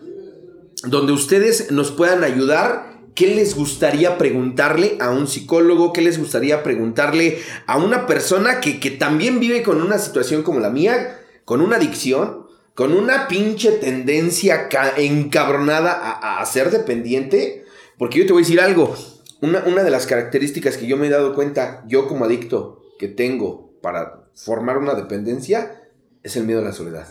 donde 0.84 1.14
ustedes 1.14 1.72
nos 1.72 1.92
puedan 1.92 2.26
ayudar 2.26 2.93
¿Qué 3.16 3.36
les 3.36 3.56
gustaría 3.56 4.18
preguntarle 4.18 4.98
a 5.00 5.12
un 5.12 5.28
psicólogo? 5.28 5.94
¿Qué 5.94 6.02
les 6.02 6.18
gustaría 6.18 6.64
preguntarle 6.64 7.38
a 7.68 7.78
una 7.78 8.08
persona 8.08 8.60
que, 8.60 8.74
también 8.92 9.40
vive 9.40 9.62
con 9.62 9.82
una 9.82 10.00
situación 10.00 10.42
como 10.42 10.60
la 10.60 10.72
mía, 10.72 11.20
con 11.46 11.62
una 11.62 11.76
adicción, 11.76 12.48
con 12.74 12.94
una 12.94 13.28
pinche 13.28 13.72
tendencia 13.74 14.68
encabronada 14.98 15.92
a, 15.94 16.46
ser 16.46 16.72
dependiente? 16.72 17.66
Porque 18.00 18.20
yo 18.20 18.26
te 18.26 18.34
voy 18.34 18.42
a 18.42 18.46
decir 18.46 18.62
algo, 18.62 18.96
una, 19.42 19.64
una 19.66 19.84
de 19.84 19.92
las 19.92 20.08
características 20.08 20.78
que 20.78 20.88
yo 20.88 20.98
me 20.98 21.08
he 21.08 21.12
dado 21.12 21.36
cuenta, 21.36 21.84
yo 21.88 22.08
como 22.08 22.26
adicto, 22.26 22.82
que 22.98 23.08
tengo 23.08 23.74
para 23.82 24.24
formar 24.34 24.80
una 24.80 24.96
dependencia, 24.96 25.84
es 26.24 26.36
el 26.36 26.46
miedo 26.46 26.62
a 26.62 26.64
la 26.64 26.74
soledad. 26.74 27.08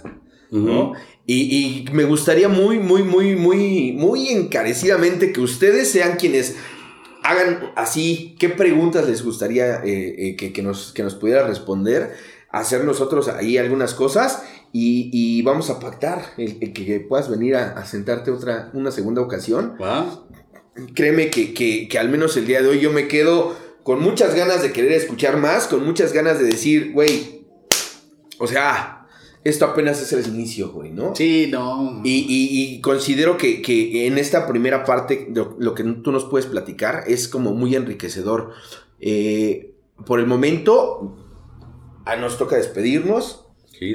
¿No? 0.52 0.92
Y, 1.26 1.86
me 1.92 2.04
gustaría 2.04 2.48
muy, 2.48 2.78
muy, 2.78 3.02
muy, 3.02 3.36
muy, 3.36 3.92
muy 3.92 4.28
encarecidamente 4.28 5.32
que 5.32 5.40
ustedes 5.40 5.90
sean 5.90 6.16
quienes 6.16 6.56
hagan 7.22 7.72
así, 7.76 8.36
¿qué 8.38 8.48
preguntas 8.48 9.08
les 9.08 9.24
gustaría 9.24 9.76
eh, 9.84 10.36
eh, 10.38 10.52
que, 10.52 10.62
nos, 10.62 10.92
que 10.92 11.02
nos 11.02 11.14
pudiera 11.14 11.46
responder? 11.46 12.14
Hacer 12.50 12.84
nosotros 12.84 13.28
ahí 13.28 13.56
algunas 13.56 13.94
cosas 13.94 14.42
y, 14.72 15.40
vamos 15.42 15.70
a 15.70 15.80
pactar 15.80 16.22
el, 16.36 16.72
que 16.72 17.00
puedas 17.00 17.30
venir 17.30 17.56
a, 17.56 17.84
sentarte 17.86 18.30
otra, 18.30 18.70
una 18.74 18.90
segunda 18.90 19.22
ocasión. 19.22 19.76
Créeme 20.94 21.30
que, 21.30 21.54
que 21.88 21.98
al 21.98 22.08
menos 22.08 22.36
el 22.36 22.46
día 22.46 22.60
de 22.60 22.68
hoy 22.68 22.80
yo 22.80 22.92
me 22.92 23.08
quedo 23.08 23.54
con 23.82 24.00
muchas 24.02 24.34
ganas 24.34 24.62
de 24.62 24.72
querer 24.72 24.92
escuchar 24.92 25.38
más, 25.38 25.66
con 25.66 25.84
muchas 25.84 26.12
ganas 26.12 26.38
de 26.38 26.44
decir, 26.44 26.92
güey, 26.92 27.46
o 28.38 28.46
sea, 28.46 29.01
esto 29.44 29.64
apenas 29.64 30.00
es 30.00 30.12
el 30.12 30.32
inicio, 30.32 30.70
güey, 30.70 30.90
¿no? 30.90 31.14
Sí, 31.16 31.48
no. 31.50 32.00
Y, 32.04 32.80
considero 32.80 33.36
que, 33.36 34.06
en 34.06 34.18
esta 34.18 34.46
primera 34.46 34.84
parte 34.84 35.28
lo, 35.34 35.74
que 35.74 35.82
tú 35.82 36.12
nos 36.12 36.24
puedes 36.24 36.46
platicar 36.46 37.04
es 37.06 37.28
como 37.28 37.52
muy 37.52 37.74
enriquecedor. 37.74 38.52
Eh, 39.00 39.74
por 40.06 40.20
el 40.20 40.26
momento, 40.26 41.16
ah, 42.04 42.16
nos 42.16 42.38
toca 42.38 42.56
despedirnos. 42.56 43.46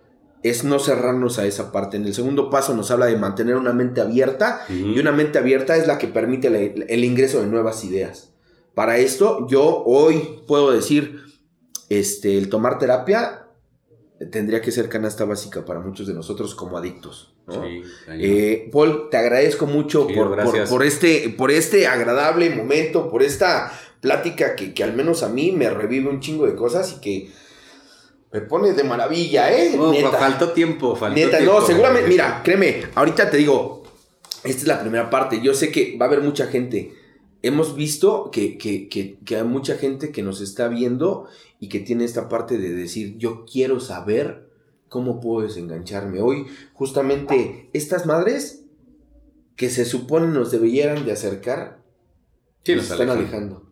es 0.43 0.63
no 0.63 0.79
cerrarnos 0.79 1.37
a 1.39 1.45
esa 1.45 1.71
parte. 1.71 1.97
En 1.97 2.05
el 2.05 2.13
segundo 2.13 2.49
paso 2.49 2.73
nos 2.75 2.91
habla 2.91 3.05
de 3.05 3.17
mantener 3.17 3.55
una 3.55 3.73
mente 3.73 4.01
abierta 4.01 4.65
y 4.69 4.97
una 4.99 5.11
mente 5.11 5.37
abierta 5.37 5.75
es 5.77 5.87
la 5.87 5.97
que 5.97 6.07
permite 6.07 6.47
el 6.87 7.03
ingreso 7.03 7.41
de 7.41 7.47
nuevas 7.47 7.83
ideas. 7.83 8.33
Para 8.73 8.97
esto 8.97 9.47
yo 9.47 9.83
hoy 9.85 10.41
puedo 10.47 10.71
decir, 10.71 11.21
este, 11.89 12.37
el 12.37 12.49
tomar 12.49 12.79
terapia 12.79 13.40
tendría 14.29 14.61
que 14.61 14.71
ser 14.71 14.89
canasta 14.89 15.25
básica 15.25 15.65
para 15.65 15.79
muchos 15.79 16.07
de 16.07 16.13
nosotros 16.13 16.53
como 16.53 16.77
adictos. 16.77 17.33
Eh, 18.09 18.69
Paul, 18.71 19.09
te 19.09 19.17
agradezco 19.17 19.65
mucho 19.65 20.07
por, 20.69 20.83
este, 20.83 21.29
por 21.29 21.51
este 21.51 21.87
agradable 21.87 22.49
momento, 22.49 23.09
por 23.09 23.23
esta 23.23 23.71
plática 23.99 24.55
que, 24.55 24.73
que, 24.73 24.83
al 24.83 24.93
menos 24.93 25.23
a 25.23 25.29
mí 25.29 25.51
me 25.51 25.69
revive 25.69 26.09
un 26.09 26.19
chingo 26.19 26.45
de 26.45 26.55
cosas 26.55 26.95
y 26.97 27.01
que 27.01 27.31
me 28.31 28.41
pone 28.41 28.73
de 28.73 28.83
maravilla, 28.83 29.51
¿eh? 29.51 29.77
faltó 30.11 30.51
tiempo, 30.51 30.95
faltó 30.95 31.19
Neta, 31.19 31.39
no, 31.41 31.61
seguramente, 31.61 32.07
mira, 32.07 32.41
créeme, 32.43 32.83
ahorita 32.95 33.29
te 33.29 33.37
digo, 33.37 33.83
esta 34.43 34.61
es 34.61 34.67
la 34.67 34.81
primera 34.81 35.09
parte, 35.09 35.41
yo 35.41 35.53
sé 35.53 35.71
que 35.71 35.97
va 35.97 36.05
a 36.05 36.09
haber 36.09 36.21
mucha 36.21 36.47
gente. 36.47 36.93
Hemos 37.43 37.75
visto 37.75 38.29
que, 38.31 38.57
que, 38.57 38.87
que, 38.87 39.17
que 39.25 39.35
hay 39.35 39.43
mucha 39.43 39.75
gente 39.75 40.11
que 40.11 40.21
nos 40.21 40.41
está 40.41 40.67
viendo 40.67 41.27
y 41.61 41.69
que 41.69 41.79
tiene 41.79 42.03
esta 42.05 42.27
parte 42.27 42.57
de 42.57 42.73
decir, 42.73 43.17
yo 43.19 43.45
quiero 43.45 43.79
saber 43.79 44.49
cómo 44.89 45.21
puedo 45.21 45.47
desengancharme. 45.47 46.19
Hoy, 46.19 46.47
justamente, 46.73 47.69
estas 47.71 48.07
madres 48.07 48.65
que 49.55 49.69
se 49.69 49.85
supone 49.85 50.27
nos 50.27 50.49
debieran 50.49 51.05
de 51.05 51.11
acercar, 51.11 51.83
nos, 52.67 52.89
están 52.89 53.11
alejando. 53.11 53.69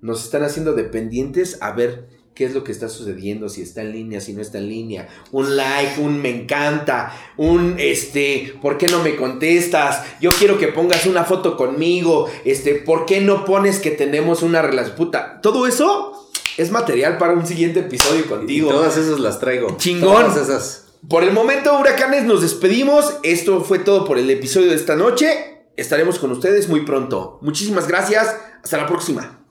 Nos 0.00 0.24
están 0.24 0.44
haciendo 0.44 0.74
dependientes 0.74 1.58
a 1.60 1.72
ver 1.72 2.08
qué 2.32 2.44
es 2.44 2.54
lo 2.54 2.62
que 2.62 2.70
está 2.70 2.88
sucediendo, 2.88 3.48
si 3.48 3.60
está 3.60 3.82
en 3.82 3.90
línea, 3.90 4.20
si 4.20 4.32
no 4.32 4.40
está 4.40 4.58
en 4.58 4.68
línea, 4.68 5.08
un 5.32 5.56
like, 5.56 6.00
un 6.00 6.22
me 6.22 6.42
encanta, 6.42 7.12
un 7.36 7.74
este, 7.78 8.54
¿por 8.62 8.78
qué 8.78 8.86
no 8.86 9.02
me 9.02 9.16
contestas? 9.16 10.04
Yo 10.20 10.30
quiero 10.30 10.58
que 10.58 10.68
pongas 10.68 11.06
una 11.06 11.24
foto 11.24 11.56
conmigo, 11.56 12.28
este, 12.44 12.76
¿por 12.76 13.04
qué 13.04 13.20
no 13.20 13.44
pones 13.44 13.80
que 13.80 13.90
tenemos 13.90 14.44
una 14.44 14.62
relación 14.62 14.94
puta? 14.94 15.40
Todo 15.40 15.66
eso 15.66 16.15
es 16.56 16.70
material 16.70 17.18
para 17.18 17.34
un 17.34 17.46
siguiente 17.46 17.80
episodio 17.80 18.26
contigo. 18.26 18.68
Y 18.68 18.72
todas 18.72 18.96
esas 18.96 19.20
las 19.20 19.38
traigo. 19.38 19.76
Chingón. 19.76 20.26
Todas 20.26 20.36
esas. 20.36 20.86
Por 21.08 21.22
el 21.22 21.32
momento, 21.32 21.78
huracanes, 21.78 22.24
nos 22.24 22.42
despedimos. 22.42 23.16
Esto 23.22 23.62
fue 23.62 23.78
todo 23.78 24.04
por 24.04 24.18
el 24.18 24.28
episodio 24.30 24.70
de 24.70 24.76
esta 24.76 24.96
noche. 24.96 25.68
Estaremos 25.76 26.18
con 26.18 26.32
ustedes 26.32 26.68
muy 26.68 26.84
pronto. 26.84 27.38
Muchísimas 27.42 27.86
gracias. 27.86 28.34
Hasta 28.62 28.78
la 28.78 28.86
próxima. 28.86 29.45